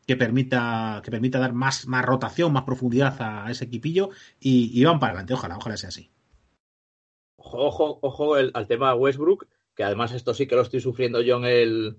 que 0.07 0.17
permita, 0.17 1.01
que 1.05 1.11
permita 1.11 1.39
dar 1.39 1.53
más, 1.53 1.87
más 1.87 2.05
rotación, 2.05 2.53
más 2.53 2.65
profundidad 2.65 3.17
a 3.21 3.51
ese 3.51 3.65
equipillo 3.65 4.11
y, 4.41 4.71
y 4.79 4.85
van 4.85 4.99
para 4.99 5.13
adelante, 5.13 5.35
ojalá, 5.35 5.57
ojalá 5.57 5.77
sea 5.77 5.91
así 5.91 6.11
ojo, 7.57 7.99
ojo 8.03 8.35
al 8.35 8.67
tema 8.67 8.95
Westbrook, 8.95 9.47
que 9.75 9.85
además 9.85 10.13
esto 10.13 10.35
sí 10.35 10.47
que 10.47 10.57
lo 10.57 10.63
estoy 10.63 10.81
sufriendo 10.81 11.21
yo 11.21 11.37
en 11.37 11.45
el, 11.45 11.97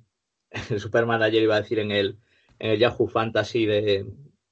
el 0.70 0.80
Supermanager, 0.80 1.42
iba 1.42 1.56
a 1.56 1.62
decir, 1.62 1.80
en 1.80 1.92
el, 1.92 2.18
en 2.60 2.72
el 2.72 2.80
Yahoo 2.80 3.08
Fantasy 3.08 3.66
de, 3.66 4.06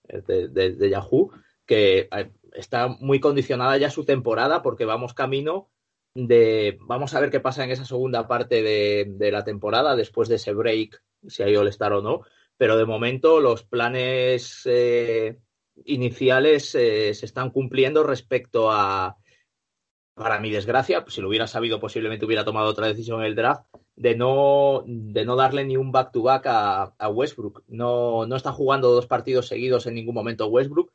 de, 0.08 0.90
Yahoo, 0.90 1.32
que 1.66 2.08
eh, 2.10 2.32
está 2.54 2.88
muy 2.88 3.20
condicionada 3.20 3.78
ya 3.78 3.90
su 3.90 4.06
temporada 4.06 4.62
porque 4.62 4.86
vamos 4.86 5.14
camino 5.14 5.70
de, 6.16 6.78
vamos 6.82 7.14
a 7.14 7.20
ver 7.20 7.30
qué 7.30 7.40
pasa 7.40 7.64
en 7.64 7.72
esa 7.72 7.86
segunda 7.86 8.28
parte 8.28 8.64
de, 8.64 9.32
la 9.32 9.44
temporada, 9.44 9.96
después 9.96 10.30
de 10.30 10.36
ese 10.36 10.54
break, 10.54 11.04
si 11.28 11.44
hay 11.44 11.56
All-Star 11.56 11.94
o 11.94 12.02
no, 12.02 12.22
pero 12.58 12.78
de 12.78 12.86
momento 12.86 13.40
los 13.40 13.64
planes 13.64 14.62
eh, 14.66 15.38
iniciales 15.86 16.74
eh, 16.76 17.14
se 17.14 17.26
están 17.26 17.52
cumpliendo 17.52 18.04
respecto 18.04 18.72
a 18.72 19.18
para 20.18 20.40
mi 20.40 20.50
desgracia, 20.50 21.04
pues 21.04 21.14
si 21.14 21.22
lo 21.22 21.28
hubiera 21.28 21.46
sabido, 21.46 21.80
posiblemente 21.80 22.26
hubiera 22.26 22.44
tomado 22.44 22.68
otra 22.68 22.88
decisión 22.88 23.20
en 23.20 23.28
el 23.28 23.36
draft, 23.36 23.66
de 23.96 24.16
no, 24.16 24.84
de 24.86 25.24
no 25.26 25.36
darle 25.36 25.64
ni 25.64 25.78
un 25.78 25.92
back-to-back 25.92 26.44
a, 26.48 27.10
Westbrook. 27.10 27.64
No, 27.68 28.26
no 28.26 28.36
está 28.36 28.52
jugando 28.52 28.92
dos 28.92 29.06
partidos 29.06 29.48
seguidos 29.48 29.86
en 29.86 29.94
ningún 29.94 30.16
momento 30.16 30.48
Westbrook. 30.48 30.92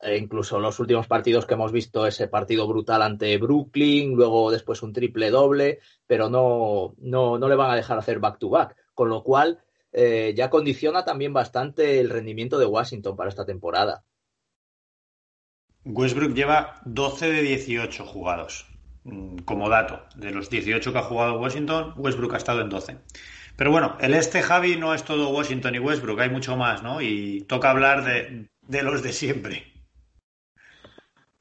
E 0.00 0.16
incluso 0.16 0.58
los 0.58 0.80
últimos 0.80 1.06
partidos 1.06 1.44
que 1.44 1.54
hemos 1.54 1.72
visto, 1.72 2.06
ese 2.06 2.26
partido 2.26 2.66
brutal 2.66 3.02
ante 3.02 3.36
Brooklyn, 3.36 4.14
luego 4.14 4.50
después 4.50 4.82
un 4.82 4.94
triple 4.94 5.30
doble, 5.30 5.80
pero 6.06 6.30
no, 6.30 6.94
no, 6.98 7.38
no 7.38 7.48
le 7.48 7.54
van 7.54 7.70
a 7.70 7.76
dejar 7.76 7.98
hacer 7.98 8.18
back-to-back. 8.18 8.76
Con 8.94 9.10
lo 9.10 9.22
cual, 9.22 9.62
eh, 9.92 10.32
ya 10.34 10.48
condiciona 10.48 11.04
también 11.04 11.34
bastante 11.34 12.00
el 12.00 12.08
rendimiento 12.08 12.58
de 12.58 12.64
Washington 12.64 13.14
para 13.14 13.28
esta 13.28 13.44
temporada. 13.44 14.04
Westbrook 15.84 16.34
lleva 16.34 16.80
12 16.84 17.30
de 17.30 17.42
18 17.42 18.04
jugados. 18.04 18.66
Mm, 19.04 19.38
como 19.38 19.68
dato, 19.68 20.04
de 20.14 20.30
los 20.30 20.48
18 20.48 20.92
que 20.92 20.98
ha 20.98 21.02
jugado 21.02 21.40
Washington, 21.40 21.94
Westbrook 21.96 22.34
ha 22.34 22.38
estado 22.38 22.60
en 22.60 22.68
12. 22.68 22.98
Pero 23.56 23.70
bueno, 23.70 23.96
el 24.00 24.14
este 24.14 24.42
Javi 24.42 24.76
no 24.76 24.94
es 24.94 25.02
todo 25.04 25.30
Washington 25.30 25.74
y 25.74 25.78
Westbrook, 25.78 26.20
hay 26.20 26.30
mucho 26.30 26.56
más, 26.56 26.82
¿no? 26.82 27.00
Y 27.00 27.42
toca 27.48 27.70
hablar 27.70 28.04
de, 28.04 28.48
de 28.62 28.82
los 28.82 29.02
de 29.02 29.12
siempre. 29.12 29.71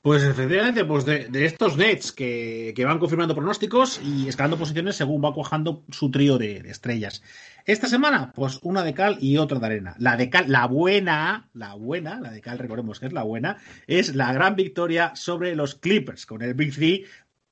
Pues 0.01 0.23
efectivamente, 0.23 0.83
pues 0.83 1.05
de, 1.05 1.29
estos 1.45 1.77
Nets 1.77 2.11
que, 2.11 2.73
van 2.83 2.97
confirmando 2.97 3.35
pronósticos 3.35 4.01
y 4.03 4.27
escalando 4.27 4.57
posiciones 4.57 4.95
según 4.95 5.23
va 5.23 5.31
cuajando 5.31 5.83
su 5.91 6.09
trío 6.09 6.39
de, 6.39 6.57
estrellas. 6.65 7.21
Esta 7.65 7.87
semana, 7.87 8.31
pues 8.33 8.57
una 8.63 8.83
de 8.83 8.95
cal 8.95 9.19
y 9.21 9.37
otra 9.37 9.59
de 9.59 9.65
arena. 9.67 9.95
La 9.99 10.17
de 10.17 10.31
cal, 10.31 10.45
la 10.51 10.65
buena, 10.65 11.49
la 11.53 11.75
buena, 11.75 12.19
la 12.19 12.31
de 12.31 12.41
cal, 12.41 12.57
recordemos 12.57 12.99
que 12.99 13.05
es 13.05 13.13
la 13.13 13.21
buena, 13.21 13.57
es 13.85 14.15
la 14.15 14.33
gran 14.33 14.55
victoria 14.55 15.15
sobre 15.15 15.55
los 15.55 15.75
Clippers 15.75 16.25
con 16.25 16.41
el 16.41 16.55
Big 16.55 16.73
Three 16.73 17.05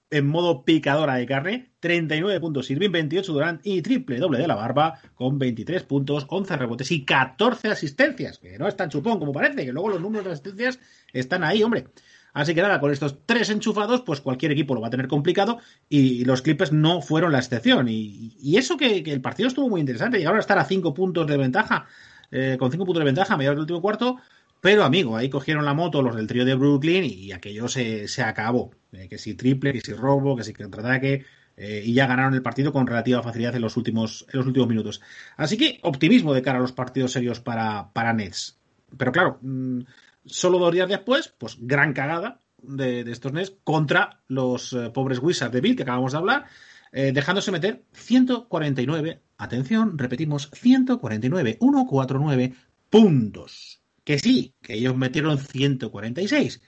en 0.09 0.27
modo 0.27 0.65
picadora 0.65 1.15
de 1.15 1.27
carne, 1.27 1.71
39 1.81 2.39
puntos 2.39 2.71
Irving, 2.71 2.89
28 2.89 3.31
Durant 3.31 3.61
y 3.63 3.83
triple 3.83 4.17
doble 4.17 4.39
de 4.39 4.47
la 4.47 4.55
barba 4.55 4.99
con 5.13 5.37
23 5.37 5.83
puntos, 5.83 6.25
11 6.27 6.57
rebotes 6.57 6.91
y 6.91 7.05
14 7.05 7.67
asistencias, 7.67 8.39
que 8.39 8.57
no 8.57 8.67
es 8.67 8.75
tan 8.75 8.89
chupón 8.89 9.19
como 9.19 9.33
parece, 9.33 9.65
que 9.65 9.71
luego 9.71 9.89
los 9.89 10.01
números 10.01 10.25
de 10.25 10.31
asistencias 10.31 10.79
están 11.13 11.43
ahí, 11.43 11.61
hombre. 11.61 11.85
Así 12.34 12.53
que 12.53 12.61
nada, 12.61 12.80
con 12.80 12.91
estos 12.91 13.17
tres 13.25 13.49
enchufados, 13.49 14.01
pues 14.01 14.21
cualquier 14.21 14.51
equipo 14.51 14.75
lo 14.75 14.82
va 14.82 14.88
a 14.88 14.91
tener 14.91 15.07
complicado 15.07 15.59
y 15.88 16.25
los 16.25 16.41
Clippers 16.41 16.71
no 16.71 17.01
fueron 17.01 17.32
la 17.32 17.39
excepción. 17.39 17.88
Y, 17.89 18.57
eso 18.57 18.77
que, 18.77 18.99
el 18.99 19.21
partido 19.21 19.47
estuvo 19.47 19.69
muy 19.69 19.80
interesante. 19.80 20.17
Llegaron 20.17 20.38
a 20.38 20.41
estar 20.41 20.57
a 20.57 20.65
cinco 20.65 20.93
puntos 20.93 21.27
de 21.27 21.38
ventaja, 21.38 21.88
eh, 22.32 22.57
con 22.59 22.71
cinco 22.71 22.86
puntos 22.86 23.01
de 23.01 23.05
ventaja 23.05 23.34
a 23.34 23.38
mediados 23.38 23.55
del 23.55 23.61
último 23.61 23.82
cuarto. 23.82 24.17
Pero, 24.61 24.84
amigo, 24.84 25.15
ahí 25.15 25.30
cogieron 25.30 25.63
la 25.65 25.73
moto 25.73 26.01
los 26.01 26.15
del 26.15 26.27
trío 26.27 26.43
de 26.43 26.53
Brooklyn 26.55 27.05
y 27.05 27.32
aquello 27.32 27.67
se, 27.67 28.05
acabó. 28.23 28.71
Eh, 28.91 29.07
que 29.07 29.17
si 29.17 29.36
triple, 29.36 29.71
que 29.71 29.82
si 29.82 29.93
robo, 29.93 30.36
que 30.36 30.43
si 30.43 30.53
contraataque. 30.53 31.25
Eh, 31.55 31.84
y 31.86 31.93
ya 31.93 32.07
ganaron 32.07 32.34
el 32.34 32.41
partido 32.41 32.71
con 32.71 32.88
relativa 32.88 33.21
facilidad 33.21 33.55
en 33.55 33.61
los 33.61 33.75
últimos, 33.75 34.25
en 34.32 34.38
los 34.38 34.47
últimos 34.47 34.69
minutos. 34.69 35.01
Así 35.36 35.57
que 35.57 35.80
optimismo 35.82 36.34
de 36.34 36.41
cara 36.41 36.57
a 36.57 36.61
los 36.61 36.71
partidos 36.71 37.11
serios 37.11 37.41
para, 37.41 37.91
para 37.91 38.13
Nets. 38.13 38.57
Pero 38.97 39.11
claro, 39.11 39.39
mm, 39.41 39.82
Solo 40.26 40.59
dos 40.59 40.74
días 40.74 40.89
después, 40.89 41.34
pues 41.38 41.57
gran 41.59 41.93
cagada 41.93 42.39
de, 42.61 43.01
estos 43.01 43.34
Nets 43.34 43.55
contra 43.63 44.22
los 44.28 44.74
eh, 44.74 44.89
pobres 44.89 45.20
Wizards 45.20 45.53
de 45.53 45.61
Bill 45.61 45.76
que 45.76 45.84
acabamos 45.84 46.11
de 46.11 46.17
hablar, 46.17 46.45
eh, 46.91 47.11
dejándose 47.13 47.51
meter 47.51 47.84
149, 47.93 49.22
atención, 49.38 49.97
repetimos, 49.97 50.49
149, 50.53 51.57
149 51.59 52.53
puntos. 52.89 53.82
Que 54.03 54.17
sí, 54.17 54.55
que 54.61 54.74
ellos 54.74 54.95
metieron 54.95 55.38
146. 55.38 56.61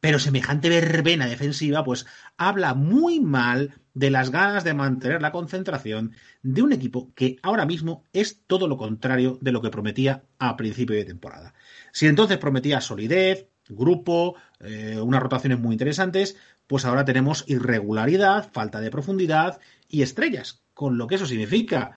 Pero 0.00 0.18
semejante 0.18 0.68
verbena 0.68 1.26
defensiva, 1.26 1.84
pues 1.84 2.06
habla 2.36 2.74
muy 2.74 3.20
mal 3.20 3.74
de 3.94 4.10
las 4.10 4.30
ganas 4.30 4.64
de 4.64 4.74
mantener 4.74 5.20
la 5.20 5.32
concentración 5.32 6.12
de 6.42 6.62
un 6.62 6.72
equipo 6.72 7.12
que 7.14 7.36
ahora 7.42 7.66
mismo 7.66 8.04
es 8.12 8.40
todo 8.46 8.66
lo 8.66 8.76
contrario 8.76 9.38
de 9.40 9.52
lo 9.52 9.60
que 9.60 9.70
prometía 9.70 10.24
a 10.38 10.56
principio 10.56 10.96
de 10.96 11.04
temporada. 11.04 11.54
Si 11.92 12.06
entonces 12.06 12.38
prometía 12.38 12.80
solidez, 12.80 13.46
grupo, 13.68 14.36
eh, 14.60 14.98
unas 15.00 15.22
rotaciones 15.22 15.58
muy 15.58 15.74
interesantes, 15.74 16.36
pues 16.66 16.84
ahora 16.84 17.04
tenemos 17.04 17.44
irregularidad, 17.48 18.50
falta 18.52 18.80
de 18.80 18.90
profundidad 18.90 19.60
y 19.88 20.02
estrellas, 20.02 20.62
con 20.74 20.98
lo 20.98 21.06
que 21.06 21.16
eso 21.16 21.26
significa. 21.26 21.96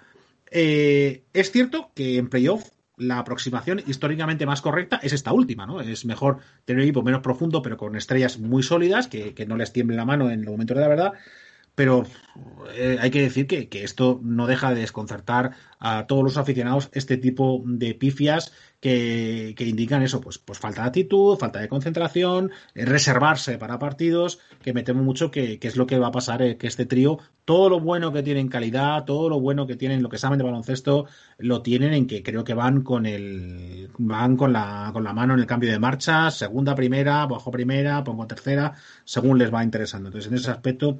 Eh, 0.49 1.23
es 1.33 1.51
cierto 1.51 1.91
que 1.95 2.17
en 2.17 2.29
playoff 2.29 2.69
la 2.97 3.19
aproximación 3.19 3.81
históricamente 3.85 4.45
más 4.45 4.61
correcta 4.61 4.99
es 5.01 5.13
esta 5.13 5.33
última, 5.33 5.65
¿no? 5.65 5.81
Es 5.81 6.05
mejor 6.05 6.37
tener 6.65 6.79
un 6.79 6.83
equipo 6.83 7.03
menos 7.03 7.21
profundo, 7.21 7.61
pero 7.61 7.77
con 7.77 7.95
estrellas 7.95 8.39
muy 8.39 8.63
sólidas, 8.63 9.07
que, 9.07 9.33
que 9.33 9.45
no 9.45 9.57
les 9.57 9.73
tiemble 9.73 9.95
la 9.95 10.05
mano 10.05 10.29
en 10.29 10.41
el 10.41 10.45
momento 10.45 10.73
de 10.73 10.81
la 10.81 10.87
verdad, 10.87 11.13
pero 11.75 12.03
eh, 12.75 12.97
hay 12.99 13.11
que 13.11 13.21
decir 13.21 13.47
que, 13.47 13.67
esto 13.83 14.19
no 14.23 14.47
deja 14.47 14.73
de 14.73 14.81
desconcertar 14.81 15.51
a 15.79 16.07
todos 16.07 16.23
los 16.23 16.37
aficionados 16.37 16.89
este 16.93 17.17
tipo 17.17 17.61
de 17.65 17.93
pifias 17.93 18.53
que, 18.79 19.55
indican 19.59 20.03
eso, 20.03 20.19
pues, 20.19 20.37
pues 20.37 20.59
falta 20.59 20.81
de 20.81 20.87
actitud, 20.87 21.37
falta 21.37 21.59
de 21.59 21.69
concentración, 21.69 22.51
eh, 22.75 22.85
reservarse 22.85 23.57
para 23.57 23.79
partidos, 23.79 24.39
que 24.61 24.73
me 24.73 24.83
temo 24.83 25.03
mucho 25.03 25.31
que, 25.31 25.57
es 25.61 25.75
lo 25.77 25.87
que 25.87 25.99
va 25.99 26.07
a 26.07 26.11
pasar, 26.11 26.41
eh, 26.41 26.57
que 26.57 26.67
este 26.67 26.85
trío, 26.85 27.19
todo 27.45 27.69
lo 27.69 27.79
bueno 27.79 28.11
que 28.11 28.23
tienen 28.23 28.49
calidad, 28.49 29.05
todo 29.05 29.29
lo 29.29 29.39
bueno 29.39 29.67
que 29.67 29.75
tienen, 29.75 30.03
lo 30.03 30.09
que 30.09 30.17
saben 30.17 30.37
de 30.37 30.43
baloncesto, 30.43 31.05
lo 31.37 31.61
tienen 31.61 31.93
en 31.93 32.07
que 32.07 32.23
creo 32.23 32.43
que 32.43 32.53
van 32.53 32.81
con 32.81 33.05
el, 33.05 33.89
van 33.97 34.35
con 34.35 34.51
la, 34.51 34.89
con 34.91 35.03
la 35.03 35.13
mano 35.13 35.33
en 35.33 35.39
el 35.39 35.45
cambio 35.45 35.71
de 35.71 35.79
marcha, 35.79 36.29
segunda, 36.31 36.75
primera, 36.75 37.25
bajo 37.25 37.51
primera, 37.51 38.03
pongo 38.03 38.27
tercera, 38.27 38.73
según 39.05 39.37
les 39.37 39.53
va 39.53 39.63
interesando. 39.63 40.09
Entonces, 40.09 40.29
en 40.29 40.37
ese 40.37 40.51
aspecto, 40.51 40.99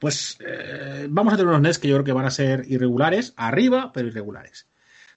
pues 0.00 0.38
eh, 0.44 1.06
vamos 1.10 1.34
a 1.34 1.36
tener 1.36 1.50
unos 1.50 1.60
Nets 1.60 1.78
que 1.78 1.86
yo 1.86 1.96
creo 1.96 2.04
que 2.04 2.12
van 2.12 2.24
a 2.24 2.30
ser 2.30 2.64
irregulares, 2.66 3.34
arriba, 3.36 3.92
pero 3.92 4.08
irregulares. 4.08 4.66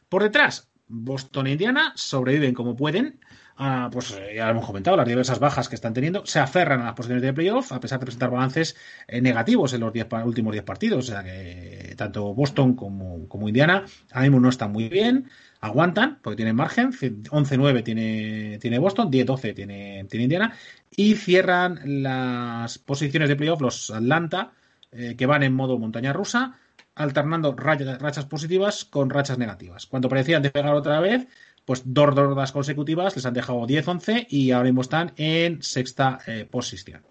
Por 0.09 0.23
detrás, 0.23 0.69
Boston 0.87 1.47
e 1.47 1.51
Indiana 1.53 1.93
sobreviven 1.95 2.53
como 2.53 2.75
pueden. 2.75 3.19
Ah, 3.55 3.89
pues 3.91 4.11
eh, 4.11 4.33
ya 4.35 4.45
lo 4.45 4.51
hemos 4.51 4.65
comentado, 4.65 4.97
las 4.97 5.07
diversas 5.07 5.39
bajas 5.39 5.69
que 5.69 5.75
están 5.75 5.93
teniendo, 5.93 6.25
se 6.25 6.39
aferran 6.39 6.81
a 6.81 6.85
las 6.85 6.93
posiciones 6.95 7.21
de 7.21 7.33
playoff 7.33 7.71
a 7.71 7.79
pesar 7.79 7.99
de 7.99 8.05
presentar 8.07 8.31
balances 8.31 8.75
eh, 9.07 9.21
negativos 9.21 9.73
en 9.73 9.81
los 9.81 9.93
últimos 10.25 10.51
10 10.51 10.65
partidos. 10.65 11.07
O 11.07 11.11
sea 11.11 11.23
que 11.23 11.93
tanto 11.95 12.33
Boston 12.33 12.75
como, 12.75 13.27
como 13.29 13.47
Indiana 13.47 13.85
ahora 14.11 14.23
mismo 14.23 14.39
no 14.41 14.49
están 14.49 14.71
muy 14.73 14.89
bien, 14.89 15.29
aguantan 15.61 16.19
porque 16.21 16.35
tienen 16.35 16.57
margen, 16.57 16.91
11-9 16.91 17.83
tiene, 17.83 18.57
tiene 18.59 18.79
Boston, 18.79 19.09
10-12 19.09 19.55
tiene, 19.55 20.05
tiene 20.09 20.23
Indiana 20.23 20.53
y 20.91 21.15
cierran 21.15 21.79
las 22.03 22.79
posiciones 22.79 23.29
de 23.29 23.37
playoff 23.37 23.61
los 23.61 23.91
Atlanta 23.91 24.51
eh, 24.95 25.15
que 25.17 25.25
van 25.25 25.43
en 25.43 25.53
modo 25.53 25.77
montaña 25.77 26.13
rusa, 26.13 26.59
alternando 26.95 27.55
rachas 27.55 28.25
positivas 28.25 28.85
con 28.85 29.09
rachas 29.09 29.37
negativas. 29.37 29.85
Cuando 29.87 30.09
parecían 30.09 30.41
despegar 30.41 30.73
otra 30.75 30.99
vez, 30.99 31.27
pues 31.65 31.81
dos 31.85 32.13
rondas 32.13 32.51
consecutivas 32.51 33.15
les 33.15 33.25
han 33.25 33.33
dejado 33.33 33.65
10-11 33.65 34.27
y 34.29 34.51
ahora 34.51 34.65
mismo 34.65 34.81
están 34.81 35.13
en 35.17 35.63
sexta 35.63 36.19
eh, 36.27 36.45
posición. 36.49 37.01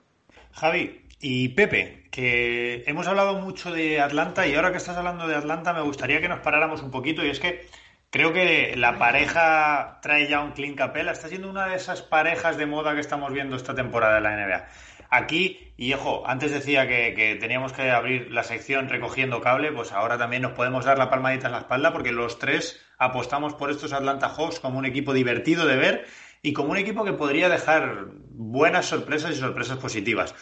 Javi 0.52 1.06
y 1.20 1.50
Pepe, 1.50 2.08
que 2.10 2.84
hemos 2.86 3.06
hablado 3.06 3.40
mucho 3.40 3.72
de 3.72 4.00
Atlanta 4.00 4.46
y 4.46 4.54
ahora 4.54 4.72
que 4.72 4.78
estás 4.78 4.96
hablando 4.96 5.26
de 5.26 5.36
Atlanta 5.36 5.72
me 5.72 5.80
gustaría 5.82 6.20
que 6.20 6.28
nos 6.28 6.40
paráramos 6.40 6.82
un 6.82 6.90
poquito 6.90 7.24
y 7.24 7.30
es 7.30 7.40
que 7.40 7.66
creo 8.10 8.32
que 8.32 8.74
la 8.76 8.98
pareja 8.98 10.00
trae 10.02 10.28
ya 10.28 10.40
un 10.40 10.52
Clint 10.52 10.76
Capella 10.76 11.12
está 11.12 11.28
siendo 11.28 11.48
una 11.48 11.66
de 11.66 11.76
esas 11.76 12.02
parejas 12.02 12.58
de 12.58 12.66
moda 12.66 12.94
que 12.94 13.00
estamos 13.00 13.32
viendo 13.32 13.56
esta 13.56 13.74
temporada 13.74 14.16
de 14.16 14.20
la 14.20 14.36
NBA. 14.36 14.66
Aquí, 15.14 15.74
y 15.76 15.92
ojo, 15.92 16.22
antes 16.26 16.52
decía 16.52 16.88
que, 16.88 17.36
teníamos 17.38 17.74
que 17.74 17.90
abrir 17.90 18.32
la 18.32 18.44
sección 18.44 18.88
recogiendo 18.88 19.42
cable, 19.42 19.70
pues 19.70 19.92
ahora 19.92 20.16
también 20.16 20.40
nos 20.40 20.52
podemos 20.52 20.86
dar 20.86 20.96
la 20.96 21.10
palmadita 21.10 21.48
en 21.48 21.52
la 21.52 21.58
espalda 21.58 21.92
porque 21.92 22.12
los 22.12 22.38
tres 22.38 22.80
apostamos 22.96 23.52
por 23.52 23.70
estos 23.70 23.92
Atlanta 23.92 24.30
Hawks 24.30 24.58
como 24.58 24.78
un 24.78 24.86
equipo 24.86 25.12
divertido 25.12 25.66
de 25.66 25.76
ver 25.76 26.06
y 26.40 26.54
como 26.54 26.70
un 26.70 26.78
equipo 26.78 27.04
que 27.04 27.12
podría 27.12 27.50
dejar 27.50 28.06
buenas 28.30 28.86
sorpresas 28.86 29.32
y 29.32 29.34
sorpresas 29.34 29.76
positivas. 29.76 30.34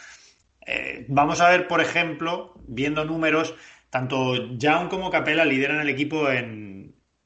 Eh, 0.65 1.05
vamos 1.09 1.41
a 1.41 1.49
ver, 1.49 1.67
por 1.67 1.81
ejemplo, 1.81 2.53
viendo 2.65 3.03
números, 3.03 3.53
tanto 3.89 4.55
Young 4.55 4.87
como 4.87 5.11
Capella 5.11 5.43
lideran 5.43 5.81
el 5.81 5.89
equipo 5.89 6.31
en, 6.31 6.80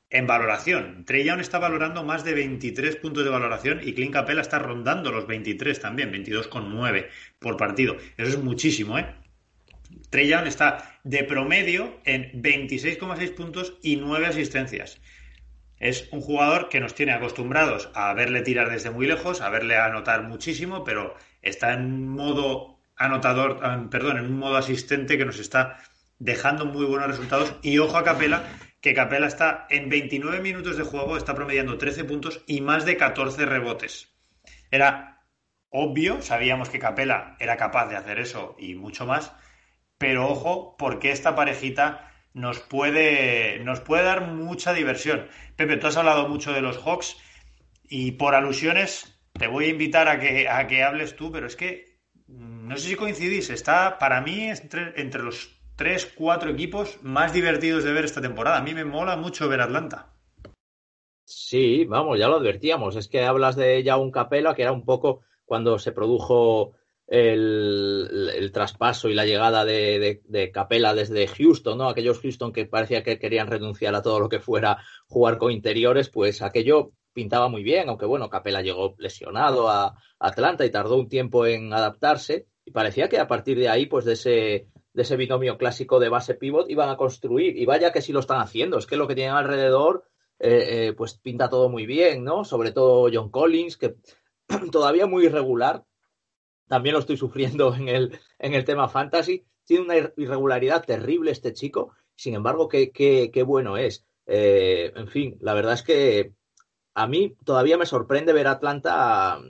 en 0.10 0.28
valoración. 0.28 1.04
Trey 1.06 1.28
está 1.28 1.60
valorando 1.60 2.04
más 2.04 2.24
de 2.24 2.34
23 2.34 2.96
puntos 2.98 3.24
de 3.24 3.30
valoración 3.30 3.82
y 3.84 3.94
Clint 3.94 4.14
Capella 4.14 4.42
está 4.42 4.60
rondando 4.60 5.12
los 5.12 5.28
23 5.28 5.80
también, 5.80 6.12
22,9 6.12 7.08
por 7.40 7.58
partido. 7.58 7.98
Eso 8.18 8.30
es 8.30 8.44
muchísimo, 8.44 8.98
¿eh? 8.98 9.08
Trey 10.10 10.32
está 10.32 11.00
de 11.04 11.24
promedio 11.24 12.00
en 12.06 12.32
26,6 12.42 13.36
puntos 13.36 13.78
y 13.82 13.96
9 13.98 14.28
asistencias. 14.28 15.00
Es 15.78 16.08
un 16.12 16.22
jugador 16.22 16.70
que 16.70 16.80
nos 16.80 16.96
tiene 16.96 17.12
acostumbrados 17.12 17.90
a 17.94 18.14
verle 18.14 18.42
tirar 18.42 18.70
desde 18.70 18.92
muy 18.92 19.08
lejos, 19.08 19.42
a 19.42 19.50
verle 19.50 19.76
anotar 19.76 20.24
muchísimo, 20.24 20.84
pero 20.84 21.16
está 21.42 21.74
en 21.74 22.08
modo 22.08 22.80
anotador, 22.96 23.60
ah, 23.62 23.86
perdón, 23.92 24.18
en 24.18 24.26
un 24.26 24.40
modo 24.40 24.56
asistente 24.56 25.18
que 25.18 25.26
nos 25.26 25.40
está 25.40 25.80
dejando 26.20 26.66
muy 26.66 26.86
buenos 26.86 27.10
resultados. 27.10 27.56
Y 27.62 27.78
ojo 27.80 27.98
a 27.98 28.04
Capela, 28.04 28.44
que 28.86 28.94
Capela 28.94 29.26
está 29.26 29.66
en 29.72 29.90
29 29.90 30.42
minutos 30.42 30.78
de 30.78 30.84
juego, 30.84 31.18
está 31.18 31.34
promediando 31.34 31.80
13 31.80 32.04
puntos 32.04 32.44
y 32.46 32.62
más 32.62 32.86
de 32.86 32.98
14 32.98 33.44
rebotes. 33.48 34.16
Era 34.70 35.24
obvio, 35.72 36.22
sabíamos 36.22 36.70
que 36.70 36.78
Capela 36.78 37.36
era 37.40 37.58
capaz 37.58 37.88
de 37.88 37.96
hacer 37.96 38.20
eso 38.20 38.56
y 38.60 38.76
mucho 38.76 39.08
más, 39.08 39.34
pero 39.98 40.30
ojo, 40.30 40.78
porque 40.78 41.10
esta 41.10 41.36
parejita 41.36 42.12
nos 42.36 42.60
puede, 42.60 43.58
nos 43.64 43.80
puede 43.80 44.04
dar 44.04 44.28
mucha 44.28 44.72
diversión. 44.72 45.30
Pepe, 45.56 45.78
tú 45.78 45.88
has 45.88 45.98
hablado 45.98 46.30
mucho 46.30 46.54
de 46.54 46.62
los 46.62 46.78
Hawks 46.78 47.18
y 47.90 48.12
por 48.12 48.36
alusiones 48.36 49.20
te 49.34 49.48
voy 49.48 49.66
a 49.66 49.70
invitar 49.70 50.08
a 50.08 50.20
que, 50.20 50.48
a 50.48 50.68
que 50.68 50.84
hables 50.84 51.16
tú, 51.16 51.32
pero 51.32 51.48
es 51.48 51.56
que 51.56 52.02
mm, 52.28 52.68
no 52.68 52.78
sé 52.78 52.90
si 52.90 52.96
coincidís, 52.96 53.50
está 53.50 53.98
para 53.98 54.22
mí 54.22 54.44
entre, 54.44 54.94
entre 55.02 55.24
los 55.24 55.55
tres, 55.76 56.12
cuatro 56.18 56.52
equipos 56.52 57.00
más 57.02 57.34
divertidos 57.34 57.84
de 57.84 57.94
ver 57.94 58.06
esta 58.06 58.22
temporada. 58.22 58.58
A 58.58 58.64
mí 58.64 58.74
me 58.74 58.86
mola 58.86 59.16
mucho 59.18 59.50
ver 59.50 59.62
Atlanta. 59.62 60.14
Sí, 61.26 61.86
vamos, 61.86 62.20
ya 62.20 62.28
lo 62.28 62.38
advertíamos. 62.38 62.96
Es 62.96 63.08
que 63.08 63.24
hablas 63.24 63.56
de 63.56 63.84
ya 63.84 63.98
un 63.98 64.12
Capela 64.12 64.54
que 64.54 64.62
era 64.62 64.72
un 64.72 64.86
poco 64.86 65.22
cuando 65.46 65.80
se 65.80 65.92
produjo 65.92 66.74
el, 67.08 68.52
traspaso 68.54 69.10
y 69.10 69.14
la 69.14 69.26
llegada 69.26 69.66
de, 69.66 70.22
de, 70.24 70.52
Capela 70.52 70.94
desde 70.94 71.28
Houston, 71.28 71.78
¿no? 71.78 71.90
Aquellos 71.90 72.20
Houston 72.20 72.52
que 72.52 72.66
parecía 72.66 73.04
que 73.04 73.20
querían 73.20 73.48
renunciar 73.48 73.96
a 73.96 74.02
todo 74.02 74.20
lo 74.20 74.30
que 74.30 74.40
fuera 74.40 74.78
jugar 75.08 75.38
con 75.38 75.52
interiores, 75.52 76.10
pues 76.10 76.42
aquello 76.42 76.92
pintaba 77.14 77.48
muy 77.48 77.64
bien, 77.64 77.90
aunque 77.90 78.06
bueno, 78.06 78.30
Capela 78.30 78.62
llegó 78.62 78.96
lesionado 78.98 79.70
a 79.70 79.96
Atlanta 80.20 80.66
y 80.66 80.72
tardó 80.72 80.98
un 80.98 81.08
tiempo 81.08 81.46
en 81.46 81.74
adaptarse 81.74 82.48
y 82.66 82.72
parecía 82.72 83.08
que 83.08 83.20
a 83.20 83.28
partir 83.28 83.58
de 83.58 83.70
ahí, 83.70 83.86
pues 83.86 84.06
de 84.06 84.14
ese, 84.14 84.68
de 84.96 85.02
ese 85.02 85.18
binomio 85.18 85.58
clásico 85.58 86.00
de 86.00 86.08
base 86.08 86.36
pivot 86.36 86.70
iban 86.70 86.90
a 86.90 86.96
construir 86.96 87.58
y 87.58 87.66
vaya 87.66 87.92
que 87.92 88.02
sí 88.02 88.14
lo 88.14 88.22
están 88.22 88.40
haciendo, 88.40 88.78
es 88.78 88.88
que 88.88 88.96
lo 88.96 89.08
que 89.08 89.16
tienen 89.16 89.36
alrededor 89.36 90.06
eh, 90.40 90.88
eh, 90.88 90.94
pues 90.94 91.18
pinta 91.18 91.50
todo 91.50 91.70
muy 91.70 91.86
bien, 91.86 92.24
¿no? 92.24 92.46
Sobre 92.46 92.72
todo 92.72 93.10
John 93.12 93.30
Collins, 93.30 93.76
que 93.76 93.96
todavía 94.72 95.06
muy 95.06 95.26
irregular, 95.26 95.84
también 96.68 96.94
lo 96.94 97.00
estoy 97.00 97.18
sufriendo 97.18 97.76
en 97.76 97.90
el, 97.90 98.20
en 98.40 98.54
el 98.54 98.64
tema 98.64 98.88
fantasy. 98.88 99.46
Tiene 99.66 99.84
una 99.84 99.98
irregularidad 99.98 100.86
terrible 100.86 101.32
este 101.32 101.54
chico, 101.54 101.94
sin 102.16 102.34
embargo, 102.34 102.70
qué, 102.70 102.92
qué, 102.92 103.44
bueno 103.44 103.78
es. 103.78 104.06
Eh, 104.26 104.94
en 104.96 105.08
fin, 105.10 105.38
la 105.42 105.54
verdad 105.54 105.74
es 105.74 105.84
que 105.84 106.34
a 106.94 107.08
mí 107.08 107.36
todavía 107.44 107.78
me 107.78 107.86
sorprende 107.86 108.32
ver 108.32 108.48
a 108.48 108.52
Atlanta 108.52 109.42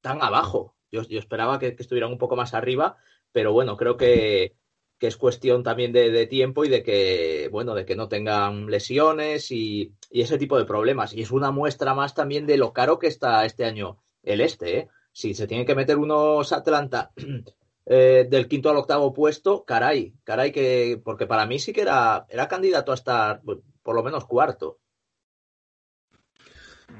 tan 0.00 0.22
abajo. 0.22 0.76
Yo, 0.92 1.02
yo 1.02 1.18
esperaba 1.18 1.58
que, 1.58 1.74
estuvieran 1.78 2.12
un 2.12 2.18
poco 2.18 2.36
más 2.36 2.54
arriba, 2.54 2.96
pero 3.36 3.52
bueno, 3.52 3.76
creo 3.76 3.98
que, 3.98 4.54
es 4.98 5.16
cuestión 5.18 5.62
también 5.62 5.92
de, 5.92 6.26
tiempo 6.26 6.64
y 6.64 6.70
de 6.70 6.82
que, 6.82 7.50
bueno, 7.52 7.74
de 7.74 7.84
que 7.84 7.94
no 7.94 8.08
tengan 8.08 8.70
lesiones 8.70 9.50
y, 9.50 9.92
ese 10.10 10.38
tipo 10.38 10.56
de 10.56 10.64
problemas. 10.64 11.12
Y 11.12 11.20
es 11.20 11.30
una 11.30 11.50
muestra 11.50 11.92
más 11.92 12.14
también 12.14 12.46
de 12.46 12.56
lo 12.56 12.72
caro 12.72 12.98
que 12.98 13.08
está 13.08 13.44
este 13.44 13.66
año 13.66 13.98
el 14.22 14.40
este, 14.40 14.78
¿eh? 14.78 14.88
si 15.12 15.34
se 15.34 15.46
tienen 15.46 15.66
que 15.66 15.74
meter 15.74 15.98
unos 15.98 16.50
Atlanta 16.54 17.12
eh, 17.84 18.26
del 18.26 18.48
quinto 18.48 18.70
al 18.70 18.78
octavo 18.78 19.12
puesto, 19.12 19.66
caray, 19.66 20.14
caray 20.24 20.50
que, 20.50 20.98
porque 21.04 21.26
para 21.26 21.44
mí 21.44 21.58
sí 21.58 21.74
que 21.74 21.82
era, 21.82 22.24
era 22.30 22.48
candidato 22.48 22.90
a 22.90 22.94
estar 22.94 23.42
por 23.82 23.94
lo 23.94 24.02
menos 24.02 24.24
cuarto. 24.24 24.78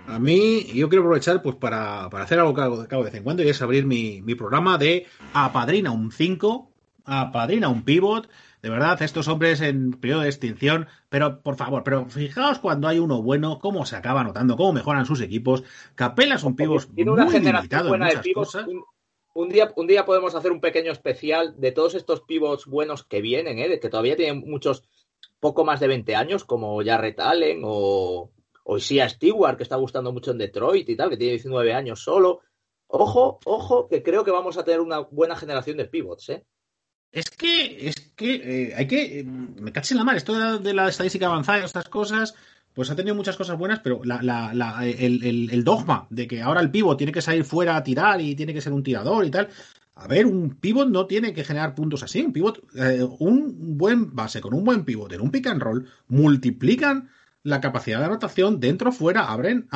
A 0.08 0.18
mí, 0.18 0.64
yo 0.72 0.88
quiero 0.88 1.02
aprovechar 1.02 1.42
pues 1.42 1.56
para, 1.56 2.06
hacer 2.06 2.38
algo 2.38 2.54
que 2.54 2.60
hago, 2.60 2.82
de 2.82 3.04
vez 3.04 3.14
en 3.14 3.24
cuando 3.24 3.42
y 3.42 3.48
es 3.48 3.60
abrir 3.60 3.86
mi, 3.86 4.22
mi 4.22 4.34
programa 4.34 4.78
de 4.78 5.06
Apadrina 5.32 5.90
un 5.90 6.12
5, 6.12 6.70
Apadrina 7.04 7.68
un 7.68 7.82
pivot, 7.82 8.28
de 8.62 8.70
verdad, 8.70 9.00
estos 9.02 9.28
hombres 9.28 9.60
en 9.60 9.92
periodo 9.92 10.22
de 10.22 10.28
extinción, 10.28 10.88
pero 11.08 11.40
por 11.40 11.56
favor, 11.56 11.84
pero 11.84 12.06
fijaos 12.06 12.58
cuando 12.58 12.88
hay 12.88 12.98
uno 12.98 13.22
bueno, 13.22 13.58
cómo 13.60 13.84
se 13.84 13.96
acaba 13.96 14.24
notando, 14.24 14.56
cómo 14.56 14.72
mejoran 14.72 15.06
sus 15.06 15.20
equipos. 15.20 15.62
Capela 15.94 16.38
son 16.38 16.56
pivos 16.56 16.88
muy 16.88 17.04
limitados 17.04 17.94
en 17.94 18.00
muchas 18.00 18.26
cosas. 18.34 18.66
Un, 19.34 19.48
día, 19.50 19.72
un 19.76 19.86
día 19.86 20.04
podemos 20.04 20.34
hacer 20.34 20.50
un 20.50 20.60
pequeño 20.60 20.90
especial 20.90 21.54
de 21.60 21.70
todos 21.72 21.94
estos 21.94 22.22
pivots 22.22 22.66
buenos 22.66 23.04
que 23.04 23.20
vienen, 23.20 23.58
¿eh? 23.58 23.78
que 23.78 23.88
todavía 23.88 24.16
tienen 24.16 24.42
muchos, 24.50 24.82
poco 25.38 25.64
más 25.64 25.78
de 25.78 25.88
20 25.88 26.16
años, 26.16 26.44
como 26.44 26.82
Jarrett 26.82 27.20
Allen 27.20 27.60
o, 27.62 28.30
o 28.68 28.80
Sia 28.80 29.08
Stewart, 29.08 29.56
que 29.56 29.62
está 29.62 29.76
gustando 29.76 30.12
mucho 30.12 30.32
en 30.32 30.38
Detroit 30.38 30.88
y 30.88 30.96
tal, 30.96 31.08
que 31.08 31.16
tiene 31.16 31.34
19 31.34 31.72
años 31.72 32.02
solo. 32.02 32.40
Ojo, 32.88 33.38
ojo, 33.44 33.88
que 33.88 34.02
creo 34.02 34.24
que 34.24 34.32
vamos 34.32 34.58
a 34.58 34.64
tener 34.64 34.80
una 34.80 34.98
buena 34.98 35.36
generación 35.36 35.76
de 35.76 35.84
pivots, 35.84 36.28
¿eh? 36.30 36.44
Es 37.12 37.30
que, 37.30 37.88
es 37.88 38.12
que 38.16 38.34
eh, 38.34 38.74
hay 38.76 38.86
que. 38.88 39.20
Eh, 39.20 39.24
me 39.24 39.72
caché 39.72 39.94
la 39.94 40.04
mar. 40.04 40.16
Esto 40.16 40.58
de 40.58 40.74
la, 40.74 40.88
estadística 40.88 41.26
avanzada 41.26 41.60
y 41.60 41.64
estas 41.64 41.88
cosas, 41.88 42.34
pues 42.74 42.90
ha 42.90 42.96
tenido 42.96 43.14
muchas 43.14 43.36
cosas 43.36 43.56
buenas, 43.56 43.80
pero 43.80 44.02
el, 44.02 45.64
dogma 45.64 46.08
de 46.10 46.26
que 46.26 46.42
ahora 46.42 46.60
el 46.60 46.70
pivot 46.70 46.98
tiene 46.98 47.12
que 47.12 47.22
salir 47.22 47.44
fuera 47.44 47.76
a 47.76 47.84
tirar 47.84 48.20
y 48.20 48.34
tiene 48.34 48.52
que 48.52 48.60
ser 48.60 48.72
un 48.72 48.82
tirador 48.82 49.24
y 49.24 49.30
tal. 49.30 49.48
A 49.94 50.08
ver, 50.08 50.26
un 50.26 50.56
pivot 50.56 50.88
no 50.88 51.06
tiene 51.06 51.32
que 51.32 51.44
generar 51.44 51.74
puntos 51.74 52.02
así. 52.02 52.20
Un 52.20 52.32
pivot, 52.32 52.64
eh, 52.74 53.06
un 53.20 53.78
buen 53.78 54.14
base 54.14 54.40
con 54.40 54.52
un 54.52 54.64
buen 54.64 54.84
pivot 54.84 55.12
en 55.12 55.20
un 55.20 55.30
pick 55.30 55.46
and 55.46 55.62
roll 55.62 55.88
multiplican 56.08 57.08
la 57.46 57.60
capacidad 57.60 58.00
de 58.00 58.06
anotación 58.06 58.58
dentro, 58.58 58.90
fuera, 58.90 59.26
abren, 59.26 59.68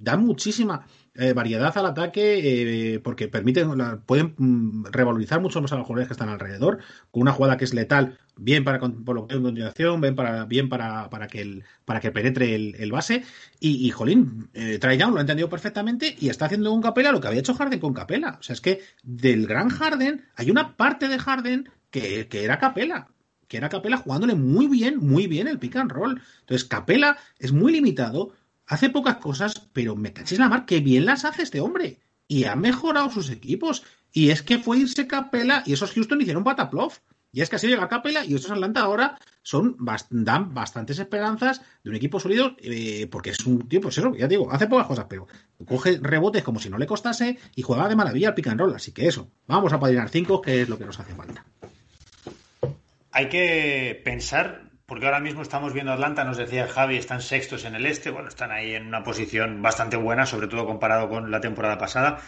dan 0.00 0.24
muchísima 0.24 0.86
eh, 1.14 1.34
variedad 1.34 1.76
al 1.76 1.84
ataque 1.84 2.94
eh, 2.94 2.98
porque 3.00 3.28
permiten, 3.28 3.68
pueden 4.06 4.34
mm, 4.38 4.86
revalorizar 4.86 5.38
mucho 5.38 5.60
más 5.60 5.70
a 5.72 5.76
los 5.76 5.86
jugadores 5.86 6.08
que 6.08 6.14
están 6.14 6.30
alrededor, 6.30 6.78
con 7.10 7.20
una 7.20 7.32
jugada 7.32 7.58
que 7.58 7.66
es 7.66 7.74
letal, 7.74 8.18
bien 8.36 8.64
para 8.64 8.80
por 8.80 9.14
lo 9.14 9.26
que 9.26 9.34
en 9.34 9.42
continuación, 9.42 10.00
bien 10.00 10.16
para, 10.16 10.46
bien 10.46 10.70
para, 10.70 11.10
para 11.10 11.26
que 11.26 11.42
el, 11.42 11.64
para 11.84 12.00
que 12.00 12.10
penetre 12.10 12.54
el, 12.54 12.90
base. 12.90 13.22
Y, 13.60 13.90
Jolín, 13.90 14.48
eh, 14.54 14.78
lo 14.82 15.18
ha 15.18 15.20
entendido 15.20 15.50
perfectamente 15.50 16.16
y 16.18 16.30
está 16.30 16.46
haciendo 16.46 16.70
con 16.70 16.80
Capela 16.80 17.12
lo 17.12 17.20
que 17.20 17.28
había 17.28 17.40
hecho 17.40 17.54
Harden 17.54 17.80
con 17.80 17.92
Capela. 17.92 18.38
O 18.40 18.42
sea, 18.42 18.54
es 18.54 18.62
que 18.62 18.80
del 19.02 19.46
gran 19.46 19.68
Harden 19.68 20.24
hay 20.36 20.50
una 20.50 20.74
parte 20.74 21.08
de 21.08 21.18
Harden 21.18 21.68
que, 21.90 22.28
que 22.28 22.44
era 22.44 22.58
Capela 22.58 23.08
que 23.54 23.58
era 23.58 23.68
Capela 23.68 23.98
jugándole 23.98 24.34
muy 24.34 24.66
bien, 24.66 24.98
muy 24.98 25.28
bien 25.28 25.46
el 25.46 25.60
pick 25.60 25.76
and 25.76 25.92
roll. 25.92 26.20
Entonces, 26.40 26.64
Capela 26.66 27.18
es 27.38 27.52
muy 27.52 27.72
limitado, 27.72 28.32
hace 28.66 28.90
pocas 28.90 29.18
cosas, 29.18 29.68
pero 29.72 29.94
me 29.94 30.12
cachéis 30.12 30.40
la 30.40 30.48
mar, 30.48 30.66
que 30.66 30.80
bien 30.80 31.04
las 31.04 31.24
hace 31.24 31.44
este 31.44 31.60
hombre. 31.60 32.00
Y 32.26 32.46
ha 32.46 32.56
mejorado 32.56 33.12
sus 33.12 33.30
equipos. 33.30 33.84
Y 34.10 34.30
es 34.30 34.42
que 34.42 34.58
fue 34.58 34.78
irse 34.78 35.06
Capela 35.06 35.62
y 35.66 35.72
esos 35.72 35.92
Houston 35.92 36.20
hicieron 36.20 36.42
pataplof. 36.42 36.98
Y 37.30 37.42
es 37.42 37.48
que 37.48 37.54
así 37.54 37.68
llega 37.68 37.88
Capela 37.88 38.24
y 38.24 38.34
estos 38.34 38.50
Atlanta 38.50 38.80
ahora 38.80 39.20
son 39.42 39.76
dan 40.10 40.52
bastantes 40.52 40.98
esperanzas 40.98 41.62
de 41.84 41.90
un 41.90 41.96
equipo 41.96 42.18
sólido 42.18 42.56
eh, 42.58 43.06
porque 43.08 43.30
es 43.30 43.46
un 43.46 43.68
tío, 43.68 43.80
pues 43.80 43.96
eso, 43.98 44.16
ya 44.16 44.26
digo, 44.26 44.50
hace 44.50 44.66
pocas 44.66 44.88
cosas, 44.88 45.06
pero 45.08 45.28
coge 45.64 46.00
rebotes 46.02 46.42
como 46.42 46.58
si 46.58 46.70
no 46.70 46.78
le 46.78 46.86
costase 46.86 47.38
y 47.54 47.62
juega 47.62 47.88
de 47.88 47.94
maravilla 47.94 48.28
al 48.30 48.34
pick 48.34 48.48
and 48.48 48.58
roll. 48.58 48.74
Así 48.74 48.90
que 48.90 49.06
eso, 49.06 49.30
vamos 49.46 49.72
a 49.72 49.78
padrinar 49.78 50.08
cinco, 50.08 50.42
que 50.42 50.62
es 50.62 50.68
lo 50.68 50.76
que 50.76 50.86
nos 50.86 50.98
hace 50.98 51.14
falta 51.14 51.44
hay 53.14 53.28
que 53.28 54.02
pensar, 54.04 54.62
porque 54.86 55.06
ahora 55.06 55.20
mismo 55.20 55.40
estamos 55.40 55.72
viendo 55.72 55.92
Atlanta, 55.92 56.24
nos 56.24 56.36
decía 56.36 56.66
Javi, 56.66 56.96
están 56.96 57.22
sextos 57.22 57.64
en 57.64 57.76
el 57.76 57.86
este, 57.86 58.10
bueno, 58.10 58.28
están 58.28 58.50
ahí 58.50 58.74
en 58.74 58.88
una 58.88 59.04
posición 59.04 59.62
bastante 59.62 59.96
buena, 59.96 60.26
sobre 60.26 60.48
todo 60.48 60.66
comparado 60.66 61.08
con 61.08 61.30
la 61.30 61.40
temporada 61.40 61.78
pasada. 61.78 62.18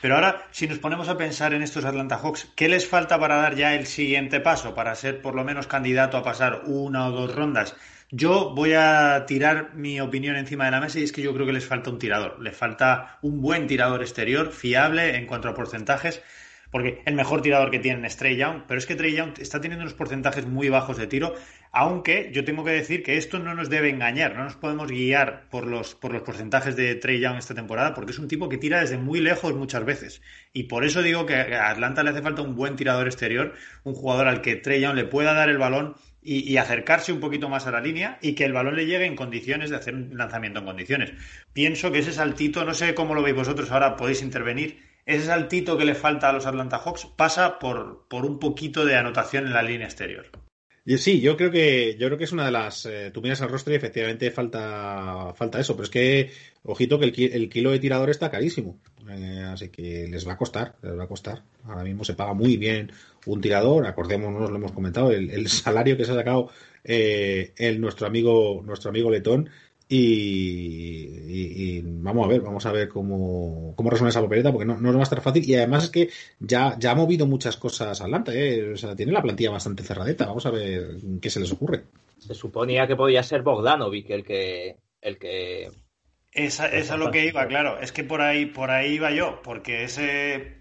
Pero 0.00 0.14
ahora, 0.14 0.46
si 0.50 0.66
nos 0.66 0.78
ponemos 0.78 1.10
a 1.10 1.18
pensar 1.18 1.52
en 1.52 1.60
estos 1.60 1.84
Atlanta 1.84 2.16
Hawks, 2.16 2.50
¿qué 2.56 2.70
les 2.70 2.88
falta 2.88 3.20
para 3.20 3.36
dar 3.36 3.54
ya 3.54 3.74
el 3.74 3.86
siguiente 3.86 4.40
paso, 4.40 4.74
para 4.74 4.94
ser 4.94 5.20
por 5.20 5.34
lo 5.34 5.44
menos 5.44 5.66
candidato 5.66 6.16
a 6.16 6.22
pasar 6.22 6.62
una 6.64 7.08
o 7.08 7.10
dos 7.10 7.34
rondas? 7.34 7.76
Yo 8.10 8.54
voy 8.54 8.72
a 8.72 9.26
tirar 9.26 9.74
mi 9.74 10.00
opinión 10.00 10.36
encima 10.36 10.64
de 10.64 10.70
la 10.70 10.80
mesa 10.80 11.00
y 11.00 11.02
es 11.02 11.12
que 11.12 11.20
yo 11.20 11.34
creo 11.34 11.44
que 11.44 11.52
les 11.52 11.66
falta 11.66 11.90
un 11.90 11.98
tirador. 11.98 12.40
Les 12.40 12.56
falta 12.56 13.18
un 13.20 13.42
buen 13.42 13.66
tirador 13.66 14.00
exterior, 14.00 14.52
fiable 14.52 15.16
en 15.16 15.26
cuanto 15.26 15.50
a 15.50 15.54
porcentajes 15.54 16.22
porque 16.70 17.02
el 17.04 17.14
mejor 17.14 17.42
tirador 17.42 17.70
que 17.70 17.78
tienen 17.78 18.04
es 18.04 18.16
Trey 18.16 18.36
Young, 18.36 18.62
pero 18.66 18.78
es 18.78 18.86
que 18.86 18.94
Trey 18.94 19.14
Young 19.14 19.32
está 19.38 19.60
teniendo 19.60 19.84
unos 19.84 19.94
porcentajes 19.94 20.46
muy 20.46 20.68
bajos 20.68 20.96
de 20.96 21.06
tiro, 21.06 21.34
aunque 21.72 22.30
yo 22.32 22.44
tengo 22.44 22.64
que 22.64 22.72
decir 22.72 23.02
que 23.02 23.16
esto 23.16 23.38
no 23.38 23.54
nos 23.54 23.70
debe 23.70 23.90
engañar, 23.90 24.36
no 24.36 24.44
nos 24.44 24.56
podemos 24.56 24.90
guiar 24.90 25.48
por 25.50 25.66
los, 25.66 25.94
por 25.94 26.12
los 26.12 26.22
porcentajes 26.22 26.76
de 26.76 26.94
Trey 26.94 27.20
Young 27.20 27.36
esta 27.36 27.54
temporada, 27.54 27.94
porque 27.94 28.12
es 28.12 28.18
un 28.18 28.28
tipo 28.28 28.48
que 28.48 28.58
tira 28.58 28.80
desde 28.80 28.98
muy 28.98 29.20
lejos 29.20 29.54
muchas 29.54 29.84
veces. 29.84 30.22
Y 30.52 30.64
por 30.64 30.84
eso 30.84 31.02
digo 31.02 31.26
que 31.26 31.34
a 31.34 31.70
Atlanta 31.70 32.02
le 32.02 32.10
hace 32.10 32.22
falta 32.22 32.42
un 32.42 32.56
buen 32.56 32.76
tirador 32.76 33.06
exterior, 33.06 33.54
un 33.84 33.94
jugador 33.94 34.28
al 34.28 34.40
que 34.40 34.56
Trey 34.56 34.80
Young 34.80 34.94
le 34.94 35.04
pueda 35.04 35.34
dar 35.34 35.48
el 35.48 35.58
balón 35.58 35.94
y, 36.22 36.50
y, 36.50 36.58
acercarse 36.58 37.12
un 37.12 37.20
poquito 37.20 37.48
más 37.48 37.66
a 37.66 37.70
la 37.70 37.80
línea 37.80 38.18
y 38.20 38.34
que 38.34 38.44
el 38.44 38.52
balón 38.52 38.76
le 38.76 38.84
llegue 38.84 39.06
en 39.06 39.16
condiciones 39.16 39.70
de 39.70 39.76
hacer 39.76 39.94
un 39.94 40.18
lanzamiento 40.18 40.60
en 40.60 40.66
condiciones. 40.66 41.12
Pienso 41.54 41.90
que 41.90 42.00
ese 42.00 42.12
saltito, 42.12 42.64
no 42.64 42.74
sé 42.74 42.94
cómo 42.94 43.14
lo 43.14 43.22
veis 43.22 43.34
vosotros, 43.34 43.70
ahora 43.70 43.96
podéis 43.96 44.20
intervenir, 44.20 44.89
ese 45.06 45.26
saltito 45.26 45.76
que 45.76 45.84
le 45.84 45.94
falta 45.94 46.28
a 46.28 46.32
los 46.32 46.46
Atlanta 46.46 46.78
Hawks 46.78 47.06
pasa 47.16 47.58
por, 47.58 48.06
por 48.08 48.24
un 48.26 48.38
poquito 48.38 48.84
de 48.84 48.96
anotación 48.96 49.46
en 49.46 49.52
la 49.52 49.62
línea 49.62 49.86
exterior. 49.86 50.26
Sí, 50.98 51.20
yo 51.20 51.36
creo 51.36 51.50
que 51.50 51.96
yo 51.98 52.06
creo 52.06 52.18
que 52.18 52.24
es 52.24 52.32
una 52.32 52.46
de 52.46 52.50
las. 52.50 52.86
Eh, 52.86 53.10
tú 53.12 53.20
miras 53.20 53.40
al 53.42 53.50
rostro 53.50 53.72
y 53.72 53.76
efectivamente 53.76 54.30
falta 54.30 55.32
falta 55.34 55.60
eso, 55.60 55.74
pero 55.74 55.84
es 55.84 55.90
que 55.90 56.32
ojito 56.64 56.98
que 56.98 57.04
el, 57.04 57.48
kilo 57.50 57.70
de 57.70 57.78
tirador 57.78 58.10
está 58.10 58.30
carísimo, 58.30 58.80
eh, 59.08 59.44
así 59.46 59.68
que 59.68 60.08
les 60.08 60.26
va 60.26 60.32
a 60.32 60.36
costar, 60.36 60.76
les 60.82 60.98
va 60.98 61.04
a 61.04 61.08
costar. 61.08 61.42
Ahora 61.64 61.84
mismo 61.84 62.04
se 62.04 62.14
paga 62.14 62.32
muy 62.32 62.56
bien 62.56 62.90
un 63.26 63.40
tirador, 63.40 63.86
acordémonos, 63.86 64.50
lo 64.50 64.56
hemos 64.56 64.72
comentado, 64.72 65.12
el, 65.12 65.48
salario 65.48 65.96
que 65.96 66.04
se 66.04 66.12
ha 66.12 66.16
sacado 66.16 66.50
eh, 66.82 67.52
el 67.56 67.80
nuestro 67.80 68.06
amigo 68.06 68.62
nuestro 68.64 68.90
amigo 68.90 69.10
Letón 69.10 69.50
y, 69.92 71.80
vamos 71.82 72.24
a 72.24 72.28
ver, 72.28 72.40
vamos 72.42 72.64
a 72.64 72.70
ver 72.70 72.88
cómo, 72.88 73.74
cómo 73.74 73.90
resuena 73.90 74.10
esa 74.10 74.22
papeleta, 74.22 74.52
porque 74.52 74.64
no, 74.64 74.80
no 74.80 74.92
va 74.92 75.00
a 75.00 75.02
estar 75.02 75.20
fácil. 75.20 75.44
Y 75.44 75.56
además 75.56 75.84
es 75.84 75.90
que 75.90 76.10
ya, 76.38 76.76
ya 76.78 76.92
ha 76.92 76.94
movido 76.94 77.26
muchas 77.26 77.56
cosas 77.56 78.00
Atlanta, 78.00 78.32
¿eh? 78.32 78.72
o 78.72 78.76
sea, 78.76 78.94
tiene 78.94 79.10
la 79.10 79.22
plantilla 79.22 79.50
bastante 79.50 79.82
cerradeta. 79.82 80.26
Vamos 80.26 80.46
a 80.46 80.52
ver 80.52 80.96
qué 81.20 81.28
se 81.28 81.40
les 81.40 81.50
ocurre. 81.50 81.82
Se 82.18 82.34
suponía 82.34 82.86
que 82.86 82.94
podía 82.94 83.24
ser 83.24 83.42
Bogdanovic 83.42 84.10
el 84.10 84.24
que. 84.24 84.76
El 85.00 85.18
que... 85.18 85.72
Esa, 86.32 86.68
es 86.68 86.88
lo 86.96 87.10
que 87.10 87.26
iba, 87.26 87.44
claro. 87.48 87.80
Es 87.80 87.90
que 87.90 88.04
por 88.04 88.20
ahí, 88.20 88.46
por 88.46 88.70
ahí 88.70 88.92
iba 88.92 89.10
yo, 89.10 89.42
porque 89.42 89.82
ese 89.82 90.58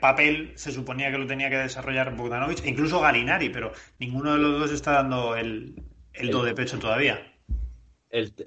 papel 0.00 0.52
se 0.56 0.72
suponía 0.72 1.12
que 1.12 1.18
lo 1.18 1.28
tenía 1.28 1.50
que 1.50 1.58
desarrollar 1.58 2.16
Bogdanovic, 2.16 2.64
e 2.64 2.70
incluso 2.70 3.00
Galinari, 3.00 3.50
pero 3.50 3.70
ninguno 4.00 4.32
de 4.32 4.38
los 4.38 4.58
dos 4.58 4.72
está 4.72 4.92
dando 4.92 5.36
el, 5.36 5.76
el 6.12 6.30
do 6.30 6.42
de 6.42 6.54
pecho 6.54 6.80
todavía 6.80 7.33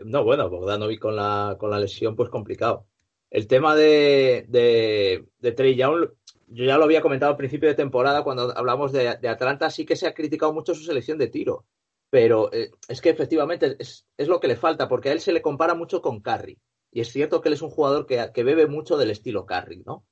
no, 0.06 0.24
bueno, 0.24 0.50
Bogdanovic 0.50 1.00
con 1.00 1.16
la, 1.16 1.56
con 1.60 1.70
la 1.70 1.80
lesión, 1.80 2.16
pues 2.16 2.30
complicado. 2.30 2.88
El 3.30 3.48
tema 3.48 3.76
de, 3.76 4.48
Trey 5.56 5.76
Young, 5.76 6.10
yo 6.48 6.66
ya 6.66 6.78
lo 6.78 6.86
había 6.86 7.02
comentado 7.02 7.32
al 7.32 7.38
principio 7.38 7.68
de 7.68 7.76
temporada 7.76 8.24
cuando 8.24 8.58
hablamos 8.58 8.92
de, 8.92 9.10
Atlanta, 9.10 9.70
sí 9.70 9.86
que 9.86 9.96
se 9.96 10.08
ha 10.08 10.14
criticado 10.14 10.54
mucho 10.54 10.74
su 10.74 10.84
selección 10.84 11.18
de 11.18 11.28
tiro. 11.28 11.66
Pero 12.10 12.54
eh, 12.54 12.72
es 12.88 13.02
que 13.02 13.10
efectivamente 13.10 13.76
es, 13.80 14.06
lo 14.18 14.40
que 14.40 14.48
le 14.48 14.56
falta, 14.56 14.88
porque 14.88 15.10
a 15.10 15.12
él 15.12 15.20
se 15.20 15.34
le 15.34 15.42
compara 15.42 15.76
mucho 15.76 16.02
con 16.02 16.22
Curry. 16.22 16.58
Y 16.90 17.02
es 17.02 17.10
cierto 17.12 17.42
que 17.42 17.50
él 17.50 17.54
es 17.54 17.62
un 17.62 17.70
jugador 17.70 18.06
que, 18.06 18.32
que 18.34 18.44
bebe 18.44 18.68
mucho 18.68 18.98
del 18.98 19.12
estilo 19.12 19.46
Curry, 19.46 19.84
¿no? 19.86 20.06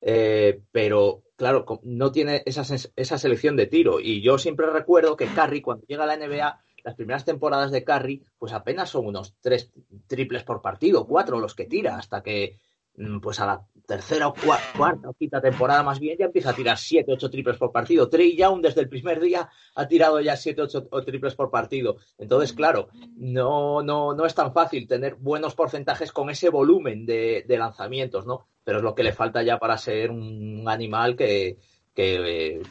Eh, 0.00 0.60
pero 0.70 1.22
claro, 1.36 1.64
no 1.82 2.12
tiene 2.12 2.42
esa, 2.46 2.62
esa 2.94 3.18
selección 3.18 3.56
de 3.56 3.66
tiro. 3.66 3.98
Y 3.98 4.22
yo 4.22 4.38
siempre 4.38 4.66
recuerdo 4.70 5.16
que 5.16 5.26
Curry, 5.26 5.62
cuando 5.62 5.84
llega 5.86 6.04
a 6.04 6.06
la 6.06 6.16
NBA, 6.16 6.60
las 6.84 6.94
primeras 6.94 7.24
temporadas 7.24 7.70
de 7.70 7.84
Curry, 7.84 8.24
pues 8.38 8.52
apenas 8.52 8.90
son 8.90 9.06
unos 9.06 9.34
tres 9.40 9.70
triples 10.06 10.44
por 10.44 10.62
partido, 10.62 11.06
cuatro 11.06 11.38
los 11.38 11.54
que 11.54 11.66
tira, 11.66 11.96
hasta 11.96 12.22
que 12.22 12.58
mm, 12.96 13.20
pues 13.20 13.40
a 13.40 13.46
la 13.46 13.66
tercera 13.86 14.28
o 14.28 14.34
cuarta 14.34 15.08
o 15.08 15.14
quinta 15.14 15.40
temporada 15.40 15.82
más 15.82 15.98
bien 15.98 16.16
ya 16.18 16.26
empieza 16.26 16.50
a 16.50 16.54
tirar 16.54 16.78
siete, 16.78 17.12
ocho 17.12 17.30
triples 17.30 17.56
por 17.56 17.72
partido. 17.72 18.08
Trey 18.08 18.36
Young 18.36 18.62
desde 18.62 18.80
el 18.80 18.88
primer 18.88 19.20
día 19.20 19.50
ha 19.74 19.88
tirado 19.88 20.20
ya 20.20 20.36
siete, 20.36 20.62
ocho 20.62 20.86
triples 21.04 21.34
por 21.34 21.50
partido. 21.50 21.96
Entonces, 22.18 22.52
claro, 22.52 22.88
no, 23.16 23.82
no, 23.82 24.14
no 24.14 24.26
es 24.26 24.34
tan 24.34 24.52
fácil 24.52 24.86
tener 24.86 25.16
buenos 25.16 25.54
porcentajes 25.54 26.12
con 26.12 26.30
ese 26.30 26.48
volumen 26.48 27.06
de, 27.06 27.44
de 27.46 27.58
lanzamientos, 27.58 28.26
¿no? 28.26 28.46
pero 28.64 28.78
es 28.78 28.84
lo 28.84 28.94
que 28.94 29.02
le 29.02 29.12
falta 29.12 29.42
ya 29.42 29.58
para 29.58 29.76
ser 29.76 30.10
un 30.10 30.64
animal 30.68 31.16
que, 31.16 31.58
que, 31.94 32.62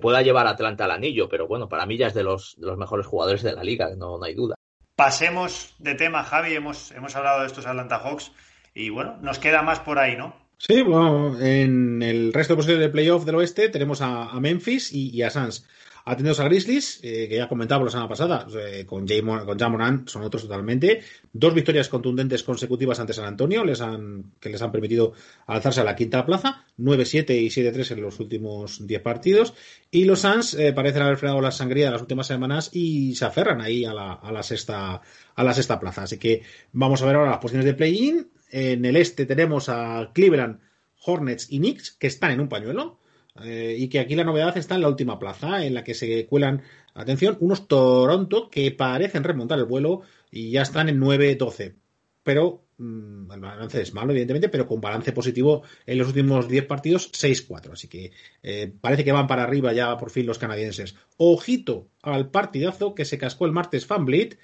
pueda 0.00 0.22
llevar 0.22 0.46
a 0.46 0.50
Atlanta 0.50 0.84
al 0.84 0.92
anillo. 0.92 1.28
Pero 1.28 1.46
bueno, 1.46 1.68
para 1.68 1.86
mí 1.86 1.96
ya 1.96 2.08
es 2.08 2.14
de 2.14 2.22
los, 2.22 2.56
de 2.58 2.66
los 2.66 2.78
mejores 2.78 3.06
jugadores 3.06 3.42
de 3.42 3.52
la 3.52 3.64
liga, 3.64 3.90
no, 3.96 4.18
no 4.18 4.24
hay 4.24 4.34
duda. 4.34 4.54
Pasemos 4.96 5.74
de 5.78 5.94
tema, 5.94 6.22
Javi. 6.22 6.54
Hemos, 6.54 6.92
hemos 6.92 7.16
hablado 7.16 7.40
de 7.40 7.46
estos 7.46 7.66
Atlanta 7.66 7.98
Hawks 7.98 8.32
y 8.74 8.90
bueno, 8.90 9.18
nos 9.20 9.38
queda 9.38 9.62
más 9.62 9.80
por 9.80 9.98
ahí, 9.98 10.16
¿no? 10.16 10.34
Sí, 10.58 10.82
bueno, 10.82 11.38
en 11.40 12.02
el 12.02 12.32
resto 12.32 12.52
de 12.52 12.56
posiciones 12.56 12.86
de 12.86 12.92
playoff 12.92 13.24
del 13.24 13.34
oeste 13.34 13.68
tenemos 13.68 14.00
a, 14.00 14.32
Memphis 14.40 14.92
y, 14.92 15.10
y 15.10 15.22
a 15.22 15.30
Suns. 15.30 15.66
Atendidos 16.06 16.38
a 16.40 16.44
Grizzlies, 16.44 17.00
eh, 17.02 17.28
que 17.30 17.36
ya 17.36 17.48
comentábamos 17.48 17.86
la 17.86 17.90
semana 17.92 18.08
pasada, 18.10 18.46
eh, 18.58 18.84
con, 18.84 19.08
Jay 19.08 19.22
con 19.22 19.58
Jamoran 19.58 20.06
son 20.06 20.22
otros 20.22 20.42
totalmente. 20.42 21.00
Dos 21.32 21.54
victorias 21.54 21.88
contundentes 21.88 22.42
consecutivas 22.42 23.00
ante 23.00 23.14
San 23.14 23.24
Antonio, 23.24 23.64
les 23.64 23.80
han, 23.80 24.32
que 24.38 24.50
les 24.50 24.60
han 24.60 24.70
permitido 24.70 25.14
alzarse 25.46 25.80
a 25.80 25.84
la 25.84 25.96
quinta 25.96 26.26
plaza, 26.26 26.62
9-7 26.78 27.30
y 27.40 27.48
7-3 27.48 27.92
en 27.92 28.02
los 28.02 28.20
últimos 28.20 28.86
10 28.86 29.00
partidos. 29.00 29.54
Y 29.90 30.04
los 30.04 30.20
Suns 30.20 30.52
eh, 30.52 30.74
parecen 30.74 31.00
haber 31.00 31.16
frenado 31.16 31.40
la 31.40 31.50
sangría 31.50 31.86
de 31.86 31.92
las 31.92 32.02
últimas 32.02 32.26
semanas 32.26 32.68
y 32.74 33.14
se 33.14 33.24
aferran 33.24 33.62
ahí 33.62 33.86
a 33.86 33.94
la, 33.94 34.12
a 34.12 34.30
la, 34.30 34.42
sexta, 34.42 35.00
a 35.34 35.44
la 35.44 35.54
sexta 35.54 35.80
plaza. 35.80 36.02
Así 36.02 36.18
que 36.18 36.42
vamos 36.72 37.00
a 37.00 37.06
ver 37.06 37.16
ahora 37.16 37.30
las 37.30 37.38
posiciones 37.38 37.64
de 37.64 37.74
play-in. 37.74 38.28
En 38.50 38.84
el 38.84 38.96
este 38.96 39.24
tenemos 39.24 39.70
a 39.70 40.10
Cleveland, 40.12 40.60
Hornets 41.06 41.50
y 41.50 41.58
Knicks, 41.60 41.92
que 41.92 42.08
están 42.08 42.30
en 42.30 42.40
un 42.40 42.50
pañuelo. 42.50 42.98
Eh, 43.42 43.74
y 43.78 43.88
que 43.88 43.98
aquí 43.98 44.14
la 44.14 44.24
novedad 44.24 44.56
está 44.56 44.76
en 44.76 44.82
la 44.82 44.88
última 44.88 45.18
plaza, 45.18 45.64
en 45.64 45.74
la 45.74 45.82
que 45.82 45.94
se 45.94 46.26
cuelan, 46.26 46.62
atención, 46.94 47.36
unos 47.40 47.66
Toronto 47.66 48.48
que 48.48 48.70
parecen 48.70 49.24
remontar 49.24 49.58
el 49.58 49.64
vuelo 49.64 50.02
y 50.30 50.50
ya 50.50 50.62
están 50.62 50.88
en 50.88 51.00
9-12. 51.00 51.74
Pero 52.22 52.64
mm, 52.78 53.32
el 53.32 53.40
balance 53.40 53.82
es 53.82 53.92
malo, 53.92 54.12
evidentemente, 54.12 54.48
pero 54.48 54.68
con 54.68 54.80
balance 54.80 55.12
positivo 55.12 55.62
en 55.84 55.98
los 55.98 56.08
últimos 56.08 56.48
10 56.48 56.66
partidos, 56.66 57.10
6-4. 57.12 57.72
Así 57.72 57.88
que 57.88 58.12
eh, 58.42 58.72
parece 58.80 59.04
que 59.04 59.12
van 59.12 59.26
para 59.26 59.42
arriba 59.42 59.72
ya 59.72 59.96
por 59.96 60.10
fin 60.10 60.26
los 60.26 60.38
canadienses. 60.38 60.94
Ojito 61.16 61.88
al 62.02 62.30
partidazo 62.30 62.94
que 62.94 63.04
se 63.04 63.18
cascó 63.18 63.46
el 63.46 63.52
martes 63.52 63.86
Fanblit 63.86 64.36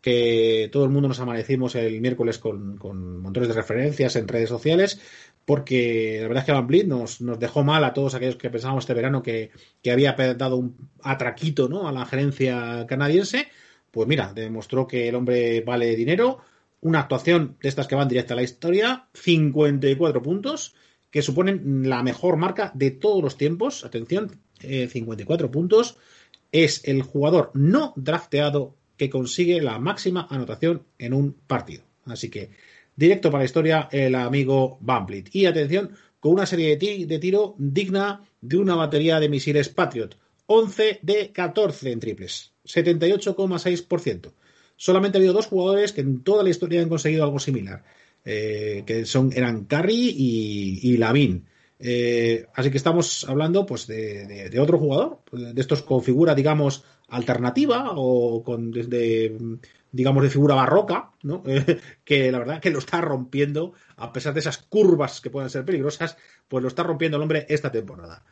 que 0.00 0.68
todo 0.70 0.84
el 0.84 0.90
mundo 0.90 1.08
nos 1.08 1.18
amanecimos 1.18 1.74
el 1.74 2.00
miércoles 2.00 2.38
con, 2.38 2.76
con, 2.76 3.20
montones 3.20 3.48
de 3.48 3.54
referencias 3.54 4.14
en 4.14 4.28
redes 4.28 4.48
sociales, 4.48 5.00
porque 5.46 6.18
la 6.20 6.28
verdad 6.28 6.42
es 6.42 6.46
que 6.46 6.52
Van 6.52 6.66
Vliet 6.66 6.86
nos, 6.88 7.20
dejó 7.38 7.62
mal 7.62 7.84
a 7.84 7.94
todos 7.94 8.14
aquellos 8.14 8.34
que 8.34 8.50
pensábamos 8.50 8.82
este 8.82 8.94
verano 8.94 9.22
que, 9.22 9.52
había 9.90 10.12
dado 10.12 10.56
un 10.56 10.76
atraquito 11.02 11.68
¿no? 11.68 11.88
a 11.88 11.92
la 11.92 12.04
gerencia 12.04 12.84
canadiense. 12.88 13.46
Pues 13.92 14.08
mira, 14.08 14.32
demostró 14.34 14.88
que 14.88 15.08
el 15.08 15.14
hombre 15.14 15.60
vale 15.60 15.94
dinero. 15.94 16.40
Una 16.80 17.00
actuación 17.00 17.56
de 17.62 17.68
estas 17.68 17.86
que 17.86 17.94
van 17.94 18.08
directa 18.08 18.34
a 18.34 18.36
la 18.36 18.42
historia, 18.42 19.06
54 19.14 20.20
puntos, 20.20 20.74
que 21.10 21.22
suponen 21.22 21.88
la 21.88 22.02
mejor 22.02 22.36
marca 22.36 22.72
de 22.74 22.90
todos 22.90 23.22
los 23.22 23.36
tiempos. 23.38 23.84
Atención, 23.84 24.40
54 24.58 25.46
eh, 25.46 25.50
puntos. 25.50 25.96
Es 26.50 26.82
el 26.88 27.02
jugador 27.02 27.52
no 27.54 27.92
drafteado 27.94 28.74
que 28.96 29.10
consigue 29.10 29.62
la 29.62 29.78
máxima 29.78 30.26
anotación 30.28 30.82
en 30.98 31.14
un 31.14 31.34
partido. 31.46 31.84
Así 32.04 32.30
que 32.30 32.50
Directo 32.96 33.30
para 33.30 33.42
la 33.42 33.46
historia, 33.46 33.88
el 33.92 34.14
amigo 34.14 34.78
Van 34.80 35.06
Y 35.30 35.44
atención, 35.44 35.90
con 36.18 36.32
una 36.32 36.46
serie 36.46 36.76
de, 36.78 37.18
tiro 37.18 37.54
digna 37.58 38.22
de 38.40 38.56
una 38.56 38.74
batería 38.74 39.20
de 39.20 39.28
misiles 39.28 39.68
Patriot. 39.68 40.16
11 40.46 41.00
de 41.02 41.30
14 41.30 41.92
en 41.92 42.00
triples. 42.00 42.52
78,6%. 42.64 44.32
Solamente 44.76 45.18
ha 45.18 45.20
habido 45.20 45.34
dos 45.34 45.46
jugadores 45.46 45.92
que 45.92 46.00
en 46.00 46.22
toda 46.22 46.42
la 46.42 46.50
historia 46.50 46.80
han 46.80 46.88
conseguido 46.88 47.24
algo 47.24 47.38
similar. 47.38 47.84
Eh, 48.24 48.82
que 48.86 49.04
son, 49.04 49.30
eran 49.34 49.66
Curry 49.66 50.14
y, 50.16 50.96
Lavin. 50.96 51.46
Eh, 51.78 52.46
así 52.54 52.70
que 52.70 52.78
estamos 52.78 53.26
hablando 53.28 53.66
pues 53.66 53.86
de, 53.86 54.48
de, 54.48 54.60
otro 54.60 54.78
jugador, 54.78 55.20
de 55.30 55.60
estos 55.60 55.82
con 55.82 56.02
figura, 56.02 56.34
digamos, 56.34 56.82
alternativa 57.08 57.92
o 57.94 58.42
con 58.42 58.70
desde 58.70 59.36
digamos, 59.96 60.22
de 60.22 60.30
figura 60.30 60.54
barroca, 60.54 61.10
¿no? 61.22 61.42
que 62.04 62.30
la 62.30 62.38
verdad 62.38 62.60
que 62.60 62.70
lo 62.70 62.78
está 62.78 63.00
rompiendo, 63.00 63.72
a 63.96 64.12
pesar 64.12 64.34
de 64.34 64.40
esas 64.40 64.58
curvas 64.58 65.20
que 65.20 65.30
pueden 65.30 65.50
ser 65.50 65.64
peligrosas, 65.64 66.16
pues 66.48 66.62
lo 66.62 66.68
está 66.68 66.82
rompiendo 66.82 67.16
el 67.16 67.22
hombre 67.22 67.46
esta 67.48 67.72
temporada. 67.72 68.22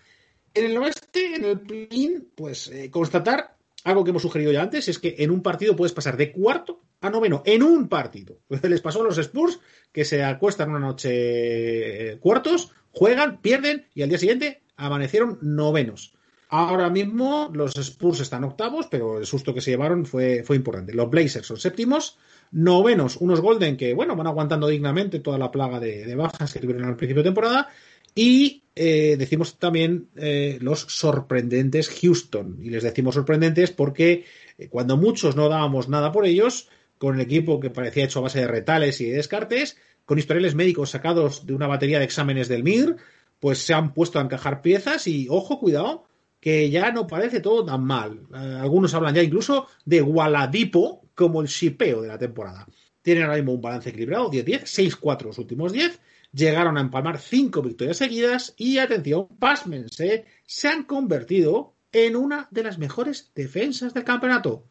En 0.53 0.67
el 0.67 0.77
oeste, 0.77 1.37
en 1.37 1.45
el 1.45 1.61
plin, 1.61 2.29
pues 2.35 2.69
eh, 2.69 2.91
constatar 2.91 3.57
algo 3.85 4.05
que 4.05 4.11
hemos 4.11 4.23
sugerido 4.23 4.53
ya 4.53 4.63
antes, 4.63 4.89
es 4.89 4.99
que 4.99 5.17
en 5.19 5.31
un 5.31 5.43
partido 5.43 5.75
puedes 5.75 5.93
pasar 5.93 6.17
de 6.17 6.33
cuarto 6.33 6.83
a 7.01 7.11
noveno, 7.11 7.43
en 7.45 7.63
un 7.63 7.89
partido. 7.89 8.39
Les 8.63 8.81
pasó 8.81 9.01
a 9.01 9.05
los 9.05 9.19
Spurs 9.19 9.59
que 9.91 10.05
se 10.05 10.23
acuestan 10.23 10.71
una 10.71 10.79
noche 10.79 12.13
eh, 12.13 12.19
cuartos, 12.19 12.73
juegan, 12.93 13.41
pierden 13.41 13.87
y 13.95 14.03
al 14.03 14.11
día 14.11 14.19
siguiente 14.19 14.63
amanecieron 14.77 15.39
novenos. 15.41 16.14
Ahora 16.57 16.89
mismo 16.89 17.51
los 17.53 17.75
Spurs 17.75 18.21
están 18.21 18.45
octavos, 18.45 18.87
pero 18.89 19.19
el 19.19 19.27
susto 19.27 19.53
que 19.53 19.61
se 19.61 19.73
llevaron 19.73 20.07
fue, 20.07 20.45
fue 20.45 20.55
importante. 20.55 20.95
Los 20.95 21.11
Blazers 21.11 21.49
son 21.49 21.57
séptimos, 21.57 22.17
novenos, 22.53 23.17
unos 23.17 23.41
Golden 23.41 23.77
que, 23.77 23.93
bueno, 23.93 24.15
van 24.15 24.29
aguantando 24.29 24.69
dignamente 24.69 25.19
toda 25.19 25.37
la 25.37 25.51
plaga 25.51 25.81
de, 25.81 26.15
bajas 26.15 26.53
que 26.53 26.61
tuvieron 26.61 26.85
al 26.85 26.95
principio 26.95 27.25
de 27.25 27.29
temporada. 27.31 27.71
Y 28.15 28.63
eh, 28.77 29.17
decimos 29.19 29.59
también 29.59 30.11
eh, 30.15 30.59
los 30.61 30.83
sorprendentes 30.83 31.89
Houston. 31.89 32.61
Y 32.63 32.71
les 32.71 32.85
decimos 32.85 33.17
sorprendentes 33.17 33.73
porque 33.73 34.25
eh, 34.57 34.69
cuando 34.69 34.97
muchos 34.97 35.35
no 35.35 35.49
dábamos 35.49 35.89
nada 35.89 36.13
por 36.13 36.25
ellos, 36.25 36.69
con 36.99 37.17
el 37.17 37.21
equipo 37.23 37.59
que 37.59 37.71
parecía 37.71 38.05
hecho 38.05 38.21
a 38.21 38.23
base 38.23 38.39
de 38.39 38.47
retales 38.47 39.01
y 39.01 39.07
de 39.07 39.17
descartes, 39.17 39.77
con 40.05 40.21
historiales 40.21 40.55
médicos 40.55 40.91
sacados 40.91 41.47
de 41.47 41.55
una 41.55 41.67
batería 41.67 41.99
de 41.99 42.05
exámenes 42.05 42.47
del 42.47 42.63
MIR, 42.63 42.95
pues 43.41 43.59
se 43.59 43.75
han 43.75 43.93
puesto 43.93 44.21
a 44.21 44.23
encajar 44.23 44.63
piezas 44.63 45.09
y, 45.09 45.27
ojo, 45.29 45.59
cuidado, 45.59 46.05
que 46.45 46.69
ya 46.69 46.93
no 46.93 47.07
parece 47.07 47.41
todo 47.41 47.65
tan 47.65 47.83
mal. 47.85 48.21
Eh, 48.35 48.59
algunos 48.61 48.93
hablan 48.93 49.15
ya 49.15 49.23
incluso 49.23 49.67
de 49.87 50.03
Gualadipo 50.03 51.09
como 51.15 51.41
el 51.41 51.47
shipeo 51.47 52.03
de 52.03 52.09
la 52.09 52.19
temporada. 52.19 52.67
Tienen 53.01 53.23
ahora 53.23 53.37
mismo 53.37 53.55
un 53.55 53.63
balance 53.63 53.89
equilibrado, 53.89 54.31
10-10, 54.31 55.01
6-4 55.01 55.23
los 55.23 55.39
últimos 55.39 55.73
10. 55.73 55.99
Llegaron 56.35 56.77
a 56.77 56.83
empalmar 56.83 57.19
5 57.19 57.63
victorias 57.63 57.97
seguidas 57.97 58.53
y, 58.59 58.77
atención, 58.77 59.27
pásmense, 59.39 60.27
se 60.45 60.69
han 60.69 60.83
convertido 60.83 61.77
en 61.93 62.15
una 62.15 62.47
de 62.51 62.63
las 62.63 62.77
mejores 62.77 63.33
defensas 63.35 63.95
del 63.95 64.05
campeonato. 64.05 64.69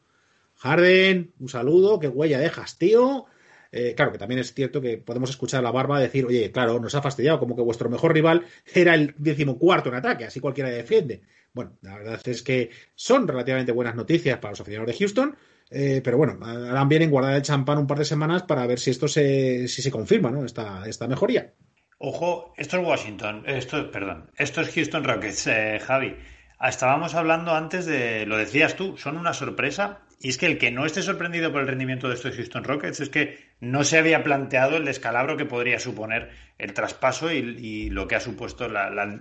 Harden, 0.57 1.33
un 1.39 1.49
saludo, 1.49 1.99
qué 1.99 2.07
huella 2.07 2.37
dejas, 2.37 2.77
tío. 2.77 3.25
Eh, 3.71 3.95
claro 3.95 4.11
que 4.11 4.19
también 4.19 4.41
es 4.41 4.53
cierto 4.53 4.79
que 4.79 4.99
podemos 4.99 5.31
escuchar 5.31 5.61
a 5.61 5.63
la 5.63 5.71
barba 5.71 5.99
decir, 5.99 6.23
oye, 6.23 6.51
claro, 6.51 6.79
nos 6.79 6.93
ha 6.93 7.01
fastidiado, 7.01 7.39
como 7.39 7.55
que 7.55 7.63
vuestro 7.63 7.89
mejor 7.89 8.13
rival 8.13 8.45
era 8.71 8.93
el 8.93 9.15
decimocuarto 9.17 9.89
en 9.89 9.95
ataque, 9.95 10.25
así 10.25 10.39
cualquiera 10.39 10.69
defiende. 10.69 11.23
Bueno, 11.53 11.77
la 11.81 11.97
verdad 11.97 12.19
es 12.25 12.41
que 12.41 12.71
son 12.95 13.27
relativamente 13.27 13.71
buenas 13.71 13.95
noticias 13.95 14.39
para 14.39 14.51
los 14.51 14.61
aficionados 14.61 14.91
de 14.91 14.97
Houston, 14.97 15.37
eh, 15.69 16.01
pero 16.03 16.17
bueno, 16.17 16.37
harán 16.43 16.89
bien 16.89 17.03
en 17.03 17.11
guardar 17.11 17.35
el 17.35 17.41
champán 17.41 17.77
un 17.77 17.87
par 17.87 17.99
de 17.99 18.05
semanas 18.05 18.43
para 18.43 18.65
ver 18.65 18.79
si 18.79 18.89
esto 18.89 19.07
se, 19.07 19.67
si 19.67 19.81
se 19.81 19.91
confirma, 19.91 20.31
¿no? 20.31 20.45
Esta, 20.45 20.87
esta 20.87 21.07
mejoría. 21.07 21.53
Ojo, 21.99 22.53
esto 22.57 22.79
es 22.79 22.85
Washington, 22.85 23.43
esto, 23.45 23.89
perdón, 23.91 24.29
esto 24.37 24.61
es 24.61 24.73
Houston 24.73 25.03
Rockets, 25.03 25.47
eh, 25.47 25.79
Javi. 25.79 26.15
Estábamos 26.61 27.13
hablando 27.13 27.53
antes 27.53 27.85
de, 27.85 28.25
lo 28.25 28.37
decías 28.37 28.75
tú, 28.75 28.97
son 28.97 29.17
una 29.17 29.33
sorpresa. 29.33 29.99
Y 30.19 30.29
es 30.29 30.37
que 30.37 30.45
el 30.45 30.57
que 30.57 30.71
no 30.71 30.85
esté 30.85 31.01
sorprendido 31.01 31.51
por 31.51 31.61
el 31.61 31.67
rendimiento 31.67 32.07
de 32.07 32.15
estos 32.15 32.35
Houston 32.35 32.63
Rockets 32.63 33.01
es 33.01 33.09
que 33.09 33.37
no 33.59 33.83
se 33.83 33.97
había 33.97 34.23
planteado 34.23 34.77
el 34.77 34.85
descalabro 34.85 35.35
que 35.35 35.43
podría 35.43 35.79
suponer 35.79 36.29
el 36.57 36.73
traspaso 36.73 37.29
y, 37.33 37.89
lo 37.89 38.07
que 38.07 38.15
ha 38.15 38.21
supuesto 38.21 38.69
la, 38.69 39.19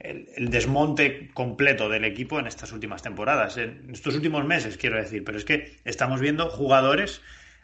el, 0.00 0.50
desmonte 0.50 1.30
completo 1.32 1.88
del 1.88 2.04
equipo 2.04 2.38
en 2.38 2.46
estas 2.46 2.72
últimas 2.72 3.02
temporadas, 3.02 3.56
en 3.56 3.90
estos 3.92 4.14
últimos 4.14 4.44
meses, 4.44 4.76
quiero 4.76 4.96
decir. 4.96 5.24
Pero 5.24 5.38
es 5.38 5.44
que 5.44 5.76
estamos 5.84 6.20
viendo 6.20 6.48
jugadores 6.48 7.20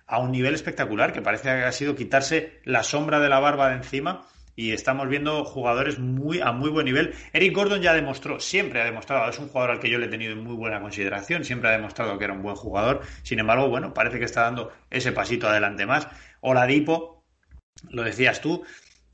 a 0.07 0.19
un 0.19 0.31
nivel 0.31 0.55
espectacular, 0.55 1.13
que 1.13 1.23
parece 1.23 1.45
que 1.45 1.65
ha 1.65 1.73
sido 1.73 1.97
quitarse 1.97 2.61
la 2.65 2.83
sombra 2.83 3.19
de 3.19 3.29
la 3.29 3.41
barba 3.41 3.71
de 3.71 3.77
encima 3.77 4.27
y 4.55 4.73
estamos 4.73 5.09
viendo 5.09 5.45
jugadores 5.45 5.99
muy 5.99 6.41
a 6.41 6.53
muy 6.53 6.71
buen 6.71 6.87
nivel. 6.87 7.15
Eric 7.33 7.55
Gordon 7.55 7.83
ya 7.83 7.93
demostró, 7.93 8.41
siempre 8.41 8.81
ha 8.81 8.85
demostrado, 8.85 9.29
es 9.29 9.39
un 9.39 9.49
jugador 9.49 9.73
al 9.73 9.81
que 9.81 9.91
yo 9.91 9.99
le 9.99 10.07
he 10.07 10.09
tenido 10.09 10.33
en 10.33 10.43
muy 10.43 10.55
buena 10.55 10.81
consideración, 10.81 11.45
siempre 11.45 11.69
ha 11.69 11.73
demostrado 11.73 12.19
que 12.19 12.25
era 12.25 12.33
un 12.33 12.43
buen 12.43 12.57
jugador. 12.57 13.03
Sin 13.23 13.39
embargo, 13.39 13.69
bueno, 13.69 13.93
parece 13.93 14.19
que 14.19 14.25
está 14.25 14.43
dando 14.43 14.73
ese 14.91 15.13
pasito 15.13 15.49
adelante 15.49 15.85
más. 15.85 16.09
Oladipo, 16.41 17.25
lo 17.91 18.03
decías 18.03 18.41
tú, 18.41 18.65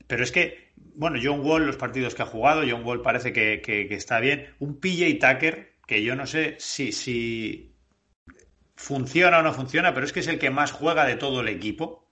pero 0.07 0.23
es 0.23 0.31
que, 0.31 0.62
bueno, 0.95 1.19
John 1.21 1.41
Wall, 1.41 1.65
los 1.65 1.77
partidos 1.77 2.15
que 2.15 2.21
ha 2.23 2.25
jugado, 2.25 2.63
John 2.67 2.85
Wall 2.85 3.01
parece 3.01 3.33
que, 3.33 3.61
que 3.61 3.93
está 3.93 4.19
bien. 4.19 4.47
Un 4.59 4.79
PJ 4.79 5.19
Tucker, 5.19 5.73
que 5.87 6.03
yo 6.03 6.15
no 6.15 6.25
sé 6.25 6.55
si, 6.59 6.91
si 6.91 7.75
funciona 8.75 9.39
o 9.39 9.43
no 9.43 9.53
funciona, 9.53 9.93
pero 9.93 10.05
es 10.05 10.13
que 10.13 10.19
es 10.19 10.27
el 10.27 10.39
que 10.39 10.49
más 10.49 10.71
juega 10.71 11.05
de 11.05 11.15
todo 11.15 11.41
el 11.41 11.47
equipo 11.47 12.03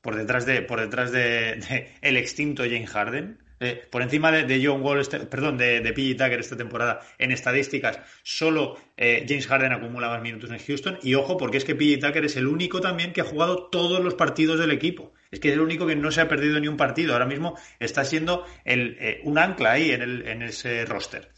por 0.00 0.16
detrás 0.16 0.46
de, 0.46 0.62
por 0.62 0.80
detrás 0.80 1.12
de, 1.12 1.90
el 2.00 2.16
extinto 2.16 2.64
James 2.64 2.90
Harden. 2.90 3.42
Eh, 3.60 3.82
por 3.90 4.02
encima 4.02 4.30
de, 4.30 4.64
John 4.64 4.82
Wall, 4.82 5.00
este, 5.00 5.18
perdón, 5.20 5.58
de, 5.58 5.80
de 5.80 5.92
Tucker 5.92 6.38
esta 6.38 6.56
temporada 6.56 7.00
en 7.18 7.32
estadísticas, 7.32 7.98
solo 8.22 8.78
eh, 8.96 9.26
James 9.28 9.48
Harden 9.48 9.72
acumula 9.72 10.08
más 10.08 10.22
minutos 10.22 10.50
en 10.50 10.60
Houston. 10.60 10.98
Y 11.02 11.14
ojo, 11.14 11.36
porque 11.36 11.56
es 11.56 11.64
que 11.64 11.74
PG 11.74 11.98
Tucker 12.00 12.24
es 12.24 12.36
el 12.36 12.46
único 12.46 12.80
también 12.80 13.12
que 13.12 13.20
ha 13.20 13.24
jugado 13.24 13.68
todos 13.68 14.02
los 14.02 14.14
partidos 14.14 14.60
del 14.60 14.70
equipo. 14.70 15.12
Es 15.30 15.40
que 15.40 15.48
es 15.48 15.54
el 15.54 15.60
único 15.60 15.86
que 15.86 15.96
no 15.96 16.10
se 16.10 16.20
ha 16.20 16.28
perdido 16.28 16.58
ni 16.58 16.68
un 16.68 16.76
partido. 16.76 17.12
Ahora 17.12 17.26
mismo 17.26 17.58
está 17.78 18.04
siendo 18.04 18.46
el, 18.64 18.96
eh, 19.00 19.20
un 19.24 19.38
ancla 19.38 19.72
ahí 19.72 19.90
en, 19.90 20.02
el, 20.02 20.26
en 20.26 20.42
ese 20.42 20.84
roster. 20.84 21.32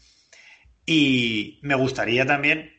Y 0.85 1.59
me 1.63 1.75
gustaría 1.75 2.25
también 2.25 2.71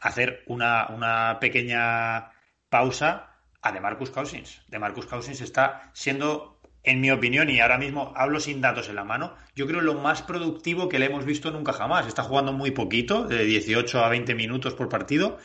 hacer 0.00 0.42
una, 0.46 0.88
una 0.88 1.38
pequeña 1.40 2.30
pausa 2.68 3.36
a 3.62 3.72
de 3.72 3.80
Marcus 3.80 4.10
Cousins. 4.10 4.62
De 4.68 4.78
Marcus 4.78 5.06
Cousins 5.06 5.40
está 5.40 5.90
siendo, 5.94 6.60
en 6.82 7.00
mi 7.00 7.10
opinión, 7.10 7.50
y 7.50 7.60
ahora 7.60 7.78
mismo 7.78 8.12
hablo 8.14 8.38
sin 8.38 8.60
datos 8.60 8.88
en 8.88 8.96
la 8.96 9.04
mano, 9.04 9.34
yo 9.54 9.66
creo 9.66 9.80
lo 9.80 9.94
más 9.94 10.22
productivo 10.22 10.88
que 10.88 10.98
le 10.98 11.06
hemos 11.06 11.24
visto 11.24 11.50
nunca 11.50 11.72
jamás. 11.72 12.06
Está 12.06 12.22
jugando 12.22 12.52
muy 12.52 12.70
poquito, 12.70 13.24
de 13.24 13.44
18 13.44 14.04
a 14.04 14.08
20 14.08 14.34
minutos 14.34 14.74
por 14.74 14.88
partido, 14.88 15.38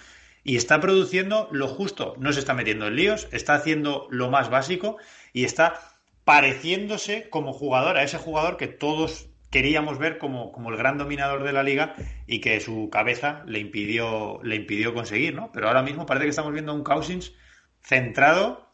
y 0.44 0.58
está 0.58 0.80
produciendo 0.80 1.48
lo 1.52 1.68
justo. 1.68 2.16
No 2.18 2.34
se 2.34 2.40
está 2.40 2.54
metiendo 2.54 2.88
en 2.88 2.96
líos, 2.96 3.28
está 3.32 3.56
haciendo 3.56 4.08
lo 4.10 4.30
más 4.30 4.50
básico 4.50 4.98
y 5.34 5.44
está 5.44 5.80
pareciéndose 6.24 7.30
como 7.30 7.54
jugador 7.54 7.98
a 7.98 8.04
ese 8.04 8.18
jugador 8.18 8.58
que 8.58 8.68
todos 8.68 9.30
queríamos 9.50 10.00
ver 10.00 10.18
como, 10.18 10.52
como, 10.52 10.70
el 10.70 10.78
gran 10.78 10.98
dominador 10.98 11.44
de 11.44 11.52
la 11.52 11.64
liga 11.64 11.94
y 12.26 12.40
que 12.40 12.60
su 12.62 12.90
cabeza 12.90 13.44
le 13.46 13.60
impidió, 13.60 14.40
le 14.44 14.56
impidió 14.56 14.94
conseguir, 14.94 15.36
¿no? 15.36 15.52
Pero 15.52 15.68
ahora 15.68 15.84
mismo 15.84 16.06
parece 16.06 16.26
que 16.26 16.30
estamos 16.30 16.54
viendo 16.54 16.72
a 16.72 16.76
un 16.76 16.84
Cousins 16.84 17.34
centrado, 17.82 18.70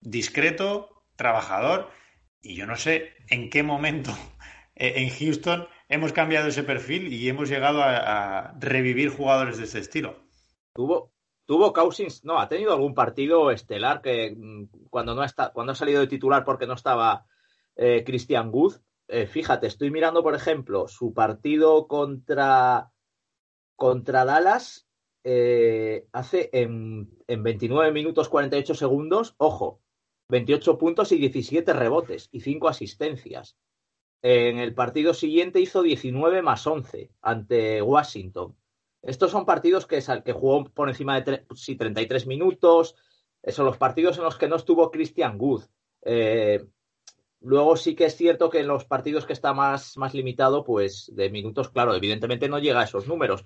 discreto, 0.00 1.06
trabajador. 1.16 1.90
Y 2.42 2.54
yo 2.54 2.66
no 2.66 2.76
sé 2.76 3.14
en 3.28 3.48
qué 3.48 3.62
momento 3.62 4.16
en 4.74 5.08
Houston 5.08 5.68
hemos 5.88 6.12
cambiado 6.12 6.48
ese 6.48 6.62
perfil 6.62 7.12
y 7.12 7.28
hemos 7.28 7.48
llegado 7.48 7.82
a, 7.82 8.54
revivir 8.60 9.08
jugadores 9.08 9.58
de 9.58 9.64
ese 9.64 9.78
estilo. 9.78 10.23
Tuvo, 10.74 11.12
tuvo 11.46 11.72
Cousins, 11.72 12.24
no, 12.24 12.38
ha 12.38 12.48
tenido 12.48 12.72
algún 12.72 12.94
partido 12.94 13.50
estelar 13.50 14.02
que 14.02 14.34
mm, 14.36 14.88
cuando 14.90 15.14
no 15.14 15.22
está, 15.22 15.52
cuando 15.52 15.72
ha 15.72 15.76
salido 15.76 16.00
de 16.00 16.08
titular 16.08 16.44
porque 16.44 16.66
no 16.66 16.74
estaba 16.74 17.26
eh, 17.76 18.02
Christian 18.04 18.50
Good. 18.50 18.74
Eh, 19.08 19.26
fíjate, 19.26 19.66
estoy 19.66 19.90
mirando, 19.90 20.22
por 20.22 20.34
ejemplo, 20.34 20.88
su 20.88 21.12
partido 21.14 21.86
contra, 21.86 22.90
contra 23.76 24.24
Dallas 24.24 24.88
eh, 25.22 26.06
hace 26.12 26.50
en, 26.52 27.10
en 27.28 27.42
29 27.42 27.92
minutos 27.92 28.28
48 28.28 28.74
segundos, 28.74 29.34
ojo, 29.38 29.80
28 30.28 30.78
puntos 30.78 31.12
y 31.12 31.18
17 31.18 31.72
rebotes 31.72 32.28
y 32.32 32.40
5 32.40 32.68
asistencias. 32.68 33.56
En 34.22 34.58
el 34.58 34.74
partido 34.74 35.12
siguiente 35.12 35.60
hizo 35.60 35.82
19 35.82 36.42
más 36.42 36.66
11 36.66 37.10
ante 37.20 37.82
Washington. 37.82 38.56
Estos 39.06 39.30
son 39.30 39.46
partidos 39.46 39.86
que, 39.86 40.02
que 40.24 40.32
jugó 40.32 40.64
por 40.64 40.88
encima 40.88 41.20
de 41.20 41.44
sí, 41.54 41.76
33 41.76 42.26
minutos. 42.26 42.96
Son 43.46 43.66
los 43.66 43.76
partidos 43.76 44.18
en 44.18 44.24
los 44.24 44.36
que 44.36 44.48
no 44.48 44.56
estuvo 44.56 44.90
Christian 44.90 45.36
Good. 45.36 45.64
Eh, 46.02 46.64
luego 47.40 47.76
sí 47.76 47.94
que 47.94 48.06
es 48.06 48.16
cierto 48.16 48.48
que 48.48 48.60
en 48.60 48.66
los 48.66 48.84
partidos 48.84 49.26
que 49.26 49.34
está 49.34 49.52
más, 49.52 49.96
más 49.98 50.14
limitado, 50.14 50.64
pues 50.64 51.10
de 51.14 51.30
minutos, 51.30 51.68
claro, 51.68 51.94
evidentemente 51.94 52.48
no 52.48 52.58
llega 52.58 52.80
a 52.80 52.84
esos 52.84 53.06
números 53.06 53.44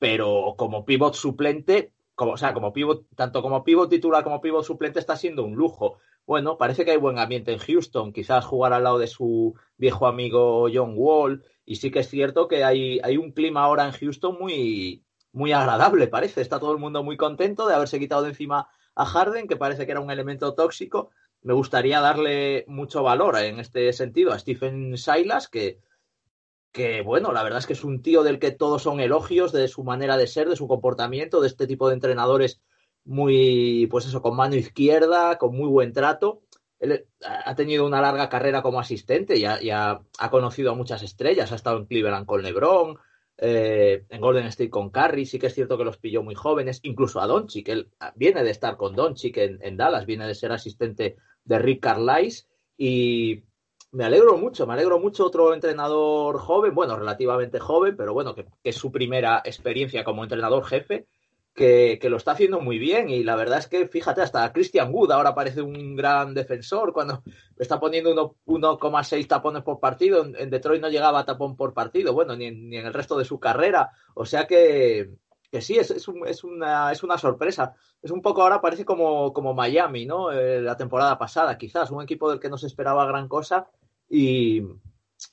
pero 0.00 0.54
como 0.56 0.84
pivot 0.86 1.14
suplente, 1.14 1.92
como, 2.14 2.32
o 2.32 2.36
sea, 2.38 2.54
como 2.54 2.72
pivot, 2.72 3.06
tanto 3.14 3.42
como 3.42 3.62
pivot 3.62 3.90
titular 3.90 4.24
como 4.24 4.40
pivot 4.40 4.64
suplente 4.64 4.98
está 4.98 5.14
siendo 5.14 5.44
un 5.44 5.54
lujo. 5.54 5.98
Bueno, 6.30 6.56
parece 6.56 6.84
que 6.84 6.92
hay 6.92 6.96
buen 6.96 7.18
ambiente 7.18 7.52
en 7.52 7.58
Houston, 7.58 8.12
quizás 8.12 8.44
jugar 8.44 8.72
al 8.72 8.84
lado 8.84 9.00
de 9.00 9.08
su 9.08 9.56
viejo 9.76 10.06
amigo 10.06 10.68
John 10.72 10.92
Wall, 10.94 11.44
y 11.64 11.74
sí 11.74 11.90
que 11.90 11.98
es 11.98 12.08
cierto 12.08 12.46
que 12.46 12.62
hay, 12.62 13.00
hay 13.02 13.16
un 13.16 13.32
clima 13.32 13.64
ahora 13.64 13.84
en 13.84 13.90
Houston 13.90 14.36
muy, 14.38 15.04
muy 15.32 15.50
agradable, 15.50 16.06
parece. 16.06 16.40
Está 16.40 16.60
todo 16.60 16.70
el 16.70 16.78
mundo 16.78 17.02
muy 17.02 17.16
contento 17.16 17.66
de 17.66 17.74
haberse 17.74 17.98
quitado 17.98 18.22
de 18.22 18.28
encima 18.28 18.68
a 18.94 19.06
Harden, 19.06 19.48
que 19.48 19.56
parece 19.56 19.86
que 19.86 19.90
era 19.90 20.00
un 20.00 20.12
elemento 20.12 20.54
tóxico. 20.54 21.10
Me 21.42 21.52
gustaría 21.52 22.00
darle 22.00 22.64
mucho 22.68 23.02
valor 23.02 23.36
en 23.36 23.58
este 23.58 23.92
sentido 23.92 24.32
a 24.32 24.38
Stephen 24.38 24.96
Silas, 24.96 25.48
que 25.48 25.80
que 26.70 27.02
bueno, 27.02 27.32
la 27.32 27.42
verdad 27.42 27.58
es 27.58 27.66
que 27.66 27.72
es 27.72 27.82
un 27.82 28.02
tío 28.02 28.22
del 28.22 28.38
que 28.38 28.52
todos 28.52 28.82
son 28.82 29.00
elogios 29.00 29.50
de 29.50 29.66
su 29.66 29.82
manera 29.82 30.16
de 30.16 30.28
ser, 30.28 30.48
de 30.48 30.54
su 30.54 30.68
comportamiento, 30.68 31.40
de 31.40 31.48
este 31.48 31.66
tipo 31.66 31.88
de 31.88 31.94
entrenadores 31.94 32.60
muy, 33.04 33.86
pues 33.90 34.06
eso, 34.06 34.22
con 34.22 34.36
mano 34.36 34.56
izquierda, 34.56 35.38
con 35.38 35.56
muy 35.56 35.68
buen 35.68 35.92
trato. 35.92 36.42
Él 36.78 37.06
ha 37.22 37.54
tenido 37.54 37.86
una 37.86 38.00
larga 38.00 38.28
carrera 38.28 38.62
como 38.62 38.80
asistente, 38.80 39.36
y 39.36 39.44
ha 39.44 40.00
conocido 40.30 40.72
a 40.72 40.74
muchas 40.74 41.02
estrellas, 41.02 41.52
ha 41.52 41.56
estado 41.56 41.78
en 41.78 41.86
Cleveland 41.86 42.26
con 42.26 42.42
LeBron, 42.42 42.98
eh, 43.42 44.04
en 44.10 44.20
Golden 44.20 44.44
State 44.48 44.68
con 44.68 44.90
Curry, 44.90 45.24
sí 45.24 45.38
que 45.38 45.46
es 45.46 45.54
cierto 45.54 45.78
que 45.78 45.84
los 45.84 45.96
pilló 45.96 46.22
muy 46.22 46.34
jóvenes, 46.34 46.80
incluso 46.82 47.22
a 47.22 47.26
Doncic, 47.26 47.68
él 47.68 47.90
viene 48.14 48.44
de 48.44 48.50
estar 48.50 48.76
con 48.76 48.94
Doncic 48.94 49.38
en, 49.38 49.58
en 49.62 49.78
Dallas, 49.78 50.04
viene 50.04 50.26
de 50.26 50.34
ser 50.34 50.52
asistente 50.52 51.16
de 51.44 51.58
Rick 51.58 51.80
Carlisle 51.80 52.46
y 52.76 53.42
me 53.92 54.04
alegro 54.04 54.36
mucho, 54.36 54.66
me 54.66 54.74
alegro 54.74 54.98
mucho 54.98 55.24
otro 55.24 55.54
entrenador 55.54 56.38
joven, 56.38 56.74
bueno, 56.74 56.98
relativamente 56.98 57.58
joven, 57.58 57.96
pero 57.96 58.12
bueno, 58.12 58.34
que, 58.34 58.44
es 58.62 58.76
su 58.76 58.92
primera 58.92 59.40
experiencia 59.42 60.04
como 60.04 60.22
entrenador 60.22 60.62
jefe, 60.66 61.06
que, 61.60 62.08
lo 62.08 62.16
está 62.16 62.32
haciendo 62.32 62.60
muy 62.60 62.78
bien 62.78 63.10
y 63.10 63.22
la 63.22 63.36
verdad 63.36 63.58
es 63.58 63.66
que, 63.66 63.86
fíjate, 63.86 64.22
hasta 64.22 64.50
Christian 64.50 64.92
Wood 64.94 65.12
ahora 65.12 65.34
parece 65.34 65.60
un 65.60 65.94
gran 65.94 66.32
defensor 66.32 66.94
cuando 66.94 67.22
está 67.58 67.78
poniendo 67.78 68.36
1,6 68.46 69.26
tapones 69.28 69.62
por 69.62 69.78
partido, 69.78 70.24
en, 70.24 70.48
Detroit 70.48 70.80
no 70.80 70.88
llegaba 70.88 71.20
a 71.20 71.26
tapón 71.26 71.56
por 71.56 71.74
partido, 71.74 72.14
bueno, 72.14 72.34
ni 72.34 72.46
en, 72.46 72.72
el 72.72 72.94
resto 72.94 73.18
de 73.18 73.26
su 73.26 73.38
carrera, 73.38 73.90
o 74.14 74.24
sea 74.24 74.46
que, 74.46 75.10
que 75.52 75.60
sí, 75.60 75.76
es, 75.76 75.90
es, 75.90 76.08
una, 76.08 76.92
es 76.92 77.02
una 77.02 77.18
sorpresa. 77.18 77.74
Es 78.00 78.10
un 78.10 78.22
poco 78.22 78.42
ahora 78.42 78.62
parece 78.62 78.86
como, 78.86 79.34
como 79.34 79.52
Miami, 79.52 80.06
¿no? 80.06 80.32
Eh, 80.32 80.62
la 80.62 80.78
temporada 80.78 81.18
pasada, 81.18 81.58
quizás, 81.58 81.90
un 81.90 82.02
equipo 82.02 82.30
del 82.30 82.40
que 82.40 82.48
no 82.48 82.56
se 82.56 82.68
esperaba 82.68 83.04
gran 83.04 83.28
cosa 83.28 83.68
y, 84.08 84.62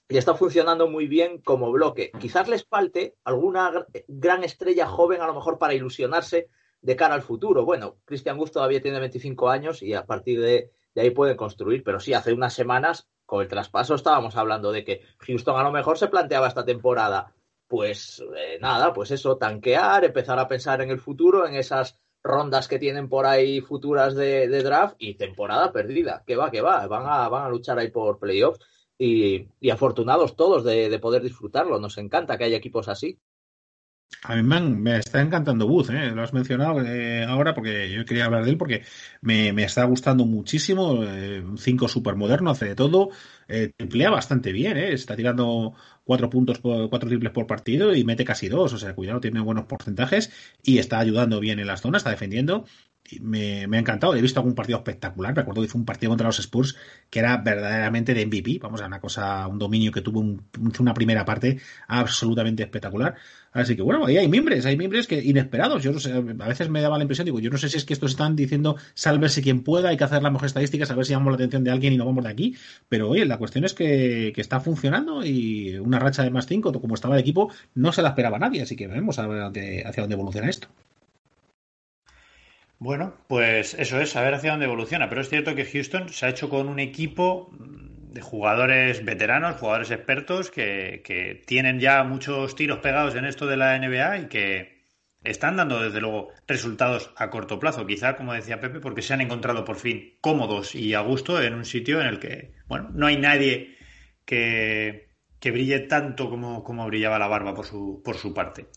está 0.10 0.36
funcionando 0.36 0.88
muy 0.88 1.08
bien 1.08 1.42
como 1.42 1.72
bloque. 1.72 2.12
Quizás 2.20 2.48
les 2.48 2.66
falte 2.66 3.16
alguna 3.24 3.86
gran 4.08 4.44
estrella 4.44 4.88
joven, 4.88 5.22
a 5.22 5.28
lo 5.28 5.34
mejor 5.34 5.58
para 5.58 5.74
ilusionarse 5.74 6.50
de 6.82 6.96
cara 6.96 7.16
al 7.16 7.22
futuro. 7.22 7.66
Bueno, 7.66 7.98
Christian 8.06 8.38
Gust 8.38 8.54
todavía 8.54 8.82
tiene 8.82 9.00
25 9.00 9.50
años 9.50 9.82
y 9.82 9.94
a 9.94 10.06
partir 10.06 10.42
de, 10.42 10.72
ahí 10.96 11.12
pueden 11.12 11.38
construir, 11.38 11.84
pero 11.84 12.00
sí, 12.00 12.14
hace 12.14 12.34
unas 12.34 12.54
semanas 12.54 13.10
con 13.26 13.42
el 13.42 13.48
traspaso 13.48 13.96
estábamos 13.96 14.36
hablando 14.38 14.72
de 14.72 14.84
que 14.84 15.02
Houston 15.20 15.60
a 15.60 15.64
lo 15.64 15.72
mejor 15.72 15.98
se 15.98 16.08
planteaba 16.08 16.48
esta 16.48 16.64
temporada, 16.64 17.34
pues 17.68 18.24
eh, 18.38 18.58
nada, 18.62 18.94
pues 18.94 19.12
eso, 19.12 19.38
tanquear, 19.38 20.06
empezar 20.06 20.40
a 20.40 20.48
pensar 20.48 20.82
en 20.82 20.90
el 20.90 21.00
futuro, 21.00 21.46
en 21.46 21.56
esas 21.56 22.00
rondas 22.24 22.68
que 22.68 22.80
tienen 22.80 23.10
por 23.10 23.26
ahí 23.26 23.62
futuras 23.62 24.16
de, 24.16 24.48
draft 24.48 24.96
y 24.98 25.16
temporada 25.16 25.72
perdida. 25.72 26.24
Que 26.26 26.36
va, 26.36 26.52
que 26.52 26.62
va, 26.62 26.88
van 26.88 27.06
a, 27.06 27.28
van 27.30 27.46
a 27.46 27.50
luchar 27.50 27.80
ahí 27.80 27.90
por 27.90 28.20
playoffs 28.20 28.60
y, 28.98 29.70
afortunados 29.70 30.36
todos 30.36 30.64
de, 30.64 30.98
poder 31.00 31.22
disfrutarlo. 31.22 31.80
Nos 31.80 31.98
encanta 31.98 32.38
que 32.38 32.46
haya 32.46 32.58
equipos 32.58 32.88
así. 32.88 33.20
A 34.24 34.36
mí 34.36 34.42
me, 34.42 34.98
está 34.98 35.22
encantando 35.22 35.68
Booth, 35.68 35.90
¿eh? 35.90 36.12
lo 36.12 36.24
has 36.24 36.34
mencionado 36.34 36.82
eh, 36.82 37.26
ahora 37.26 37.54
porque 37.54 37.92
yo 37.92 38.06
quería 38.06 38.26
hablar 38.26 38.46
de 38.46 38.52
él 38.52 38.58
porque 38.58 38.84
me, 39.22 39.50
está 39.64 39.84
gustando 39.84 40.26
muchísimo. 40.26 41.04
Eh, 41.04 41.42
un 41.42 41.58
5 41.58 41.88
super 41.90 42.16
moderno, 42.16 42.52
hace 42.52 42.66
de 42.66 42.76
todo, 42.76 43.10
eh, 43.50 43.72
emplea 43.78 44.10
bastante 44.10 44.52
bien, 44.52 44.78
¿eh? 44.78 44.92
está 44.94 45.16
tirando 45.16 45.74
cuatro 46.04 46.30
puntos, 46.30 46.60
cuatro 46.60 47.08
triples 47.08 47.32
por 47.32 47.48
partido 47.48 47.96
y 47.96 48.04
mete 48.04 48.26
casi 48.26 48.50
dos, 48.50 48.74
o 48.74 48.78
sea, 48.78 48.94
cuidado, 48.96 49.22
tiene 49.22 49.40
buenos 49.42 49.66
porcentajes 49.66 50.32
y 50.64 50.80
está 50.80 51.00
ayudando 51.00 51.40
bien 51.40 51.60
en 51.60 51.68
las 51.68 51.82
zonas, 51.82 52.02
está 52.02 52.12
defendiendo 52.12 52.66
me, 53.22 53.64
ha 53.64 53.80
encantado. 53.80 54.16
He 54.16 54.22
visto 54.22 54.40
algún 54.40 54.56
partido 54.56 54.78
espectacular. 54.78 55.36
Recuerdo 55.36 55.62
que 55.62 55.68
hizo 55.68 55.78
un 55.78 55.86
partido 55.86 56.12
contra 56.12 56.28
los 56.28 56.40
Spurs 56.40 56.76
que 57.10 57.20
era 57.20 57.38
verdaderamente 57.38 58.14
de 58.14 58.26
MVP. 58.26 58.60
Vamos 58.62 58.82
a 58.82 58.88
una 58.88 59.00
cosa, 59.00 59.48
un 59.48 59.60
dominio 59.60 59.92
que 59.92 60.02
tuvo 60.02 60.20
una 60.80 60.94
primera 60.94 61.26
parte 61.26 61.60
absolutamente 61.88 62.64
espectacular. 62.64 63.16
Así 63.52 63.76
que 63.76 63.82
bueno, 63.82 64.06
ahí 64.06 64.18
hay 64.18 64.28
mimbres, 64.28 64.66
hay 64.66 64.78
mimbres 64.78 65.08
que 65.08 65.24
inesperados. 65.24 65.82
Yo 65.82 65.92
no 65.92 66.00
sé, 66.00 66.12
a 66.12 66.48
veces 66.48 66.70
me 66.70 66.82
daba 66.82 66.98
la 66.98 67.04
impresión, 67.04 67.26
digo, 67.26 67.40
yo 67.40 67.50
no 67.50 67.58
sé 67.58 67.70
si 67.70 67.78
es 67.78 67.86
que 67.86 67.94
estos 67.94 68.12
están 68.12 68.36
diciendo 68.36 68.76
sálvese 68.94 69.42
quien 69.42 69.64
pueda, 69.64 69.90
hay 69.90 69.98
que 69.98 70.04
hacer 70.04 70.22
las 70.22 70.32
mejores 70.32 70.52
estadísticas, 70.52 70.92
a 70.92 70.96
ver 70.96 71.06
si 71.06 71.14
llamamos 71.14 71.32
la 71.32 71.36
atención 71.36 71.64
de 71.64 71.72
alguien 71.72 71.94
y 71.94 71.98
no 71.98 72.06
vamos 72.06 72.24
de 72.24 72.30
aquí. 72.30 72.56
Pero 72.90 73.10
oye, 73.10 73.26
la 73.26 73.38
cuestión 73.38 73.66
es 73.66 73.74
que, 73.74 74.34
está 74.38 74.60
funcionando 74.60 75.26
y 75.26 75.78
una 75.78 76.00
racha 76.00 76.24
de 76.24 76.30
más 76.30 76.46
5, 76.46 76.72
como 76.80 76.94
estaba 76.96 77.16
el 77.16 77.22
equipo, 77.22 77.52
no 77.74 77.92
se 77.92 78.02
la 78.02 78.10
esperaba 78.10 78.38
nadie. 78.38 78.62
Así 78.62 78.76
que 78.76 78.88
veremos 78.88 79.18
hacia 79.18 79.42
dónde 79.44 80.14
evoluciona 80.14 80.50
esto. 80.50 80.68
Bueno, 82.80 83.16
pues 83.28 83.74
eso 83.74 84.00
es, 84.00 84.16
a 84.16 84.22
ver 84.22 84.36
hacia 84.36 84.52
dónde 84.52 84.66
evoluciona. 84.66 85.10
Pero 85.10 85.22
es 85.22 85.30
cierto 85.30 85.56
que 85.56 85.66
Houston 85.66 86.10
se 86.10 86.26
ha 86.26 86.30
hecho 86.30 86.50
con 86.50 86.68
un 86.68 86.80
equipo 86.80 87.50
de 87.60 88.22
jugadores 88.22 89.04
veteranos, 89.04 89.58
jugadores 89.58 89.92
expertos, 89.92 90.52
que, 90.52 91.44
tienen 91.48 91.80
ya 91.80 92.04
muchos 92.04 92.56
tiros 92.56 92.80
pegados 92.80 93.16
en 93.16 93.26
esto 93.26 93.48
de 93.48 93.58
la 93.58 93.78
NBA 93.80 94.20
y 94.20 94.28
que 94.28 94.78
están 95.24 95.58
dando, 95.58 95.82
desde 95.82 96.02
luego, 96.02 96.30
resultados 96.48 97.12
a 97.18 97.30
corto 97.32 97.60
plazo. 97.60 97.86
Quizá, 97.88 98.16
como 98.16 98.34
decía 98.34 98.62
Pepe, 98.62 98.80
porque 98.80 99.02
se 99.02 99.14
han 99.14 99.22
encontrado 99.22 99.66
por 99.66 99.78
fin 99.78 100.18
cómodos 100.22 100.76
y 100.76 100.94
a 100.94 101.02
gusto 101.02 101.42
en 101.42 101.56
un 101.56 101.66
sitio 101.66 102.00
en 102.02 102.08
el 102.08 102.20
que, 102.20 102.54
bueno, 102.68 102.90
no 102.94 103.08
hay 103.08 103.18
nadie 103.18 103.76
que, 104.26 105.10
que 105.40 105.52
brille 105.52 105.80
tanto 105.82 106.30
como, 106.30 106.64
como 106.64 106.86
brillaba 106.88 107.20
la 107.20 107.28
barba 107.28 107.54
por 107.56 107.66
su, 107.66 108.02
por 108.04 108.18
su 108.18 108.34
parte. 108.34 108.68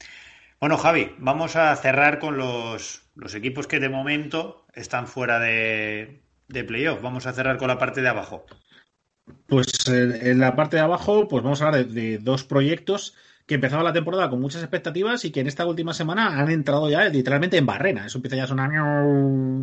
Bueno, 0.60 0.76
Javi, 0.76 1.14
vamos 1.16 1.56
a 1.56 1.74
cerrar 1.76 2.18
con 2.18 2.36
los, 2.36 3.00
equipos 3.34 3.66
que 3.66 3.80
de 3.80 3.88
momento 3.88 4.66
están 4.74 5.06
fuera 5.06 5.38
de, 5.38 6.22
playoff. 6.68 7.00
Vamos 7.00 7.26
a 7.26 7.32
cerrar 7.32 7.56
con 7.56 7.68
la 7.68 7.78
parte 7.78 8.02
de 8.02 8.08
abajo. 8.08 8.44
Pues 9.46 9.88
en 9.88 10.38
la 10.38 10.54
parte 10.56 10.76
de 10.76 10.82
abajo, 10.82 11.28
pues 11.28 11.42
vamos 11.42 11.62
a 11.62 11.68
hablar 11.68 11.86
de, 11.86 12.18
dos 12.18 12.44
proyectos 12.44 13.14
que 13.46 13.54
empezaban 13.54 13.86
la 13.86 13.94
temporada 13.94 14.28
con 14.28 14.38
muchas 14.38 14.60
expectativas 14.60 15.24
y 15.24 15.32
que 15.32 15.40
en 15.40 15.46
esta 15.46 15.64
última 15.64 15.94
semana 15.94 16.38
han 16.38 16.50
entrado 16.50 16.90
ya 16.90 17.08
literalmente 17.08 17.56
en 17.56 17.64
barrena. 17.64 18.04
Eso 18.04 18.18
empieza 18.18 18.36
ya 18.36 18.44
a 18.44 18.48
sonar 18.48 18.70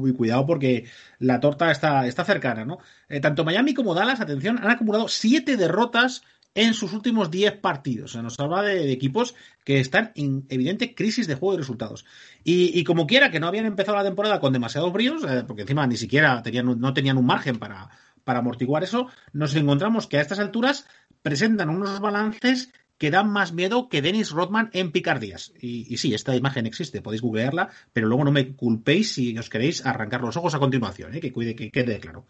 y 0.03 0.14
cuidado 0.14 0.48
porque 0.48 0.86
la 1.19 1.40
torta 1.40 1.69
está, 1.69 2.07
está 2.07 2.26
cercana, 2.26 2.65
¿no? 2.65 2.80
Eh, 3.07 3.19
tanto 3.19 3.45
Miami 3.45 3.76
como 3.76 3.94
Dallas, 3.94 4.19
atención, 4.19 4.57
han 4.57 4.72
acumulado 4.72 5.07
siete 5.10 5.57
derrotas 5.57 6.24
en 6.56 6.74
sus 6.74 6.94
últimos 6.94 7.30
10 7.30 7.60
partidos. 7.60 8.14
Se 8.14 8.24
nos 8.24 8.40
habla 8.40 8.61
de, 8.64 8.91
equipos 8.91 9.36
que 9.64 9.80
están 9.80 10.11
en 10.15 10.45
evidente 10.49 10.95
crisis 10.95 11.28
de 11.28 11.36
juego 11.36 11.56
y 11.56 11.57
resultados. 11.57 12.06
Y, 12.44 12.84
como 12.84 13.06
quiera, 13.07 13.30
que 13.30 13.40
no 13.40 13.48
habían 13.48 13.65
empezado 13.65 13.98
la 13.98 14.03
temporada 14.03 14.40
con 14.40 14.53
demasiados 14.53 14.91
bríos, 14.91 15.24
eh, 15.24 15.44
porque 15.45 15.64
encima 15.64 15.86
ni 15.86 15.98
siquiera 15.98 16.41
tenían, 16.41 16.80
no 16.80 16.94
tenían 16.94 17.18
un 17.18 17.26
margen 17.26 17.60
para, 17.60 17.90
para 18.24 18.40
amortiguar 18.40 18.84
eso, 18.84 19.07
nos 19.34 19.56
encontramos 19.56 20.07
que 20.07 20.18
a 20.18 20.22
estas 20.22 20.40
alturas 20.40 20.88
presentan 21.22 21.69
unos 21.69 21.99
balances 21.99 22.72
que 22.98 23.11
dan 23.11 23.30
más 23.30 23.53
miedo 23.53 23.90
que 23.90 24.02
Dennis 24.02 24.32
Rodman 24.32 24.69
en 24.74 24.91
picardías. 24.91 25.53
Y, 25.60 25.94
y, 25.94 25.98
sí, 25.98 26.14
esta 26.14 26.36
imagen 26.36 26.65
existe, 26.65 27.02
podéis 27.02 27.22
googlearla, 27.22 27.69
pero 27.94 28.07
luego 28.07 28.24
no 28.24 28.32
me 28.32 28.56
culpéis 28.56 29.14
si 29.14 29.38
os 29.38 29.49
queréis 29.49 29.86
arrancar 29.86 30.22
los 30.22 30.38
ojos 30.38 30.56
a 30.56 30.60
continuación, 30.60 31.14
¿eh? 31.15 31.19
que 31.19 31.32
cuide 31.32 31.56
que 31.56 31.72
quede 31.72 31.99
claro. 31.99 32.26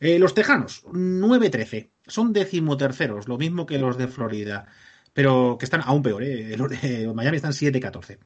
Eh, 0.00 0.18
los 0.18 0.34
Tejanos, 0.34 0.84
9-13. 0.84 1.90
Son 2.06 2.32
decimoterceros, 2.32 3.28
lo 3.28 3.38
mismo 3.38 3.66
que 3.66 3.78
los 3.78 3.98
de 3.98 4.08
Florida, 4.08 4.66
pero 5.12 5.56
que 5.58 5.64
están 5.64 5.82
aún 5.84 6.02
peor. 6.02 6.22
¿eh? 6.22 6.56
Los 6.56 6.70
de 6.70 7.10
Miami 7.14 7.36
están 7.36 7.52
7-14. 7.52 8.18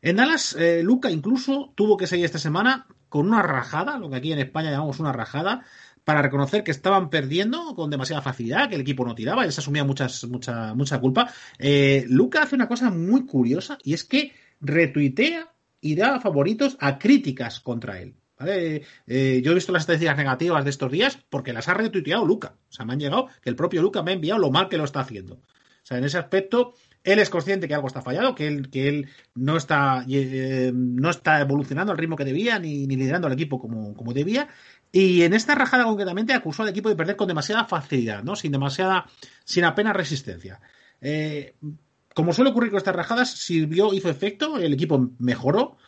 En 0.00 0.16
Dallas, 0.16 0.54
eh, 0.58 0.82
Luca 0.82 1.10
incluso 1.10 1.72
tuvo 1.74 1.96
que 1.96 2.06
seguir 2.06 2.24
esta 2.24 2.38
semana 2.38 2.86
con 3.08 3.26
una 3.26 3.42
rajada, 3.42 3.98
lo 3.98 4.10
que 4.10 4.16
aquí 4.16 4.32
en 4.32 4.38
España 4.38 4.70
llamamos 4.70 5.00
una 5.00 5.12
rajada, 5.12 5.64
para 6.04 6.22
reconocer 6.22 6.64
que 6.64 6.70
estaban 6.70 7.10
perdiendo 7.10 7.74
con 7.74 7.90
demasiada 7.90 8.22
facilidad, 8.22 8.68
que 8.68 8.76
el 8.76 8.80
equipo 8.80 9.04
no 9.04 9.14
tiraba, 9.14 9.46
y 9.46 9.52
se 9.52 9.60
asumía 9.60 9.84
muchas, 9.84 10.24
mucha, 10.24 10.74
mucha 10.74 10.98
culpa. 11.00 11.32
Eh, 11.58 12.06
Luca 12.08 12.42
hace 12.42 12.54
una 12.54 12.68
cosa 12.68 12.90
muy 12.90 13.26
curiosa 13.26 13.76
y 13.82 13.92
es 13.92 14.04
que 14.04 14.32
retuitea 14.60 15.52
y 15.80 15.96
da 15.96 16.20
favoritos 16.20 16.76
a 16.80 16.98
críticas 16.98 17.60
contra 17.60 18.00
él. 18.00 18.17
Eh, 18.46 19.42
yo 19.42 19.52
he 19.52 19.54
visto 19.54 19.72
las 19.72 19.82
estadísticas 19.82 20.16
negativas 20.16 20.64
de 20.64 20.70
estos 20.70 20.90
días 20.92 21.18
porque 21.28 21.52
las 21.52 21.68
ha 21.68 21.74
retuiteado 21.74 22.24
Luca. 22.24 22.54
O 22.68 22.72
sea, 22.72 22.84
me 22.84 22.92
han 22.92 23.00
llegado 23.00 23.28
que 23.42 23.50
el 23.50 23.56
propio 23.56 23.82
Luca 23.82 24.02
me 24.02 24.12
ha 24.12 24.14
enviado 24.14 24.40
lo 24.40 24.50
mal 24.50 24.68
que 24.68 24.78
lo 24.78 24.84
está 24.84 25.00
haciendo. 25.00 25.34
O 25.34 25.86
sea, 25.88 25.98
en 25.98 26.04
ese 26.04 26.18
aspecto, 26.18 26.74
él 27.02 27.18
es 27.18 27.30
consciente 27.30 27.66
que 27.66 27.74
algo 27.74 27.86
está 27.86 28.02
fallado, 28.02 28.34
que 28.34 28.46
él, 28.46 28.68
que 28.70 28.88
él 28.88 29.08
no, 29.34 29.56
está, 29.56 30.04
eh, 30.06 30.70
no 30.74 31.08
está 31.08 31.40
evolucionando 31.40 31.92
al 31.92 31.98
ritmo 31.98 32.16
que 32.16 32.26
debía, 32.26 32.58
ni, 32.58 32.86
liderando 32.86 33.26
al 33.26 33.32
equipo 33.32 33.58
como, 33.58 33.94
como, 33.94 34.12
debía. 34.12 34.48
Y 34.92 35.22
en 35.22 35.32
esta 35.32 35.54
rajada 35.54 35.84
concretamente 35.84 36.34
acusó 36.34 36.62
al 36.62 36.68
equipo 36.68 36.90
de 36.90 36.96
perder 36.96 37.16
con 37.16 37.28
demasiada 37.28 37.64
facilidad, 37.64 38.22
¿no? 38.22 38.36
Sin 38.36 38.52
demasiada, 38.52 39.06
sin 39.44 39.64
apenas 39.64 39.96
resistencia. 39.96 40.60
Eh, 41.00 41.54
como 42.14 42.32
suele 42.32 42.50
ocurrir 42.50 42.70
con 42.70 42.78
estas 42.78 42.96
rajadas, 42.96 43.30
sirvió, 43.30 43.94
hizo 43.94 44.10
efecto, 44.10 44.58
el 44.58 44.74
equipo 44.74 45.12
mejoró, 45.18 45.78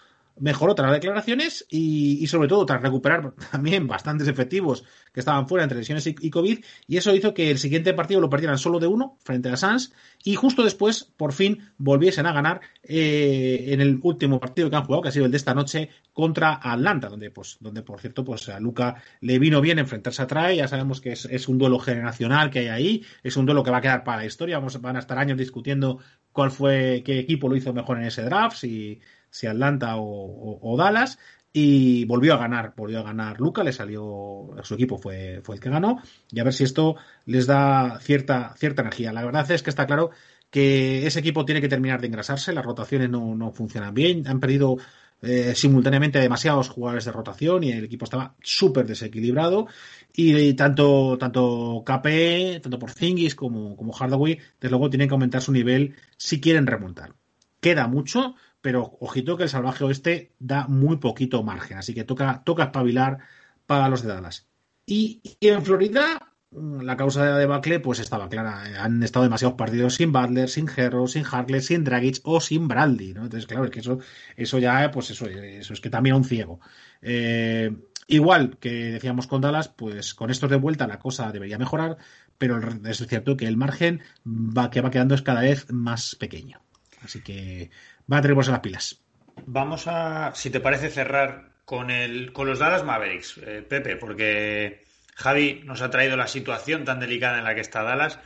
mejoró 0.41 0.75
tras 0.75 0.91
las 0.91 1.01
declaraciones 1.01 1.67
y, 1.71 2.27
sobre 2.27 2.49
todo 2.49 2.67
tras 2.67 2.83
recuperar 2.83 3.33
también 3.53 3.87
bastantes 3.87 4.27
efectivos 4.27 4.85
que 5.13 5.21
estaban 5.21 5.49
fuera 5.49 5.65
entre 5.65 5.79
lesiones 5.79 6.07
y, 6.07 6.31
COVID. 6.31 6.65
Y 6.87 6.97
eso 6.97 7.15
hizo 7.15 7.35
que 7.35 7.51
el 7.51 7.59
siguiente 7.59 7.95
partido 7.95 8.21
lo 8.21 8.31
perdieran 8.31 8.59
solo 8.59 8.79
de 8.79 8.87
uno 8.87 9.17
frente 9.23 9.49
a 9.51 9.57
Sans 9.57 9.93
y 10.25 10.35
justo 10.35 10.65
después 10.65 11.05
por 11.17 11.33
fin 11.33 11.71
volviesen 11.79 12.27
a 12.27 12.33
ganar 12.33 12.61
eh, 12.83 13.67
en 13.69 13.81
el 13.81 14.01
último 14.03 14.41
partido 14.41 14.71
que 14.71 14.77
han 14.77 14.85
jugado 14.85 15.03
que 15.03 15.09
ha 15.09 15.13
sido 15.13 15.27
el 15.27 15.31
de 15.31 15.37
esta 15.37 15.55
noche 15.55 15.91
contra 16.13 16.61
Atlanta 16.63 17.09
donde 17.09 17.31
pues 17.31 17.57
donde 17.61 17.83
por 17.83 18.01
cierto 18.01 18.25
pues 18.25 18.49
a 18.49 18.61
Luca 18.61 19.03
le 19.21 19.39
vino 19.39 19.61
bien 19.61 19.79
enfrentarse 19.79 20.23
a 20.23 20.27
Trae. 20.27 20.57
Ya 20.57 20.69
sabemos 20.69 21.01
que 21.01 21.13
es, 21.13 21.49
un 21.49 21.59
duelo 21.59 21.79
generacional 21.79 22.51
que 22.51 22.61
hay 22.61 22.69
ahí 22.69 23.05
es 23.23 23.37
un 23.37 23.47
duelo 23.47 23.63
que 23.63 23.71
va 23.71 23.79
a 23.79 23.83
quedar 23.83 24.05
para 24.05 24.19
la 24.19 24.27
historia. 24.27 24.59
Vamos 24.59 24.81
van 24.81 24.97
a 24.97 25.01
estar 25.01 25.19
años 25.19 25.39
discutiendo 25.39 25.99
cuál 26.33 26.51
fue 26.51 27.03
qué 27.05 27.19
equipo 27.19 27.49
lo 27.49 27.57
hizo 27.57 27.73
mejor 27.73 27.99
en 27.99 28.05
ese 28.05 28.23
draft 28.23 28.57
si 28.57 29.01
si 29.31 29.47
Atlanta 29.47 29.95
o, 29.97 30.77
Dallas, 30.77 31.19
y 31.53 32.05
volvió 32.05 32.35
a 32.35 32.39
ganar, 32.39 32.75
volvió 32.77 33.01
a 33.01 33.03
ganar 33.03 33.41
Luca, 33.41 33.65
le 33.65 33.73
salió, 33.73 34.51
su 34.63 34.75
equipo 34.75 34.99
fue, 34.99 35.41
fue 35.43 35.57
el 35.57 35.61
que 35.61 35.71
ganó, 35.71 36.01
y 36.31 36.41
a 36.41 36.45
ver 36.45 36.53
si 36.53 36.65
esto 36.65 36.97
les 37.27 37.47
da 37.47 37.99
cierta, 38.01 38.55
cierta 38.57 38.83
energía. 38.83 39.13
La 39.13 39.25
verdad 39.25 39.51
es 39.51 39.63
que 39.63 39.71
está 39.71 39.87
claro 39.87 40.11
que 40.51 41.07
ese 41.07 41.21
equipo 41.21 41.45
tiene 41.45 41.61
que 41.61 41.69
terminar 41.69 42.01
de 42.01 42.09
engrasarse, 42.09 42.53
las 42.53 42.65
rotaciones 42.65 43.09
no, 43.09 43.53
funcionan 43.53 43.95
bien, 43.95 44.27
han 44.27 44.41
perdido 44.41 44.79
eh, 45.23 45.55
simultáneamente 45.55 46.19
demasiados 46.19 46.69
jugadores 46.69 47.05
de 47.05 47.13
rotación 47.13 47.63
y 47.63 47.73
el 47.73 47.85
equipo 47.85 48.05
estaba 48.05 48.35
súper 48.43 48.87
desequilibrado 48.87 49.69
y, 50.13 50.55
tanto, 50.55 51.17
tanto 51.19 51.85
KP, 51.87 52.61
tanto 52.63 52.79
por 52.79 52.91
Zingis 52.91 53.35
como, 53.35 53.77
como 53.77 53.93
Hardaway, 53.93 54.39
desde 54.61 54.71
luego 54.71 54.91
tienen 54.91 55.09
que 55.09 55.15
aumentar 55.15 55.43
su 55.43 55.53
nivel 55.53 55.95
si 56.17 56.41
quieren 56.41 56.67
remontar. 56.67 57.15
Queda 57.61 57.87
mucho, 57.87 58.35
pero 58.61 58.97
ojito 59.01 59.37
que 59.37 59.45
el 59.45 59.49
salvaje 59.49 59.85
oeste 59.85 60.33
da 60.39 60.67
muy 60.69 60.99
poquito 60.99 61.43
margen, 61.43 61.79
así 61.79 61.95
que 61.95 62.05
toca, 62.05 62.43
toca 62.45 62.65
espabilar 62.65 63.19
para 63.67 63.89
los 63.89 64.03
de 64.03 64.09
Dallas. 64.09 64.47
Y, 64.87 65.21
en 65.41 65.63
Florida, 65.65 66.35
mm, 66.51 66.81
la 66.81 66.97
causa 66.97 67.25
de 67.25 67.31
la 67.31 67.39
debacle 67.39 67.81
pues 67.81 68.01
estaba 68.01 68.29
clara. 68.29 68.83
Han 68.83 69.03
estado 69.03 69.23
demasiados 69.23 69.57
partidos 69.57 69.95
sin 69.95 70.13
Butler, 70.13 70.49
sin 70.49 70.69
Herro, 70.75 71.07
sin 71.07 71.25
Harkless, 71.25 71.67
sin 71.67 71.85
Dragic 71.85 72.21
o 72.25 72.41
sin 72.41 72.67
Bradley, 72.67 73.15
¿no? 73.15 73.23
Entonces, 73.23 73.47
claro, 73.47 73.65
es 73.65 73.71
que 73.71 73.81
eso, 73.81 74.01
eso 74.37 74.59
ya, 74.59 74.91
pues 74.91 75.11
eso, 75.11 75.27
eso 75.27 75.73
es 75.73 75.81
que 75.81 75.91
también 75.91 76.17
un 76.17 76.25
ciego. 76.25 76.61
Eh, 77.03 77.73
igual 78.09 78.59
que 78.59 78.71
decíamos 78.93 79.27
con 79.29 79.41
Dallas, 79.41 79.69
pues 79.69 80.15
con 80.15 80.31
estos 80.31 80.51
de 80.51 80.57
vuelta 80.57 80.89
la 80.89 80.99
cosa 80.99 81.31
debería 81.31 81.59
mejorar, 81.59 81.97
pero 82.39 82.59
es 82.89 83.07
cierto 83.07 83.37
que 83.37 83.47
el 83.47 83.57
margen 83.57 84.01
va, 84.27 84.71
que 84.71 84.81
va 84.81 84.91
quedando 84.91 85.15
es 85.15 85.23
cada 85.23 85.43
vez 85.43 85.71
más 85.71 86.17
pequeño. 86.17 86.61
Así 87.03 87.23
que 87.23 87.71
va 88.11 88.19
a 88.19 88.23
tener 88.23 88.37
las 88.37 88.61
pilas. 88.61 89.01
Vamos 89.47 89.87
a, 89.87 90.33
si 90.35 90.51
te 90.51 90.61
parece, 90.61 90.91
cerrar 90.91 91.51
con, 91.65 91.91
el, 91.91 92.33
con 92.33 92.47
los 92.47 92.59
Dallas 92.59 92.85
Mavericks, 92.85 93.39
eh, 93.39 93.65
Pepe, 93.67 93.97
porque 93.97 94.85
Javi 95.15 95.63
nos 95.65 95.83
ha 95.83 95.91
traído 95.91 96.17
la 96.17 96.27
situación 96.27 96.85
tan 96.85 97.01
delicada 97.01 97.39
en 97.39 97.45
la 97.45 97.55
que 97.55 97.61
está 97.61 97.83
Dallas. 97.83 98.19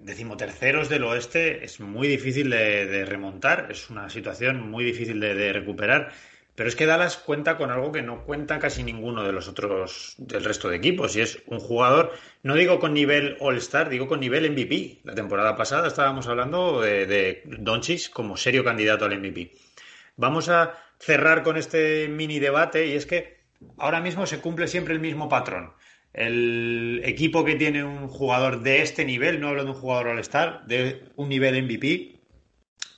Decimoterceros 0.00 0.88
del 0.88 1.04
oeste 1.04 1.64
es 1.64 1.78
muy 1.80 2.08
difícil 2.08 2.50
de, 2.50 3.04
remontar, 3.04 3.68
es 3.70 3.90
una 3.90 4.08
situación 4.08 4.70
muy 4.70 4.84
difícil 4.84 5.20
de, 5.20 5.52
recuperar. 5.52 6.12
Pero 6.54 6.68
es 6.68 6.76
que 6.76 6.86
Dallas 6.86 7.16
cuenta 7.16 7.56
con 7.56 7.70
algo 7.70 7.92
que 7.92 8.02
no 8.02 8.24
cuenta 8.24 8.58
casi 8.58 8.82
ninguno 8.82 9.24
de 9.24 9.32
los 9.32 9.48
otros 9.48 10.14
del 10.18 10.44
resto 10.44 10.68
de 10.68 10.76
equipos. 10.76 11.16
Y 11.16 11.20
es 11.20 11.42
un 11.46 11.58
jugador, 11.58 12.12
no 12.42 12.54
digo 12.54 12.78
con 12.78 12.92
nivel 12.92 13.36
All-Star, 13.40 13.88
digo 13.88 14.08
con 14.08 14.20
nivel 14.20 14.50
MVP. 14.50 15.00
La 15.04 15.14
temporada 15.14 15.56
pasada 15.56 15.88
estábamos 15.88 16.26
hablando 16.26 16.80
de, 16.80 17.06
de 17.06 17.42
Doncic 17.44 18.10
como 18.10 18.36
serio 18.36 18.64
candidato 18.64 19.04
al 19.04 19.18
MVP. 19.18 19.52
Vamos 20.16 20.48
a 20.48 20.74
cerrar 20.98 21.42
con 21.42 21.56
este 21.56 22.08
mini 22.08 22.38
debate 22.38 22.86
y 22.86 22.92
es 22.92 23.06
que 23.06 23.40
ahora 23.78 24.00
mismo 24.00 24.26
se 24.26 24.40
cumple 24.40 24.68
siempre 24.68 24.92
el 24.92 25.00
mismo 25.00 25.28
patrón. 25.28 25.72
El 26.12 27.00
equipo 27.04 27.44
que 27.44 27.54
tiene 27.54 27.84
un 27.84 28.08
jugador 28.08 28.62
de 28.62 28.82
este 28.82 29.04
nivel, 29.04 29.40
no 29.40 29.48
hablo 29.48 29.64
de 29.64 29.70
un 29.70 29.76
jugador 29.76 30.08
All-Star, 30.08 30.66
de 30.66 31.04
un 31.16 31.28
nivel 31.28 31.62
MVP, 31.62 32.20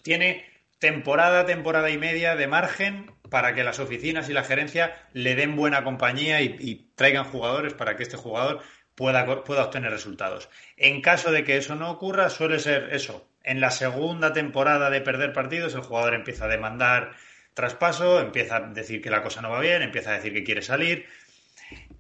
tiene 0.03 0.47
temporada, 0.79 1.47
temporada 1.47 1.91
y 1.91 1.99
media 1.99 2.35
de 2.35 2.47
margen 2.49 3.12
para 3.32 3.54
que 3.54 3.64
las 3.64 3.80
oficinas 3.80 4.28
y 4.28 4.34
la 4.34 4.44
gerencia 4.44 4.94
le 5.14 5.34
den 5.34 5.56
buena 5.56 5.82
compañía 5.82 6.42
y, 6.42 6.90
traigan 6.94 7.24
jugadores 7.24 7.72
para 7.72 7.96
que 7.96 8.02
este 8.02 8.18
jugador 8.18 8.60
pueda, 8.94 9.42
pueda 9.42 9.64
obtener 9.64 9.90
resultados. 9.90 10.50
En 10.76 11.00
caso 11.00 11.32
de 11.32 11.42
que 11.42 11.56
eso 11.56 11.74
no 11.74 11.90
ocurra, 11.90 12.28
suele 12.28 12.59
ser 12.59 12.90
eso. 12.92 13.26
En 13.42 13.60
la 13.60 13.70
segunda 13.70 14.34
temporada 14.34 14.90
de 14.90 15.00
perder 15.00 15.32
partidos, 15.32 15.74
el 15.74 15.80
jugador 15.80 16.12
empieza 16.12 16.44
a 16.44 16.48
demandar 16.48 17.12
traspaso, 17.54 18.20
empieza 18.20 18.56
a 18.56 18.60
decir 18.60 19.00
que 19.00 19.10
la 19.10 19.22
cosa 19.22 19.40
no 19.40 19.50
va 19.50 19.60
bien, 19.60 19.80
empieza 19.80 20.10
a 20.10 20.14
decir 20.14 20.34
que 20.34 20.44
quiere 20.44 20.60
salir. 20.60 21.06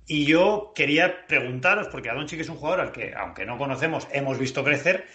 Y 0.06 0.26
yo 0.26 0.72
quería 0.74 1.26
preguntaros, 1.26 1.88
porque 1.88 2.10
Adonchik 2.10 2.40
es 2.40 2.50
un 2.50 2.56
jugador 2.56 2.80
al 2.80 2.92
que, 2.92 3.14
aunque 3.16 3.46
no 3.46 3.56
conocemos, 3.56 4.06
hemos 4.12 4.38
visto 4.38 4.62
crecer. 4.62 5.06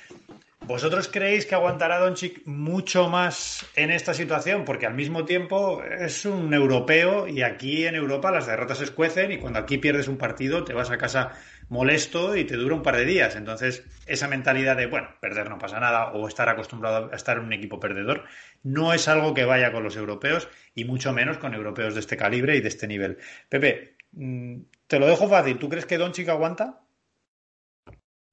¿Vosotros 0.68 1.08
creéis 1.08 1.46
que 1.46 1.56
aguantará 1.56 1.98
Doncic 1.98 2.46
mucho 2.46 3.08
más 3.08 3.66
en 3.78 3.90
esta 3.90 4.14
situación? 4.14 4.66
Porque 4.66 4.86
al 4.86 4.96
mismo 4.96 5.24
tiempo 5.24 5.82
es 5.82 6.26
un 6.26 6.54
europeo 6.54 7.26
y 7.26 7.42
aquí 7.42 7.86
en 7.86 7.96
Europa 7.96 8.32
las 8.32 8.48
derrotas 8.48 8.82
escuecen 8.82 9.32
y 9.32 9.38
cuando 9.38 9.60
aquí 9.60 9.78
pierdes 9.78 10.10
un 10.10 10.18
partido 10.18 10.66
te 10.66 10.74
vas 10.74 10.92
a 10.92 10.98
casa 10.98 11.32
molesto 11.70 12.36
y 12.36 12.44
te 12.44 12.58
dura 12.58 12.76
un 12.76 12.84
par 12.84 12.98
de 12.98 13.06
días. 13.06 13.38
Entonces, 13.38 13.86
esa 14.08 14.28
mentalidad 14.28 14.76
de, 14.76 14.88
bueno, 14.88 15.08
perder 15.22 15.50
no 15.50 15.58
pasa 15.58 15.80
nada 15.80 16.12
o 16.12 16.28
estar 16.28 16.50
acostumbrado 16.50 17.12
a 17.14 17.16
estar 17.16 17.38
en 17.38 17.46
un 17.46 17.54
equipo 17.54 17.80
perdedor, 17.80 18.26
no 18.64 18.92
es 18.92 19.08
algo 19.08 19.34
que 19.34 19.46
vaya 19.46 19.72
con 19.72 19.84
los 19.84 19.96
europeos 19.96 20.50
y 20.76 20.84
mucho 20.84 21.14
menos 21.14 21.38
con 21.38 21.54
europeos 21.54 21.94
de 21.94 22.02
este 22.02 22.18
calibre 22.18 22.58
y 22.58 22.60
de 22.60 22.68
este 22.68 22.88
nivel. 22.88 23.20
Pepe, 23.48 23.96
mm, 24.12 24.58
te 24.88 25.00
lo 25.00 25.08
dejo 25.08 25.30
fácil. 25.30 25.60
¿Tú 25.60 25.70
crees 25.70 25.86
que 25.86 25.98
Doncic 25.98 26.28
aguanta? 26.28 26.82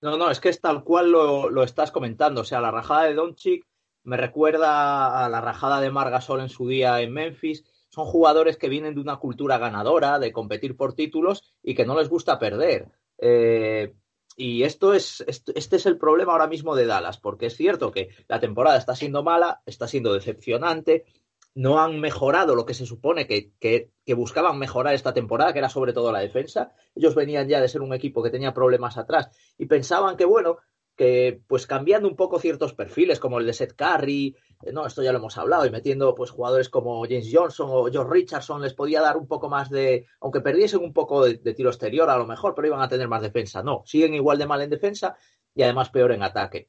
No, 0.04 0.18
no, 0.18 0.30
es 0.30 0.38
que 0.38 0.50
es 0.50 0.60
tal 0.60 0.84
cual 0.84 1.10
lo, 1.10 1.62
estás 1.62 1.90
comentando. 1.90 2.42
O 2.42 2.44
sea, 2.44 2.60
la 2.60 2.70
rajada 2.70 3.04
de 3.04 3.14
Doncic 3.14 3.66
me 4.02 4.18
recuerda 4.18 5.24
a 5.24 5.30
la 5.30 5.40
rajada 5.40 5.80
de 5.80 5.90
Margasol 5.90 6.42
en 6.42 6.50
su 6.50 6.68
día 6.68 7.00
en 7.00 7.10
Memphis. 7.10 7.64
Son 7.88 8.04
jugadores 8.04 8.58
que 8.58 8.68
vienen 8.68 8.94
de 8.94 9.00
una 9.00 9.16
cultura 9.16 9.56
ganadora, 9.56 10.18
de 10.18 10.30
competir 10.30 10.76
por 10.76 10.92
títulos 10.92 11.42
y 11.62 11.74
que 11.74 11.86
no 11.86 11.98
les 11.98 12.10
gusta 12.10 12.38
perder. 12.38 12.90
Eh, 13.16 13.94
y 14.36 14.64
esto 14.64 14.92
es, 14.92 15.24
este 15.26 15.76
es 15.76 15.86
el 15.86 15.96
problema 15.96 16.32
ahora 16.32 16.48
mismo 16.48 16.76
de 16.76 16.84
Dallas, 16.84 17.18
porque 17.18 17.46
es 17.46 17.56
cierto 17.56 17.90
que 17.90 18.10
la 18.28 18.40
temporada 18.40 18.76
está 18.76 18.94
siendo 18.94 19.22
mala, 19.22 19.62
está 19.64 19.88
siendo 19.88 20.12
decepcionante, 20.12 21.06
no 21.54 21.80
han 21.80 22.00
mejorado 22.00 22.54
lo 22.54 22.66
que 22.66 22.74
se 22.74 22.84
supone 22.84 23.26
que, 23.26 23.52
que, 23.60 24.14
buscaban 24.14 24.58
mejorar 24.58 24.94
esta 24.94 25.14
temporada, 25.14 25.52
que 25.52 25.60
era 25.60 25.68
sobre 25.68 25.92
todo 25.92 26.10
la 26.10 26.18
defensa. 26.18 26.72
Ellos 26.94 27.14
venían 27.14 27.48
ya 27.48 27.60
de 27.60 27.68
ser 27.68 27.80
un 27.80 27.94
equipo 27.94 28.22
que 28.22 28.30
tenía 28.30 28.52
problemas 28.52 28.98
atrás 28.98 29.30
y 29.56 29.66
pensaban 29.66 30.16
que, 30.16 30.24
bueno, 30.24 30.58
que 30.96 31.40
pues 31.46 31.66
cambiando 31.66 32.08
un 32.08 32.16
poco 32.16 32.38
ciertos 32.38 32.74
perfiles, 32.74 33.20
como 33.20 33.38
el 33.38 33.46
de 33.46 33.52
Seth 33.52 33.74
Curry, 33.74 34.36
eh, 34.62 34.72
no, 34.72 34.86
esto 34.86 35.02
ya 35.02 35.12
lo 35.12 35.18
hemos 35.18 35.38
hablado, 35.38 35.66
y 35.66 35.70
metiendo 35.70 36.14
pues 36.14 36.30
jugadores 36.30 36.68
como 36.68 37.04
James 37.04 37.30
Johnson 37.32 37.68
o 37.70 37.86
George 37.90 38.12
Richardson, 38.12 38.62
les 38.62 38.74
podía 38.74 39.00
dar 39.00 39.16
un 39.16 39.26
poco 39.26 39.48
más 39.48 39.70
de, 39.70 40.06
aunque 40.20 40.40
perdiesen 40.40 40.82
un 40.82 40.92
poco 40.92 41.24
de, 41.24 41.54
tiro 41.54 41.70
exterior 41.70 42.10
a 42.10 42.18
lo 42.18 42.26
mejor, 42.26 42.54
pero 42.54 42.68
iban 42.68 42.82
a 42.82 42.88
tener 42.88 43.08
más 43.08 43.22
defensa. 43.22 43.62
No, 43.62 43.82
siguen 43.86 44.14
igual 44.14 44.38
de 44.38 44.46
mal 44.46 44.62
en 44.62 44.70
defensa 44.70 45.16
y 45.54 45.62
además 45.62 45.90
peor 45.90 46.12
en 46.12 46.22
ataque. 46.22 46.68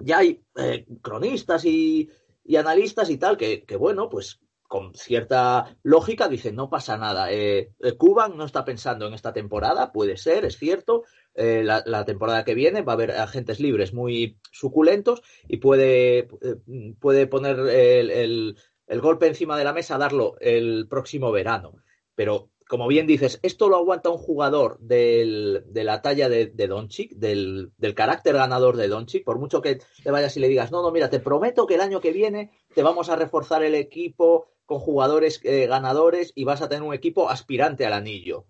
Ya 0.00 0.18
hay 0.18 0.42
eh, 0.56 0.86
cronistas 1.02 1.64
y, 1.64 2.08
y, 2.48 2.56
analistas 2.56 3.10
y 3.10 3.18
tal 3.18 3.36
que, 3.36 3.64
que, 3.64 3.76
bueno, 3.76 4.08
pues 4.08 4.40
con 4.68 4.94
cierta 4.94 5.76
lógica 5.82 6.28
dicen 6.28 6.54
no 6.54 6.68
pasa 6.68 6.98
nada. 6.98 7.32
Eh, 7.32 7.72
Cuban 7.96 8.36
no 8.36 8.44
está 8.44 8.64
pensando 8.64 9.06
en 9.06 9.14
esta 9.14 9.32
temporada, 9.32 9.92
puede 9.92 10.16
ser, 10.18 10.44
es 10.44 10.58
cierto, 10.58 11.04
eh, 11.34 11.62
la, 11.64 12.04
temporada 12.04 12.44
que 12.44 12.54
viene. 12.54 12.82
Va 12.82 12.92
a 12.92 12.94
haber 12.94 13.12
agentes 13.12 13.58
libres 13.58 13.94
muy 13.94 14.38
suculentos 14.52 15.22
y 15.48 15.56
puede, 15.56 16.18
eh, 16.18 16.96
puede 17.00 17.26
poner 17.26 17.58
el, 17.58 18.56
golpe 19.00 19.26
encima 19.26 19.56
de 19.56 19.64
la 19.64 19.72
mesa, 19.72 19.98
darlo 19.98 20.36
el 20.40 20.86
próximo 20.88 21.32
verano. 21.32 21.72
Pero, 22.14 22.50
como 22.68 22.86
bien 22.86 23.06
dices, 23.06 23.40
esto 23.42 23.68
lo 23.68 23.76
aguanta 23.76 24.10
un 24.10 24.18
jugador 24.18 24.78
de 24.78 25.62
la 25.74 26.02
talla 26.02 26.28
de, 26.28 26.46
de 26.46 26.66
Doncic, 26.68 27.12
del, 27.12 27.72
carácter 27.96 28.34
ganador 28.34 28.76
de 28.76 28.88
Doncic, 28.88 29.24
por 29.24 29.38
mucho 29.38 29.62
que 29.62 29.80
te 30.04 30.10
vayas 30.10 30.36
y 30.36 30.40
le 30.40 30.48
digas, 30.48 30.70
no, 30.70 30.82
no, 30.82 30.92
mira, 30.92 31.08
te 31.08 31.18
prometo 31.18 31.66
que 31.66 31.74
el 31.74 31.80
año 31.80 32.00
que 32.00 32.12
viene 32.12 32.50
te 32.74 32.82
vamos 32.82 33.08
a 33.08 33.16
reforzar 33.16 33.64
el 33.64 33.74
equipo 33.74 34.48
con 34.66 34.80
jugadores 34.80 35.40
eh, 35.44 35.66
ganadores 35.66 36.32
y 36.34 36.44
vas 36.44 36.60
a 36.60 36.68
tener 36.68 36.82
un 36.82 36.94
equipo 36.94 37.30
aspirante 37.30 37.86
al 37.86 37.94
anillo. 37.94 38.46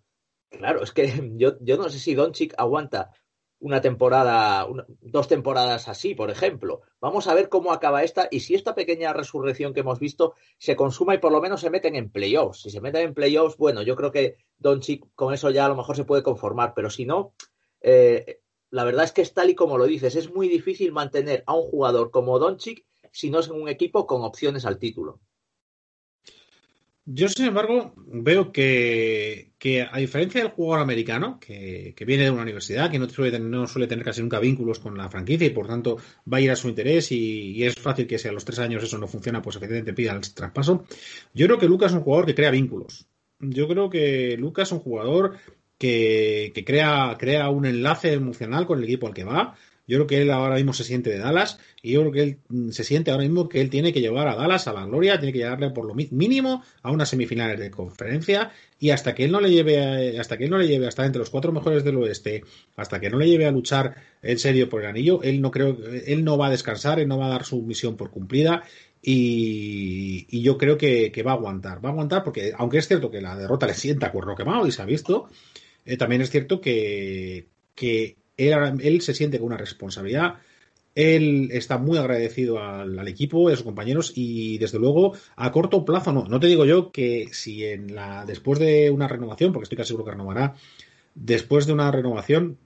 Claro, 0.50 0.82
es 0.82 0.92
que 0.92 1.12
yo, 1.36 1.52
yo 1.60 1.76
no 1.76 1.88
sé 1.88 2.00
si 2.00 2.14
Doncic 2.14 2.54
aguanta 2.58 3.12
una 3.60 3.80
temporada, 3.80 4.66
dos 5.00 5.28
temporadas 5.28 5.88
así, 5.88 6.14
por 6.14 6.30
ejemplo. 6.30 6.82
Vamos 7.00 7.26
a 7.26 7.34
ver 7.34 7.48
cómo 7.48 7.72
acaba 7.72 8.04
esta 8.04 8.28
y 8.30 8.40
si 8.40 8.54
esta 8.54 8.74
pequeña 8.74 9.12
resurrección 9.12 9.74
que 9.74 9.80
hemos 9.80 9.98
visto 9.98 10.34
se 10.58 10.76
consuma 10.76 11.14
y 11.14 11.18
por 11.18 11.32
lo 11.32 11.40
menos 11.40 11.60
se 11.60 11.70
meten 11.70 11.96
en 11.96 12.10
playoffs. 12.10 12.62
Si 12.62 12.70
se 12.70 12.80
meten 12.80 13.02
en 13.02 13.14
playoffs, 13.14 13.56
bueno, 13.56 13.82
yo 13.82 13.96
creo 13.96 14.12
que 14.12 14.36
Doncic 14.58 15.06
con 15.14 15.34
eso 15.34 15.50
ya 15.50 15.66
a 15.66 15.68
lo 15.68 15.76
mejor 15.76 15.96
se 15.96 16.04
puede 16.04 16.22
conformar, 16.22 16.72
pero 16.74 16.90
si 16.90 17.04
no, 17.04 17.32
eh, 17.80 18.40
la 18.70 18.84
verdad 18.84 19.04
es 19.04 19.12
que 19.12 19.22
es 19.22 19.34
tal 19.34 19.50
y 19.50 19.54
como 19.54 19.78
lo 19.78 19.86
dices, 19.86 20.14
es 20.14 20.32
muy 20.32 20.48
difícil 20.48 20.92
mantener 20.92 21.42
a 21.46 21.54
un 21.54 21.68
jugador 21.68 22.10
como 22.10 22.38
Doncic 22.38 22.84
si 23.10 23.30
no 23.30 23.40
es 23.40 23.48
en 23.48 23.60
un 23.60 23.68
equipo 23.68 24.06
con 24.06 24.22
opciones 24.22 24.66
al 24.66 24.78
título. 24.78 25.20
Yo, 27.10 27.26
sin 27.30 27.46
embargo, 27.46 27.94
veo 27.96 28.52
que, 28.52 29.54
a 29.90 29.98
diferencia 29.98 30.42
del 30.42 30.50
jugador 30.50 30.82
americano, 30.82 31.40
que, 31.40 31.94
viene 32.06 32.24
de 32.24 32.30
una 32.30 32.42
universidad, 32.42 32.90
que 32.90 32.98
no 32.98 33.08
suele, 33.08 33.30
tener, 33.30 33.48
no 33.48 33.66
suele 33.66 33.86
tener 33.86 34.04
casi 34.04 34.20
nunca 34.20 34.38
vínculos 34.38 34.78
con 34.78 34.94
la 34.98 35.08
franquicia 35.08 35.46
y 35.46 35.50
por 35.50 35.66
tanto 35.66 35.96
va 36.30 36.36
a 36.36 36.40
ir 36.42 36.50
a 36.50 36.56
su 36.56 36.68
interés 36.68 37.10
y, 37.10 37.64
es 37.64 37.76
fácil 37.76 38.06
que 38.06 38.18
si 38.18 38.28
a 38.28 38.32
los 38.32 38.44
tres 38.44 38.58
años 38.58 38.84
eso 38.84 38.98
no 38.98 39.08
funciona, 39.08 39.40
pues 39.40 39.56
efectivamente 39.56 39.94
pida 39.94 40.12
el 40.12 40.34
traspaso. 40.34 40.84
Yo 41.32 41.46
creo 41.46 41.58
que 41.58 41.66
Lucas 41.66 41.92
es 41.92 41.96
un 41.96 42.04
jugador 42.04 42.26
que 42.26 42.34
crea 42.34 42.50
vínculos. 42.50 43.06
Yo 43.38 43.68
creo 43.68 43.88
que 43.88 44.36
Lucas 44.36 44.68
es 44.68 44.72
un 44.72 44.80
jugador 44.80 45.38
que, 45.78 46.52
que 46.54 46.62
crea, 46.62 47.16
crea 47.18 47.48
un 47.48 47.64
enlace 47.64 48.12
emocional 48.12 48.66
con 48.66 48.80
el 48.80 48.84
equipo 48.84 49.06
al 49.06 49.14
que 49.14 49.24
va 49.24 49.56
yo 49.88 49.96
creo 49.96 50.06
que 50.06 50.22
él 50.22 50.30
ahora 50.30 50.56
mismo 50.56 50.72
se 50.72 50.84
siente 50.84 51.10
de 51.10 51.18
Dallas 51.18 51.58
y 51.82 51.92
yo 51.92 52.00
creo 52.02 52.12
que 52.12 52.22
él 52.22 52.38
mm, 52.48 52.70
se 52.70 52.84
siente 52.84 53.10
ahora 53.10 53.24
mismo 53.24 53.48
que 53.48 53.60
él 53.60 53.70
tiene 53.70 53.92
que 53.92 54.00
llevar 54.00 54.28
a 54.28 54.36
Dallas 54.36 54.68
a 54.68 54.72
la 54.72 54.84
gloria, 54.84 55.18
tiene 55.18 55.32
que 55.32 55.40
llevarle 55.40 55.70
por 55.70 55.86
lo 55.86 55.94
mínimo 55.94 56.62
a 56.82 56.92
unas 56.92 57.08
semifinales 57.08 57.58
de 57.58 57.70
conferencia 57.70 58.52
y 58.78 58.90
hasta 58.90 59.14
que 59.14 59.24
él 59.24 59.32
no 59.32 59.40
le 59.40 59.50
lleve 59.50 60.18
hasta 60.20 60.36
que 60.36 60.44
él 60.44 60.50
no 60.50 60.58
le 60.58 60.68
lleve 60.68 60.86
hasta 60.86 61.04
entre 61.04 61.18
los 61.18 61.30
cuatro 61.30 61.50
mejores 61.50 61.82
del 61.82 61.96
oeste, 61.96 62.44
hasta 62.76 63.00
que 63.00 63.10
no 63.10 63.18
le 63.18 63.28
lleve 63.28 63.46
a 63.46 63.50
luchar 63.50 63.96
en 64.22 64.38
serio 64.38 64.68
por 64.68 64.82
el 64.82 64.88
anillo, 64.88 65.22
él 65.22 65.40
no 65.40 65.50
creo 65.50 65.76
él 66.06 66.22
no 66.22 66.38
va 66.38 66.48
a 66.48 66.50
descansar, 66.50 67.00
él 67.00 67.08
no 67.08 67.18
va 67.18 67.26
a 67.26 67.30
dar 67.30 67.44
su 67.44 67.62
misión 67.62 67.96
por 67.96 68.10
cumplida 68.10 68.62
y, 69.02 70.42
yo 70.42 70.58
creo 70.58 70.76
que, 70.76 71.22
va 71.24 71.32
a 71.32 71.34
aguantar. 71.34 71.84
Va 71.84 71.90
a 71.90 71.92
aguantar 71.92 72.24
porque, 72.24 72.52
aunque 72.56 72.78
es 72.78 72.88
cierto 72.88 73.10
que 73.10 73.20
la 73.20 73.36
derrota 73.36 73.66
le 73.66 73.74
sienta 73.74 74.12
cuerno 74.12 74.34
quemado 74.34 74.66
y 74.66 74.72
se 74.72 74.82
ha 74.82 74.84
visto, 74.84 75.28
eh, 75.84 75.96
también 75.96 76.22
es 76.22 76.30
cierto 76.30 76.60
que, 76.60 77.48
que 77.74 78.16
él, 78.38 79.00
se 79.02 79.14
siente 79.14 79.38
con 79.38 79.48
una 79.48 79.56
responsabilidad. 79.56 80.36
Él 80.94 81.50
está 81.52 81.78
muy 81.78 81.98
agradecido 81.98 82.58
al, 82.58 83.06
equipo, 83.06 83.48
a 83.48 83.56
sus 83.56 83.64
compañeros 83.64 84.12
y 84.16 84.58
desde 84.58 84.78
luego 84.78 85.14
a 85.36 85.52
corto 85.52 85.84
plazo 85.84 86.12
no. 86.12 86.24
No 86.24 86.40
te 86.40 86.46
digo 86.46 86.64
yo 86.64 86.90
que 86.90 87.28
si 87.32 87.64
en 87.64 87.94
la 87.94 88.24
después 88.24 88.58
de 88.58 88.90
una 88.90 89.06
renovación, 89.06 89.52
porque 89.52 89.64
estoy 89.64 89.76
casi 89.76 89.88
seguro 89.88 90.06
que 90.06 90.12
renovará, 90.12 90.54
después 91.14 91.66
de 91.66 91.72
una 91.72 91.90
renovación 91.90 92.58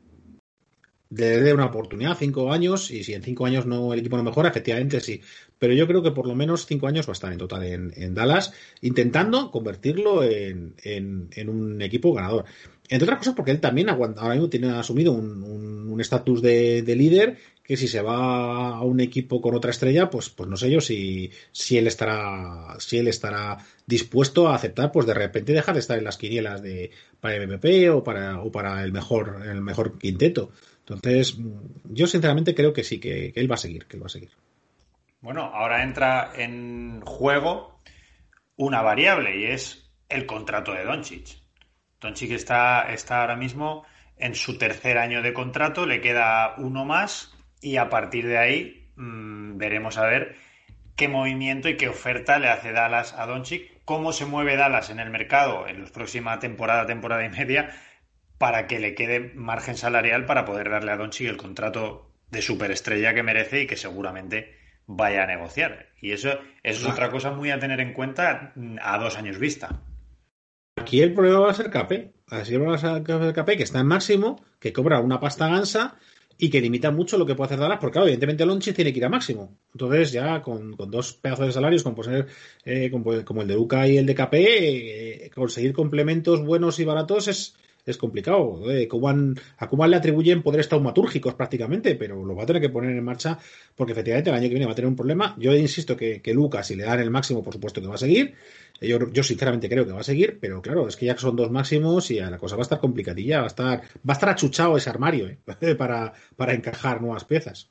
le 1.15 1.43
dé 1.43 1.53
una 1.53 1.67
oportunidad, 1.67 2.17
cinco 2.19 2.53
años, 2.53 2.91
y 2.91 3.05
si 3.05 3.13
en 3.13 3.23
cinco 3.23 3.45
años 3.45 3.67
no 3.67 3.93
el 3.93 4.01
equipo 4.01 4.17
no 4.17 4.23
mejora, 4.23 4.49
efectivamente 4.49 5.01
sí. 5.01 5.21
Pero 5.59 5.75
yo 5.75 5.87
creo 5.87 6.03
que 6.03 6.11
por 6.11 6.27
lo 6.27 6.35
menos 6.35 6.67
cinco 6.67 6.87
años 6.87 7.07
va 7.07 7.11
a 7.11 7.13
estar 7.13 7.33
en 7.33 7.39
total 7.39 7.65
en, 7.65 8.15
Dallas, 8.15 8.53
intentando 8.81 9.51
convertirlo 9.51 10.23
en, 10.25 10.75
un 11.49 11.83
equipo 11.83 12.15
ganador. 12.15 12.47
Entre 12.93 13.07
otras 13.07 13.21
cosas 13.21 13.35
porque 13.35 13.53
él 13.53 13.59
también 13.59 13.89
ahora 13.89 14.35
mismo 14.35 14.51
tiene 14.51 14.69
asumido 14.69 15.13
un 15.13 15.99
estatus 15.99 16.43
de, 16.43 16.85
líder 16.87 17.39
que 17.65 17.79
si 17.79 17.89
se 17.89 18.03
va 18.03 18.77
a 18.77 18.83
un 18.83 19.01
equipo 19.01 19.41
con 19.41 19.55
otra 19.55 19.71
estrella, 19.71 20.11
pues, 20.11 20.29
pues 20.29 20.47
no 20.47 20.59
sé 20.59 20.71
yo 20.71 20.83
si, 20.83 21.31
él 21.71 21.87
estará, 21.87 22.77
dispuesto 23.87 24.49
a 24.49 24.57
aceptar, 24.57 24.93
pues 24.93 25.07
de 25.07 25.15
repente 25.15 25.55
dejar 25.55 25.73
de 25.73 25.81
estar 25.81 25.97
en 25.97 26.05
las 26.05 26.19
quinielas 26.19 26.61
de 26.61 26.91
para 27.19 27.37
el 27.37 27.49
MVP 27.49 27.89
o 27.89 28.03
para, 28.03 28.85
el 28.85 28.93
mejor, 28.93 29.41
el 29.43 29.99
quinteto. 29.99 30.51
Entonces, 30.81 31.39
yo 31.85 32.07
sinceramente 32.07 32.55
creo 32.55 32.75
que 32.75 32.85
sí, 32.85 33.01
que, 33.01 33.33
que 33.33 33.41
él 33.41 33.51
va 33.51 33.55
a 33.55 33.59
seguir, 33.59 33.87
que 33.87 33.97
él 33.97 34.03
va 34.03 34.09
a 34.09 34.11
seguir. 34.11 34.33
Bueno, 35.23 35.45
ahora 35.45 35.83
entra 35.83 36.33
en 36.37 37.01
juego 37.07 37.79
una 38.57 38.83
variable 38.83 39.39
y 39.39 39.45
es 39.45 39.91
el 40.11 40.27
contrato 40.27 40.75
de 40.75 40.85
Doncic. 40.85 41.42
Doncic 42.03 42.33
está, 42.33 42.93
está 42.93 43.21
ahora 43.21 43.37
mismo 43.37 43.87
en 44.19 44.35
su 44.35 44.59
tercer 44.59 44.99
año 44.99 45.23
de 45.23 45.33
contrato, 45.33 45.87
le 45.87 46.01
queda 46.01 46.55
uno 46.59 46.85
más 46.85 47.35
y 47.61 47.77
a 47.77 47.89
partir 47.89 48.27
de 48.27 48.39
ahí 48.39 48.91
mmm, 48.97 49.57
veremos 49.57 49.99
a 49.99 50.07
ver 50.07 50.37
qué 50.97 51.09
movimiento 51.09 51.69
y 51.69 51.77
qué 51.77 51.89
oferta 51.89 52.39
le 52.39 52.49
hace 52.49 52.73
Dallas 52.73 53.15
a 53.15 53.27
Doncic, 53.27 53.71
cómo 53.85 54.13
se 54.13 54.27
mueve 54.27 54.57
Dallas 54.57 54.91
en 54.91 55.01
el 55.01 55.11
mercado 55.11 55.67
en 55.67 55.85
la 55.85 55.91
próxima 55.91 56.39
temporada, 56.39 56.87
temporada 56.87 57.25
y 57.25 57.31
media, 57.31 57.71
para 58.39 58.67
que 58.67 58.81
le 58.81 58.95
quede 58.95 59.33
margen 59.35 59.77
salarial 59.77 60.27
para 60.27 60.45
poder 60.45 60.71
darle 60.71 60.93
a 60.93 60.97
Doncic 60.97 61.29
el 61.29 61.37
contrato 61.37 62.11
de 62.31 62.43
superestrella 62.43 63.15
que 63.15 63.23
merece 63.23 63.63
y 63.63 63.67
que 63.67 63.77
seguramente 63.77 64.57
vaya 64.87 65.23
a 65.23 65.27
negociar. 65.27 65.91
Y 66.01 66.13
eso, 66.13 66.31
eso 66.63 66.87
es 66.87 66.93
otra 66.93 67.11
cosa 67.11 67.31
muy 67.31 67.51
a 67.51 67.59
tener 67.59 67.81
en 67.81 67.93
cuenta 67.93 68.53
a 68.81 68.99
dos 68.99 69.17
años 69.17 69.39
vista. 69.39 69.81
Aquí 70.77 71.01
el 71.01 71.13
problema 71.13 71.41
va 71.41 71.51
a 71.51 71.55
ser 71.55 71.71
Capé. 71.71 72.13
Así 72.29 72.57
va 72.57 72.75
a 72.75 72.79
ser 72.79 73.03
Capé, 73.03 73.57
que 73.57 73.63
está 73.63 73.81
en 73.81 73.87
máximo, 73.87 74.43
que 74.59 74.73
cobra 74.73 75.01
una 75.01 75.21
pasta 75.21 75.49
gansa 75.49 75.99
y 76.39 76.49
que 76.51 76.61
limita 76.61 76.91
mucho 76.91 77.19
lo 77.19 77.27
que 77.27 77.35
puede 77.35 77.47
hacer 77.47 77.59
Dallas, 77.59 77.79
porque 77.79 77.93
claro, 77.93 78.07
evidentemente 78.07 78.47
Lonchi 78.47 78.73
tiene 78.73 78.93
que 78.93 78.99
ir 78.99 79.05
a 79.05 79.11
máximo. 79.11 79.59
Entonces, 79.73 80.13
ya 80.13 80.41
con, 80.41 80.73
dos 80.77 81.13
pedazos 81.13 81.47
de 81.47 81.53
salarios, 81.53 81.83
como, 81.83 82.03
ser, 82.03 82.27
eh, 82.65 82.91
como, 82.91 83.13
el 83.13 83.49
de 83.49 83.55
Luca 83.55 83.87
y 83.87 83.99
el 83.99 84.07
de 84.07 84.15
KP, 84.15 84.35
eh, 84.35 85.31
conseguir 85.35 85.73
complementos 85.73 86.43
buenos 86.43 86.81
y 86.81 86.85
baratos 86.85 87.29
es, 87.29 87.55
complicado. 87.99 88.71
Eh, 88.71 88.89
a 89.59 89.69
Kuman 89.69 89.91
le 89.91 89.97
atribuyen 89.97 90.43
poderes 90.43 90.69
taumatúrgicos 90.69 91.35
prácticamente, 91.35 91.97
pero 91.97 92.25
lo 92.25 92.35
va 92.35 92.45
a 92.45 92.47
tener 92.47 92.63
que 92.63 92.71
poner 92.71 92.91
en 92.91 93.05
marcha 93.05 93.39
porque 93.77 93.93
efectivamente 93.93 94.31
el 94.31 94.37
año 94.37 94.45
que 94.45 94.55
viene 94.55 94.67
va 94.67 94.73
a 94.73 94.77
tener 94.77 94.89
un 94.89 94.97
problema. 94.97 95.37
Yo 95.39 95.55
insisto 95.55 95.97
que, 95.97 96.23
que 96.23 96.33
Lucas, 96.33 96.67
si 96.67 96.77
le 96.77 96.85
dan 96.85 97.01
el 97.01 97.11
máximo, 97.11 97.43
por 97.43 97.53
supuesto 97.53 97.81
que 97.81 97.89
va 97.89 97.97
a 97.97 97.99
seguir. 97.99 98.35
Yo, 98.83 99.11
yo, 99.11 99.23
sinceramente 99.23 99.69
creo 99.69 99.87
que 99.87 99.93
va 99.93 100.01
a 100.01 100.05
seguir, 100.05 100.39
pero 100.41 100.61
claro, 100.61 100.89
es 100.89 100.97
que 100.97 101.07
ya 101.07 101.17
son 101.17 101.37
dos 101.37 101.51
máximos 101.51 102.11
y 102.11 102.21
la 102.21 102.39
cosa 102.39 102.57
va 102.57 102.63
a 102.63 102.65
estar 102.65 102.81
complicadilla, 102.81 103.39
va 103.39 103.45
a 103.45 103.49
estar, 103.49 103.81
va 103.81 103.85
a 104.09 104.13
estar 104.13 104.29
achuchado 104.29 104.77
ese 104.77 104.91
armario 104.91 105.29
¿eh? 105.29 105.39
para, 105.79 106.13
para 106.37 106.55
encajar 106.55 107.01
nuevas 107.01 107.25
piezas. 107.25 107.71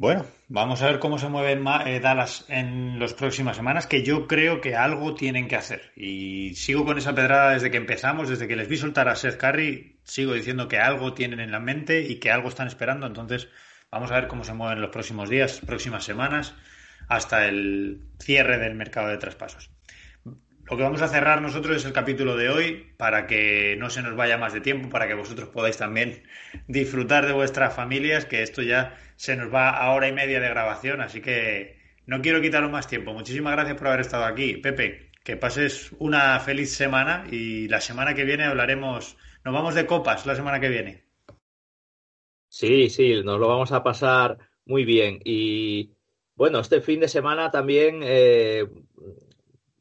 Bueno, 0.00 0.24
vamos 0.46 0.80
a 0.80 0.86
ver 0.86 1.00
cómo 1.00 1.18
se 1.18 1.28
mueven 1.28 1.64
eh, 1.84 1.98
Dallas 1.98 2.44
en 2.48 3.00
las 3.00 3.14
próximas 3.14 3.56
semanas, 3.56 3.88
que 3.88 4.04
yo 4.04 4.28
creo 4.28 4.60
que 4.60 4.76
algo 4.76 5.16
tienen 5.16 5.48
que 5.48 5.56
hacer. 5.56 5.90
Y 5.96 6.54
sigo 6.54 6.84
con 6.84 6.98
esa 6.98 7.16
pedrada 7.16 7.54
desde 7.54 7.72
que 7.72 7.78
empezamos, 7.78 8.28
desde 8.28 8.46
que 8.46 8.54
les 8.54 8.68
vi 8.68 8.76
soltar 8.76 9.08
a 9.08 9.16
Seth 9.16 9.38
Curry, 9.38 9.98
sigo 10.04 10.34
diciendo 10.34 10.68
que 10.68 10.78
algo 10.78 11.14
tienen 11.14 11.40
en 11.40 11.50
la 11.50 11.58
mente 11.58 12.02
y 12.02 12.20
que 12.20 12.30
algo 12.30 12.48
están 12.48 12.68
esperando. 12.68 13.08
Entonces, 13.08 13.48
vamos 13.90 14.12
a 14.12 14.14
ver 14.14 14.28
cómo 14.28 14.44
se 14.44 14.54
mueven 14.54 14.80
los 14.80 14.90
próximos 14.90 15.28
días, 15.30 15.60
próximas 15.66 16.04
semanas, 16.04 16.54
hasta 17.08 17.48
el 17.48 18.02
cierre 18.18 18.58
del 18.58 18.74
mercado 18.74 19.08
de 19.08 19.18
traspasos. 19.18 19.70
Lo 20.70 20.76
que 20.76 20.82
vamos 20.82 21.00
a 21.00 21.08
cerrar 21.08 21.40
nosotros 21.40 21.78
es 21.78 21.84
el 21.86 21.94
capítulo 21.94 22.36
de 22.36 22.50
hoy 22.50 22.92
para 22.98 23.26
que 23.26 23.74
no 23.78 23.88
se 23.88 24.02
nos 24.02 24.14
vaya 24.16 24.36
más 24.36 24.52
de 24.52 24.60
tiempo, 24.60 24.90
para 24.90 25.08
que 25.08 25.14
vosotros 25.14 25.48
podáis 25.48 25.78
también 25.78 26.22
disfrutar 26.66 27.26
de 27.26 27.32
vuestras 27.32 27.74
familias, 27.74 28.26
que 28.26 28.42
esto 28.42 28.60
ya 28.60 28.94
se 29.16 29.34
nos 29.34 29.52
va 29.52 29.70
a 29.70 29.90
hora 29.92 30.08
y 30.08 30.12
media 30.12 30.40
de 30.40 30.48
grabación, 30.50 31.00
así 31.00 31.22
que 31.22 31.78
no 32.04 32.20
quiero 32.20 32.42
quitaros 32.42 32.70
más 32.70 32.86
tiempo. 32.86 33.14
Muchísimas 33.14 33.54
gracias 33.54 33.78
por 33.78 33.86
haber 33.86 34.00
estado 34.00 34.24
aquí. 34.26 34.58
Pepe, 34.58 35.10
que 35.24 35.38
pases 35.38 35.90
una 35.98 36.38
feliz 36.40 36.70
semana 36.74 37.24
y 37.30 37.66
la 37.68 37.80
semana 37.80 38.14
que 38.14 38.24
viene 38.24 38.44
hablaremos, 38.44 39.16
nos 39.44 39.54
vamos 39.54 39.74
de 39.74 39.86
copas 39.86 40.26
la 40.26 40.34
semana 40.34 40.60
que 40.60 40.68
viene. 40.68 41.04
Sí, 42.48 42.90
sí, 42.90 43.22
nos 43.22 43.40
lo 43.40 43.48
vamos 43.48 43.72
a 43.72 43.82
pasar 43.82 44.38
muy 44.66 44.84
bien. 44.84 45.20
Y 45.24 45.97
bueno, 46.38 46.60
este 46.60 46.80
fin 46.80 47.00
de 47.00 47.08
semana 47.08 47.50
también 47.50 48.00
eh, 48.02 48.64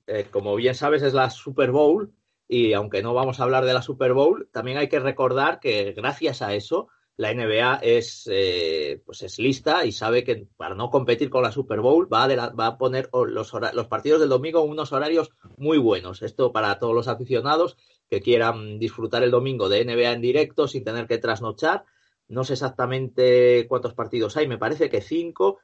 eh, 0.08 0.26
como 0.32 0.56
bien 0.56 0.74
sabes, 0.74 1.04
es 1.04 1.14
la 1.14 1.30
Super 1.30 1.72
Bowl 1.72 2.14
y 2.48 2.72
aunque 2.74 3.04
no 3.04 3.14
vamos 3.14 3.40
a 3.40 3.44
hablar 3.44 3.66
de 3.66 3.74
la 3.74 3.82
Super 3.82 4.14
Bowl, 4.14 4.50
también 4.54 4.78
hay 4.78 4.88
que 4.88 5.00
recordar 5.00 5.60
que 5.60 5.92
gracias 5.92 6.42
a 6.42 6.56
eso 6.56 6.88
la 7.18 7.34
NBA 7.34 7.80
es, 7.82 8.30
eh, 8.32 9.02
pues 9.06 9.22
es 9.24 9.38
lista 9.38 9.86
y 9.86 9.92
sabe 9.92 10.24
que 10.24 10.48
para 10.56 10.76
no 10.76 10.90
competir 10.90 11.30
con 11.30 11.44
la 11.44 11.52
Super 11.52 11.82
Bowl 11.82 12.12
va 12.12 12.24
a, 12.24 12.50
va 12.52 12.68
a 12.68 12.78
poner 12.78 13.10
los, 13.12 13.52
los 13.74 13.88
partidos 13.88 14.22
del 14.22 14.30
domingo 14.30 14.64
en 14.64 14.72
unos 14.72 14.94
horarios 14.94 15.30
muy 15.58 15.78
buenos. 15.78 16.22
Esto 16.22 16.54
para 16.54 16.80
todos 16.80 16.96
los 16.96 17.08
aficionados 17.08 17.76
que 18.10 18.22
quieran 18.22 18.80
disfrutar 18.80 19.24
el 19.24 19.32
domingo 19.32 19.68
de 19.68 19.84
NBA 19.84 20.14
en 20.14 20.22
directo 20.22 20.68
sin 20.68 20.84
tener 20.84 21.06
que 21.06 21.18
trasnochar. 21.18 21.84
No 22.30 22.44
sé 22.44 22.54
exactamente 22.54 23.66
cuántos 23.68 23.94
partidos 23.94 24.38
hay, 24.38 24.48
me 24.48 24.58
parece 24.58 24.90
que 24.90 25.02
cinco 25.02 25.60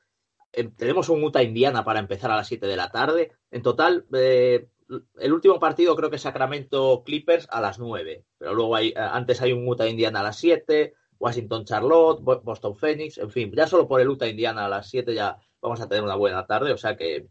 eh, 0.53 0.69
tenemos 0.77 1.09
un 1.09 1.23
Utah 1.23 1.43
Indiana 1.43 1.83
para 1.83 1.99
empezar 1.99 2.31
a 2.31 2.35
las 2.35 2.47
7 2.47 2.67
de 2.67 2.77
la 2.77 2.91
tarde. 2.91 3.31
En 3.51 3.63
total, 3.63 4.05
eh, 4.13 4.67
el 5.19 5.33
último 5.33 5.59
partido 5.59 5.95
creo 5.95 6.09
que 6.09 6.19
Sacramento 6.19 7.03
Clippers 7.03 7.47
a 7.49 7.59
las 7.59 7.79
9, 7.79 8.25
pero 8.37 8.53
luego 8.53 8.75
hay, 8.75 8.89
eh, 8.89 8.93
antes 8.97 9.41
hay 9.41 9.51
un 9.51 9.67
Utah 9.67 9.87
Indiana 9.87 10.19
a 10.19 10.23
las 10.23 10.37
7, 10.37 10.93
Washington 11.19 11.65
Charlotte, 11.65 12.21
Boston 12.21 12.75
Phoenix, 12.75 13.17
en 13.17 13.31
fin, 13.31 13.51
ya 13.55 13.67
solo 13.67 13.87
por 13.87 13.99
el 13.99 14.09
Utah 14.09 14.27
Indiana 14.27 14.65
a 14.65 14.69
las 14.69 14.89
7 14.89 15.13
ya 15.15 15.37
vamos 15.61 15.81
a 15.81 15.87
tener 15.87 16.03
una 16.03 16.15
buena 16.15 16.45
tarde, 16.45 16.71
o 16.71 16.77
sea 16.77 16.95
que, 16.95 17.27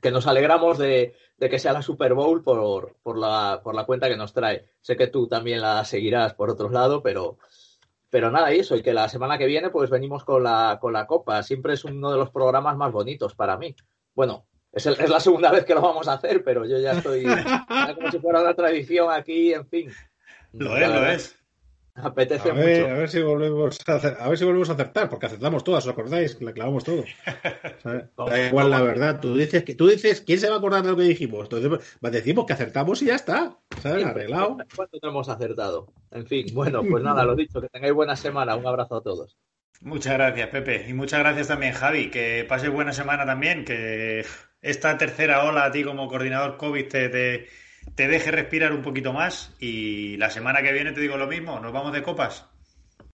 que 0.00 0.10
nos 0.10 0.26
alegramos 0.26 0.78
de, 0.78 1.14
de 1.36 1.48
que 1.50 1.58
sea 1.58 1.72
la 1.72 1.82
Super 1.82 2.14
Bowl 2.14 2.42
por, 2.42 2.96
por, 3.02 3.18
la, 3.18 3.60
por 3.62 3.74
la 3.74 3.84
cuenta 3.84 4.08
que 4.08 4.16
nos 4.16 4.32
trae. 4.32 4.68
Sé 4.80 4.96
que 4.96 5.08
tú 5.08 5.26
también 5.26 5.60
la 5.60 5.84
seguirás 5.84 6.34
por 6.34 6.50
otro 6.50 6.70
lado, 6.70 7.02
pero, 7.02 7.38
pero 8.12 8.30
nada, 8.30 8.54
y 8.54 8.58
eso, 8.58 8.76
y 8.76 8.82
que 8.82 8.92
la 8.92 9.08
semana 9.08 9.38
que 9.38 9.46
viene 9.46 9.70
pues 9.70 9.88
venimos 9.88 10.22
con 10.22 10.42
la, 10.42 10.76
con 10.78 10.92
la 10.92 11.06
Copa. 11.06 11.42
Siempre 11.42 11.72
es 11.72 11.84
uno 11.86 12.12
de 12.12 12.18
los 12.18 12.30
programas 12.30 12.76
más 12.76 12.92
bonitos 12.92 13.34
para 13.34 13.56
mí. 13.56 13.74
Bueno, 14.14 14.46
es, 14.70 14.84
es 14.84 15.08
la 15.08 15.18
segunda 15.18 15.50
vez 15.50 15.64
que 15.64 15.74
lo 15.74 15.80
vamos 15.80 16.08
a 16.08 16.12
hacer, 16.12 16.44
pero 16.44 16.66
yo 16.66 16.78
ya 16.78 16.92
estoy 16.92 17.24
como 17.94 18.10
si 18.10 18.18
fuera 18.18 18.42
una 18.42 18.52
tradición 18.52 19.10
aquí, 19.10 19.54
en 19.54 19.66
fin. 19.66 19.90
Lo 20.52 20.76
es, 20.76 20.88
lo 20.90 21.06
es. 21.06 21.41
Apetece 21.94 22.50
a 22.50 22.54
ver, 22.54 22.90
A 22.90 22.94
ver, 22.94 23.10
si 23.10 23.20
volvemos 23.20 23.78
a, 23.86 23.92
a 23.92 24.28
ver 24.28 24.38
si 24.38 24.44
volvemos 24.46 24.70
a 24.70 24.72
acertar, 24.72 25.10
porque 25.10 25.26
acertamos 25.26 25.62
todas, 25.62 25.86
¿os 25.86 25.92
acordáis? 25.92 26.40
La 26.40 26.52
clavamos 26.52 26.84
todo. 26.84 27.04
Da 28.16 28.46
igual 28.46 28.70
la 28.70 28.80
verdad. 28.80 29.20
Tú 29.20 29.36
dices, 29.36 29.62
que, 29.62 29.74
tú 29.74 29.88
dices, 29.88 30.22
¿quién 30.22 30.40
se 30.40 30.48
va 30.48 30.54
a 30.54 30.58
acordar 30.58 30.82
de 30.82 30.90
lo 30.90 30.96
que 30.96 31.02
dijimos? 31.02 31.48
Entonces 31.50 31.98
decimos 32.00 32.46
que 32.46 32.54
acertamos 32.54 33.02
y 33.02 33.06
ya 33.06 33.16
está. 33.16 33.58
¿Sabes? 33.82 34.06
Arreglado. 34.06 34.56
¿Cuánto 34.74 34.98
no 35.02 35.08
hemos 35.10 35.28
acertado? 35.28 35.92
En 36.10 36.26
fin, 36.26 36.46
bueno, 36.54 36.82
pues 36.82 37.02
nada, 37.02 37.24
lo 37.24 37.34
dicho, 37.34 37.60
que 37.60 37.68
tengáis 37.68 37.92
buena 37.92 38.16
semana. 38.16 38.56
Un 38.56 38.66
abrazo 38.66 38.96
a 38.96 39.02
todos. 39.02 39.36
Muchas 39.82 40.14
gracias, 40.14 40.48
Pepe. 40.48 40.86
Y 40.88 40.94
muchas 40.94 41.20
gracias 41.20 41.48
también, 41.48 41.74
Javi. 41.74 42.10
Que 42.10 42.46
pase 42.48 42.68
buena 42.68 42.92
semana 42.92 43.26
también. 43.26 43.66
Que 43.66 44.24
esta 44.62 44.96
tercera 44.96 45.44
ola 45.44 45.64
a 45.64 45.72
ti 45.72 45.84
como 45.84 46.08
coordinador 46.08 46.56
COVID 46.56 46.88
te, 46.88 47.08
te 47.10 47.48
te 47.94 48.08
deje 48.08 48.30
respirar 48.30 48.72
un 48.72 48.82
poquito 48.82 49.12
más 49.12 49.54
y 49.60 50.16
la 50.16 50.30
semana 50.30 50.62
que 50.62 50.72
viene 50.72 50.92
te 50.92 51.00
digo 51.00 51.16
lo 51.16 51.26
mismo, 51.26 51.60
nos 51.60 51.72
vamos 51.72 51.92
de 51.92 52.02
copas. 52.02 52.46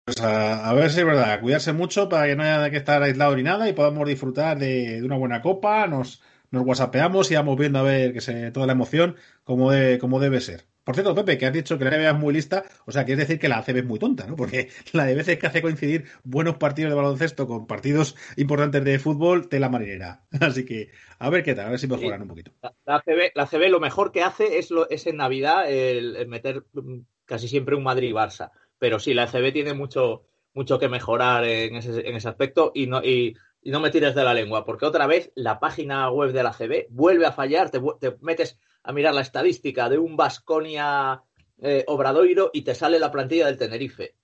Pues 0.05 0.21
a, 0.21 0.71
ver 0.73 0.91
si 0.91 0.99
es 0.99 1.05
verdad, 1.05 1.39
cuidarse 1.39 1.73
mucho 1.73 2.09
para 2.09 2.27
que 2.27 2.35
no 2.35 2.43
haya 2.43 2.69
que 2.69 2.77
estar 2.77 3.01
aislado 3.01 3.35
ni 3.35 3.43
nada 3.43 3.67
y 3.67 3.73
podamos 3.73 4.07
disfrutar 4.07 4.57
de, 4.59 5.01
una 5.03 5.17
buena 5.17 5.41
copa, 5.41 5.87
nos, 5.87 6.21
nos 6.51 6.63
whatsappeamos 6.63 7.31
y 7.31 7.35
vamos 7.35 7.57
viendo 7.57 7.79
a 7.79 7.83
ver 7.83 8.13
que 8.13 8.21
se, 8.21 8.51
toda 8.51 8.67
la 8.67 8.73
emoción 8.73 9.15
como, 9.43 9.71
de, 9.71 9.97
como 9.97 10.19
debe 10.19 10.41
ser. 10.41 10.65
Por 10.85 10.93
cierto, 10.93 11.15
Pepe, 11.15 11.39
que 11.39 11.47
has 11.47 11.53
dicho 11.53 11.79
que 11.79 11.83
la 11.83 11.97
NBA 11.97 12.11
es 12.11 12.15
muy 12.15 12.31
lista, 12.31 12.63
o 12.85 12.91
sea, 12.91 13.05
quiere 13.05 13.21
decir 13.21 13.39
que 13.39 13.49
la 13.49 13.57
ACB 13.57 13.77
es 13.77 13.85
muy 13.85 13.97
tonta, 13.97 14.27
¿no? 14.27 14.35
Porque 14.35 14.69
la 14.93 15.05
de 15.05 15.15
veces 15.15 15.39
que 15.39 15.47
hace 15.47 15.63
coincidir 15.63 16.05
buenos 16.23 16.57
partidos 16.57 16.91
de 16.91 16.95
baloncesto 16.95 17.47
con 17.47 17.65
partidos 17.65 18.15
importantes 18.37 18.83
de 18.83 18.99
fútbol, 18.99 19.49
tela 19.49 19.67
marinera. 19.67 20.21
Así 20.39 20.63
que, 20.63 20.91
a 21.17 21.31
ver 21.31 21.43
qué 21.43 21.55
tal, 21.55 21.65
a 21.65 21.69
ver 21.71 21.79
si 21.79 21.87
mejoran 21.87 22.21
un 22.21 22.27
poquito. 22.27 22.51
La, 22.61 22.97
ACB, 22.97 23.31
la 23.33 23.43
ACB 23.43 23.67
lo 23.69 23.79
mejor 23.79 24.11
que 24.11 24.21
hace 24.21 24.59
es, 24.59 24.69
lo, 24.69 24.87
es 24.87 25.07
en 25.07 25.17
Navidad 25.17 25.67
el, 25.67 26.27
meter 26.27 26.63
mm, 26.73 26.99
casi 27.25 27.47
siempre 27.47 27.75
un 27.75 27.83
Madrid-Barça. 27.83 28.51
Pero 28.77 28.99
sí, 28.99 29.15
la 29.15 29.23
ACB 29.23 29.51
tiene 29.53 29.73
mucho, 29.73 30.27
mucho 30.53 30.77
que 30.77 30.87
mejorar 30.87 31.45
en 31.45 31.77
ese, 31.77 32.07
en 32.07 32.15
ese 32.15 32.29
aspecto 32.29 32.71
y 32.75 32.85
no, 32.85 33.03
y, 33.03 33.35
no 33.63 33.79
me 33.79 33.89
tires 33.89 34.13
de 34.13 34.23
la 34.23 34.35
lengua, 34.35 34.63
porque 34.63 34.85
otra 34.85 35.07
vez 35.07 35.31
la 35.33 35.59
página 35.59 36.11
web 36.11 36.31
de 36.31 36.43
la 36.43 36.49
ACB 36.49 36.85
vuelve 36.89 37.25
a 37.25 37.31
fallar, 37.31 37.71
te, 37.71 37.81
te 37.99 38.15
metes 38.21 38.59
a 38.85 38.91
mirar 38.93 39.13
la 39.13 39.21
estadística 39.21 39.89
de 39.89 39.97
un 39.97 40.15
Vasconia 40.15 41.21
eh, 41.61 41.83
Obradoiro 41.87 42.51
y 42.53 42.61
te 42.61 42.75
sale 42.75 42.99
la 42.99 43.11
plantilla 43.11 43.47
del 43.47 43.57
Tenerife. 43.57 44.15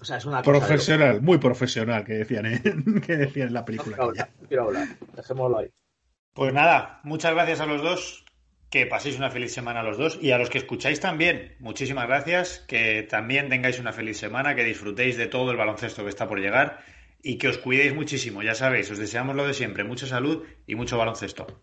O 0.00 0.04
sea, 0.04 0.16
es 0.16 0.24
una 0.24 0.42
profesional, 0.42 1.20
muy 1.20 1.38
profesional, 1.38 2.04
que 2.04 2.14
decían, 2.14 2.46
en, 2.46 3.00
que 3.06 3.16
decían 3.16 3.48
en 3.48 3.54
la 3.54 3.64
película. 3.64 3.96
No 3.98 4.12
quiero 4.48 4.64
hablar, 4.64 4.88
dejémoslo 5.14 5.58
ahí. 5.58 5.70
Pues 6.32 6.52
nada, 6.54 7.00
muchas 7.04 7.34
gracias 7.34 7.60
a 7.60 7.66
los 7.66 7.82
dos. 7.82 8.24
Que 8.70 8.86
paséis 8.86 9.18
una 9.18 9.30
feliz 9.30 9.52
semana 9.52 9.80
a 9.80 9.82
los 9.82 9.98
dos 9.98 10.18
y 10.18 10.30
a 10.30 10.38
los 10.38 10.48
que 10.48 10.56
escucháis 10.56 10.98
también. 10.98 11.56
Muchísimas 11.58 12.06
gracias. 12.06 12.64
Que 12.66 13.02
también 13.02 13.50
tengáis 13.50 13.78
una 13.78 13.92
feliz 13.92 14.16
semana, 14.16 14.54
que 14.54 14.64
disfrutéis 14.64 15.18
de 15.18 15.26
todo 15.26 15.50
el 15.50 15.58
baloncesto 15.58 16.04
que 16.04 16.08
está 16.08 16.26
por 16.26 16.40
llegar 16.40 16.78
y 17.22 17.36
que 17.36 17.48
os 17.48 17.58
cuidéis 17.58 17.94
muchísimo. 17.94 18.42
Ya 18.42 18.54
sabéis, 18.54 18.90
os 18.90 18.96
deseamos 18.96 19.36
lo 19.36 19.46
de 19.46 19.52
siempre, 19.52 19.84
mucha 19.84 20.06
salud 20.06 20.44
y 20.66 20.74
mucho 20.74 20.96
baloncesto. 20.96 21.62